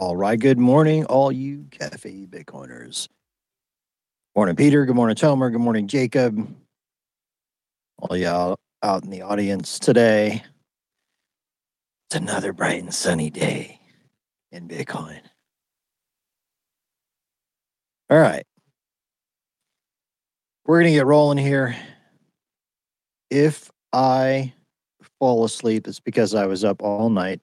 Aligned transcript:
All 0.00 0.16
right. 0.16 0.40
Good 0.40 0.58
morning, 0.58 1.04
all 1.04 1.30
you 1.30 1.66
Cafe 1.70 2.24
Bitcoiners. 2.24 3.06
Morning, 4.34 4.56
Peter. 4.56 4.86
Good 4.86 4.96
morning, 4.96 5.14
Tomer. 5.14 5.52
Good 5.52 5.60
morning, 5.60 5.88
Jacob. 5.88 6.56
All 7.98 8.16
y'all 8.16 8.56
out 8.82 9.04
in 9.04 9.10
the 9.10 9.20
audience 9.20 9.78
today. 9.78 10.42
It's 12.08 12.16
another 12.16 12.54
bright 12.54 12.82
and 12.82 12.94
sunny 12.94 13.28
day 13.28 13.78
in 14.52 14.68
Bitcoin. 14.68 15.20
All 18.08 18.18
right. 18.18 18.46
We're 20.64 20.80
going 20.80 20.94
to 20.94 20.98
get 20.98 21.04
rolling 21.04 21.36
here. 21.36 21.76
If 23.28 23.70
I 23.92 24.54
fall 25.18 25.44
asleep, 25.44 25.86
it's 25.86 26.00
because 26.00 26.34
I 26.34 26.46
was 26.46 26.64
up 26.64 26.82
all 26.82 27.10
night. 27.10 27.42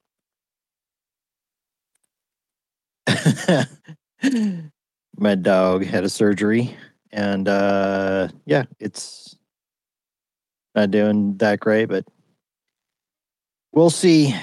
My 5.18 5.36
dog 5.36 5.86
had 5.86 6.04
a 6.04 6.10
surgery, 6.10 6.76
and 7.12 7.48
uh, 7.48 8.28
yeah, 8.46 8.64
it's 8.80 9.36
not 10.76 10.92
doing 10.92 11.38
that 11.38 11.60
great, 11.60 11.86
but 11.86 12.06
we'll 13.74 13.90
see 13.90 14.36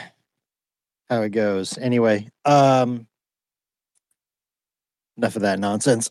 how 1.09 1.23
it 1.23 1.31
goes. 1.31 1.79
Anyway, 1.79 2.29
um, 2.45 3.07
enough 5.17 5.37
of 5.37 5.43
that 5.43 5.59
nonsense. 5.59 6.11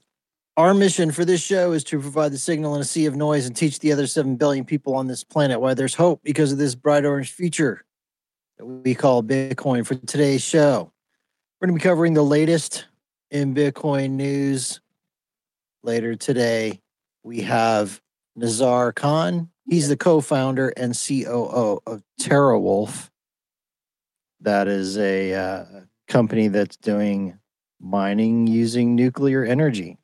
Our 0.56 0.74
mission 0.74 1.12
for 1.12 1.26
this 1.26 1.42
show 1.42 1.72
is 1.72 1.84
to 1.86 2.00
provide 2.00 2.32
the 2.32 2.38
signal 2.38 2.76
in 2.76 2.82
a 2.82 2.86
sea 2.86 3.08
of 3.08 3.16
noise 3.16 3.48
and 3.48 3.56
teach 3.56 3.80
the 3.80 3.92
other 3.92 4.06
7 4.06 4.36
billion 4.36 4.66
people 4.66 4.96
on 4.96 5.08
this 5.08 5.24
planet 5.24 5.60
why 5.60 5.74
there's 5.74 5.96
hope 5.96 6.22
because 6.24 6.52
of 6.52 6.60
this 6.60 6.76
bright 6.76 7.06
orange 7.06 7.32
future 7.32 7.84
that 8.58 8.66
we 8.66 8.94
call 8.94 9.24
Bitcoin 9.24 9.86
for 9.86 9.96
today's 9.96 10.44
show. 10.44 10.93
We're 11.64 11.68
going 11.68 11.80
to 11.80 11.84
be 11.86 11.90
covering 11.90 12.14
the 12.14 12.24
latest 12.24 12.88
in 13.32 13.56
Bitcoin 13.56 14.10
news 14.18 14.82
later 15.82 16.14
today. 16.14 16.82
We 17.24 17.40
have 17.44 18.02
Nazar 18.36 18.92
Khan. 18.92 19.50
He's 19.70 19.88
the 19.88 19.96
co 19.96 20.20
founder 20.20 20.74
and 20.76 20.94
COO 20.94 21.80
of 21.88 22.04
TeraWulf. 22.20 23.10
That 24.42 24.68
is 24.68 24.98
a 24.98 25.34
uh, 25.34 25.66
company 26.10 26.50
that's 26.50 26.76
doing 26.76 27.40
mining 27.80 28.46
using 28.46 28.94
nuclear 28.94 29.46
energy. 29.46 29.98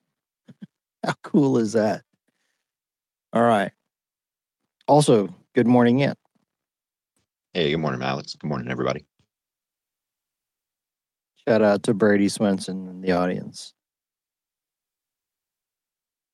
How 1.05 1.15
cool 1.23 1.57
is 1.57 1.73
that? 1.73 2.03
All 3.33 3.43
right. 3.43 3.73
Also, 4.87 5.27
good 5.53 5.67
morning, 5.67 6.03
Ant. 6.03 6.17
Hey, 7.53 7.71
good 7.71 7.79
morning, 7.79 8.01
Alex. 8.01 8.35
Good 8.35 8.47
morning, 8.47 8.71
everybody. 8.71 9.03
Shout 11.49 11.63
out 11.63 11.81
to 11.81 11.95
Brady 11.95 12.29
Swenson 12.29 12.87
in 12.87 13.01
the 13.01 13.11
audience. 13.11 13.73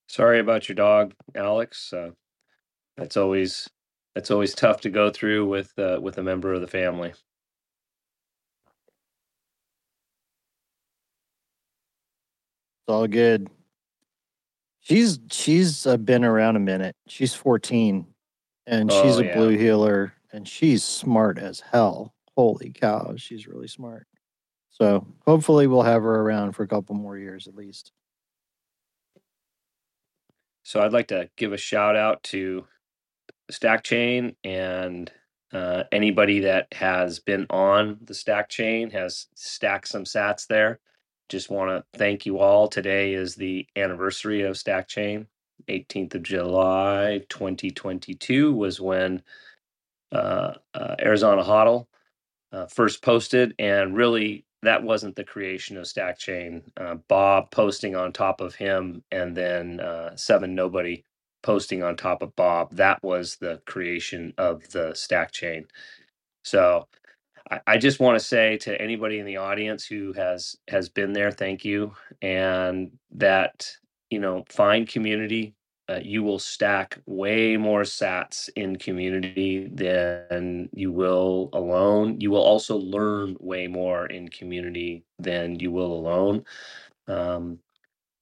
Sorry 0.10 0.40
about 0.42 0.68
your 0.68 0.76
dog, 0.76 1.14
Alex. 1.34 1.94
Uh, 1.94 2.12
that's 2.98 3.16
always 3.16 3.70
that's 4.14 4.30
always 4.30 4.54
tough 4.54 4.82
to 4.82 4.90
go 4.90 5.10
through 5.10 5.48
with 5.48 5.72
uh, 5.80 6.00
with 6.02 6.18
a 6.18 6.22
member 6.22 6.54
of 6.54 6.60
the 6.60 6.68
family. 6.68 7.12
It's 7.12 7.22
all 12.90 13.08
good. 13.08 13.48
She's 14.82 15.18
she's 15.32 15.88
uh, 15.88 15.96
been 15.96 16.26
around 16.26 16.58
a 16.58 16.60
minute. 16.60 16.98
She's 17.08 17.34
14 17.34 18.06
and 18.68 18.92
she's 18.92 19.16
Oh, 19.16 19.22
a 19.22 19.24
yeah. 19.28 19.34
blue 19.38 19.58
heeler 19.58 20.14
and 20.34 20.46
she's 20.46 20.84
smart 20.84 21.38
as 21.40 21.62
hell. 21.62 22.14
Holy 22.36 22.74
cow, 22.74 23.14
she's 23.16 23.48
really 23.48 23.70
smart. 23.70 24.08
So, 24.80 25.08
hopefully 25.26 25.68
we'll 25.68 25.84
have 25.84 26.04
her 26.04 26.22
around 26.22 26.52
for 26.52 26.64
a 26.64 26.68
couple 26.68 26.96
more 26.96 27.18
years 27.18 27.48
at 27.48 27.56
least. 27.56 27.92
So 30.64 30.82
I'd 30.82 30.94
like 30.94 31.08
to 31.10 31.30
give 31.38 31.54
a 31.54 31.58
shout 31.58 31.96
out 31.96 32.24
to 32.24 32.66
Stack 33.52 33.84
Chain 33.84 34.36
and 34.44 35.12
uh, 35.54 35.84
anybody 35.92 36.40
that 36.42 36.68
has 36.74 37.20
been 37.20 37.46
on 37.50 38.00
the 38.02 38.16
Stack 38.16 38.50
Chain 38.50 38.90
has 38.90 39.28
stacked 39.36 39.88
some 39.88 40.04
Sats 40.04 40.48
there. 40.48 40.80
Just 41.30 41.50
want 41.50 41.70
to 41.70 41.98
thank 41.98 42.26
you 42.26 42.40
all. 42.40 42.68
Today 42.68 43.14
is 43.14 43.36
the 43.36 43.68
anniversary 43.76 44.42
of 44.42 44.58
Stack 44.58 44.88
Chain. 44.88 45.28
18th 45.70 46.16
of 46.16 46.24
July 46.24 47.22
2022 47.30 48.54
was 48.54 48.82
when 48.82 49.22
uh, 50.12 50.54
uh, 50.74 50.96
Arizona 51.00 51.44
Hodl 51.44 51.88
uh, 52.52 52.66
first 52.68 53.02
posted, 53.02 53.54
and 53.58 53.96
really 53.96 54.46
that 54.64 54.84
wasn't 54.84 55.16
the 55.16 55.24
creation 55.24 55.78
of 55.78 55.88
Stack 55.88 56.20
Chain. 56.20 56.64
Uh, 56.78 56.96
Bob 57.08 57.52
posting 57.52 57.96
on 57.96 58.14
top 58.14 58.42
of 58.42 58.56
him, 58.56 59.04
and 59.12 59.36
then 59.36 59.80
uh, 59.80 60.16
Seven 60.16 60.56
Nobody 60.56 61.04
posting 61.44 61.84
on 61.84 61.96
top 61.98 62.22
of 62.22 62.36
Bob. 62.36 62.76
That 62.76 63.04
was 63.04 63.38
the 63.38 63.62
creation 63.66 64.34
of 64.38 64.70
the 64.72 64.94
Stack 64.96 65.32
Chain. 65.32 65.66
So 66.44 66.88
I, 67.52 67.60
I 67.68 67.78
just 67.78 68.00
want 68.00 68.20
to 68.20 68.26
say 68.26 68.58
to 68.60 68.80
anybody 68.82 69.20
in 69.20 69.26
the 69.26 69.38
audience 69.38 69.86
who 69.86 70.14
has 70.14 70.56
has 70.68 70.90
been 70.90 71.14
there, 71.14 71.32
thank 71.32 71.66
you, 71.66 71.94
and 72.22 72.92
that 73.12 73.72
you 74.10 74.20
know 74.20 74.46
find 74.50 74.88
community. 74.88 75.56
Uh, 75.88 76.00
you 76.02 76.24
will 76.24 76.40
stack 76.40 76.98
way 77.06 77.58
more 77.58 77.84
sats 77.84 78.50
in 78.56 78.76
community 78.76 79.70
than 79.72 80.68
you 80.74 80.92
will 80.92 81.50
alone. 81.54 82.20
You 82.20 82.32
will 82.32 82.42
also 82.42 82.76
learn 82.76 83.38
way 83.40 83.68
more 83.68 84.08
in 84.08 84.30
community 84.30 85.04
than 85.20 85.60
you 85.60 85.72
will 85.72 85.94
alone. 85.94 86.44
Um, 87.08 87.60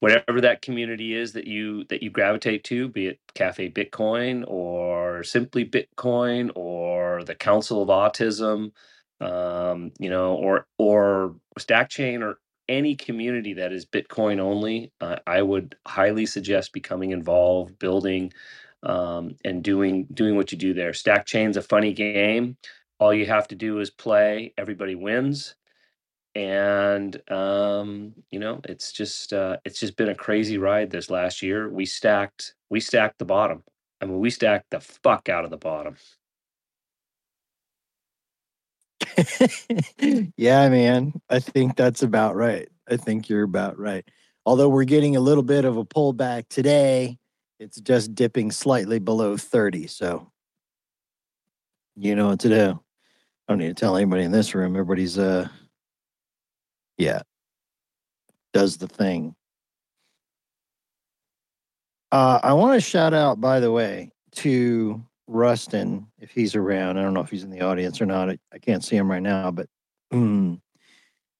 whatever 0.00 0.42
that 0.42 0.60
community 0.60 1.14
is 1.14 1.32
that 1.32 1.46
you 1.46 1.84
that 1.84 2.02
you 2.02 2.10
gravitate 2.10 2.64
to, 2.64 2.88
be 2.88 3.06
it 3.06 3.20
Cafe 3.34 3.70
Bitcoin 3.70 4.44
or 4.46 5.22
simply 5.22 5.64
Bitcoin 5.64 6.50
or 6.54 7.24
the 7.24 7.34
Council 7.34 7.80
of 7.80 7.88
Autism, 7.88 8.72
um, 9.20 9.92
you 9.98 10.10
know, 10.10 10.34
or 10.34 10.66
or 10.76 11.36
Stack 11.56 11.88
Chain 11.88 12.22
or 12.22 12.38
any 12.68 12.96
community 12.96 13.54
that 13.54 13.72
is 13.72 13.86
Bitcoin 13.86 14.38
only, 14.38 14.92
uh, 15.00 15.16
I 15.26 15.42
would 15.42 15.76
highly 15.86 16.26
suggest 16.26 16.72
becoming 16.72 17.10
involved, 17.10 17.78
building, 17.78 18.32
um, 18.82 19.36
and 19.44 19.62
doing 19.62 20.06
doing 20.14 20.36
what 20.36 20.52
you 20.52 20.58
do 20.58 20.74
there. 20.74 20.92
Stack 20.92 21.26
Chain's 21.26 21.56
a 21.56 21.62
funny 21.62 21.92
game. 21.92 22.56
All 22.98 23.14
you 23.14 23.26
have 23.26 23.48
to 23.48 23.54
do 23.54 23.80
is 23.80 23.90
play. 23.90 24.52
Everybody 24.58 24.94
wins, 24.94 25.54
and 26.34 27.20
um, 27.30 28.14
you 28.30 28.38
know 28.38 28.60
it's 28.64 28.92
just 28.92 29.32
uh, 29.32 29.58
it's 29.64 29.80
just 29.80 29.96
been 29.96 30.10
a 30.10 30.14
crazy 30.14 30.58
ride 30.58 30.90
this 30.90 31.10
last 31.10 31.42
year. 31.42 31.68
We 31.68 31.86
stacked 31.86 32.54
we 32.70 32.80
stacked 32.80 33.18
the 33.18 33.24
bottom. 33.24 33.62
I 34.00 34.06
mean, 34.06 34.20
we 34.20 34.30
stacked 34.30 34.70
the 34.70 34.80
fuck 34.80 35.28
out 35.28 35.44
of 35.44 35.50
the 35.50 35.56
bottom. 35.56 35.96
yeah, 40.36 40.68
man. 40.68 41.12
I 41.28 41.38
think 41.38 41.76
that's 41.76 42.02
about 42.02 42.36
right. 42.36 42.68
I 42.88 42.96
think 42.96 43.28
you're 43.28 43.42
about 43.42 43.78
right. 43.78 44.04
Although 44.46 44.68
we're 44.68 44.84
getting 44.84 45.16
a 45.16 45.20
little 45.20 45.42
bit 45.42 45.64
of 45.64 45.76
a 45.76 45.84
pullback 45.84 46.48
today, 46.48 47.18
it's 47.58 47.80
just 47.80 48.14
dipping 48.14 48.50
slightly 48.50 48.98
below 48.98 49.36
30. 49.36 49.86
So 49.86 50.30
you 51.96 52.14
know 52.14 52.28
what 52.28 52.40
to 52.40 52.48
do. 52.48 52.80
I 53.48 53.52
don't 53.52 53.58
need 53.58 53.68
to 53.68 53.74
tell 53.74 53.96
anybody 53.96 54.24
in 54.24 54.32
this 54.32 54.54
room. 54.54 54.74
Everybody's 54.74 55.18
uh 55.18 55.48
yeah. 56.98 57.22
does 58.52 58.76
the 58.78 58.88
thing. 58.88 59.34
Uh, 62.12 62.38
I 62.42 62.52
want 62.52 62.74
to 62.74 62.80
shout 62.80 63.12
out, 63.12 63.40
by 63.40 63.58
the 63.58 63.72
way, 63.72 64.12
to 64.36 65.04
Rustin 65.26 66.06
if 66.18 66.30
he's 66.30 66.54
around. 66.54 66.98
I 66.98 67.02
don't 67.02 67.14
know 67.14 67.20
if 67.20 67.30
he's 67.30 67.44
in 67.44 67.50
the 67.50 67.62
audience 67.62 68.00
or 68.00 68.06
not. 68.06 68.30
I, 68.30 68.38
I 68.52 68.58
can't 68.58 68.84
see 68.84 68.96
him 68.96 69.10
right 69.10 69.22
now, 69.22 69.50
but 69.50 69.68
mm, 70.12 70.60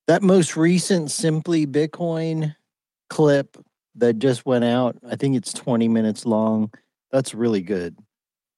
that 0.07 0.23
most 0.23 0.57
recent 0.57 1.11
Simply 1.11 1.67
Bitcoin 1.67 2.55
clip 3.11 3.57
that 3.97 4.19
just 4.19 4.45
went 4.45 4.65
out, 4.65 4.97
I 5.09 5.17
think 5.17 5.37
it's 5.37 5.53
20 5.53 5.89
minutes 5.89 6.27
long. 6.27 6.73
That's 7.11 7.35
really 7.35 7.63
good. 7.63 7.97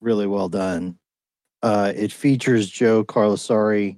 Really 0.00 0.26
well 0.26 0.48
done. 0.48 0.98
Uh, 1.62 1.92
it 1.94 2.12
features 2.12 2.70
Joe 2.70 3.04
Carlasare 3.04 3.96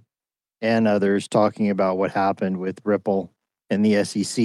and 0.61 0.89
others 0.89 1.29
talking 1.29 1.71
about 1.71 1.99
what 1.99 2.11
happened 2.11 2.59
with 2.59 2.81
Ripple 2.85 3.33
and 3.71 3.85
the 3.85 4.05
SEC. 4.05 4.45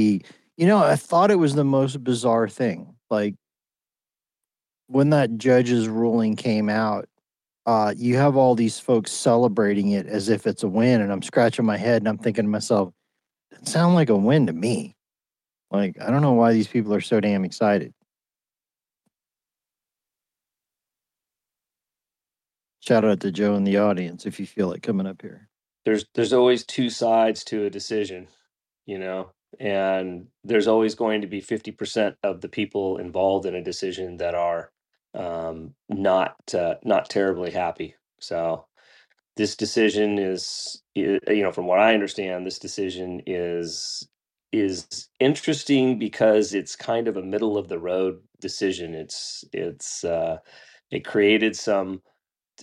You 0.58 0.68
know, 0.68 0.78
I 0.78 0.96
thought 0.96 1.32
it 1.32 1.40
was 1.40 1.56
the 1.56 1.64
most 1.64 2.04
bizarre 2.04 2.48
thing. 2.48 2.96
Like 3.10 3.36
when 4.94 5.10
that 5.10 5.38
judge's 5.38 5.88
ruling 5.88 6.36
came 6.36 6.70
out, 6.70 7.10
uh, 7.66 7.94
you 7.98 8.16
have 8.16 8.36
all 8.36 8.54
these 8.54 8.80
folks 8.80 9.12
celebrating 9.12 9.92
it 9.92 10.06
as 10.06 10.30
if 10.30 10.46
it's 10.46 10.62
a 10.62 10.68
win, 10.68 11.02
and 11.02 11.12
I'm 11.12 11.24
scratching 11.24 11.66
my 11.66 11.78
head 11.78 12.02
and 12.02 12.08
I'm 12.08 12.18
thinking 12.18 12.46
to 12.46 12.50
myself, 12.50 12.94
it 13.52 13.68
sound 13.68 13.96
like 13.96 14.10
a 14.10 14.16
win 14.16 14.46
to 14.48 14.54
me. 14.54 14.96
Like 15.72 16.00
I 16.00 16.12
don't 16.12 16.22
know 16.22 16.34
why 16.34 16.54
these 16.54 16.68
people 16.68 16.94
are 16.94 17.02
so 17.02 17.20
damn 17.20 17.44
excited. 17.44 17.94
Shout 22.82 23.06
out 23.06 23.22
to 23.22 23.32
Joe 23.32 23.56
in 23.56 23.64
the 23.64 23.78
audience 23.78 24.26
if 24.26 24.40
you 24.40 24.46
feel 24.46 24.68
like 24.68 24.84
coming 24.84 25.08
up 25.08 25.22
here. 25.22 25.50
There's 25.86 26.06
there's 26.14 26.34
always 26.34 26.66
two 26.66 26.92
sides 26.92 27.44
to 27.46 27.66
a 27.66 27.70
decision, 27.70 28.28
you 28.86 29.00
know, 29.00 29.32
and 29.60 30.28
there's 30.44 30.68
always 30.68 30.94
going 30.94 31.22
to 31.22 31.28
be 31.28 31.42
50% 31.42 32.16
of 32.24 32.42
the 32.42 32.50
people 32.50 32.98
involved 32.98 33.48
in 33.48 33.56
a 33.56 33.64
decision 33.64 34.18
that 34.18 34.36
are 34.36 34.70
um, 35.14 35.74
not 35.90 36.36
uh, 36.54 36.76
not 36.84 37.10
terribly 37.10 37.52
happy. 37.52 37.96
So 38.20 38.66
this 39.36 39.56
decision 39.56 40.20
is, 40.20 40.82
you 40.96 41.20
know, 41.28 41.52
from 41.52 41.66
what 41.66 41.80
I 41.80 41.94
understand, 41.94 42.46
this 42.46 42.60
decision 42.60 43.22
is 43.26 44.08
is 44.52 45.10
interesting 45.20 45.98
because 45.98 46.54
it's 46.54 46.76
kind 46.76 47.08
of 47.08 47.18
a 47.18 47.24
middle 47.24 47.58
of 47.58 47.70
the 47.70 47.80
road 47.80 48.22
decision. 48.40 48.94
It's 48.94 49.44
it's 49.52 50.04
uh, 50.04 50.38
it 50.92 51.06
created 51.06 51.56
some 51.56 52.02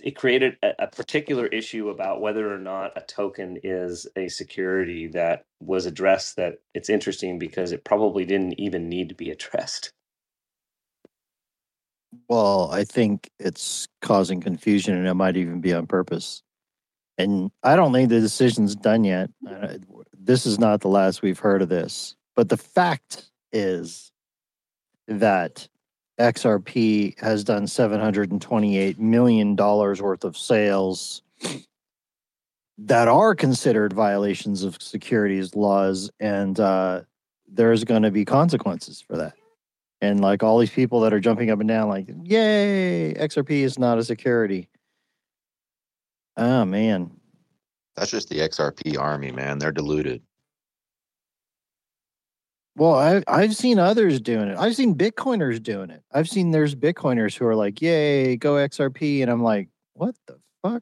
it 0.01 0.15
created 0.15 0.57
a, 0.63 0.71
a, 0.79 0.87
particular 0.87 1.47
issue 1.47 1.89
about 1.89 2.21
whether 2.21 2.53
or 2.53 2.57
not 2.57 2.93
a 2.95 3.01
token 3.01 3.57
is 3.61 4.07
a 4.15 4.29
security 4.29 5.07
that 5.07 5.45
was 5.59 5.85
addressed 5.85 6.37
that 6.37 6.55
it's 6.73 6.89
interesting 6.89 7.37
because 7.37 7.73
it 7.73 7.83
probably 7.83 8.23
didn't 8.23 8.57
even 8.57 8.87
need 8.87 9.09
to 9.09 9.15
be 9.15 9.29
addressed 9.29 9.91
well 12.27 12.69
i 12.71 12.83
think 12.83 13.29
it's 13.39 13.87
causing 14.01 14.41
confusion 14.41 14.95
and 14.95 15.07
it 15.07 15.13
might 15.13 15.37
even 15.37 15.61
be 15.61 15.73
on 15.73 15.85
purpose 15.87 16.43
and 17.17 17.51
i 17.63 17.75
don't 17.75 17.93
think 17.93 18.09
the 18.09 18.19
decision's 18.19 18.75
done 18.75 19.03
yet 19.03 19.29
this 20.13 20.45
is 20.45 20.59
not 20.59 20.81
the 20.81 20.87
last 20.87 21.21
we've 21.21 21.39
heard 21.39 21.61
of 21.61 21.69
this 21.69 22.15
but 22.35 22.49
the 22.49 22.57
fact 22.57 23.29
is 23.51 24.11
that 25.07 25.67
XRP 26.19 27.19
has 27.19 27.43
done 27.43 27.65
$728 27.65 28.99
million 28.99 29.55
worth 29.55 30.23
of 30.23 30.37
sales 30.37 31.23
that 32.77 33.07
are 33.07 33.35
considered 33.35 33.93
violations 33.93 34.63
of 34.63 34.81
securities 34.81 35.55
laws. 35.55 36.11
And 36.19 36.59
uh, 36.59 37.01
there's 37.47 37.83
going 37.83 38.03
to 38.03 38.11
be 38.11 38.25
consequences 38.25 39.01
for 39.01 39.17
that. 39.17 39.33
And 40.01 40.19
like 40.19 40.41
all 40.41 40.57
these 40.57 40.71
people 40.71 41.01
that 41.01 41.13
are 41.13 41.19
jumping 41.19 41.51
up 41.51 41.59
and 41.59 41.69
down, 41.69 41.87
like, 41.87 42.07
yay, 42.23 43.13
XRP 43.13 43.51
is 43.61 43.77
not 43.77 43.99
a 43.99 44.03
security. 44.03 44.67
Oh, 46.37 46.65
man. 46.65 47.11
That's 47.95 48.09
just 48.09 48.29
the 48.29 48.39
XRP 48.39 48.97
army, 48.99 49.31
man. 49.31 49.59
They're 49.59 49.71
deluded. 49.71 50.21
Well, 52.75 52.95
I 52.95 53.21
I've 53.27 53.55
seen 53.55 53.79
others 53.79 54.21
doing 54.21 54.47
it. 54.47 54.57
I've 54.57 54.75
seen 54.75 54.95
Bitcoiners 54.95 55.61
doing 55.61 55.89
it. 55.89 56.01
I've 56.11 56.29
seen 56.29 56.51
there's 56.51 56.73
Bitcoiners 56.73 57.37
who 57.37 57.45
are 57.45 57.55
like, 57.55 57.81
"Yay, 57.81 58.37
go 58.37 58.53
XRP," 58.53 59.21
and 59.21 59.29
I'm 59.29 59.43
like, 59.43 59.67
"What 59.93 60.15
the 60.25 60.39
fuck?" 60.63 60.81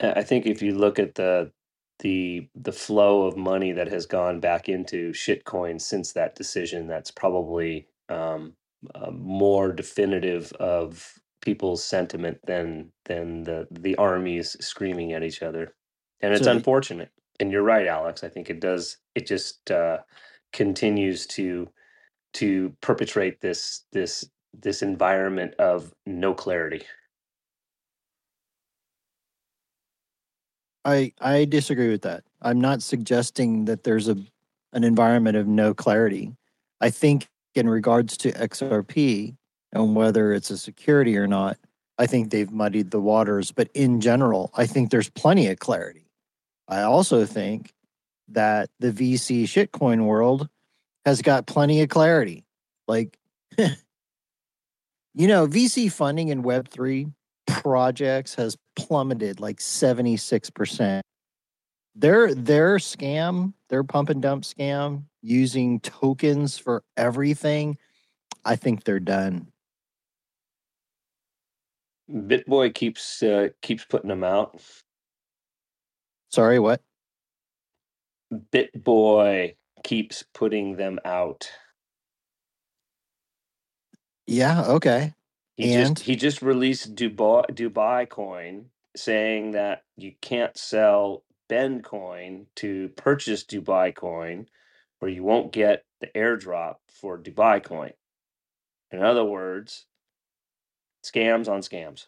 I 0.00 0.22
think 0.22 0.46
if 0.46 0.60
you 0.60 0.74
look 0.74 0.98
at 0.98 1.14
the 1.14 1.52
the 2.00 2.48
the 2.54 2.72
flow 2.72 3.26
of 3.26 3.36
money 3.36 3.72
that 3.72 3.88
has 3.88 4.06
gone 4.06 4.40
back 4.40 4.68
into 4.68 5.12
shitcoin 5.12 5.80
since 5.80 6.12
that 6.12 6.34
decision, 6.34 6.86
that's 6.86 7.10
probably 7.10 7.86
um, 8.08 8.54
uh, 8.94 9.10
more 9.10 9.72
definitive 9.72 10.52
of 10.54 11.14
people's 11.40 11.84
sentiment 11.84 12.38
than 12.46 12.92
than 13.06 13.44
the 13.44 13.66
the 13.70 13.96
armies 13.96 14.56
screaming 14.60 15.12
at 15.12 15.22
each 15.22 15.42
other, 15.42 15.74
and 16.20 16.34
it's 16.34 16.44
so, 16.44 16.52
unfortunate 16.52 17.10
and 17.40 17.52
you're 17.52 17.62
right, 17.62 17.86
Alex. 17.86 18.24
I 18.24 18.28
think 18.28 18.50
it 18.50 18.60
does. 18.60 18.98
It 19.14 19.26
just 19.26 19.70
uh, 19.70 19.98
continues 20.52 21.26
to 21.28 21.68
to 22.34 22.74
perpetrate 22.80 23.40
this 23.40 23.84
this 23.92 24.28
this 24.52 24.82
environment 24.82 25.54
of 25.58 25.92
no 26.06 26.34
clarity. 26.34 26.82
I 30.88 31.12
I 31.20 31.44
disagree 31.44 31.90
with 31.90 32.02
that. 32.02 32.24
I'm 32.40 32.60
not 32.60 32.82
suggesting 32.82 33.66
that 33.66 33.84
there's 33.84 34.08
a 34.08 34.16
an 34.72 34.84
environment 34.84 35.36
of 35.36 35.46
no 35.46 35.74
clarity. 35.74 36.32
I 36.80 36.90
think 36.90 37.28
in 37.54 37.68
regards 37.68 38.16
to 38.18 38.32
XRP 38.32 39.36
and 39.72 39.94
whether 39.94 40.32
it's 40.32 40.50
a 40.50 40.56
security 40.56 41.16
or 41.16 41.26
not, 41.26 41.58
I 41.98 42.06
think 42.06 42.30
they've 42.30 42.50
muddied 42.50 42.90
the 42.90 43.00
waters. 43.00 43.52
But 43.52 43.68
in 43.74 44.00
general, 44.00 44.50
I 44.54 44.66
think 44.66 44.90
there's 44.90 45.10
plenty 45.10 45.48
of 45.48 45.58
clarity. 45.58 46.06
I 46.68 46.82
also 46.82 47.26
think 47.26 47.72
that 48.28 48.70
the 48.78 48.92
VC 48.92 49.44
shitcoin 49.44 50.04
world 50.04 50.48
has 51.04 51.20
got 51.22 51.46
plenty 51.46 51.82
of 51.82 51.88
clarity. 51.88 52.44
Like, 52.86 53.18
you 53.58 53.68
know, 55.26 55.46
VC 55.46 55.90
funding 55.90 56.28
in 56.28 56.42
Web3 56.42 57.12
projects 57.48 58.34
has 58.36 58.56
plummeted 58.76 59.40
like 59.40 59.58
76%. 59.58 61.00
Their 61.96 62.32
their 62.32 62.76
scam, 62.76 63.54
their 63.70 63.82
pump 63.82 64.08
and 64.08 64.22
dump 64.22 64.44
scam 64.44 65.04
using 65.20 65.80
tokens 65.80 66.56
for 66.56 66.84
everything, 66.96 67.76
I 68.44 68.54
think 68.54 68.84
they're 68.84 69.00
done. 69.00 69.48
BitBoy 72.08 72.72
keeps 72.74 73.22
uh, 73.22 73.48
keeps 73.62 73.84
putting 73.84 74.08
them 74.08 74.22
out. 74.22 74.60
Sorry, 76.30 76.58
what? 76.58 76.82
BitBoy 78.32 79.56
keeps 79.82 80.24
putting 80.34 80.76
them 80.76 81.00
out. 81.04 81.50
Yeah, 84.26 84.64
okay. 84.66 85.14
He 85.58 85.68
and 85.68 85.70
just 85.70 86.00
he 86.00 86.16
just 86.16 86.42
released 86.42 86.96
Dubai 86.96 87.46
Dubai 87.52 88.08
coin 88.10 88.66
saying 88.96 89.52
that 89.52 89.84
you 89.96 90.14
can't 90.22 90.58
sell 90.58 91.24
Ben 91.48 91.82
coin 91.82 92.48
to 92.58 92.90
purchase 92.90 93.44
Dubai 93.44 93.94
coin 93.96 94.48
or 95.02 95.10
you 95.10 95.24
won't 95.24 95.52
get 95.52 95.84
the 96.02 96.08
airdrop 96.16 96.76
for 96.90 97.18
Dubai 97.18 97.64
coin. 97.64 97.92
In 98.92 99.02
other 99.04 99.24
words, 99.24 99.86
scams 101.04 101.48
on 101.48 101.60
scams. 101.62 102.06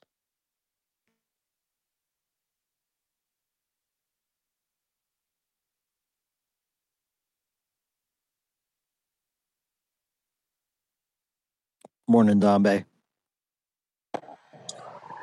Morning, 12.08 12.40
Dombe. 12.40 12.84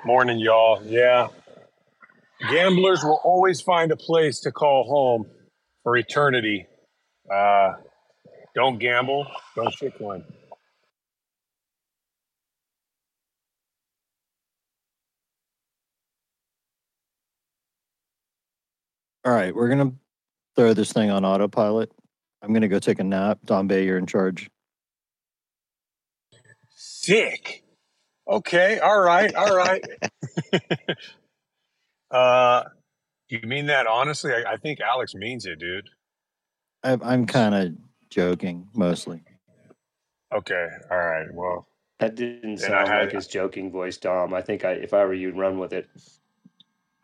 Morning, 0.08 0.40
y'all. 0.40 0.82
Yeah. 0.86 1.28
Gamblers 2.50 3.04
will 3.04 3.20
always 3.26 3.60
find 3.60 3.92
a 3.92 3.98
place 3.98 4.40
to 4.40 4.54
call 4.54 4.86
home 4.86 5.30
for 5.84 5.98
eternity. 5.98 6.66
Uh, 7.30 7.74
don't 8.56 8.80
gamble, 8.80 9.28
don't 9.54 9.76
shitcoin. 9.76 10.24
All 19.26 19.34
right, 19.34 19.54
we're 19.54 19.68
gonna 19.68 19.92
throw 20.56 20.74
this 20.74 20.94
thing 20.94 21.10
on 21.10 21.26
autopilot. 21.26 21.92
I'm 22.42 22.54
gonna 22.54 22.70
go 22.70 22.80
take 22.80 23.00
a 23.00 23.04
nap. 23.04 23.40
Don 23.44 23.68
Bay, 23.68 23.84
you're 23.84 23.98
in 23.98 24.06
charge. 24.06 24.50
Sick. 26.70 27.67
Okay. 28.28 28.80
All 28.80 29.00
right. 29.02 29.34
All 29.36 29.56
right. 29.56 29.84
uh, 32.12 32.64
you 33.30 33.40
mean 33.44 33.68
that 33.68 33.88
honestly? 33.88 34.32
I, 34.34 34.54
I 34.54 34.58
think 34.58 34.80
Alex 34.80 35.14
means 35.16 35.46
it, 35.46 35.60
dude. 35.60 35.88
I, 36.84 36.98
I'm 37.02 37.26
kind 37.26 37.56
of 37.56 37.74
joking 38.10 38.68
mostly. 38.74 39.22
Okay. 40.34 40.68
All 40.92 40.98
right. 40.98 41.28
Well, 41.34 41.68
That 42.00 42.16
didn't 42.16 42.58
sound 42.58 42.88
had- 42.88 43.06
like 43.06 43.14
his 43.14 43.28
joking 43.28 43.72
voice, 43.72 43.98
Dom. 43.98 44.34
I 44.34 44.42
think 44.42 44.66
I, 44.66 44.72
if 44.74 44.94
I 44.94 45.04
were 45.06 45.14
you, 45.14 45.28
would 45.28 45.38
run 45.38 45.60
with 45.60 45.74
it. 45.74 45.88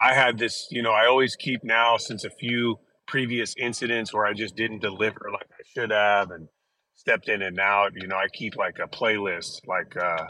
I 0.01 0.13
had 0.13 0.38
this, 0.38 0.68
you 0.70 0.82
know, 0.82 0.92
I 0.92 1.06
always 1.08 1.36
keep 1.38 1.63
now 1.63 1.96
since 1.98 2.25
a 2.25 2.30
few 2.30 2.77
previous 3.08 3.56
incidents 3.58 4.13
where 4.13 4.25
I 4.25 4.34
just 4.34 4.56
didn't 4.56 4.80
deliver 4.82 5.30
like 5.32 5.48
I 5.51 5.63
should 5.74 5.92
have 5.92 6.32
and 6.32 6.48
stepped 6.96 7.30
in 7.30 7.42
and 7.42 7.58
out, 7.60 7.94
you 7.96 8.08
know, 8.08 8.18
I 8.18 8.27
keep 8.34 8.58
like 8.58 8.80
a 8.80 8.88
playlist 8.88 9.62
like 9.65 9.96
uh 9.96 10.25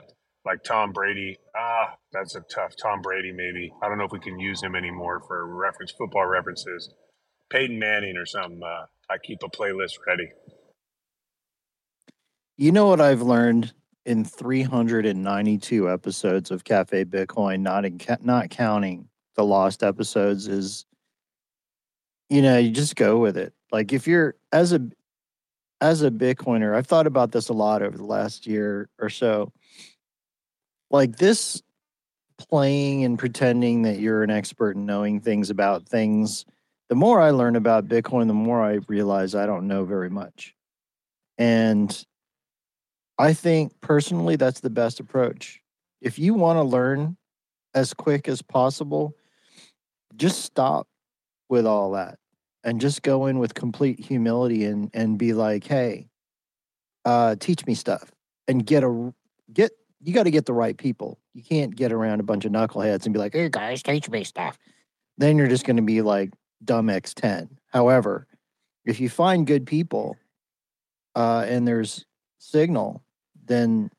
like 0.46 0.64
Tom 0.64 0.92
Brady. 0.92 1.38
Ah, 1.56 1.96
that's 2.12 2.36
a 2.36 2.42
tough 2.42 2.76
Tom 2.76 3.02
Brady 3.02 3.32
maybe. 3.32 3.72
I 3.82 3.88
don't 3.88 3.98
know 3.98 4.06
if 4.06 4.12
we 4.12 4.20
can 4.20 4.40
use 4.40 4.62
him 4.62 4.76
anymore 4.76 5.22
for 5.28 5.48
reference 5.48 5.92
football 5.92 6.26
references. 6.26 6.94
Peyton 7.50 7.80
Manning 7.80 8.18
or 8.18 8.26
something. 8.26 8.62
Uh, 8.64 8.86
I 9.10 9.18
keep 9.24 9.44
a 9.44 9.50
playlist 9.50 9.94
ready. 10.08 10.30
You 12.58 12.72
know 12.72 12.88
what 12.88 13.02
I've 13.02 13.22
learned 13.22 13.74
in 14.06 14.26
392 14.26 15.90
episodes 15.90 16.52
of 16.52 16.64
Cafe 16.64 17.06
Bitcoin, 17.06 17.62
not 17.62 17.86
in 17.86 18.00
not 18.22 18.50
counting 18.50 19.08
the 19.36 19.44
lost 19.44 19.84
episodes, 19.84 20.48
is 20.48 20.86
you 22.30 22.42
know 22.42 22.58
you 22.58 22.72
just 22.72 22.96
go 22.96 23.18
with 23.18 23.38
it. 23.38 23.54
Like 23.72 23.94
if 23.94 24.08
you're 24.08 24.36
as 24.52 24.74
a 24.74 24.82
as 25.82 26.02
a 26.02 26.12
Bitcoiner, 26.12 26.76
I've 26.76 26.88
thought 26.88 27.08
about 27.08 27.32
this 27.32 27.50
a 27.50 27.54
lot 27.54 27.82
over 27.82 27.98
the 27.98 28.06
last 28.06 28.48
year 28.48 28.90
or 29.00 29.10
so. 29.10 29.52
Like 30.94 31.18
this 31.18 31.62
playing 32.38 33.04
and 33.04 33.18
pretending 33.18 33.82
that 33.82 34.00
you're 34.00 34.24
an 34.24 34.30
expert 34.30 34.76
and 34.76 34.86
knowing 34.86 35.20
things 35.20 35.50
about 35.50 35.90
things. 35.90 36.46
The 36.90 36.96
more 36.96 37.20
I 37.20 37.32
learn 37.32 37.56
about 37.56 37.88
Bitcoin, 37.88 38.28
the 38.28 38.34
more 38.34 38.62
I 38.62 38.80
realize 38.88 39.34
I 39.34 39.48
don't 39.48 39.68
know 39.68 39.86
very 39.86 40.10
much. 40.10 40.56
And 41.38 42.06
I 43.18 43.34
think 43.34 43.74
personally 43.82 44.36
that's 44.36 44.60
the 44.60 44.70
best 44.70 45.00
approach. 45.00 45.62
If 46.00 46.20
you 46.20 46.36
want 46.36 46.58
to 46.58 46.64
learn 46.64 47.18
as 47.74 47.94
quick 47.94 48.28
as 48.28 48.44
possible, 48.44 49.16
just 50.16 50.44
stop 50.44 50.88
with 51.50 51.66
all 51.66 51.92
that 51.92 52.20
and 52.64 52.80
just 52.80 53.02
go 53.02 53.26
in 53.26 53.40
with 53.40 53.56
complete 53.56 54.00
humility 54.00 54.66
and 54.66 54.92
and 54.94 55.18
be 55.18 55.34
like, 55.34 55.66
"Hey, 55.66 56.08
uh 57.06 57.36
teach 57.40 57.66
me 57.66 57.74
stuff." 57.74 58.12
And 58.48 58.66
get 58.66 58.84
a 58.84 59.14
get 59.52 59.72
you 60.04 60.14
got 60.14 60.24
to 60.24 60.32
get 60.32 60.46
the 60.46 60.54
right 60.54 60.78
people. 60.78 61.20
You 61.34 61.44
can't 61.44 61.76
get 61.76 61.92
around 61.92 62.20
a 62.20 62.24
bunch 62.24 62.46
of 62.46 62.52
knuckleheads 62.52 63.06
and 63.06 63.14
be 63.14 63.20
like, 63.20 63.34
"Hey 63.34 63.50
guys, 63.50 63.82
teach 63.82 64.10
me 64.10 64.24
stuff." 64.24 64.58
Then 65.18 65.38
you're 65.38 65.48
just 65.48 65.66
going 65.66 65.78
to 65.78 65.84
be 65.84 66.02
like 66.02 66.32
dumb 66.64 66.88
X10. 66.88 67.50
However, 67.68 68.28
if 68.86 69.00
you 69.00 69.10
find 69.10 69.48
good 69.48 69.66
people 69.66 70.18
uh 71.16 71.46
and 71.48 71.68
there's 71.68 72.06
signal, 72.40 73.04
then 73.46 73.90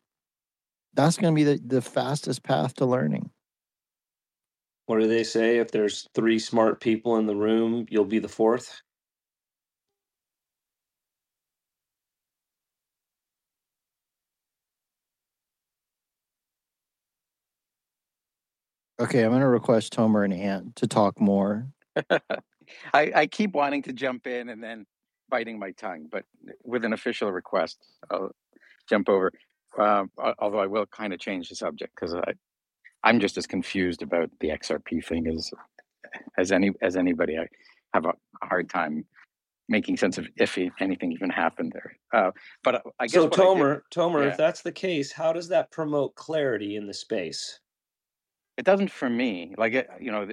that's 0.94 1.16
going 1.16 1.34
to 1.34 1.36
be 1.36 1.44
the, 1.44 1.60
the 1.64 1.82
fastest 1.82 2.42
path 2.42 2.74
to 2.74 2.86
learning. 2.86 3.30
What 4.86 5.00
do 5.00 5.08
they 5.08 5.24
say? 5.24 5.58
If 5.58 5.70
there's 5.70 6.08
three 6.14 6.38
smart 6.38 6.80
people 6.80 7.16
in 7.16 7.26
the 7.26 7.34
room, 7.34 7.86
you'll 7.88 8.04
be 8.04 8.18
the 8.18 8.28
fourth. 8.28 8.82
Okay, 19.00 19.22
I'm 19.24 19.30
going 19.30 19.40
to 19.40 19.48
request 19.48 19.94
Tomer 19.96 20.24
and 20.24 20.32
Ant 20.32 20.76
to 20.76 20.86
talk 20.86 21.20
more. 21.20 21.66
I, 22.10 23.12
I 23.14 23.26
keep 23.26 23.52
wanting 23.52 23.82
to 23.82 23.92
jump 23.92 24.26
in 24.26 24.48
and 24.48 24.62
then 24.62 24.86
biting 25.28 25.58
my 25.58 25.72
tongue, 25.72 26.06
but 26.10 26.24
with 26.64 26.84
an 26.84 26.92
official 26.92 27.32
request, 27.32 27.78
I'll 28.10 28.30
jump 28.88 29.08
over. 29.08 29.32
Um, 29.78 30.10
al- 30.22 30.34
although 30.38 30.60
I 30.60 30.66
will 30.66 30.86
kind 30.86 31.12
of 31.12 31.18
change 31.18 31.48
the 31.48 31.56
subject 31.56 31.92
because 31.94 32.14
I, 32.14 32.34
I'm 33.02 33.18
just 33.18 33.36
as 33.36 33.46
confused 33.46 34.02
about 34.02 34.30
the 34.40 34.48
XRP 34.50 35.04
thing 35.04 35.26
as 35.26 35.50
as 36.38 36.52
any 36.52 36.70
as 36.80 36.96
anybody. 36.96 37.36
I 37.36 37.46
have 37.92 38.04
a, 38.06 38.10
a 38.42 38.46
hard 38.46 38.70
time 38.70 39.04
making 39.68 39.96
sense 39.96 40.18
of 40.18 40.28
if 40.36 40.56
anything 40.78 41.10
even 41.10 41.30
happened 41.30 41.72
there. 41.74 41.96
Uh, 42.12 42.30
but 42.62 42.76
I- 42.76 42.80
I 43.00 43.06
guess 43.06 43.14
So 43.14 43.24
what 43.24 43.32
I 43.34 43.36
did- 43.36 43.44
Tomer, 43.46 43.80
Tomer, 43.92 44.22
Yeah. 44.22 44.30
if 44.30 44.36
that's 44.36 44.62
the 44.62 44.72
case, 44.72 45.10
how 45.10 45.32
does 45.32 45.48
that 45.48 45.72
promote 45.72 46.14
clarity 46.14 46.76
in 46.76 46.86
the 46.86 46.94
space? 46.94 47.58
It 48.56 48.64
doesn't 48.64 48.90
for 48.90 49.10
me 49.10 49.54
like 49.58 49.74
it, 49.74 49.88
you 50.00 50.10
know 50.10 50.28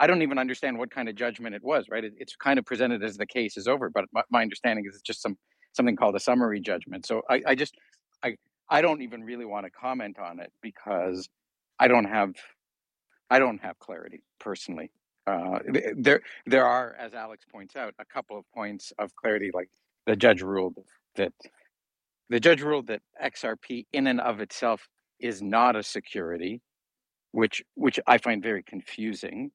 i 0.00 0.06
don't 0.06 0.22
even 0.22 0.38
understand 0.38 0.78
what 0.78 0.90
kind 0.90 1.08
of 1.08 1.14
judgment 1.14 1.54
it 1.54 1.62
was 1.62 1.86
right? 1.90 2.04
It, 2.04 2.14
it's 2.18 2.36
kind 2.36 2.58
of 2.58 2.64
presented 2.64 3.02
as 3.02 3.16
the 3.16 3.26
case 3.26 3.56
is 3.56 3.66
over 3.66 3.90
but 3.90 4.04
my, 4.12 4.22
my 4.30 4.42
understanding 4.42 4.84
is 4.88 4.94
it's 4.94 5.02
just 5.02 5.22
some 5.22 5.36
something 5.72 5.96
called 5.96 6.14
a 6.14 6.20
summary 6.20 6.60
judgment. 6.60 7.06
So 7.06 7.22
i, 7.28 7.42
I 7.46 7.54
just 7.54 7.74
i 8.22 8.36
i 8.70 8.80
don't 8.80 9.02
even 9.02 9.24
really 9.24 9.44
want 9.44 9.66
to 9.66 9.70
comment 9.70 10.18
on 10.18 10.40
it 10.40 10.52
because 10.62 11.28
i 11.78 11.88
don't 11.88 12.06
have 12.06 12.34
i 13.30 13.38
don't 13.38 13.60
have 13.60 13.78
clarity 13.78 14.22
personally. 14.38 14.90
Uh, 15.26 15.58
there 15.96 16.20
there 16.44 16.66
are 16.66 16.94
as 16.98 17.14
alex 17.14 17.46
points 17.50 17.76
out 17.76 17.94
a 17.98 18.04
couple 18.04 18.38
of 18.38 18.44
points 18.54 18.92
of 18.98 19.16
clarity 19.16 19.50
like 19.54 19.70
the 20.06 20.14
judge 20.14 20.42
ruled 20.42 20.76
that 21.16 21.32
the 22.28 22.38
judge 22.38 22.60
ruled 22.60 22.86
that 22.88 23.00
xrp 23.24 23.86
in 23.94 24.06
and 24.06 24.20
of 24.20 24.40
itself 24.40 24.86
is 25.20 25.40
not 25.40 25.76
a 25.76 25.82
security 25.82 26.60
which 27.34 27.64
which 27.74 27.98
I 28.06 28.18
find 28.18 28.42
very 28.42 28.62
confusing. 28.62 29.50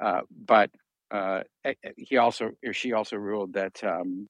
Uh, 0.00 0.20
but 0.30 0.70
uh, 1.10 1.40
eh, 1.64 1.74
eh, 1.84 1.90
he 1.96 2.16
also 2.16 2.52
or 2.64 2.72
she 2.72 2.92
also 2.92 3.16
ruled 3.16 3.54
that 3.54 3.82
um, 3.82 4.28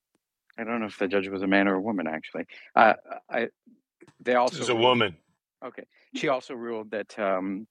I 0.59 0.65
don't 0.65 0.81
know 0.81 0.87
if 0.87 0.99
the 0.99 1.07
judge 1.07 1.29
was 1.29 1.43
a 1.43 1.47
man 1.47 1.69
or 1.69 1.75
a 1.75 1.81
woman 1.81 2.07
actually. 2.07 2.45
Uh, 2.75 2.95
I 3.31 3.49
they 4.21 4.35
also 4.35 4.63
is 4.63 4.71
a 4.71 4.75
woman. 4.75 5.17
Okay, 5.65 5.85
she 6.15 6.29
also 6.29 6.55
ruled 6.55 6.91
that 6.93 7.19
um, 7.19 7.67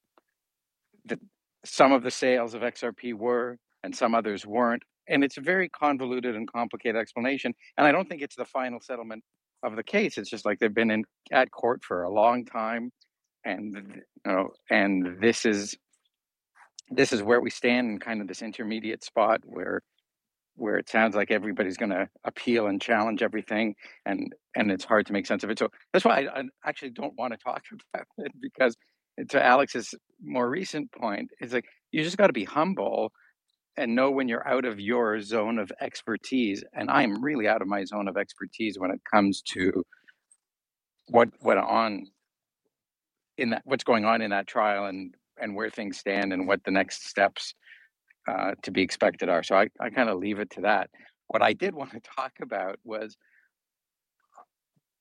that 1.05 1.19
some 1.65 1.91
of 1.91 2.03
the 2.03 2.11
sales 2.11 2.53
of 2.53 2.61
XRP 2.61 3.13
were 3.13 3.57
and 3.83 3.95
some 3.95 4.13
others 4.13 4.45
weren't, 4.45 4.83
and 5.09 5.23
it's 5.23 5.37
a 5.37 5.41
very 5.41 5.67
convoluted 5.67 6.35
and 6.35 6.51
complicated 6.51 6.99
explanation. 6.99 7.53
And 7.77 7.87
I 7.87 7.91
don't 7.91 8.07
think 8.07 8.21
it's 8.21 8.35
the 8.35 8.45
final 8.45 8.79
settlement 8.81 9.23
of 9.63 9.75
the 9.75 9.83
case. 9.83 10.17
It's 10.17 10.29
just 10.29 10.45
like 10.45 10.59
they've 10.59 10.73
been 10.73 10.91
in 10.91 11.03
at 11.31 11.49
court 11.51 11.83
for 11.83 12.03
a 12.03 12.11
long 12.11 12.45
time, 12.45 12.91
and 13.45 13.75
you 14.25 14.31
know, 14.31 14.49
and 14.69 15.21
this 15.21 15.45
is 15.45 15.75
this 16.89 17.13
is 17.13 17.23
where 17.23 17.41
we 17.41 17.49
stand 17.49 17.89
in 17.89 17.99
kind 17.99 18.21
of 18.21 18.27
this 18.27 18.41
intermediate 18.41 19.03
spot 19.03 19.41
where 19.45 19.81
where 20.55 20.77
it 20.77 20.89
sounds 20.89 21.15
like 21.15 21.31
everybody's 21.31 21.77
going 21.77 21.89
to 21.89 22.07
appeal 22.25 22.67
and 22.67 22.81
challenge 22.81 23.23
everything 23.23 23.75
and 24.05 24.33
and 24.55 24.71
it's 24.71 24.85
hard 24.85 25.05
to 25.07 25.13
make 25.13 25.25
sense 25.25 25.43
of 25.43 25.49
it. 25.49 25.57
So 25.59 25.69
that's 25.91 26.05
why 26.05 26.21
i, 26.21 26.39
I 26.39 26.43
actually 26.65 26.91
don't 26.91 27.13
want 27.17 27.33
to 27.33 27.39
talk 27.39 27.63
about 27.93 28.05
it 28.19 28.31
because 28.41 28.75
to 29.29 29.43
alex's 29.43 29.93
more 30.23 30.49
recent 30.49 30.91
point 30.91 31.29
it's 31.39 31.53
like 31.53 31.65
you 31.91 32.03
just 32.03 32.17
got 32.17 32.27
to 32.27 32.33
be 32.33 32.45
humble 32.45 33.11
and 33.77 33.95
know 33.95 34.11
when 34.11 34.27
you're 34.27 34.47
out 34.47 34.65
of 34.65 34.79
your 34.79 35.19
zone 35.21 35.59
of 35.59 35.71
expertise 35.81 36.63
and 36.73 36.89
i'm 36.89 37.23
really 37.23 37.47
out 37.47 37.61
of 37.61 37.67
my 37.67 37.83
zone 37.85 38.07
of 38.07 38.17
expertise 38.17 38.77
when 38.79 38.91
it 38.91 39.01
comes 39.11 39.41
to 39.43 39.83
what 41.07 41.29
what 41.41 41.57
on 41.57 42.05
in 43.37 43.51
that 43.51 43.61
what's 43.65 43.83
going 43.83 44.05
on 44.05 44.21
in 44.21 44.31
that 44.31 44.47
trial 44.47 44.85
and 44.85 45.15
and 45.39 45.55
where 45.55 45.69
things 45.69 45.97
stand 45.97 46.31
and 46.31 46.47
what 46.47 46.63
the 46.63 46.71
next 46.71 47.07
steps 47.07 47.55
uh, 48.27 48.51
to 48.61 48.71
be 48.71 48.81
expected 48.81 49.29
are. 49.29 49.43
So 49.43 49.55
I, 49.55 49.67
I 49.79 49.89
kind 49.89 50.09
of 50.09 50.19
leave 50.19 50.39
it 50.39 50.49
to 50.51 50.61
that. 50.61 50.89
What 51.27 51.41
I 51.41 51.53
did 51.53 51.73
want 51.75 51.91
to 51.91 51.99
talk 51.99 52.33
about 52.41 52.77
was 52.83 53.17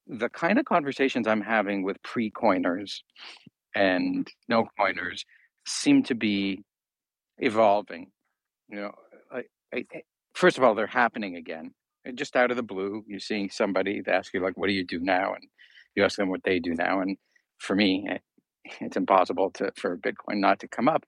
the 0.07 0.29
kind 0.29 0.59
of 0.59 0.65
conversations 0.65 1.27
I'm 1.27 1.43
having 1.43 1.83
with 1.83 2.03
pre 2.03 2.31
coiners 2.31 3.03
and 3.75 4.27
no 4.49 4.67
coiners 4.79 5.25
seem 5.67 6.03
to 6.05 6.15
be 6.15 6.63
evolving. 7.39 8.11
You 8.69 8.81
know, 8.81 8.93
I, 9.31 9.43
I, 9.75 9.85
first 10.35 10.59
of 10.59 10.65
all, 10.65 10.75
they're 10.75 10.87
happening 10.87 11.37
again. 11.37 11.73
And 12.05 12.19
Just 12.19 12.35
out 12.35 12.51
of 12.51 12.57
the 12.57 12.65
blue, 12.65 13.05
you're 13.07 13.21
seeing 13.21 13.49
somebody 13.49 14.01
that 14.01 14.13
ask 14.13 14.35
you 14.35 14.41
like, 14.41 14.57
"What 14.57 14.67
do 14.67 14.73
you 14.73 14.85
do 14.85 14.99
now?" 14.99 15.35
and 15.35 15.45
you 15.95 16.05
ask 16.05 16.17
them 16.17 16.31
what 16.31 16.43
they 16.43 16.59
do 16.59 16.75
now. 16.75 17.01
And 17.01 17.17
for 17.63 17.77
me, 17.77 18.07
eh, 18.11 18.19
it's 18.81 18.97
impossible 18.97 19.51
to 19.53 19.73
for 19.77 19.97
Bitcoin 19.97 20.39
not 20.39 20.61
to 20.61 20.69
come 20.69 20.89
up. 20.89 21.05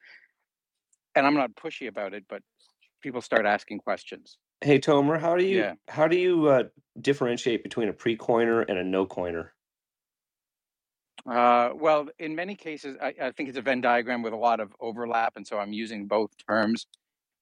And 1.15 1.27
I'm 1.27 1.35
not 1.35 1.55
pushy 1.55 1.89
about 1.89 2.15
it, 2.15 2.25
but 2.29 2.43
people 3.03 3.21
start 3.21 3.47
asking 3.47 3.79
questions. 3.79 4.39
Hey 4.61 4.79
Tomer, 4.79 5.21
how 5.21 5.37
do 5.37 5.45
you 5.45 5.59
Yeah. 5.59 5.75
how 5.89 6.09
do 6.09 6.17
you 6.17 6.49
uh, 6.49 6.63
differentiate 7.01 7.63
between 7.63 7.89
a 7.89 7.93
pre-coiner 7.93 8.63
and 8.63 8.79
a 8.79 8.85
no-coiner? 8.85 9.53
Uh, 11.31 11.71
well, 11.75 12.07
in 12.19 12.35
many 12.35 12.55
cases, 12.55 12.97
I, 13.01 13.15
I 13.21 13.31
think 13.33 13.49
it's 13.49 13.59
a 13.59 13.63
Venn 13.63 13.81
diagram 13.81 14.23
with 14.23 14.33
a 14.33 14.37
lot 14.37 14.61
of 14.61 14.73
overlap, 14.81 15.37
and 15.37 15.47
so 15.47 15.59
I'm 15.59 15.73
using 15.73 16.07
both 16.07 16.31
terms. 16.49 16.87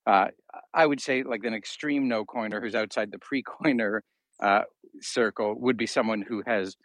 Uh, 0.07 0.29
I 0.75 0.87
would 0.87 1.01
say, 1.01 1.23
like 1.23 1.45
an 1.45 1.55
extreme 1.55 2.09
no 2.09 2.25
coiner 2.25 2.61
who's 2.61 2.75
outside 2.75 3.11
the 3.11 3.19
pre 3.19 3.43
coiner 3.43 4.03
uh, 4.43 4.63
circle 5.01 5.55
would 5.59 5.77
be 5.77 5.87
someone 5.87 6.23
who 6.23 6.43
has 6.47 6.77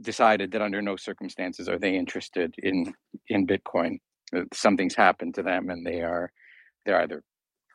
decided 0.00 0.52
that 0.52 0.62
under 0.62 0.82
no 0.82 0.96
circumstances 0.96 1.68
are 1.68 1.78
they 1.78 1.96
interested 1.96 2.54
in 2.58 2.94
in 3.28 3.46
Bitcoin. 3.46 3.98
Uh, 4.34 4.42
something's 4.52 4.94
happened 4.94 5.34
to 5.34 5.42
them, 5.42 5.70
and 5.70 5.86
they 5.86 6.02
are 6.02 6.30
they're 6.84 7.00
either 7.00 7.22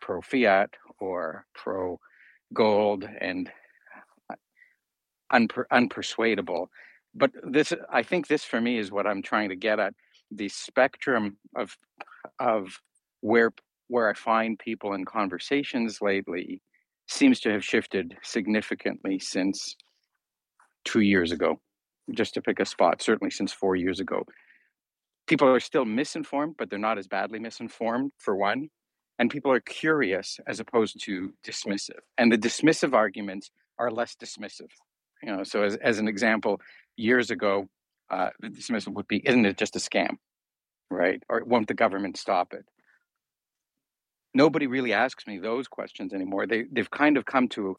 pro 0.01 0.21
fiat 0.21 0.69
or 0.99 1.45
pro 1.53 1.99
gold, 2.53 3.07
and 3.21 3.51
uh, 4.29 4.35
unper, 5.33 5.65
unpersuadable. 5.71 6.67
But 7.15 7.31
this, 7.43 7.73
I 7.91 8.03
think, 8.03 8.27
this 8.27 8.43
for 8.43 8.59
me 8.59 8.77
is 8.77 8.91
what 8.91 9.07
I'm 9.07 9.21
trying 9.21 9.49
to 9.49 9.55
get 9.55 9.79
at: 9.79 9.93
the 10.31 10.49
spectrum 10.49 11.37
of 11.55 11.77
of 12.39 12.79
where 13.21 13.51
where 13.87 14.09
I 14.09 14.13
find 14.13 14.57
people 14.57 14.93
in 14.93 15.05
conversations 15.05 15.99
lately 16.01 16.61
seems 17.07 17.39
to 17.41 17.51
have 17.51 17.63
shifted 17.63 18.15
significantly 18.23 19.19
since 19.19 19.75
two 20.85 21.01
years 21.01 21.31
ago. 21.31 21.59
Just 22.11 22.33
to 22.33 22.41
pick 22.41 22.59
a 22.59 22.65
spot, 22.65 23.01
certainly 23.01 23.31
since 23.31 23.53
four 23.53 23.75
years 23.75 23.99
ago. 23.99 24.23
People 25.27 25.47
are 25.47 25.59
still 25.59 25.85
misinformed, 25.85 26.55
but 26.57 26.69
they're 26.69 26.79
not 26.79 26.97
as 26.97 27.07
badly 27.07 27.39
misinformed, 27.39 28.11
for 28.17 28.35
one. 28.35 28.69
And 29.19 29.29
people 29.29 29.51
are 29.51 29.61
curious 29.61 30.39
as 30.47 30.59
opposed 30.59 31.01
to 31.05 31.33
dismissive. 31.47 32.01
And 32.17 32.31
the 32.31 32.37
dismissive 32.37 32.93
arguments 32.93 33.51
are 33.79 33.89
less 33.89 34.15
dismissive. 34.15 34.71
You 35.21 35.35
know, 35.35 35.43
so 35.43 35.63
as, 35.63 35.75
as 35.77 35.99
an 35.99 36.07
example, 36.07 36.59
years 36.97 37.31
ago, 37.31 37.67
uh, 38.09 38.29
the 38.39 38.49
dismissal 38.49 38.93
would 38.93 39.07
be, 39.07 39.21
isn't 39.25 39.45
it 39.45 39.57
just 39.57 39.75
a 39.75 39.79
scam? 39.79 40.17
Right? 40.91 41.23
Or 41.29 41.43
won't 41.45 41.67
the 41.67 41.73
government 41.73 42.17
stop 42.17 42.53
it? 42.53 42.65
Nobody 44.33 44.67
really 44.67 44.93
asks 44.93 45.25
me 45.25 45.37
those 45.37 45.67
questions 45.67 46.13
anymore. 46.13 46.47
They 46.47 46.65
they've 46.71 46.89
kind 46.89 47.17
of 47.17 47.25
come 47.25 47.47
to 47.49 47.77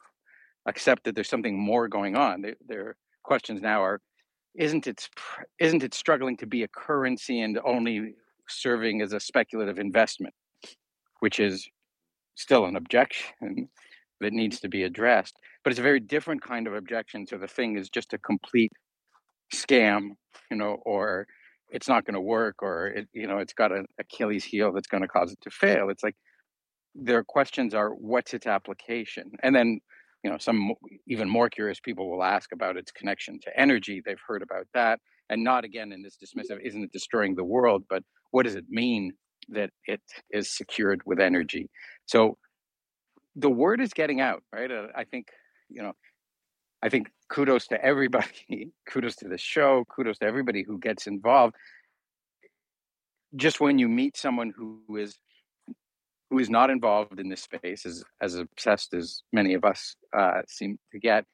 accept 0.65 1.03
that 1.03 1.13
there's 1.13 1.29
something 1.29 1.59
more 1.59 1.87
going 1.87 2.15
on. 2.15 2.41
They, 2.41 2.55
their 2.65 2.95
questions 3.23 3.61
now 3.61 3.83
are, 3.83 4.01
isn't 4.57 4.87
it 4.87 5.09
isn't 5.59 5.83
it 5.83 5.93
struggling 5.93 6.37
to 6.37 6.47
be 6.47 6.63
a 6.63 6.67
currency 6.67 7.41
and 7.41 7.59
only 7.65 8.13
serving 8.47 9.01
as 9.01 9.13
a 9.13 9.19
speculative 9.19 9.79
investment, 9.79 10.33
which 11.19 11.39
is 11.39 11.67
still 12.35 12.65
an 12.65 12.75
objection 12.75 13.69
that 14.21 14.33
needs 14.33 14.59
to 14.59 14.69
be 14.69 14.83
addressed. 14.83 15.37
But 15.63 15.71
it's 15.71 15.79
a 15.79 15.83
very 15.83 15.99
different 15.99 16.41
kind 16.41 16.67
of 16.67 16.73
objection 16.73 17.25
to 17.27 17.37
the 17.37 17.47
thing 17.47 17.77
is 17.77 17.89
just 17.89 18.13
a 18.13 18.17
complete 18.17 18.71
scam, 19.53 20.11
you 20.51 20.57
know, 20.57 20.77
or 20.85 21.27
it's 21.69 21.87
not 21.87 22.05
going 22.05 22.13
to 22.13 22.21
work, 22.21 22.61
or 22.61 22.87
it, 22.87 23.07
you 23.13 23.27
know, 23.27 23.39
it's 23.39 23.53
got 23.53 23.71
an 23.71 23.85
Achilles 23.99 24.43
heel 24.43 24.71
that's 24.71 24.87
going 24.87 25.01
to 25.01 25.07
cause 25.07 25.31
it 25.31 25.39
to 25.41 25.49
fail. 25.49 25.89
It's 25.89 26.03
like 26.03 26.15
their 26.93 27.23
questions 27.23 27.73
are, 27.73 27.89
what's 27.89 28.33
its 28.33 28.47
application, 28.47 29.31
and 29.43 29.55
then 29.55 29.79
you 30.25 30.31
know 30.31 30.39
some 30.39 30.73
even 31.07 31.29
more 31.29 31.51
curious 31.51 31.79
people 31.79 32.09
will 32.09 32.23
ask 32.23 32.51
about 32.51 32.77
its 32.77 32.91
connection 32.91 33.39
to 33.41 33.59
energy. 33.59 34.01
They've 34.03 34.25
heard 34.27 34.41
about 34.41 34.65
that, 34.73 34.99
and 35.29 35.43
not 35.43 35.63
again 35.63 35.91
in 35.91 36.01
this 36.01 36.17
dismissive, 36.17 36.59
isn't 36.65 36.83
it 36.83 36.91
destroying 36.91 37.35
the 37.35 37.43
world? 37.43 37.83
But 37.87 38.01
what 38.31 38.43
does 38.43 38.55
it 38.55 38.65
mean 38.67 39.13
that 39.49 39.69
it 39.85 40.01
is 40.31 40.49
secured 40.49 41.01
with 41.05 41.19
energy? 41.19 41.69
So 42.07 42.39
the 43.35 43.51
word 43.51 43.79
is 43.79 43.93
getting 43.93 44.19
out, 44.19 44.41
right? 44.51 44.71
Uh, 44.71 44.87
I 44.95 45.03
think, 45.03 45.27
you 45.69 45.83
know, 45.83 45.93
I 46.81 46.89
think 46.89 47.11
kudos 47.29 47.67
to 47.67 47.85
everybody, 47.85 48.71
kudos 48.89 49.17
to 49.17 49.27
the 49.27 49.37
show, 49.37 49.85
kudos 49.95 50.17
to 50.19 50.25
everybody 50.25 50.63
who 50.63 50.79
gets 50.79 51.05
involved. 51.05 51.53
Just 53.35 53.59
when 53.59 53.77
you 53.77 53.87
meet 53.87 54.17
someone 54.17 54.51
who 54.57 54.81
is 54.97 55.19
who 56.29 56.39
is 56.39 56.49
not 56.49 56.69
involved 56.69 57.19
in 57.19 57.29
this 57.29 57.41
space, 57.41 57.85
as 57.85 58.03
as 58.21 58.35
obsessed 58.35 58.93
as 58.93 59.23
many 59.31 59.53
of 59.53 59.63
us 59.63 59.95
uh, 60.17 60.41
seem 60.47 60.77
to 60.91 60.99
get, 60.99 61.25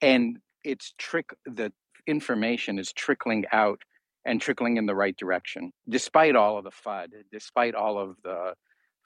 and 0.00 0.38
it's 0.64 0.94
trick 0.98 1.30
the 1.44 1.72
information 2.06 2.78
is 2.78 2.92
trickling 2.92 3.44
out 3.52 3.80
and 4.24 4.40
trickling 4.40 4.76
in 4.76 4.86
the 4.86 4.94
right 4.94 5.16
direction, 5.16 5.72
despite 5.88 6.36
all 6.36 6.58
of 6.58 6.64
the 6.64 6.70
FUD, 6.70 7.08
despite 7.32 7.74
all 7.74 7.98
of 7.98 8.16
the 8.22 8.54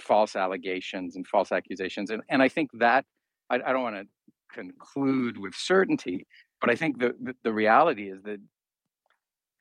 false 0.01 0.35
allegations 0.35 1.15
and 1.15 1.27
false 1.27 1.53
accusations. 1.53 2.11
And, 2.11 2.23
and 2.29 2.43
I 2.43 2.49
think 2.49 2.71
that, 2.75 3.05
I, 3.49 3.57
I 3.57 3.73
don't 3.73 3.83
want 3.83 3.97
to 3.97 4.07
conclude 4.53 5.39
with 5.39 5.55
certainty, 5.55 6.27
but 6.61 6.71
I 6.71 6.75
think 6.75 6.99
the, 6.99 7.15
the, 7.21 7.35
the 7.45 7.53
reality 7.53 8.11
is 8.11 8.23
that 8.25 8.41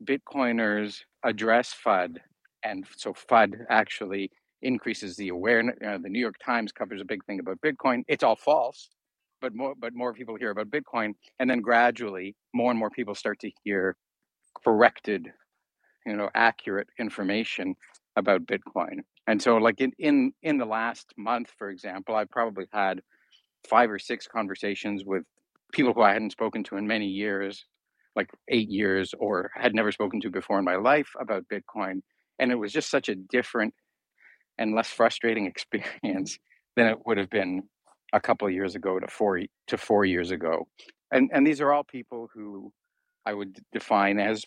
Bitcoiners 0.04 1.02
address 1.24 1.76
FUD, 1.86 2.17
and 2.63 2.86
so 2.97 3.13
FUD 3.13 3.65
actually 3.69 4.32
increases 4.63 5.15
the 5.15 5.30
awareness. 5.30 5.76
You 5.82 5.88
know, 5.88 5.97
the 6.02 6.10
New 6.10 6.19
York 6.19 6.36
Times 6.43 6.71
covers 6.71 7.02
a 7.02 7.06
big 7.06 7.23
thing 7.26 7.39
about 7.39 7.60
Bitcoin. 7.62 8.04
It's 8.08 8.23
all 8.23 8.36
false, 8.36 8.89
but 9.41 9.54
more 9.54 9.73
but 9.78 9.93
more 9.93 10.13
people 10.13 10.36
hear 10.36 10.52
about 10.52 10.69
Bitcoin, 10.69 11.13
and 11.39 11.49
then 11.49 11.62
gradually 11.62 12.36
more 12.54 12.71
and 12.71 12.80
more 12.80 12.89
people 12.89 13.15
start 13.15 13.39
to 13.39 13.52
hear 13.63 13.95
corrected, 14.63 15.32
you 16.06 16.15
know, 16.15 16.30
accurate 16.34 16.88
information 16.99 17.76
about 18.15 18.45
Bitcoin. 18.45 18.99
And 19.28 19.41
so 19.41 19.58
like 19.58 19.80
in, 19.82 19.91
in 19.99 20.34
in 20.41 20.58
the 20.58 20.65
last 20.65 21.13
month, 21.17 21.52
for 21.58 21.69
example, 21.69 22.15
I 22.15 22.26
probably 22.26 22.65
had 22.71 23.02
five 23.69 23.89
or 23.89 23.99
six 23.99 24.28
conversations 24.28 25.04
with 25.06 25.23
people 25.71 25.93
who 25.93 26.02
I 26.02 26.13
hadn't 26.13 26.32
spoken 26.32 26.63
to 26.65 26.78
in 26.78 26.88
many 26.88 27.08
years, 27.08 27.65
like 28.15 28.30
eight 28.49 28.69
years, 28.69 29.13
or 29.17 29.52
had 29.56 29.73
never 29.73 29.91
spoken 29.91 30.21
to 30.21 30.30
before 30.30 30.60
in 30.60 30.65
my 30.65 30.76
life 30.76 31.10
about 31.19 31.45
Bitcoin. 31.52 32.02
And 32.39 32.52
it 32.52 32.56
was 32.56 32.71
just 32.71 32.89
such 32.89 33.10
a 33.10 33.15
different 33.15 33.73
and 34.58 34.76
less 34.76 34.89
frustrating 34.89 35.46
experience 35.54 36.38
than 36.76 36.88
it 36.88 36.98
would 37.06 37.18
have 37.18 37.30
been 37.30 37.63
a 38.13 38.20
couple 38.20 38.50
years 38.50 38.76
ago 38.76 39.00
to 39.00 39.08
four 39.08 39.42
to 39.68 39.78
four 39.78 40.06
years 40.06 40.32
ago. 40.32 40.68
And 41.12 41.30
and 41.34 41.46
these 41.46 41.62
are 41.62 41.72
all 41.72 41.84
people 41.84 42.30
who 42.34 42.72
I 43.26 43.34
would 43.34 43.60
define 43.72 44.20
as 44.20 44.44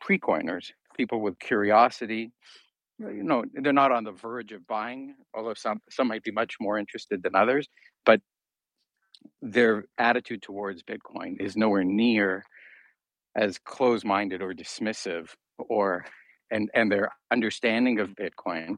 pre-coiners, 0.00 0.72
people 0.96 1.20
with 1.20 1.38
curiosity, 1.38 2.32
you 2.98 3.22
know 3.22 3.44
they're 3.54 3.72
not 3.72 3.92
on 3.92 4.04
the 4.04 4.12
verge 4.12 4.52
of 4.52 4.66
buying 4.66 5.14
although 5.34 5.54
some 5.54 5.80
some 5.90 6.08
might 6.08 6.22
be 6.22 6.30
much 6.30 6.56
more 6.60 6.78
interested 6.78 7.22
than 7.22 7.34
others 7.34 7.68
but 8.04 8.20
their 9.42 9.84
attitude 9.98 10.42
towards 10.42 10.82
bitcoin 10.82 11.40
is 11.40 11.56
nowhere 11.56 11.84
near 11.84 12.44
as 13.36 13.58
close-minded 13.58 14.42
or 14.42 14.52
dismissive 14.52 15.28
or 15.58 16.04
and 16.50 16.70
and 16.74 16.90
their 16.90 17.10
understanding 17.30 18.00
of 18.00 18.14
bitcoin 18.16 18.76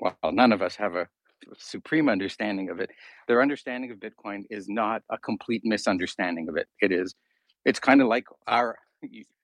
well 0.00 0.16
none 0.32 0.52
of 0.52 0.62
us 0.62 0.76
have 0.76 0.94
a 0.94 1.06
supreme 1.56 2.08
understanding 2.08 2.68
of 2.68 2.80
it 2.80 2.90
their 3.28 3.40
understanding 3.40 3.90
of 3.90 3.98
bitcoin 3.98 4.42
is 4.50 4.68
not 4.68 5.02
a 5.10 5.18
complete 5.18 5.62
misunderstanding 5.64 6.48
of 6.48 6.56
it 6.56 6.66
it 6.80 6.92
is 6.92 7.14
it's 7.64 7.78
kind 7.78 8.00
of 8.02 8.08
like 8.08 8.24
our 8.46 8.76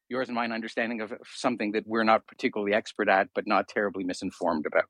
yours 0.08 0.28
and 0.28 0.34
mine 0.34 0.52
understanding 0.52 1.00
of 1.00 1.12
something 1.34 1.72
that 1.72 1.84
we're 1.86 2.04
not 2.04 2.26
particularly 2.26 2.74
expert 2.74 3.08
at, 3.08 3.28
but 3.34 3.46
not 3.46 3.68
terribly 3.68 4.04
misinformed 4.04 4.66
about. 4.66 4.84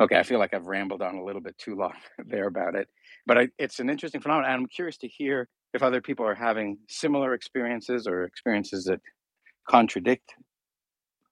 Okay, 0.00 0.16
I 0.16 0.22
feel 0.22 0.38
like 0.38 0.54
I've 0.54 0.66
rambled 0.66 1.02
on 1.02 1.16
a 1.16 1.24
little 1.24 1.40
bit 1.40 1.58
too 1.58 1.74
long 1.74 1.94
there 2.26 2.46
about 2.46 2.74
it, 2.74 2.88
but 3.26 3.38
I, 3.38 3.48
it's 3.58 3.80
an 3.80 3.90
interesting 3.90 4.20
phenomenon. 4.20 4.50
And 4.50 4.60
I'm 4.60 4.68
curious 4.68 4.96
to 4.98 5.08
hear 5.08 5.48
if 5.74 5.82
other 5.82 6.00
people 6.00 6.24
are 6.26 6.34
having 6.34 6.78
similar 6.88 7.34
experiences 7.34 8.06
or 8.06 8.24
experiences 8.24 8.84
that 8.84 9.00
contradict 9.68 10.34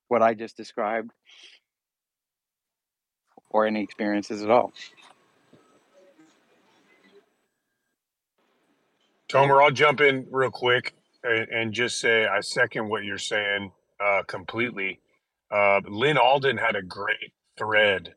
what 0.08 0.22
I 0.22 0.34
just 0.34 0.56
described, 0.56 1.10
or 3.50 3.66
any 3.66 3.82
experiences 3.82 4.42
at 4.42 4.50
all. 4.50 4.72
Tomer, 9.28 9.62
I'll 9.62 9.72
jump 9.72 10.00
in 10.00 10.26
real 10.30 10.50
quick 10.50 10.94
and, 11.24 11.48
and 11.48 11.72
just 11.72 11.98
say 11.98 12.26
I 12.26 12.40
second 12.40 12.88
what 12.88 13.04
you're 13.04 13.18
saying 13.18 13.72
uh, 14.00 14.22
completely. 14.26 15.00
Uh, 15.50 15.80
Lyn 15.88 16.18
Alden 16.18 16.56
had 16.56 16.76
a 16.76 16.82
great 16.82 17.32
thread 17.58 18.14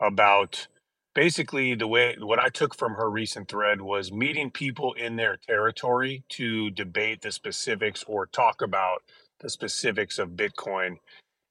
about 0.00 0.68
basically 1.14 1.74
the 1.74 1.88
way 1.88 2.16
what 2.20 2.38
I 2.38 2.48
took 2.48 2.76
from 2.76 2.94
her 2.94 3.10
recent 3.10 3.48
thread 3.48 3.80
was 3.80 4.12
meeting 4.12 4.50
people 4.50 4.92
in 4.92 5.16
their 5.16 5.36
territory 5.36 6.22
to 6.30 6.70
debate 6.70 7.22
the 7.22 7.32
specifics 7.32 8.04
or 8.06 8.26
talk 8.26 8.62
about 8.62 9.02
the 9.40 9.50
specifics 9.50 10.18
of 10.18 10.30
Bitcoin. 10.30 10.98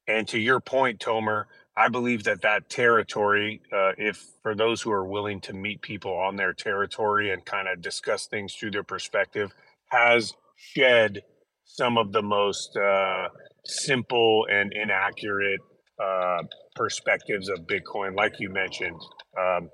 And 0.07 0.25
to 0.29 0.39
your 0.39 0.61
point, 0.61 0.99
Tomer, 0.99 1.45
I 1.77 1.89
believe 1.89 2.23
that 2.23 2.41
that 2.41 2.69
territory, 2.69 3.61
uh, 3.71 3.91
if 3.99 4.25
for 4.41 4.55
those 4.55 4.81
who 4.81 4.91
are 4.91 5.05
willing 5.05 5.39
to 5.41 5.53
meet 5.53 5.83
people 5.83 6.11
on 6.11 6.35
their 6.35 6.51
territory 6.51 7.29
and 7.29 7.45
kind 7.45 7.67
of 7.67 7.81
discuss 7.83 8.25
things 8.25 8.55
through 8.55 8.71
their 8.71 8.83
perspective, 8.83 9.53
has 9.89 10.33
shed 10.55 11.21
some 11.65 11.99
of 11.99 12.11
the 12.11 12.23
most 12.23 12.75
uh, 12.75 13.27
simple 13.63 14.47
and 14.49 14.73
inaccurate 14.73 15.61
uh, 16.03 16.41
perspectives 16.75 17.47
of 17.47 17.59
Bitcoin, 17.67 18.15
like 18.15 18.39
you 18.39 18.49
mentioned. 18.49 18.99
Um, 19.39 19.69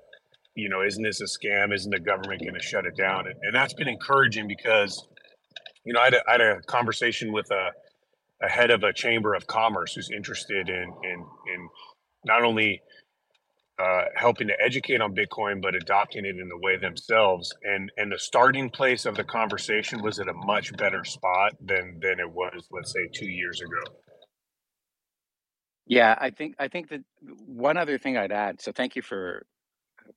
you 0.54 0.68
know, 0.68 0.82
isn't 0.82 1.02
this 1.02 1.22
a 1.22 1.24
scam? 1.24 1.74
Isn't 1.74 1.90
the 1.90 2.00
government 2.00 2.42
going 2.42 2.54
to 2.54 2.62
shut 2.62 2.84
it 2.84 2.96
down? 2.98 3.26
And, 3.26 3.34
and, 3.42 3.54
that's 3.54 3.72
been 3.72 3.88
encouraging 3.88 4.46
because, 4.46 5.06
you 5.84 5.94
know, 5.94 6.00
I 6.00 6.04
had 6.04 6.14
a, 6.14 6.28
I 6.28 6.32
had 6.32 6.40
a 6.40 6.60
conversation 6.62 7.32
with 7.32 7.50
a, 7.50 7.70
a 8.42 8.48
head 8.48 8.70
of 8.70 8.82
a 8.82 8.92
chamber 8.92 9.34
of 9.34 9.46
commerce 9.46 9.94
who's 9.94 10.10
interested 10.10 10.68
in 10.68 10.92
in 11.02 11.26
in 11.54 11.68
not 12.24 12.42
only 12.42 12.80
uh, 13.78 14.04
helping 14.14 14.46
to 14.48 14.54
educate 14.60 15.00
on 15.00 15.14
Bitcoin, 15.14 15.60
but 15.60 15.74
adopting 15.74 16.24
it 16.24 16.36
in 16.38 16.48
the 16.48 16.58
way 16.58 16.76
themselves. 16.76 17.52
And 17.64 17.90
and 17.96 18.12
the 18.12 18.18
starting 18.18 18.70
place 18.70 19.04
of 19.04 19.16
the 19.16 19.24
conversation 19.24 20.02
was 20.02 20.20
at 20.20 20.28
a 20.28 20.32
much 20.32 20.76
better 20.76 21.04
spot 21.04 21.54
than 21.60 21.98
than 22.00 22.20
it 22.20 22.30
was, 22.30 22.68
let's 22.70 22.92
say, 22.92 23.08
two 23.12 23.28
years 23.28 23.60
ago. 23.60 23.94
Yeah, 25.86 26.16
I 26.18 26.30
think 26.30 26.54
I 26.58 26.68
think 26.68 26.88
that 26.90 27.00
one 27.46 27.76
other 27.76 27.98
thing 27.98 28.16
I'd 28.16 28.32
add. 28.32 28.60
So 28.60 28.72
thank 28.72 28.96
you 28.96 29.02
for 29.02 29.44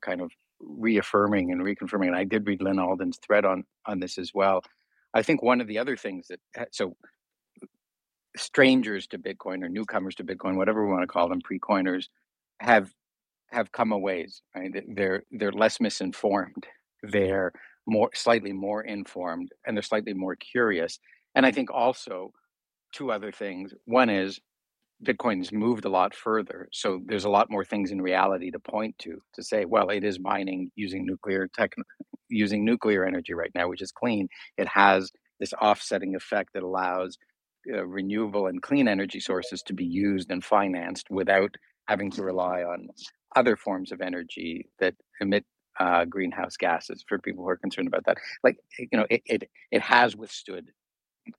kind 0.01 0.21
of 0.21 0.31
reaffirming 0.59 1.51
and 1.51 1.61
reconfirming. 1.61 2.07
And 2.07 2.15
I 2.15 2.23
did 2.23 2.47
read 2.47 2.61
Lyn 2.61 2.79
Alden's 2.79 3.19
thread 3.25 3.43
on 3.43 3.63
on 3.85 3.99
this 3.99 4.17
as 4.17 4.31
well. 4.33 4.61
I 5.13 5.23
think 5.23 5.41
one 5.41 5.61
of 5.61 5.67
the 5.67 5.79
other 5.79 5.97
things 5.97 6.27
that 6.27 6.69
so 6.71 6.95
strangers 8.38 9.08
to 9.08 9.17
Bitcoin 9.17 9.63
or 9.63 9.69
newcomers 9.69 10.15
to 10.15 10.23
Bitcoin, 10.23 10.56
whatever 10.56 10.86
we 10.86 10.91
want 10.91 11.04
to 11.04 11.08
call 11.08 11.30
them, 11.30 11.41
pre-coiners, 11.41 12.10
have 12.60 12.91
have 13.50 13.71
come 13.71 13.91
a 13.91 13.97
ways. 13.97 14.41
Right? 14.56 14.71
They're 14.95 15.23
they're 15.32 15.52
less 15.52 15.80
misinformed. 15.80 16.67
They're 17.04 17.52
more 17.86 18.10
slightly 18.13 18.54
more 18.54 18.84
informed, 18.84 19.52
and 19.65 19.76
they're 19.76 19.84
slightly 19.84 20.13
more 20.13 20.36
curious. 20.36 21.00
And 21.36 21.45
I 21.45 21.52
think 21.52 21.71
also 21.71 22.32
two 22.93 23.12
other 23.12 23.32
things. 23.32 23.73
One 23.86 24.10
is 24.10 24.39
Bitcoin's 25.06 25.52
moved 25.52 25.86
a 25.86 25.89
lot 25.89 26.15
further, 26.15 26.67
so 26.71 27.02
there's 27.06 27.26
a 27.26 27.30
lot 27.30 27.52
more 27.52 27.63
things 27.63 27.91
in 27.91 28.02
reality 28.02 28.52
to 28.52 28.60
point 28.60 28.97
to 29.00 29.21
to 29.36 29.43
say, 29.43 29.65
well, 29.65 29.89
it 29.89 30.04
is 30.04 30.19
mining 30.19 30.71
using 30.76 31.06
nuclear 31.06 31.47
tech, 31.47 31.73
using 32.30 32.65
nuclear 32.65 33.06
energy 33.06 33.34
right 33.34 33.52
now, 33.56 33.69
which 33.69 33.82
is 33.82 33.91
clean. 33.91 34.28
It 34.58 34.67
has 34.67 35.12
this 35.39 35.54
offsetting 35.54 36.15
effect 36.15 36.54
that 36.54 36.63
allows 36.63 37.17
uh, 37.73 37.86
renewable 37.86 38.47
and 38.47 38.62
clean 38.62 38.88
energy 38.88 39.19
sources 39.19 39.62
to 39.63 39.73
be 39.73 39.86
used 39.86 40.32
and 40.32 40.43
financed 40.43 41.08
without 41.10 41.56
having 41.88 42.12
to 42.12 42.23
rely 42.23 42.63
on 42.63 42.88
other 43.36 43.56
forms 43.56 43.91
of 43.91 44.01
energy 44.01 44.69
that 44.80 44.95
emit 45.21 45.45
uh, 45.80 46.06
greenhouse 46.06 46.58
gases. 46.58 47.03
For 47.08 47.19
people 47.19 47.43
who 47.43 47.49
are 47.49 47.58
concerned 47.58 47.88
about 47.88 48.06
that, 48.06 48.17
like 48.43 48.58
you 48.80 48.89
know, 48.93 49.06
it 49.10 49.21
it, 49.25 49.49
it 49.71 49.82
has 49.82 50.15
withstood 50.15 50.71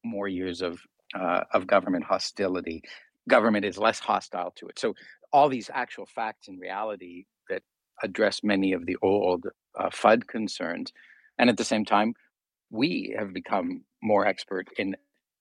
more 0.04 0.28
years 0.28 0.62
of 0.62 0.80
uh, 1.14 1.44
of 1.52 1.66
government 1.66 2.04
hostility. 2.04 2.82
Government 3.28 3.64
is 3.64 3.78
less 3.78 3.98
hostile 3.98 4.52
to 4.56 4.68
it. 4.68 4.78
So 4.78 4.94
all 5.32 5.48
these 5.48 5.70
actual 5.72 6.06
facts 6.06 6.48
and 6.48 6.60
reality 6.60 7.24
that 7.50 7.62
address 8.02 8.40
many 8.42 8.72
of 8.72 8.86
the 8.86 8.96
old 9.02 9.44
uh, 9.78 9.90
FUD 9.90 10.26
concerns, 10.26 10.92
and 11.38 11.50
at 11.50 11.56
the 11.56 11.64
same 11.64 11.84
time, 11.84 12.14
we 12.70 13.14
have 13.18 13.32
become 13.32 13.84
more 14.02 14.26
expert 14.26 14.68
in 14.78 14.96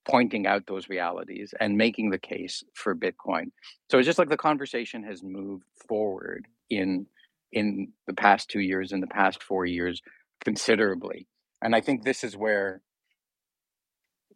pointing 0.07 0.47
out 0.47 0.67
those 0.67 0.89
realities 0.89 1.53
and 1.59 1.77
making 1.77 2.09
the 2.09 2.17
case 2.17 2.63
for 2.73 2.95
Bitcoin. 2.95 3.51
So 3.91 3.97
it's 3.97 4.05
just 4.05 4.19
like 4.19 4.29
the 4.29 4.37
conversation 4.37 5.03
has 5.03 5.21
moved 5.23 5.65
forward 5.87 6.47
in 6.69 7.07
in 7.51 7.93
the 8.07 8.13
past 8.13 8.49
two 8.49 8.59
years, 8.59 8.91
in 8.91 8.99
the 8.99 9.07
past 9.07 9.41
four 9.41 9.65
years, 9.65 10.01
considerably. 10.43 11.27
And 11.61 11.75
I 11.75 11.81
think 11.81 12.03
this 12.03 12.23
is 12.23 12.35
where 12.35 12.81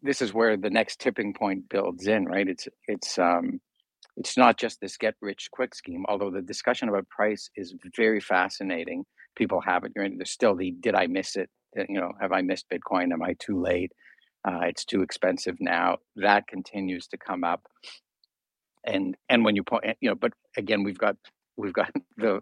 this 0.01 0.21
is 0.21 0.33
where 0.33 0.57
the 0.57 0.69
next 0.69 0.99
tipping 0.99 1.33
point 1.33 1.69
builds 1.69 2.07
in, 2.07 2.25
right? 2.25 2.47
It's 2.47 2.67
it's 2.87 3.17
um 3.19 3.61
it's 4.17 4.37
not 4.37 4.57
just 4.57 4.81
this 4.81 4.97
get 4.97 5.15
rich 5.21 5.49
quick 5.51 5.73
scheme, 5.73 6.05
although 6.09 6.31
the 6.31 6.41
discussion 6.41 6.89
about 6.89 7.07
price 7.09 7.49
is 7.55 7.75
very 7.95 8.19
fascinating. 8.19 9.05
People 9.35 9.61
have 9.61 9.83
it. 9.85 9.93
There's 9.95 10.31
still 10.31 10.55
the 10.55 10.71
did 10.71 10.95
I 10.95 11.07
miss 11.07 11.35
it? 11.35 11.49
You 11.75 12.01
know, 12.01 12.11
have 12.19 12.33
I 12.33 12.41
missed 12.41 12.65
Bitcoin? 12.69 13.13
Am 13.13 13.23
I 13.23 13.35
too 13.39 13.61
late? 13.61 13.93
Uh, 14.47 14.61
it's 14.63 14.85
too 14.85 15.01
expensive 15.01 15.57
now. 15.59 15.97
That 16.15 16.47
continues 16.47 17.07
to 17.07 17.17
come 17.17 17.43
up, 17.43 17.61
and 18.85 19.15
and 19.29 19.45
when 19.45 19.55
you 19.55 19.63
point, 19.63 19.85
you 20.01 20.09
know, 20.09 20.15
but 20.15 20.33
again, 20.57 20.83
we've 20.83 20.97
got 20.97 21.15
we've 21.57 21.73
got 21.73 21.91
the 22.17 22.41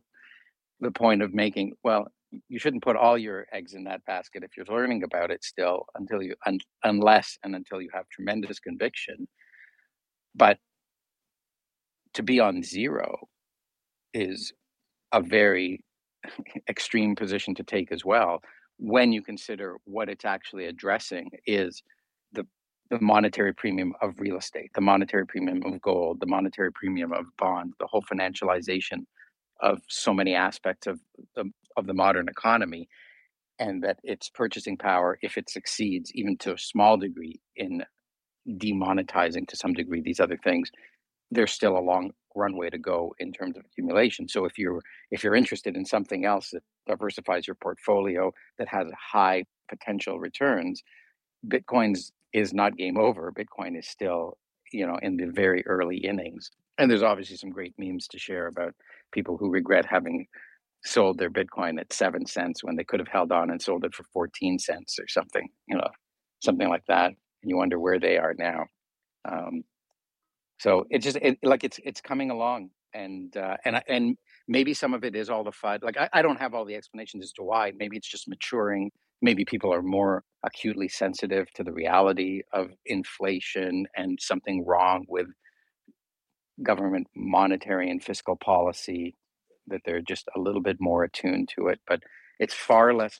the 0.80 0.92
point 0.92 1.22
of 1.22 1.34
making 1.34 1.74
well 1.84 2.08
you 2.48 2.60
shouldn't 2.60 2.84
put 2.84 2.96
all 2.96 3.18
your 3.18 3.46
eggs 3.52 3.74
in 3.74 3.84
that 3.86 4.06
basket 4.06 4.44
if 4.44 4.52
you're 4.56 4.66
learning 4.68 5.04
about 5.04 5.32
it 5.32 5.44
still 5.44 5.86
until 5.96 6.22
you 6.22 6.36
un, 6.46 6.60
unless 6.84 7.38
and 7.44 7.56
until 7.56 7.82
you 7.82 7.90
have 7.94 8.06
tremendous 8.10 8.60
conviction 8.60 9.28
but 10.36 10.58
to 12.14 12.24
be 12.24 12.40
on 12.40 12.64
zero 12.64 13.28
is 14.14 14.54
a 15.12 15.22
very 15.22 15.82
extreme 16.70 17.16
position 17.16 17.56
to 17.56 17.64
take 17.64 17.92
as 17.92 18.06
well 18.06 18.42
when 18.80 19.12
you 19.12 19.22
consider 19.22 19.78
what 19.86 20.10
it's 20.10 20.26
actually 20.26 20.66
addressing 20.66 21.30
is 21.46 21.84
the 22.34 22.46
the 22.90 23.00
monetary 23.02 23.54
premium 23.54 23.94
of 24.02 24.20
real 24.20 24.38
estate, 24.38 24.72
the 24.74 24.82
monetary 24.82 25.26
premium 25.28 25.62
of 25.66 25.82
gold, 25.82 26.20
the 26.20 26.28
monetary 26.28 26.72
premium 26.74 27.14
of 27.14 27.26
bonds, 27.38 27.76
the 27.80 27.88
whole 27.88 28.04
financialization 28.04 29.06
of 29.62 29.80
so 29.90 30.14
many 30.14 30.34
aspects 30.36 30.88
of 30.88 31.00
the 31.36 31.46
of 31.78 31.88
the 31.88 31.94
modern 31.94 32.30
economy, 32.30 32.88
and 33.60 33.84
that 33.84 34.00
its 34.04 34.30
purchasing 34.30 34.78
power, 34.78 35.20
if 35.22 35.38
it 35.38 35.50
succeeds, 35.50 36.12
even 36.16 36.38
to 36.38 36.54
a 36.54 36.58
small 36.58 36.98
degree, 36.98 37.40
in 37.58 37.84
demonetizing 38.58 39.48
to 39.48 39.56
some 39.56 39.74
degree 39.74 40.02
these 40.02 40.20
other 40.22 40.38
things, 40.44 40.72
there's 41.32 41.52
still 41.52 41.78
a 41.78 41.82
long 41.82 42.12
runway 42.40 42.70
to 42.70 42.78
go 42.78 43.14
in 43.20 43.32
terms 43.32 43.58
of 43.58 43.66
accumulation. 43.66 44.28
So 44.28 44.46
if 44.46 44.58
you're 44.58 44.82
if 45.12 45.24
you're 45.24 45.36
interested 45.36 45.76
in 45.76 45.86
something 45.86 46.26
else 46.26 46.50
that 46.52 46.64
diversifies 46.88 47.48
your 47.48 47.56
portfolio 47.56 48.32
that 48.58 48.68
has 48.70 48.88
high 49.12 49.44
potential 49.70 50.20
returns, 50.20 50.82
Bitcoin's 51.48 52.12
is 52.34 52.54
not 52.54 52.78
game 52.78 52.98
over. 52.98 53.32
Bitcoin 53.32 53.78
is 53.78 53.88
still, 53.88 54.38
you 54.72 54.86
know, 54.86 54.98
in 55.02 55.18
the 55.18 55.28
very 55.28 55.66
early 55.66 55.98
innings. 55.98 56.50
And 56.78 56.90
there's 56.90 57.04
obviously 57.04 57.38
some 57.38 57.50
great 57.50 57.74
memes 57.78 58.08
to 58.10 58.20
share 58.20 58.48
about 58.48 58.74
people 59.12 59.38
who 59.38 59.50
regret 59.50 59.86
having 59.86 60.28
sold 60.86 61.18
their 61.18 61.30
Bitcoin 61.30 61.80
at 61.80 61.92
seven 61.92 62.26
cents 62.26 62.64
when 62.64 62.76
they 62.76 62.84
could 62.84 63.00
have 63.00 63.10
held 63.10 63.32
on 63.32 63.50
and 63.50 63.62
sold 63.62 63.84
it 63.84 63.94
for 63.94 64.04
14 64.14 64.60
cents 64.60 64.98
or 65.00 65.08
something, 65.08 65.50
you 65.68 65.76
know, 65.76 65.90
something 66.42 66.70
like 66.70 66.86
that. 66.88 67.08
And 67.08 67.50
you 67.50 67.58
wonder 67.58 67.80
where 67.80 68.00
they 68.00 68.18
are 68.18 68.34
now. 68.38 68.66
Um, 69.30 69.64
so 70.60 70.86
it's 70.90 71.06
just 71.06 71.18
it, 71.18 71.38
like 71.44 71.64
it's 71.64 71.80
it's 71.84 72.02
coming 72.02 72.32
along, 72.32 72.70
and 72.94 73.36
uh, 73.38 73.58
and 73.66 73.82
and 73.88 74.18
maybe 74.48 74.74
some 74.74 74.94
of 74.94 75.04
it 75.04 75.16
is 75.16 75.30
all 75.30 75.44
the 75.44 75.52
FUD. 75.52 75.84
Like 75.84 75.98
I, 75.98 76.10
I 76.14 76.22
don't 76.22 76.40
have 76.40 76.54
all 76.54 76.66
the 76.66 76.76
explanations 76.76 77.24
as 77.24 77.32
to 77.34 77.44
why. 77.44 77.72
Maybe 77.78 77.98
it's 77.98 78.10
just 78.10 78.28
maturing. 78.28 78.92
Maybe 79.22 79.46
people 79.46 79.74
are 79.74 79.82
more 79.82 80.24
acutely 80.44 80.88
sensitive 80.88 81.52
to 81.54 81.64
the 81.64 81.74
reality 81.74 82.42
of 82.54 82.72
inflation 82.86 83.86
and 83.96 84.18
something 84.22 84.66
wrong 84.66 85.06
with 85.08 85.28
government 86.64 87.08
monetary 87.16 87.90
and 87.90 88.04
fiscal 88.04 88.36
policy 88.36 89.16
that 89.68 89.82
they're 89.86 90.02
just 90.02 90.28
a 90.36 90.40
little 90.40 90.62
bit 90.62 90.78
more 90.80 91.04
attuned 91.04 91.50
to 91.56 91.68
it 91.68 91.80
but 91.88 92.02
it's 92.40 92.54
far 92.54 92.94
less 92.94 93.20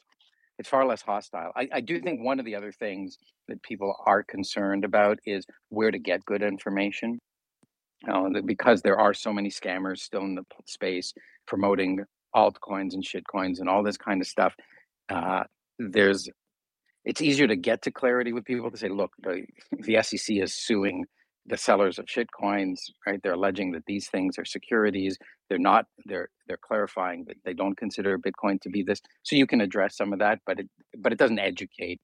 it's 0.58 0.68
far 0.68 0.86
less 0.86 1.00
hostile 1.02 1.52
I, 1.56 1.68
I 1.74 1.80
do 1.80 2.00
think 2.00 2.20
one 2.22 2.38
of 2.38 2.44
the 2.44 2.54
other 2.54 2.72
things 2.72 3.16
that 3.48 3.62
people 3.62 3.94
are 4.04 4.22
concerned 4.22 4.84
about 4.84 5.18
is 5.24 5.46
where 5.70 5.90
to 5.90 5.98
get 5.98 6.24
good 6.26 6.42
information 6.42 7.18
uh, 8.08 8.28
because 8.44 8.82
there 8.82 8.98
are 8.98 9.14
so 9.14 9.32
many 9.32 9.50
scammers 9.50 9.98
still 9.98 10.22
in 10.22 10.34
the 10.34 10.44
space 10.66 11.12
promoting 11.46 12.00
altcoins 12.34 12.94
and 12.94 13.04
shitcoins 13.04 13.58
and 13.58 13.68
all 13.68 13.82
this 13.82 13.96
kind 13.96 14.20
of 14.20 14.26
stuff. 14.26 14.54
Uh, 15.08 15.42
there's 15.78 16.28
it's 17.04 17.22
easier 17.22 17.46
to 17.46 17.56
get 17.56 17.82
to 17.82 17.90
clarity 17.90 18.32
with 18.32 18.44
people 18.44 18.70
to 18.70 18.76
say, 18.76 18.88
look, 18.88 19.10
the, 19.22 19.44
the 19.72 20.02
SEC 20.02 20.36
is 20.36 20.54
suing 20.54 21.04
the 21.46 21.56
sellers 21.56 21.98
of 21.98 22.04
shitcoins, 22.04 22.78
right? 23.06 23.18
They're 23.22 23.32
alleging 23.32 23.72
that 23.72 23.84
these 23.86 24.08
things 24.08 24.38
are 24.38 24.44
securities. 24.44 25.16
They're 25.48 25.58
not. 25.58 25.86
They're 26.04 26.28
they're 26.46 26.58
clarifying 26.62 27.24
that 27.26 27.36
they 27.44 27.54
don't 27.54 27.76
consider 27.76 28.18
Bitcoin 28.18 28.60
to 28.60 28.68
be 28.70 28.82
this. 28.82 29.00
So 29.22 29.36
you 29.36 29.46
can 29.46 29.60
address 29.60 29.96
some 29.96 30.12
of 30.12 30.18
that, 30.18 30.40
but 30.46 30.60
it 30.60 30.68
but 30.98 31.12
it 31.12 31.18
doesn't 31.18 31.38
educate 31.38 32.00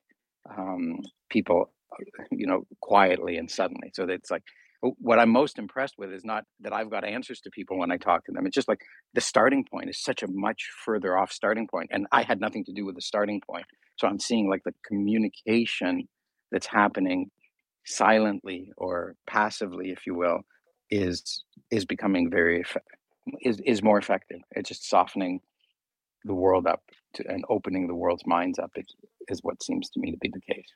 um, 0.51 1.01
people, 1.31 1.71
you 2.33 2.47
know, 2.47 2.63
quietly 2.81 3.37
and 3.37 3.51
suddenly. 3.51 3.91
So 3.95 4.05
it's 4.09 4.31
like 4.31 4.43
what 4.81 5.19
I'm 5.19 5.31
most 5.31 5.59
impressed 5.59 5.95
with 5.99 6.13
is 6.13 6.25
not 6.25 6.45
that 6.61 6.73
I've 6.73 6.91
got 6.91 7.05
answers 7.05 7.41
to 7.41 7.51
people 7.51 7.79
when 7.79 7.91
I 7.91 7.97
talk 7.97 8.25
to 8.27 8.33
them. 8.33 8.47
It's 8.47 8.55
just 8.55 8.69
like 8.69 8.81
the 9.15 9.21
starting 9.21 9.65
point 9.65 9.89
is 9.89 10.01
such 10.01 10.23
a 10.23 10.29
much 10.29 10.69
further 10.85 11.17
off 11.17 11.33
starting 11.33 11.67
point, 11.67 11.91
and 11.93 12.07
I 12.13 12.23
had 12.23 12.41
nothing 12.41 12.65
to 12.67 12.73
do 12.73 12.85
with 12.85 12.95
the 12.95 13.03
starting 13.03 13.41
point. 13.41 13.65
So 13.97 14.07
I'm 14.07 14.21
seeing 14.21 14.49
like 14.49 14.63
the 14.65 14.75
communication 14.87 16.09
that's 16.53 16.67
happening 16.67 17.31
silently 17.85 18.73
or 18.77 19.15
passively, 19.27 19.91
if 19.91 20.07
you 20.07 20.15
will, 20.15 20.41
is 20.91 21.45
is 21.71 21.85
becoming 21.85 22.31
very 22.31 22.65
is 23.43 23.61
is 23.65 23.83
more 23.83 23.99
effective. 23.99 24.41
It's 24.53 24.69
just 24.69 24.89
softening 24.89 25.41
the 26.25 26.35
world 26.35 26.67
up 26.67 26.83
to, 27.15 27.25
and 27.29 27.45
opening 27.49 27.87
the 27.87 27.95
world's 27.95 28.27
minds 28.27 28.59
up. 28.59 28.73
Is, 28.77 28.87
is 29.29 29.41
what 29.43 29.63
seems 29.63 29.89
to 29.91 30.01
me 30.01 30.13
to 30.13 30.19
be 30.19 30.31
the 30.33 30.55
case. 30.55 30.69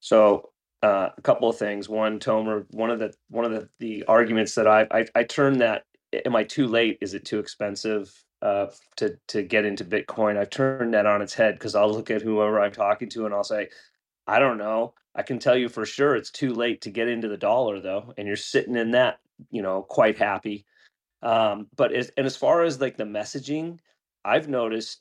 So 0.00 0.51
uh, 0.82 1.10
a 1.16 1.22
couple 1.22 1.48
of 1.48 1.56
things. 1.56 1.88
One, 1.88 2.18
Tomer, 2.18 2.66
one 2.70 2.90
of 2.90 2.98
the 2.98 3.14
one 3.28 3.44
of 3.44 3.52
the, 3.52 3.68
the 3.78 4.04
arguments 4.04 4.54
that 4.56 4.66
I, 4.66 4.86
I 4.90 5.06
I 5.14 5.24
turn 5.24 5.58
that 5.58 5.84
am 6.26 6.36
I 6.36 6.44
too 6.44 6.66
late? 6.66 6.98
Is 7.00 7.14
it 7.14 7.24
too 7.24 7.38
expensive 7.38 8.12
uh, 8.40 8.66
to 8.96 9.16
to 9.28 9.42
get 9.42 9.64
into 9.64 9.84
Bitcoin? 9.84 10.36
I've 10.36 10.50
turned 10.50 10.94
that 10.94 11.06
on 11.06 11.22
its 11.22 11.34
head 11.34 11.54
because 11.54 11.74
I'll 11.74 11.92
look 11.92 12.10
at 12.10 12.22
whoever 12.22 12.60
I'm 12.60 12.72
talking 12.72 13.08
to 13.10 13.26
and 13.26 13.34
I'll 13.34 13.44
say, 13.44 13.68
I 14.26 14.38
don't 14.38 14.58
know. 14.58 14.94
I 15.14 15.22
can 15.22 15.38
tell 15.38 15.56
you 15.56 15.68
for 15.68 15.84
sure 15.84 16.16
it's 16.16 16.30
too 16.30 16.52
late 16.54 16.80
to 16.82 16.90
get 16.90 17.08
into 17.08 17.28
the 17.28 17.36
dollar 17.36 17.80
though, 17.80 18.14
and 18.16 18.26
you're 18.26 18.36
sitting 18.36 18.76
in 18.76 18.92
that, 18.92 19.18
you 19.50 19.62
know, 19.62 19.82
quite 19.82 20.16
happy. 20.18 20.64
Um, 21.22 21.68
but 21.76 21.92
as, 21.92 22.10
and 22.16 22.26
as 22.26 22.36
far 22.36 22.62
as 22.62 22.80
like 22.80 22.96
the 22.96 23.04
messaging, 23.04 23.78
I've 24.24 24.48
noticed 24.48 25.00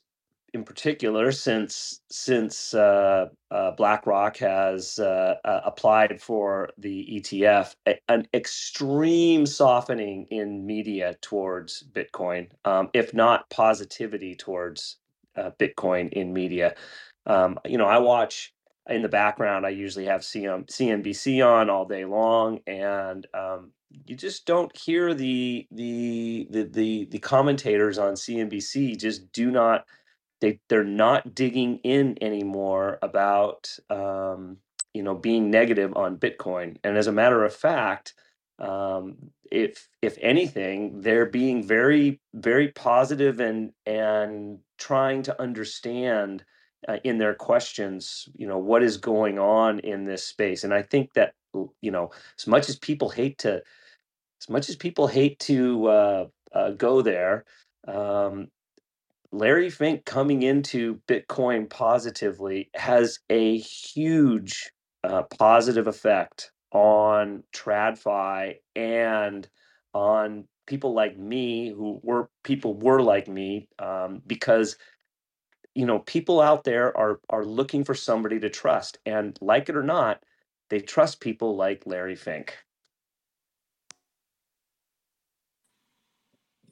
in 0.53 0.63
particular 0.63 1.31
since 1.31 2.01
since 2.09 2.73
uh, 2.73 3.27
uh, 3.51 3.71
BlackRock 3.71 4.37
has 4.37 4.99
uh, 4.99 5.35
uh 5.45 5.61
applied 5.63 6.21
for 6.21 6.69
the 6.77 7.07
ETF, 7.13 7.75
a, 7.87 7.99
an 8.09 8.27
extreme 8.33 9.45
softening 9.45 10.27
in 10.29 10.65
media 10.65 11.15
towards 11.21 11.83
Bitcoin, 11.93 12.49
um, 12.65 12.89
if 12.93 13.13
not 13.13 13.49
positivity 13.49 14.35
towards 14.35 14.97
uh, 15.37 15.51
Bitcoin 15.59 16.11
in 16.13 16.33
media. 16.33 16.75
um, 17.25 17.59
you 17.65 17.77
know, 17.77 17.85
I 17.85 17.99
watch 17.99 18.53
in 18.89 19.01
the 19.01 19.09
background. 19.09 19.65
I 19.65 19.69
usually 19.69 20.05
have 20.05 20.21
CM, 20.21 20.65
CNBC 20.67 21.45
on 21.45 21.69
all 21.69 21.85
day 21.85 22.03
long, 22.03 22.59
and 22.67 23.25
um, 23.33 23.71
you 24.05 24.15
just 24.15 24.45
don't 24.45 24.75
hear 24.75 25.13
the, 25.13 25.67
the 25.71 26.47
the 26.49 26.63
the 26.63 27.05
the 27.05 27.19
commentators 27.19 27.97
on 27.97 28.13
CNBC 28.13 28.97
just 28.97 29.31
do 29.31 29.51
not 29.51 29.85
they 30.41 30.59
they're 30.69 30.83
not 30.83 31.33
digging 31.33 31.77
in 31.83 32.17
anymore 32.21 32.99
about 33.01 33.77
um, 33.89 34.57
you 34.93 35.03
know 35.03 35.15
being 35.15 35.49
negative 35.49 35.95
on 35.95 36.17
Bitcoin. 36.17 36.77
And 36.83 36.97
as 36.97 37.07
a 37.07 37.11
matter 37.11 37.45
of 37.45 37.55
fact, 37.55 38.13
um, 38.59 39.15
if 39.51 39.87
if 40.01 40.17
anything, 40.21 41.01
they're 41.01 41.25
being 41.25 41.63
very 41.63 42.19
very 42.33 42.69
positive 42.69 43.39
and 43.39 43.71
and 43.85 44.59
trying 44.77 45.23
to 45.23 45.41
understand 45.41 46.43
uh, 46.87 46.97
in 47.03 47.17
their 47.17 47.35
questions, 47.35 48.27
you 48.35 48.47
know, 48.47 48.57
what 48.57 48.83
is 48.83 48.97
going 48.97 49.37
on 49.37 49.79
in 49.79 50.03
this 50.05 50.23
space. 50.23 50.63
And 50.63 50.73
I 50.73 50.81
think 50.81 51.13
that 51.13 51.33
you 51.53 51.91
know, 51.91 52.11
as 52.39 52.47
much 52.47 52.69
as 52.69 52.77
people 52.77 53.09
hate 53.09 53.37
to, 53.39 53.61
as 54.41 54.49
much 54.49 54.69
as 54.69 54.75
people 54.75 55.07
hate 55.07 55.37
to 55.39 55.87
uh, 55.87 56.27
uh, 56.53 56.71
go 56.71 57.01
there, 57.01 57.45
um, 57.87 58.47
Larry 59.33 59.71
Fink 59.71 60.05
coming 60.05 60.43
into 60.43 61.01
Bitcoin 61.07 61.69
positively 61.69 62.71
has 62.75 63.19
a 63.29 63.59
huge 63.59 64.71
uh, 65.05 65.23
positive 65.39 65.87
effect 65.87 66.51
on 66.73 67.43
TradFi 67.55 68.55
and 68.75 69.49
on 69.93 70.45
people 70.67 70.93
like 70.95 71.17
me 71.17 71.69
who 71.69 72.01
were 72.03 72.29
people 72.43 72.75
were 72.75 73.01
like 73.01 73.27
me 73.29 73.69
um, 73.79 74.21
because 74.27 74.77
you 75.75 75.85
know 75.85 75.99
people 75.99 76.41
out 76.41 76.63
there 76.65 76.95
are 76.97 77.19
are 77.29 77.45
looking 77.45 77.83
for 77.83 77.95
somebody 77.95 78.39
to 78.39 78.49
trust 78.49 78.99
and 79.05 79.37
like 79.41 79.69
it 79.69 79.77
or 79.77 79.83
not 79.83 80.21
they 80.69 80.79
trust 80.81 81.21
people 81.21 81.55
like 81.55 81.83
Larry 81.87 82.15
Fink. 82.15 82.57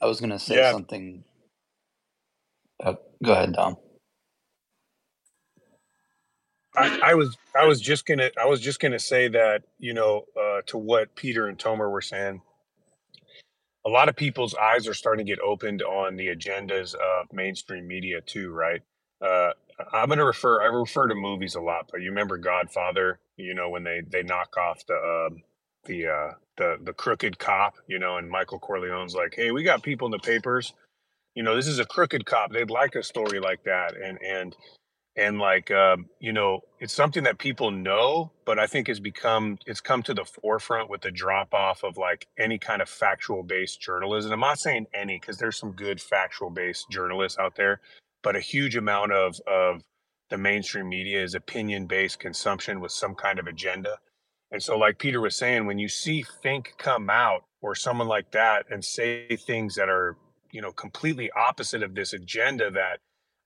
I 0.01 0.07
was 0.07 0.19
going 0.19 0.31
to 0.31 0.39
say 0.39 0.55
Yeah. 0.55 0.63
something. 0.63 1.23
Uh, 2.83 2.95
go 3.23 3.33
ahead, 3.33 3.53
Dom. 3.53 3.77
I, 6.77 6.99
I 7.03 7.15
was 7.15 7.37
I 7.59 7.65
was 7.65 7.81
just 7.81 8.05
gonna 8.07 8.31
I 8.41 8.47
was 8.47 8.61
just 8.61 8.81
gonna 8.81 8.99
say 8.99 9.29
that 9.29 9.63
you 9.79 9.93
know 9.93 10.25
uh, 10.41 10.61
to 10.67 10.79
what 10.79 11.15
Peter 11.15 11.47
and 11.47 11.57
Tomer 11.59 11.91
were 11.91 12.01
saying. 12.01 12.41
A 13.85 13.89
lot 13.89 14.09
of 14.09 14.15
people's 14.15 14.55
eyes 14.55 14.87
are 14.87 14.93
starting 14.93 15.25
to 15.25 15.31
get 15.31 15.39
opened 15.41 15.81
on 15.81 16.15
the 16.17 16.27
agendas 16.27 16.95
of 16.95 17.33
mainstream 17.33 17.87
media 17.87 18.21
too, 18.21 18.51
right? 18.51 18.81
Uh, 19.21 19.51
I'm 19.93 20.09
gonna 20.09 20.25
refer 20.25 20.61
I 20.61 20.67
refer 20.67 21.07
to 21.07 21.15
movies 21.15 21.55
a 21.55 21.61
lot, 21.61 21.89
but 21.91 22.01
you 22.01 22.09
remember 22.09 22.37
Godfather? 22.37 23.19
You 23.37 23.55
know 23.55 23.69
when 23.69 23.83
they 23.83 24.01
they 24.07 24.23
knock 24.23 24.57
off 24.57 24.85
the 24.87 24.95
um, 25.31 25.43
the 25.85 26.07
uh, 26.07 26.31
the 26.57 26.77
the 26.83 26.93
crooked 26.93 27.39
cop, 27.39 27.75
you 27.87 27.99
know, 27.99 28.17
and 28.17 28.29
Michael 28.29 28.59
Corleone's 28.59 29.15
like, 29.15 29.35
hey, 29.35 29.51
we 29.51 29.63
got 29.63 29.83
people 29.83 30.07
in 30.07 30.11
the 30.11 30.19
papers. 30.19 30.73
You 31.35 31.43
know, 31.43 31.55
this 31.55 31.67
is 31.67 31.79
a 31.79 31.85
crooked 31.85 32.25
cop. 32.25 32.51
They'd 32.51 32.69
like 32.69 32.95
a 32.95 33.03
story 33.03 33.39
like 33.39 33.63
that, 33.63 33.95
and 33.95 34.17
and 34.21 34.55
and 35.19 35.37
like 35.37 35.69
um, 35.69 36.05
you 36.19 36.31
know 36.31 36.61
it's 36.79 36.93
something 36.93 37.23
that 37.23 37.37
people 37.37 37.71
know 37.71 38.31
but 38.45 38.57
i 38.57 38.65
think 38.65 38.87
has 38.87 38.99
become 38.99 39.57
it's 39.65 39.81
come 39.81 40.01
to 40.01 40.13
the 40.13 40.23
forefront 40.23 40.89
with 40.89 41.01
the 41.01 41.11
drop 41.11 41.53
off 41.53 41.83
of 41.83 41.97
like 41.97 42.27
any 42.37 42.57
kind 42.57 42.81
of 42.81 42.89
factual 42.89 43.43
based 43.43 43.81
journalism 43.81 44.31
i'm 44.31 44.39
not 44.39 44.59
saying 44.59 44.87
any 44.93 45.19
because 45.19 45.37
there's 45.37 45.57
some 45.57 45.71
good 45.73 45.99
factual 45.99 46.49
based 46.49 46.89
journalists 46.89 47.37
out 47.37 47.55
there 47.55 47.81
but 48.23 48.35
a 48.35 48.39
huge 48.39 48.75
amount 48.75 49.11
of 49.11 49.35
of 49.45 49.81
the 50.29 50.37
mainstream 50.37 50.87
media 50.87 51.21
is 51.21 51.35
opinion 51.35 51.85
based 51.85 52.19
consumption 52.19 52.79
with 52.79 52.91
some 52.91 53.13
kind 53.13 53.39
of 53.39 53.47
agenda 53.47 53.97
and 54.51 54.63
so 54.63 54.77
like 54.77 54.99
peter 54.99 55.19
was 55.19 55.35
saying 55.35 55.65
when 55.65 55.79
you 55.79 55.89
see 55.89 56.23
fink 56.41 56.73
come 56.77 57.09
out 57.09 57.43
or 57.61 57.75
someone 57.75 58.07
like 58.07 58.31
that 58.31 58.65
and 58.69 58.85
say 58.85 59.27
things 59.35 59.75
that 59.75 59.89
are 59.89 60.15
you 60.51 60.61
know 60.61 60.71
completely 60.71 61.31
opposite 61.31 61.83
of 61.83 61.95
this 61.95 62.13
agenda 62.13 62.71
that 62.71 62.99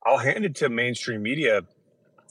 I'll 0.05 0.17
hand 0.17 0.45
it 0.45 0.55
to 0.55 0.69
mainstream 0.69 1.23
media. 1.23 1.61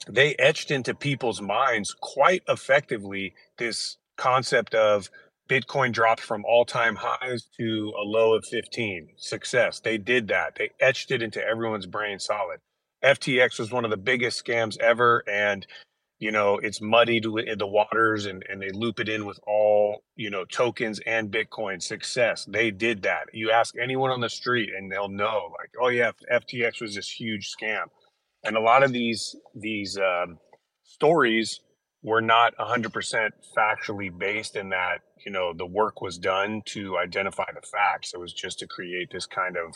They 0.08 0.34
etched 0.34 0.70
into 0.70 0.94
people's 0.94 1.40
minds 1.40 1.94
quite 2.00 2.42
effectively 2.48 3.34
this 3.58 3.96
concept 4.16 4.74
of 4.74 5.10
Bitcoin 5.48 5.92
dropped 5.92 6.20
from 6.20 6.44
all 6.44 6.64
time 6.64 6.96
highs 6.96 7.48
to 7.58 7.92
a 7.98 8.02
low 8.02 8.34
of 8.34 8.44
15. 8.46 9.08
Success. 9.16 9.80
They 9.80 9.98
did 9.98 10.28
that. 10.28 10.56
They 10.56 10.70
etched 10.80 11.10
it 11.10 11.22
into 11.22 11.44
everyone's 11.44 11.86
brain 11.86 12.18
solid. 12.18 12.58
FTX 13.04 13.58
was 13.58 13.72
one 13.72 13.84
of 13.84 13.90
the 13.90 13.96
biggest 13.96 14.44
scams 14.44 14.78
ever. 14.80 15.22
And, 15.28 15.66
you 16.22 16.30
know, 16.30 16.58
it's 16.58 16.80
muddied 16.80 17.24
in 17.24 17.58
the 17.58 17.66
waters 17.66 18.26
and, 18.26 18.44
and 18.48 18.62
they 18.62 18.70
loop 18.70 19.00
it 19.00 19.08
in 19.08 19.26
with 19.26 19.40
all, 19.44 20.04
you 20.14 20.30
know, 20.30 20.44
tokens 20.44 21.00
and 21.04 21.32
Bitcoin. 21.32 21.82
Success. 21.82 22.44
They 22.44 22.70
did 22.70 23.02
that. 23.02 23.24
You 23.32 23.50
ask 23.50 23.74
anyone 23.76 24.12
on 24.12 24.20
the 24.20 24.28
street 24.28 24.70
and 24.72 24.90
they'll 24.90 25.08
know, 25.08 25.50
like, 25.58 25.70
oh, 25.82 25.88
yeah, 25.88 26.12
FTX 26.32 26.80
was 26.80 26.94
this 26.94 27.10
huge 27.10 27.50
scam. 27.50 27.86
And 28.44 28.56
a 28.56 28.60
lot 28.60 28.84
of 28.84 28.92
these, 28.92 29.34
these, 29.56 29.98
um, 29.98 30.38
stories 30.84 31.58
were 32.04 32.22
not 32.22 32.54
100% 32.56 33.30
factually 33.58 34.16
based 34.16 34.54
in 34.54 34.68
that 34.68 34.98
you 35.24 35.32
know 35.32 35.52
the 35.56 35.66
work 35.66 36.00
was 36.00 36.18
done 36.18 36.62
to 36.66 36.98
identify 36.98 37.44
the 37.54 37.66
facts 37.66 38.12
it 38.12 38.18
was 38.18 38.32
just 38.32 38.58
to 38.58 38.66
create 38.66 39.08
this 39.12 39.26
kind 39.26 39.56
of 39.56 39.74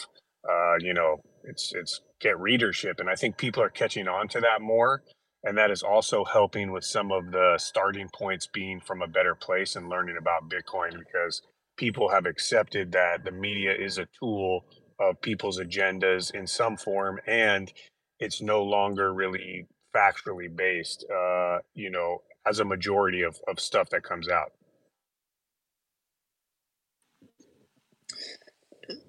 uh, 0.48 0.74
you 0.80 0.92
know 0.92 1.16
it's 1.44 1.72
it's 1.74 2.00
get 2.20 2.38
readership 2.38 2.98
and 2.98 3.08
i 3.08 3.14
think 3.14 3.36
people 3.36 3.62
are 3.62 3.70
catching 3.70 4.08
on 4.08 4.26
to 4.26 4.40
that 4.40 4.60
more 4.60 5.02
and 5.46 5.56
that 5.58 5.70
is 5.70 5.82
also 5.82 6.24
helping 6.24 6.72
with 6.72 6.84
some 6.84 7.12
of 7.12 7.30
the 7.32 7.56
starting 7.58 8.08
points 8.12 8.48
being 8.48 8.80
from 8.80 9.02
a 9.02 9.08
better 9.08 9.34
place 9.34 9.76
and 9.76 9.88
learning 9.88 10.16
about 10.18 10.50
bitcoin 10.50 10.98
because 10.98 11.42
people 11.78 12.10
have 12.10 12.26
accepted 12.26 12.92
that 12.92 13.24
the 13.24 13.32
media 13.32 13.72
is 13.74 13.98
a 13.98 14.08
tool 14.20 14.64
of 15.00 15.20
people's 15.22 15.60
agendas 15.60 16.34
in 16.34 16.46
some 16.46 16.76
form 16.76 17.20
and 17.26 17.72
it's 18.20 18.42
no 18.42 18.62
longer 18.62 19.14
really 19.14 19.66
factually 19.96 20.54
based 20.54 21.06
uh, 21.10 21.58
you 21.74 21.90
know 21.90 22.22
as 22.46 22.60
a 22.60 22.64
majority 22.64 23.22
of, 23.22 23.40
of 23.48 23.58
stuff 23.58 23.90
that 23.90 24.04
comes 24.04 24.28
out. 24.28 24.52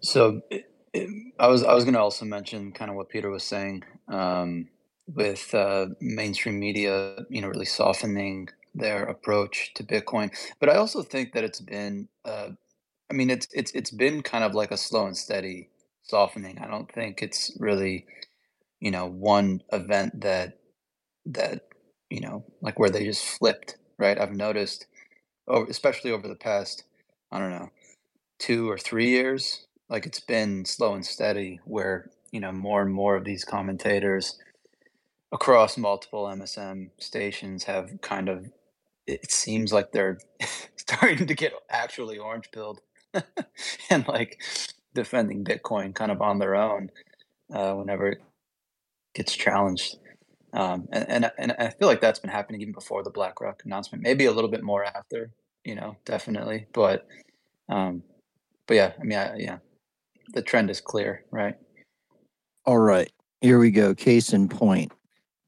So 0.02 0.42
I 1.40 1.48
was 1.48 1.64
I 1.64 1.74
was 1.74 1.84
going 1.84 1.94
to 1.94 2.00
also 2.00 2.26
mention 2.26 2.72
kind 2.72 2.90
of 2.90 2.98
what 2.98 3.10
Peter 3.10 3.30
was 3.30 3.44
saying 3.44 3.84
um, 4.08 4.70
with 5.08 5.54
uh, 5.54 5.88
mainstream 6.02 6.60
media, 6.60 7.18
you 7.30 7.42
know, 7.42 7.48
really 7.48 7.66
softening 7.66 8.50
their 8.76 9.04
approach 9.06 9.74
to 9.76 9.84
Bitcoin. 9.84 10.32
But 10.60 10.70
I 10.70 10.76
also 10.76 11.02
think 11.02 11.34
that 11.34 11.44
it's 11.44 11.62
been, 11.62 12.08
uh, 12.26 12.50
I 13.10 13.14
mean, 13.14 13.30
it's 13.30 13.48
it's 13.54 13.72
it's 13.72 13.92
been 13.92 14.22
kind 14.22 14.44
of 14.44 14.54
like 14.54 14.72
a 14.72 14.78
slow 14.78 15.08
and 15.08 15.18
steady 15.18 15.70
softening. 16.04 16.60
I 16.60 16.68
don't 16.68 16.92
think 16.92 17.22
it's 17.22 17.52
really, 17.60 18.06
you 18.80 18.92
know, 18.92 19.06
one 19.08 19.64
event 19.74 20.22
that 20.22 20.60
that 21.28 21.68
you 22.10 22.22
know, 22.22 22.46
like 22.62 22.80
where 22.80 22.90
they 22.90 23.06
just 23.06 23.26
flipped. 23.26 23.78
Right? 24.00 24.20
I've 24.20 24.34
noticed, 24.34 24.86
over, 25.48 25.66
especially 25.70 26.12
over 26.12 26.28
the 26.28 26.36
past, 26.36 26.84
I 27.32 27.40
don't 27.40 27.50
know, 27.52 27.70
two 28.40 28.70
or 28.70 28.78
three 28.78 29.10
years 29.10 29.68
like 29.90 30.06
it's 30.06 30.20
been 30.20 30.66
slow 30.66 30.94
and 30.94 31.06
steady 31.06 31.60
where 31.66 32.10
you 32.32 32.40
know 32.40 32.52
more 32.52 32.82
and 32.82 32.94
more 32.94 33.16
of 33.16 33.24
these 33.24 33.44
commentators 33.46 34.38
across 35.32 35.78
multiple 35.78 36.26
msm 36.26 36.90
stations 37.00 37.64
have 37.66 37.90
kind 38.02 38.30
of 38.30 38.50
it 39.06 39.32
seems 39.32 39.74
like 39.74 39.92
they're 39.92 40.18
starting 40.76 41.28
to 41.28 41.34
get 41.34 41.54
actually 41.70 42.18
orange 42.18 42.50
pilled 42.52 42.82
and 43.90 44.08
like 44.08 44.42
defending 44.94 45.44
bitcoin 45.44 45.94
kind 45.94 46.12
of 46.12 46.22
on 46.22 46.40
their 46.40 46.56
own 46.56 46.90
uh, 47.54 47.74
whenever 47.74 48.08
it 48.08 48.22
gets 49.14 49.36
challenged 49.36 49.98
um, 50.54 50.88
and, 50.92 51.06
and 51.10 51.32
and 51.38 51.52
i 51.60 51.70
feel 51.70 51.88
like 51.88 52.02
that's 52.02 52.20
been 52.20 52.32
happening 52.32 52.62
even 52.62 52.74
before 52.74 53.04
the 53.04 53.10
blackrock 53.10 53.62
announcement 53.66 54.04
maybe 54.04 54.26
a 54.26 54.32
little 54.32 54.50
bit 54.50 54.64
more 54.64 54.84
after 54.86 55.32
you 55.64 55.76
know 55.76 55.96
definitely 56.06 56.68
but 56.74 57.08
um 57.70 58.02
but 58.68 58.76
yeah 58.76 58.94
i 59.00 59.04
mean 59.04 59.18
I, 59.18 59.36
yeah 59.38 59.58
the 60.34 60.42
trend 60.42 60.70
is 60.70 60.82
clear, 60.82 61.24
right? 61.32 61.56
All 62.66 62.80
right, 62.80 63.12
here 63.42 63.60
we 63.60 63.72
go. 63.72 63.96
Case 63.96 64.34
in 64.34 64.50
point. 64.50 64.92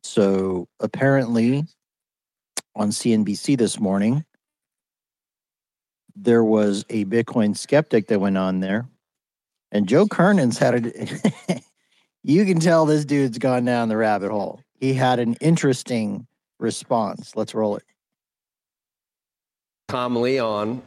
So 0.04 0.68
apparently, 0.80 1.66
on 2.76 2.90
CNBC 2.90 3.58
this 3.58 3.80
morning, 3.80 4.26
there 6.16 6.44
was 6.44 6.86
a 6.90 7.06
Bitcoin 7.06 7.56
skeptic 7.56 8.08
that 8.08 8.20
went 8.20 8.38
on 8.38 8.60
there, 8.60 8.88
and 9.72 9.88
Joe 9.88 10.08
Kernen's 10.08 10.58
had 10.58 10.86
it. 10.86 11.64
you 12.24 12.46
can 12.46 12.60
tell 12.60 12.86
this 12.86 13.06
dude's 13.06 13.38
gone 13.38 13.66
down 13.66 13.90
the 13.90 13.98
rabbit 13.98 14.32
hole. 14.32 14.62
He 14.80 14.94
had 14.94 15.20
an 15.20 15.36
interesting 15.36 16.28
response. 16.60 17.36
Let's 17.36 17.54
roll 17.54 17.76
it. 17.76 17.84
Tom 19.90 20.16
Leon 20.18 20.82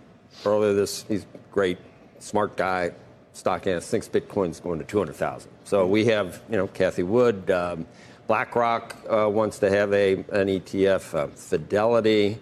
earlier 0.44 0.72
this 0.72 1.04
he's 1.08 1.26
great, 1.50 1.78
smart 2.18 2.56
guy, 2.56 2.92
stock 3.32 3.66
analyst 3.66 3.90
thinks 3.90 4.08
Bitcoin's 4.08 4.60
going 4.60 4.78
to 4.78 4.84
200,000. 4.84 5.50
So 5.64 5.86
we 5.86 6.04
have, 6.06 6.42
you 6.50 6.56
know, 6.56 6.66
Cathie 6.68 7.02
Wood, 7.02 7.50
um, 7.50 7.86
BlackRock 8.32 8.96
uh, 9.10 9.28
wants 9.28 9.58
to 9.58 9.68
have 9.68 9.92
a 9.92 10.14
an 10.14 10.48
ETF. 10.48 11.14
Uh, 11.14 11.26
Fidelity, 11.34 12.38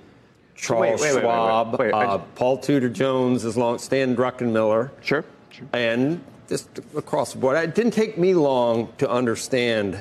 Charles 0.55 1.05
Schwab, 1.05 1.81
uh, 1.81 2.19
Paul 2.37 2.59
Tudor 2.59 2.89
Jones, 2.89 3.45
as 3.45 3.57
long 3.57 3.77
Stan 3.81 4.15
Druckenmiller, 4.15 4.91
Sure. 5.03 5.25
Sure. 5.51 5.67
and 5.73 6.23
just 6.49 6.79
across 6.97 7.33
the 7.33 7.41
board. 7.41 7.57
It 7.57 7.75
didn't 7.75 7.95
take 7.95 8.17
me 8.17 8.35
long 8.35 8.93
to 8.99 9.11
understand 9.11 10.01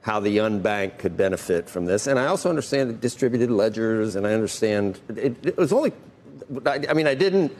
how 0.00 0.20
the 0.20 0.38
unbanked 0.38 0.96
could 0.96 1.18
benefit 1.18 1.68
from 1.68 1.84
this, 1.84 2.06
and 2.06 2.18
I 2.18 2.28
also 2.28 2.48
understand 2.48 2.88
the 2.88 2.94
distributed 2.94 3.50
ledgers, 3.50 4.16
and 4.16 4.26
I 4.26 4.32
understand 4.32 4.98
it, 5.10 5.36
it 5.44 5.58
was 5.58 5.70
only. 5.70 5.92
I, 6.64 6.82
I 6.88 6.94
mean, 6.94 7.06
I 7.06 7.14
didn't. 7.14 7.54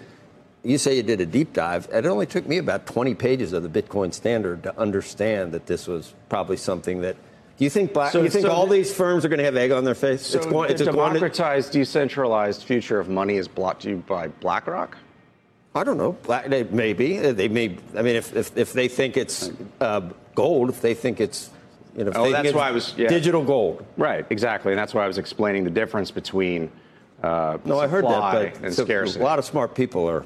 You 0.65 0.79
say 0.79 0.97
you 0.97 1.03
did 1.03 1.21
a 1.21 1.27
deep 1.27 1.53
dive. 1.53 1.89
It 1.93 2.07
only 2.07 2.25
took 2.25 2.49
me 2.49 2.57
about 2.57 2.87
20 2.87 3.15
pages 3.15 3.53
of 3.53 3.62
the 3.62 3.69
Bitcoin 3.69 4.15
Standard 4.15 4.62
to 4.62 4.81
understand 4.81 5.53
that 5.53 5.67
this 5.67 5.87
was 5.87 6.15
probably 6.31 6.57
something 6.57 7.03
that. 7.03 7.17
Do 7.59 7.64
you 7.64 7.71
think 7.71 7.92
black? 7.95 8.12
So- 8.12 8.23
you 8.23 8.29
think 8.29 8.45
so 8.47 8.53
all 8.53 8.66
the- 8.66 8.77
these 8.77 8.92
firms 8.95 9.25
are 9.25 9.29
going 9.29 9.38
to 9.38 9.45
have 9.45 9.57
egg 9.57 9.73
on 9.73 9.85
their 9.85 9.95
face? 9.95 10.23
So 10.27 10.38
it's 10.38 10.47
going. 10.47 10.69
the 10.69 10.75
It's 10.75 10.83
just 10.83 10.92
going 10.95 11.09
to, 11.14 11.19
democratized, 11.19 11.73
decentralized 11.73 12.64
future 12.64 12.99
of 12.99 13.09
money 13.09 13.37
is 13.37 13.49
brought 13.49 13.81
to 13.81 13.90
you 13.90 13.97
by 14.07 14.29
BlackRock. 14.29 14.97
I 15.75 15.85
don't 15.85 15.99
know. 15.99 16.12
Black, 16.23 16.49
they, 16.49 16.64
maybe 16.64 17.19
they 17.19 17.49
may. 17.49 17.77
I 17.97 18.03
mean, 18.03 18.16
if 18.16 18.35
if, 18.37 18.57
if 18.57 18.73
they 18.73 18.88
think 18.88 19.16
it's 19.16 19.51
uh, 19.81 20.03
gold, 20.35 20.69
if 20.71 20.81
they 20.81 20.95
think 20.95 21.21
it's 21.21 21.51
you 21.97 22.05
know, 22.05 22.12
Oh, 22.14 22.31
that's 22.31 22.53
why 22.53 22.69
I 22.69 22.73
was- 22.73 22.95
yeah. 22.99 23.09
digital 23.09 23.42
gold. 23.42 23.85
Right. 23.97 24.27
Exactly, 24.29 24.73
and 24.73 24.79
that's 24.79 24.92
why 24.92 25.05
I 25.05 25.07
was 25.07 25.16
explaining 25.16 25.64
the 25.64 25.71
difference 25.71 26.11
between 26.11 26.71
uh, 27.23 27.57
No, 27.64 27.79
I 27.81 27.88
heard 27.88 28.05
that, 28.05 28.33
but 28.33 28.64
and 28.64 28.75
so- 28.75 28.85
a 28.85 29.23
lot 29.25 29.38
of 29.38 29.47
smart 29.47 29.75
people 29.75 30.07
are 30.09 30.25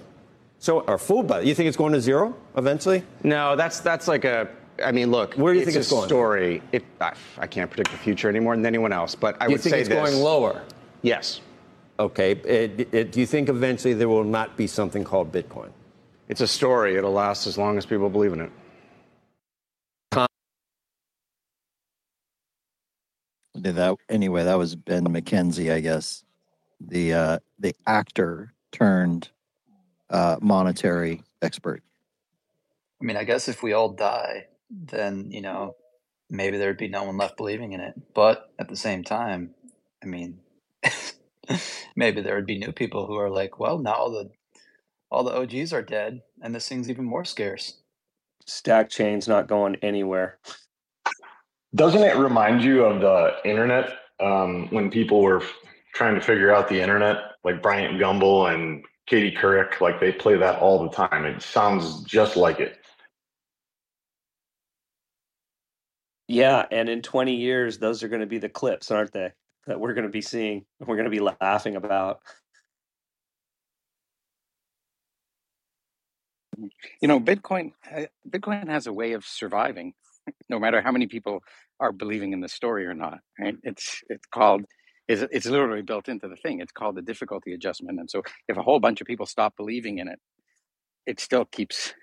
so 0.59 0.85
are 0.87 0.99
fooled 0.99 1.27
by 1.29 1.41
it. 1.41 1.47
You 1.47 1.55
think 1.55 1.69
it's 1.69 1.77
going 1.77 1.93
to 1.93 2.01
zero 2.01 2.35
eventually? 2.57 3.05
No, 3.23 3.55
that's 3.57 3.79
that's 3.81 4.09
like 4.09 4.25
a. 4.25 4.49
I 4.85 4.93
mean, 4.93 5.11
look. 5.11 5.35
Where 5.35 5.53
do 5.53 5.59
you 5.59 5.65
it's 5.67 5.73
think 5.73 5.81
it's 5.81 5.91
a 5.91 5.95
going? 5.95 6.09
Story. 6.09 6.63
It. 6.73 6.85
I, 7.01 7.13
I 7.39 7.47
can't 7.47 7.71
predict 7.71 7.91
the 7.93 7.99
future 7.99 8.29
any 8.29 8.41
more 8.41 8.55
than 8.57 8.67
anyone 8.67 8.93
else, 8.93 9.15
but 9.15 9.37
I 9.41 9.47
you 9.47 9.53
would 9.53 9.61
think 9.61 9.73
say 9.75 9.81
it's 9.81 9.89
this. 9.89 9.99
going 10.11 10.23
lower? 10.23 10.63
Yes, 11.03 11.41
Okay. 11.99 12.33
It- 12.33 12.89
it- 12.95 13.13
do 13.13 13.21
you 13.21 13.27
think 13.27 13.49
eventually 13.51 13.93
there 13.93 14.09
will 14.09 14.25
not 14.25 14.57
be 14.57 14.67
something 14.67 15.05
called 15.05 15.31
Bitcoin? 15.33 15.71
it's 16.29 16.41
a 16.41 16.47
story. 16.47 16.97
It'll 16.97 17.13
last 17.13 17.47
as 17.47 17.59
long 17.59 17.77
as 17.77 17.85
people 17.85 18.09
believe 18.09 18.33
in 18.33 18.41
it. 18.41 18.51
Did 23.61 23.75
that 23.77 23.97
anyway? 24.09 24.45
That 24.45 24.57
was 24.59 24.77
Ben 24.77 25.05
McKenzie, 25.05 25.73
I 25.73 25.81
guess, 25.81 26.25
the 26.81 27.13
uh, 27.13 27.39
the 27.59 27.75
actor 27.87 28.53
turned 28.73 29.29
uh, 30.09 30.37
monetary 30.41 31.23
expert. 31.43 31.83
I 33.03 33.05
mean, 33.05 33.17
I 33.17 33.25
guess 33.25 33.49
if 33.49 33.63
we 33.63 33.73
all 33.73 33.89
die, 33.91 34.47
then, 34.71 35.31
you 35.31 35.41
know, 35.41 35.77
maybe 36.31 36.59
there'd 36.59 36.79
be 36.79 36.89
no 36.89 37.05
one 37.05 37.17
left 37.17 37.37
believing 37.37 37.73
in 37.73 37.81
it. 37.81 37.95
But 38.15 38.51
at 38.59 38.69
the 38.69 38.77
same 38.77 39.05
time, 39.05 39.55
I 40.03 40.07
mean, 40.07 40.39
maybe 41.97 42.21
there 42.21 42.37
would 42.37 42.47
be 42.47 42.59
new 42.59 42.73
people 42.73 43.07
who 43.07 43.17
are 43.17 43.31
like, 43.31 43.59
well, 43.59 43.79
now 43.79 43.95
all 43.95 44.11
the 44.11 44.31
all 45.11 45.25
the 45.25 45.37
OGs 45.37 45.73
are 45.73 45.83
dead 45.83 46.23
and 46.41 46.55
this 46.55 46.69
thing's 46.69 46.89
even 46.89 47.05
more 47.05 47.25
scarce. 47.25 47.79
Stack 48.47 48.91
chain's 48.91 49.27
not 49.27 49.49
going 49.49 49.77
anywhere. 49.77 50.39
Doesn't 51.75 52.03
it 52.03 52.17
remind 52.17 52.63
you 52.63 52.85
of 52.85 53.01
the 53.01 53.35
internet 53.45 53.91
um, 54.21 54.69
when 54.71 54.91
people 54.91 55.21
were 55.23 55.43
f- 55.43 55.53
trying 55.95 56.15
to 56.15 56.21
figure 56.21 56.53
out 56.55 56.69
the 56.69 56.81
internet, 56.81 57.17
like 57.45 57.63
Bryant 57.63 58.01
Gumbel 58.01 58.53
and 58.53 58.85
Katie 59.07 59.35
Couric? 59.35 59.81
Like 59.81 60.01
they 60.01 60.13
play 60.13 60.37
that 60.37 60.59
all 60.61 60.83
the 60.83 60.91
time. 60.91 61.25
It 61.25 61.43
sounds 61.43 62.03
just 62.05 62.37
like 62.37 62.61
it. 62.61 62.80
Yeah, 66.31 66.65
and 66.71 66.89
in 66.89 67.03
20 67.03 67.35
years, 67.35 67.79
those 67.79 68.05
are 68.05 68.09
going 68.09 68.21
to 68.21 68.27
be 68.27 68.39
the 68.39 68.49
clips, 68.49 68.93
aren't 68.93 69.13
they? 69.13 69.33
That 69.67 69.81
we're 69.81 69.95
going 69.95 70.07
to 70.07 70.13
be 70.13 70.23
seeing, 70.23 70.65
we're 70.79 70.95
going 70.95 71.11
to 71.11 71.11
be 71.11 71.19
laughing 71.21 71.75
about. 71.75 72.21
You 77.03 77.09
know, 77.09 77.19
Bitcoin 77.19 77.73
uh, 77.95 78.05
Bitcoin 78.29 78.69
has 78.69 78.87
a 78.87 78.93
way 78.93 79.13
of 79.15 79.25
surviving, 79.25 79.95
no 80.49 80.61
matter 80.61 80.81
how 80.83 80.93
many 80.93 81.09
people 81.09 81.41
are 81.81 81.93
believing 81.93 82.33
in 82.33 82.41
the 82.41 82.49
story 82.49 82.87
or 82.87 82.95
not. 82.95 83.19
Right? 83.41 83.57
It's 83.65 84.03
it's 84.09 84.27
called 84.33 84.65
it's, 85.09 85.23
it's 85.33 85.47
literally 85.47 85.83
built 85.83 86.09
into 86.09 86.29
the 86.29 86.37
thing. 86.37 86.61
It's 86.61 86.73
called 86.73 86.97
the 86.97 87.03
difficulty 87.03 87.55
adjustment. 87.55 87.99
And 87.99 88.09
so, 88.11 88.23
if 88.49 88.57
a 88.57 88.63
whole 88.63 88.79
bunch 88.81 89.01
of 89.01 89.09
people 89.09 89.27
stop 89.27 89.57
believing 89.57 89.99
in 89.99 90.09
it, 90.09 90.21
it 91.07 91.21
still 91.21 91.47
keeps 91.47 91.95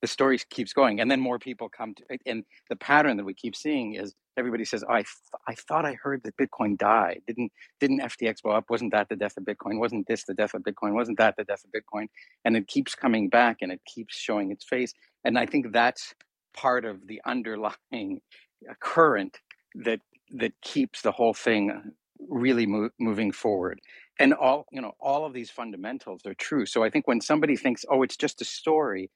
the 0.00 0.06
story 0.06 0.38
keeps 0.50 0.72
going, 0.72 1.00
and 1.00 1.10
then 1.10 1.20
more 1.20 1.38
people 1.38 1.68
come 1.68 1.94
to. 1.94 2.04
And 2.26 2.44
the 2.68 2.76
pattern 2.76 3.16
that 3.18 3.24
we 3.24 3.34
keep 3.34 3.54
seeing 3.54 3.94
is 3.94 4.14
everybody 4.36 4.64
says, 4.64 4.82
oh, 4.88 4.92
"I 4.92 5.02
th- 5.02 5.08
I 5.46 5.54
thought 5.54 5.84
I 5.84 5.94
heard 5.94 6.22
that 6.24 6.36
Bitcoin 6.36 6.78
died. 6.78 7.20
Didn't 7.26 7.52
didn't 7.80 8.00
FTX 8.00 8.42
blow 8.42 8.52
up? 8.52 8.70
Wasn't 8.70 8.92
that 8.92 9.08
the 9.08 9.16
death 9.16 9.36
of 9.36 9.44
Bitcoin? 9.44 9.78
Wasn't 9.78 10.06
this 10.06 10.24
the 10.24 10.34
death 10.34 10.54
of 10.54 10.62
Bitcoin? 10.62 10.94
Wasn't 10.94 11.18
that 11.18 11.36
the 11.36 11.44
death 11.44 11.62
of 11.64 11.70
Bitcoin?" 11.70 12.06
And 12.44 12.56
it 12.56 12.66
keeps 12.66 12.94
coming 12.94 13.28
back, 13.28 13.58
and 13.60 13.70
it 13.72 13.80
keeps 13.86 14.16
showing 14.16 14.50
its 14.50 14.64
face. 14.64 14.92
And 15.24 15.38
I 15.38 15.46
think 15.46 15.72
that's 15.72 16.14
part 16.54 16.84
of 16.84 17.06
the 17.06 17.20
underlying 17.26 18.20
uh, 18.68 18.74
current 18.80 19.38
that 19.74 20.00
that 20.30 20.52
keeps 20.62 21.02
the 21.02 21.12
whole 21.12 21.34
thing 21.34 21.92
really 22.28 22.66
mo- 22.66 22.90
moving 22.98 23.32
forward. 23.32 23.80
And 24.18 24.34
all 24.34 24.66
you 24.72 24.80
know, 24.80 24.92
all 25.00 25.24
of 25.24 25.32
these 25.32 25.50
fundamentals 25.50 26.22
are 26.26 26.34
true. 26.34 26.66
So 26.66 26.82
I 26.84 26.90
think 26.90 27.06
when 27.06 27.20
somebody 27.20 27.56
thinks, 27.56 27.84
"Oh, 27.90 28.02
it's 28.02 28.16
just 28.16 28.40
a 28.40 28.44
story," 28.44 29.10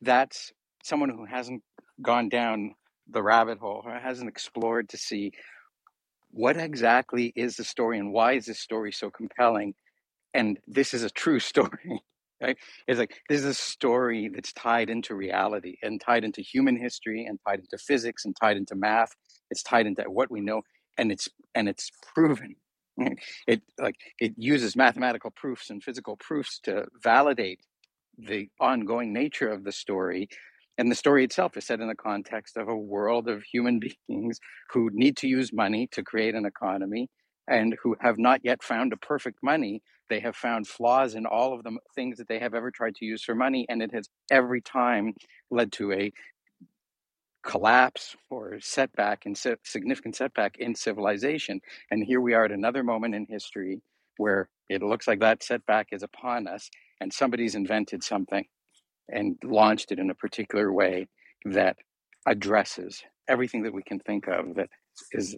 that's 0.00 0.52
someone 0.82 1.10
who 1.10 1.24
hasn't 1.24 1.62
gone 2.02 2.28
down 2.28 2.74
the 3.08 3.22
rabbit 3.22 3.58
hole 3.58 3.82
or 3.84 3.98
hasn't 3.98 4.28
explored 4.28 4.88
to 4.90 4.96
see 4.96 5.32
what 6.30 6.56
exactly 6.56 7.32
is 7.34 7.56
the 7.56 7.64
story 7.64 7.98
and 7.98 8.12
why 8.12 8.34
is 8.34 8.46
this 8.46 8.60
story 8.60 8.92
so 8.92 9.10
compelling 9.10 9.74
and 10.34 10.58
this 10.66 10.92
is 10.92 11.02
a 11.02 11.10
true 11.10 11.40
story 11.52 12.02
right? 12.40 12.56
It's 12.86 13.00
like 13.00 13.20
this 13.28 13.40
is 13.40 13.46
a 13.46 13.54
story 13.54 14.30
that's 14.32 14.52
tied 14.52 14.90
into 14.90 15.14
reality 15.14 15.76
and 15.82 16.00
tied 16.00 16.22
into 16.22 16.40
human 16.40 16.76
history 16.80 17.24
and 17.26 17.38
tied 17.46 17.58
into 17.58 17.78
physics 17.78 18.24
and 18.24 18.36
tied 18.40 18.56
into 18.56 18.76
math. 18.76 19.16
It's 19.50 19.62
tied 19.62 19.86
into 19.86 20.04
what 20.04 20.30
we 20.30 20.40
know 20.40 20.62
and 20.96 21.10
it's 21.10 21.28
and 21.54 21.68
it's 21.68 21.90
proven 22.14 22.56
it 23.46 23.62
like 23.78 23.94
it 24.18 24.34
uses 24.36 24.76
mathematical 24.76 25.30
proofs 25.30 25.70
and 25.70 25.82
physical 25.82 26.16
proofs 26.16 26.58
to 26.64 26.86
validate 27.02 27.60
the 28.18 28.48
ongoing 28.60 29.12
nature 29.12 29.48
of 29.48 29.64
the 29.64 29.72
story 29.72 30.28
and 30.78 30.90
the 30.90 30.94
story 30.94 31.24
itself 31.24 31.56
is 31.56 31.66
set 31.66 31.80
in 31.80 31.88
the 31.88 31.94
context 31.94 32.56
of 32.56 32.68
a 32.68 32.76
world 32.76 33.28
of 33.28 33.42
human 33.42 33.80
beings 34.08 34.38
who 34.70 34.88
need 34.92 35.16
to 35.18 35.26
use 35.28 35.52
money 35.52 35.88
to 35.92 36.02
create 36.04 36.36
an 36.36 36.46
economy 36.46 37.08
and 37.48 37.76
who 37.82 37.96
have 38.00 38.18
not 38.18 38.40
yet 38.44 38.62
found 38.62 38.92
a 38.92 38.96
perfect 38.96 39.38
money. 39.42 39.82
They 40.08 40.20
have 40.20 40.36
found 40.36 40.68
flaws 40.68 41.14
in 41.14 41.26
all 41.26 41.52
of 41.52 41.64
the 41.64 41.76
things 41.94 42.18
that 42.18 42.28
they 42.28 42.38
have 42.38 42.54
ever 42.54 42.70
tried 42.70 42.94
to 42.96 43.04
use 43.04 43.24
for 43.24 43.34
money, 43.34 43.66
and 43.68 43.82
it 43.82 43.92
has 43.92 44.08
every 44.30 44.60
time 44.60 45.14
led 45.50 45.72
to 45.72 45.92
a 45.92 46.12
collapse 47.42 48.14
or 48.30 48.58
setback 48.60 49.24
and 49.26 49.38
significant 49.64 50.14
setback 50.16 50.56
in 50.58 50.74
civilization. 50.74 51.60
And 51.90 52.04
here 52.04 52.20
we 52.20 52.34
are 52.34 52.44
at 52.44 52.52
another 52.52 52.82
moment 52.82 53.14
in 53.14 53.26
history 53.28 53.80
where 54.18 54.48
it 54.68 54.82
looks 54.82 55.08
like 55.08 55.20
that 55.20 55.42
setback 55.42 55.88
is 55.92 56.02
upon 56.02 56.46
us, 56.46 56.70
and 57.00 57.12
somebody's 57.12 57.54
invented 57.54 58.02
something 58.02 58.44
and 59.08 59.36
launched 59.44 59.92
it 59.92 59.98
in 59.98 60.10
a 60.10 60.14
particular 60.14 60.72
way 60.72 61.08
that 61.44 61.76
addresses 62.26 63.02
everything 63.28 63.62
that 63.62 63.72
we 63.72 63.82
can 63.82 63.98
think 64.00 64.26
of 64.26 64.54
that 64.54 64.68
is 65.12 65.36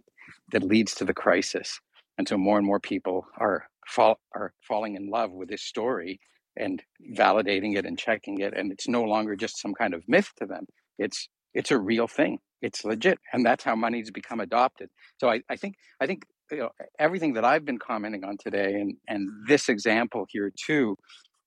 that 0.53 0.62
leads 0.62 0.94
to 0.94 1.05
the 1.05 1.14
crisis. 1.14 1.81
And 2.18 2.29
so 2.29 2.37
more 2.37 2.59
and 2.59 2.66
more 2.66 2.81
people 2.81 3.27
are 3.38 3.66
fall, 3.87 4.18
are 4.35 4.53
falling 4.66 4.96
in 4.96 5.11
love 5.11 5.33
with 5.33 5.49
this 5.49 5.62
story 5.62 6.20
and 6.57 6.83
validating 7.16 7.77
it 7.77 7.87
and 7.87 7.98
checking 7.98 8.40
it. 8.40 8.54
And 8.56 8.73
it's 8.73 8.88
no 8.88 9.02
longer 9.02 9.37
just 9.37 9.61
some 9.61 9.75
kind 9.75 9.94
of 9.94 10.02
myth 10.08 10.31
to 10.38 10.46
them. 10.46 10.67
It's 10.98 11.29
it's 11.52 11.71
a 11.71 11.79
real 11.79 12.06
thing. 12.06 12.38
It's 12.63 12.85
legit. 12.85 13.19
And 13.33 13.44
that's 13.44 13.65
how 13.65 13.75
money's 13.75 14.11
become 14.11 14.38
adopted. 14.38 14.88
So 15.19 15.29
I, 15.29 15.40
I 15.48 15.56
think 15.56 15.77
I 16.00 16.06
think 16.06 16.25
you 16.50 16.58
know 16.58 16.71
everything 16.98 17.35
that 17.35 17.44
I've 17.44 17.65
been 17.65 17.79
commenting 17.79 18.25
on 18.25 18.37
today 18.38 18.75
and, 18.75 18.94
and 19.08 19.29
this 19.48 19.69
example 19.69 20.27
here 20.29 20.52
too 20.54 20.96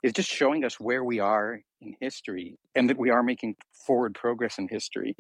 is 0.04 0.14
just 0.14 0.30
showing 0.30 0.66
us 0.66 0.80
where 0.80 1.04
we 1.04 1.20
are 1.20 1.60
in 1.82 1.96
history 2.02 2.58
and 2.76 2.90
that 2.90 2.98
we 2.98 3.10
are 3.10 3.24
making 3.24 3.56
forward 3.88 4.16
progress 4.16 4.60
in 4.60 4.68
history 4.68 5.16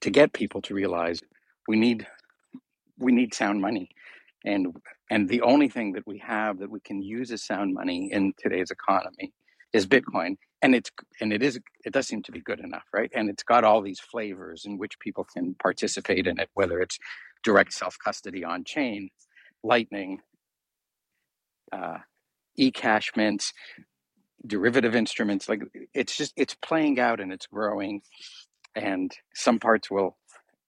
to 0.00 0.10
get 0.10 0.32
people 0.32 0.62
to 0.62 0.74
realize 0.74 1.20
we 1.68 1.78
need 1.78 2.06
we 2.98 3.12
need 3.12 3.34
sound 3.34 3.60
money. 3.60 3.90
And 4.44 4.68
and 5.10 5.28
the 5.28 5.42
only 5.42 5.68
thing 5.68 5.92
that 5.92 6.06
we 6.06 6.18
have 6.18 6.58
that 6.60 6.70
we 6.70 6.80
can 6.80 7.02
use 7.02 7.32
as 7.32 7.44
sound 7.44 7.74
money 7.74 8.10
in 8.12 8.32
today's 8.38 8.70
economy 8.70 9.32
is 9.72 9.86
bitcoin. 9.86 10.36
And 10.62 10.74
it's 10.74 10.90
and 11.20 11.32
it 11.32 11.42
is 11.42 11.60
it 11.84 11.92
does 11.92 12.06
seem 12.08 12.22
to 12.24 12.32
be 12.32 12.40
good 12.40 12.60
enough 12.60 12.84
right? 12.94 13.10
And 13.14 13.28
it's 13.30 13.42
got 13.42 13.64
all 13.64 13.82
these 13.82 14.00
flavors 14.00 14.64
in 14.66 14.78
which 14.78 14.98
people 15.00 15.26
can 15.34 15.54
participate 15.62 16.26
in 16.26 16.38
it 16.40 16.50
whether 16.54 16.80
it's 16.80 16.98
direct 17.44 17.72
self 17.72 17.96
custody 18.04 18.44
on 18.44 18.64
chain 18.64 19.10
lightning 19.64 20.20
uh, 21.72 21.98
e-cashments 22.56 23.52
derivative 24.46 24.94
instruments 24.94 25.48
like 25.48 25.62
it's 25.92 26.16
just 26.16 26.32
it's 26.36 26.56
playing 26.62 26.98
out 26.98 27.20
and 27.20 27.32
it's 27.32 27.46
growing 27.46 28.00
and 28.74 29.12
some 29.34 29.58
parts 29.58 29.90
will 29.90 30.16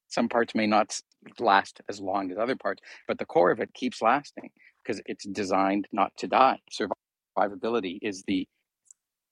some 0.08 0.28
parts 0.28 0.54
may 0.54 0.66
not 0.66 1.00
last 1.38 1.80
as 1.88 2.00
long 2.00 2.30
as 2.30 2.38
other 2.38 2.56
parts, 2.56 2.82
but 3.08 3.18
the 3.18 3.24
core 3.24 3.50
of 3.50 3.60
it 3.60 3.72
keeps 3.74 4.02
lasting 4.02 4.50
because 4.82 5.00
it's 5.06 5.26
designed 5.26 5.88
not 5.92 6.12
to 6.18 6.26
die. 6.26 6.60
Survivability 6.70 7.98
is 8.02 8.22
the 8.26 8.46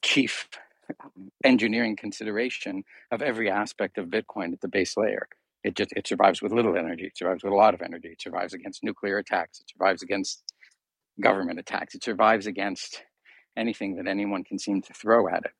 chief 0.03 0.49
engineering 1.45 1.97
consideration 1.97 2.85
of 3.11 3.23
every 3.23 3.51
aspect 3.51 3.99
of 3.99 4.07
Bitcoin 4.07 4.53
at 4.53 4.61
the 4.61 4.69
base 4.69 4.97
layer. 4.97 5.29
It 5.63 5.77
just 5.77 5.93
it 5.95 6.07
survives 6.07 6.41
with 6.41 6.53
little 6.53 6.77
energy. 6.77 7.05
It 7.05 7.19
survives 7.19 7.45
with 7.45 7.53
a 7.53 7.57
lot 7.57 7.75
of 7.75 7.83
energy. 7.83 8.09
It 8.09 8.23
survives 8.23 8.55
against 8.55 8.83
nuclear 8.83 9.19
attacks. 9.19 9.61
It 9.61 9.69
survives 9.69 10.03
against 10.03 10.50
government 11.21 11.59
attacks. 11.59 11.95
It 11.95 12.05
survives 12.05 12.47
against 12.47 13.03
anything 13.57 13.97
that 13.97 14.07
anyone 14.07 14.45
can 14.45 14.59
seem 14.59 14.83
to 14.83 14.93
throw 14.95 15.29
at 15.29 15.45
it. 15.45 15.53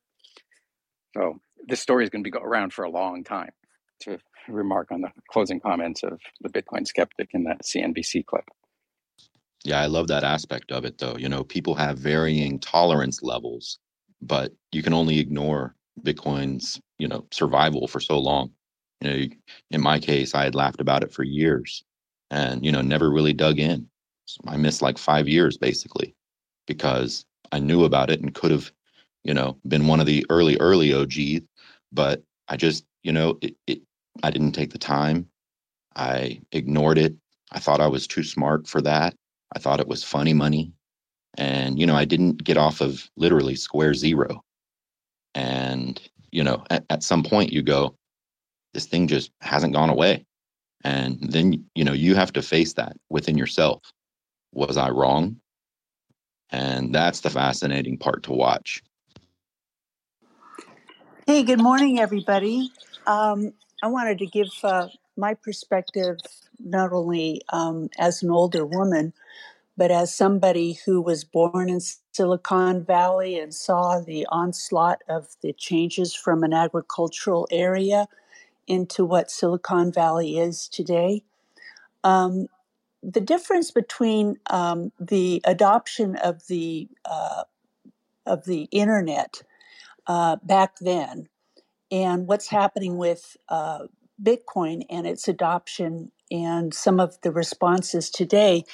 So 1.17 1.41
this 1.67 1.81
story 1.81 2.05
is 2.05 2.11
going 2.11 2.25
to 2.25 2.31
be 2.31 2.37
around 2.37 2.73
for 2.73 2.85
a 2.85 2.91
long 2.91 3.25
time. 3.25 3.51
To 4.05 4.19
remark 4.49 4.91
on 4.91 5.03
the 5.03 5.11
closing 5.31 5.61
comments 5.61 6.03
of 6.03 6.19
the 6.41 6.49
Bitcoin 6.49 6.87
skeptic 6.87 7.29
in 7.35 7.45
that 7.45 7.63
CNBC 7.63 8.25
clip. 8.25 8.45
Yeah, 9.63 9.79
I 9.79 9.87
love 9.87 10.09
that 10.09 10.25
aspect 10.25 10.73
of 10.73 10.87
it, 10.87 10.97
though. 10.97 11.17
You 11.19 11.29
know, 11.29 11.45
people 11.45 11.75
have 11.75 11.99
varying 11.99 12.59
tolerance 12.59 13.23
levels, 13.23 13.79
but 14.23 14.53
you 14.73 14.83
can 14.83 14.95
only 14.95 15.19
ignore 15.19 15.75
Bitcoin's, 16.03 16.81
you 16.99 17.09
know, 17.09 17.27
survival 17.31 17.87
for 17.89 18.01
so 18.01 18.19
long. 18.19 18.53
You 19.03 19.11
know, 19.11 19.27
in 19.71 19.83
my 19.83 19.99
case, 19.99 20.35
I 20.35 20.45
had 20.45 20.55
laughed 20.55 20.81
about 20.81 21.03
it 21.05 21.13
for 21.13 21.23
years 21.23 21.85
and, 22.31 22.65
you 22.65 22.73
know, 22.73 22.81
never 22.81 23.11
really 23.11 23.35
dug 23.35 23.59
in. 23.59 23.89
I 24.47 24.57
missed 24.57 24.83
like 24.83 24.99
five 24.99 25.29
years 25.29 25.57
basically 25.57 26.15
because 26.67 27.25
I 27.53 27.59
knew 27.59 27.85
about 27.85 28.11
it 28.11 28.21
and 28.21 28.35
could 28.35 28.51
have, 28.51 28.71
you 29.25 29.35
know, 29.35 29.57
been 29.67 29.87
one 29.87 30.01
of 30.01 30.07
the 30.07 30.25
early, 30.31 30.57
early 30.59 30.93
OG, 30.93 31.43
but 31.93 32.23
I 32.49 32.57
just, 32.57 32.85
you 33.03 33.13
know, 33.13 33.39
it, 33.41 33.57
it, 33.67 33.81
I 34.23 34.31
didn't 34.31 34.53
take 34.53 34.71
the 34.71 34.79
time. 34.79 35.29
I 35.97 36.41
ignored 36.53 36.99
it. 36.99 37.15
I 37.53 37.59
thought 37.59 37.81
I 37.81 37.89
was 37.89 38.07
too 38.07 38.23
smart 38.23 38.69
for 38.69 38.81
that. 38.83 39.15
I 39.55 39.59
thought 39.59 39.81
it 39.81 39.89
was 39.89 40.05
funny 40.05 40.33
money. 40.33 40.73
And, 41.37 41.79
you 41.79 41.87
know, 41.87 41.97
I 41.97 42.05
didn't 42.05 42.45
get 42.45 42.57
off 42.57 42.81
of 42.81 43.09
literally 43.17 43.57
square 43.57 43.95
zero. 43.95 44.43
And, 45.35 46.01
you 46.31 46.43
know, 46.43 46.65
at, 46.71 46.85
at 46.91 47.03
some 47.03 47.23
point 47.23 47.53
you 47.53 47.63
go, 47.63 47.97
this 48.75 48.87
thing 48.87 49.09
just 49.09 49.33
hasn't 49.41 49.75
gone 49.75 49.91
away. 49.91 50.25
And 50.85 51.19
then, 51.21 51.65
you 51.75 51.85
know, 51.85 51.93
you 51.93 52.15
have 52.15 52.33
to 52.35 52.43
face 52.43 52.75
that 52.75 52.97
within 53.11 53.37
yourself. 53.37 53.81
Was 54.53 54.77
I 54.77 54.91
wrong? 54.91 55.37
And 56.51 56.95
that's 56.95 57.21
the 57.21 57.31
fascinating 57.31 57.97
part 57.97 58.25
to 58.25 58.33
watch. 58.33 58.83
Hey, 61.27 61.45
good 61.45 61.61
morning, 61.61 62.01
everybody. 62.01 62.73
Um, 63.07 63.53
I 63.83 63.87
wanted 63.87 64.19
to 64.19 64.27
give 64.27 64.49
uh, 64.65 64.89
my 65.17 65.35
perspective 65.35 66.19
not 66.59 66.93
only 66.93 67.43
um, 67.53 67.89
as 67.99 68.23
an 68.23 68.31
older 68.31 68.67
woman, 68.67 69.13
but 69.77 69.91
as 69.91 70.15
somebody 70.15 70.79
who 70.85 71.01
was 71.01 71.25
born 71.25 71.71
in 71.71 71.81
Silicon 72.13 72.85
Valley 72.85 73.39
and 73.39 73.55
saw 73.55 74.01
the 74.01 74.27
onslaught 74.31 75.03
of 75.09 75.29
the 75.43 75.53
changes 75.53 76.15
from 76.15 76.43
an 76.43 76.53
agricultural 76.53 77.47
area 77.51 78.07
into 78.67 79.05
what 79.05 79.31
Silicon 79.31 79.93
Valley 79.93 80.39
is 80.39 80.69
today. 80.69 81.23
Um, 82.05 82.49
the 83.03 83.21
difference 83.21 83.71
between 83.71 84.37
um, 84.51 84.93
the 85.01 85.41
adoption 85.45 86.17
of 86.17 86.47
the 86.49 86.89
uh, 87.05 87.45
of 88.27 88.45
the 88.45 88.69
internet 88.71 89.43
uh, 90.07 90.37
back 90.43 90.77
then 90.81 91.29
and 91.91 92.27
what's 92.27 92.49
happening 92.49 92.97
with 92.97 93.37
uh, 93.49 93.87
Bitcoin 94.23 94.85
and 94.91 95.07
its 95.07 95.29
adoption 95.29 96.13
and 96.31 96.73
some 96.73 97.01
of 97.01 97.21
the 97.23 97.33
responses 97.33 98.11
today 98.11 98.65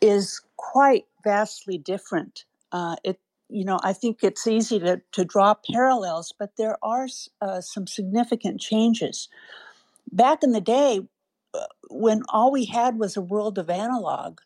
is 0.00 0.40
quite 0.56 1.04
vastly 1.22 1.76
different. 1.76 2.44
Uh, 2.70 2.96
it 3.04 3.18
you 3.48 3.64
know 3.64 3.78
I 3.82 3.92
think 3.92 4.18
it's 4.22 4.46
easy 4.46 4.78
to 4.80 5.02
to 5.12 5.24
draw 5.24 5.54
parallels, 5.70 6.32
but 6.38 6.52
there 6.56 6.78
are 6.82 7.06
uh, 7.40 7.60
some 7.60 7.86
significant 7.86 8.60
changes. 8.60 9.28
Back 10.10 10.42
in 10.42 10.52
the 10.52 10.60
day, 10.60 11.00
when 11.90 12.22
all 12.28 12.50
we 12.50 12.66
had 12.66 12.98
was 12.98 13.16
a 13.16 13.22
world 13.22 13.58
of 13.58 13.70
analog, 13.70 14.40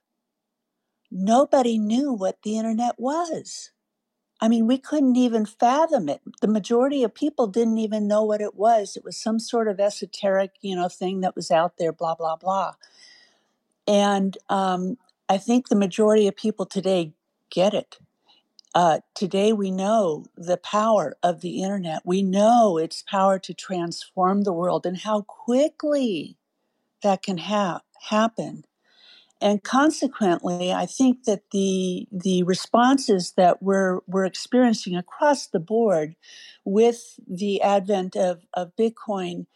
nobody 1.10 1.78
knew 1.78 2.12
what 2.12 2.42
the 2.42 2.58
internet 2.58 2.94
was. 2.98 3.70
I 4.40 4.48
mean, 4.48 4.66
we 4.66 4.76
couldn't 4.76 5.16
even 5.16 5.46
fathom 5.46 6.08
it. 6.08 6.20
The 6.42 6.48
majority 6.48 7.02
of 7.02 7.14
people 7.14 7.46
didn't 7.46 7.78
even 7.78 8.06
know 8.06 8.22
what 8.22 8.42
it 8.42 8.54
was. 8.54 8.96
It 8.96 9.04
was 9.04 9.16
some 9.16 9.38
sort 9.38 9.66
of 9.66 9.80
esoteric, 9.80 10.52
you 10.60 10.76
know, 10.76 10.88
thing 10.88 11.22
that 11.22 11.34
was 11.34 11.50
out 11.50 11.78
there, 11.78 11.92
blah, 11.92 12.14
blah, 12.14 12.36
blah. 12.36 12.74
And 13.86 14.36
um, 14.48 14.98
I 15.28 15.38
think 15.38 15.68
the 15.68 15.76
majority 15.76 16.28
of 16.28 16.36
people 16.36 16.66
today 16.66 17.14
get 17.50 17.72
it. 17.72 17.98
Uh, 18.74 19.00
today, 19.14 19.54
we 19.54 19.70
know 19.70 20.26
the 20.36 20.58
power 20.58 21.16
of 21.22 21.40
the 21.40 21.62
internet. 21.62 22.02
We 22.04 22.22
know 22.22 22.76
its 22.76 23.02
power 23.02 23.38
to 23.38 23.54
transform 23.54 24.42
the 24.42 24.52
world 24.52 24.84
and 24.84 24.98
how 24.98 25.22
quickly 25.22 26.36
that 27.02 27.22
can 27.22 27.38
ha- 27.38 27.82
happen. 28.08 28.64
And 29.40 29.62
consequently, 29.62 30.72
I 30.72 30.86
think 30.86 31.24
that 31.24 31.42
the 31.52 32.08
the 32.10 32.42
responses 32.44 33.34
that 33.36 33.62
we're 33.62 34.00
we're 34.06 34.24
experiencing 34.24 34.96
across 34.96 35.48
the 35.48 35.60
board 35.60 36.16
with 36.64 37.20
the 37.28 37.60
advent 37.60 38.16
of, 38.16 38.46
of 38.54 38.74
Bitcoin 38.76 39.46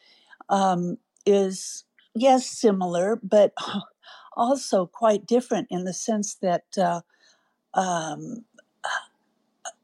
um, 0.50 0.98
is 1.24 1.84
yes 2.14 2.46
similar, 2.46 3.18
but 3.22 3.54
also 4.36 4.86
quite 4.86 5.26
different 5.26 5.68
in 5.70 5.84
the 5.84 5.94
sense 5.94 6.34
that 6.42 6.64
uh, 6.76 7.00
um, 7.72 8.44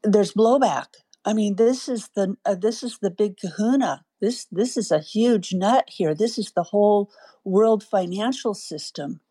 there's 0.03 0.33
blowback. 0.33 0.87
I 1.25 1.33
mean, 1.33 1.55
this 1.55 1.89
is 1.89 2.09
the 2.15 2.37
uh, 2.45 2.55
this 2.55 2.83
is 2.83 2.99
the 2.99 3.11
big 3.11 3.37
Kahuna. 3.37 4.03
This 4.19 4.45
this 4.51 4.77
is 4.77 4.91
a 4.91 4.99
huge 4.99 5.53
nut 5.53 5.85
here. 5.87 6.15
This 6.15 6.37
is 6.37 6.51
the 6.51 6.63
whole 6.63 7.11
world 7.43 7.83
financial 7.83 8.53
system. 8.53 9.21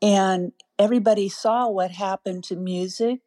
And 0.00 0.52
everybody 0.78 1.28
saw 1.28 1.68
what 1.68 1.90
happened 1.92 2.44
to 2.44 2.56
music. 2.56 3.20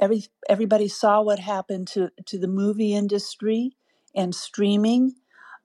Every 0.00 0.24
everybody 0.48 0.88
saw 0.88 1.20
what 1.22 1.40
happened 1.40 1.88
to 1.88 2.10
to 2.26 2.38
the 2.38 2.48
movie 2.48 2.94
industry 2.94 3.76
and 4.14 4.34
streaming. 4.34 5.14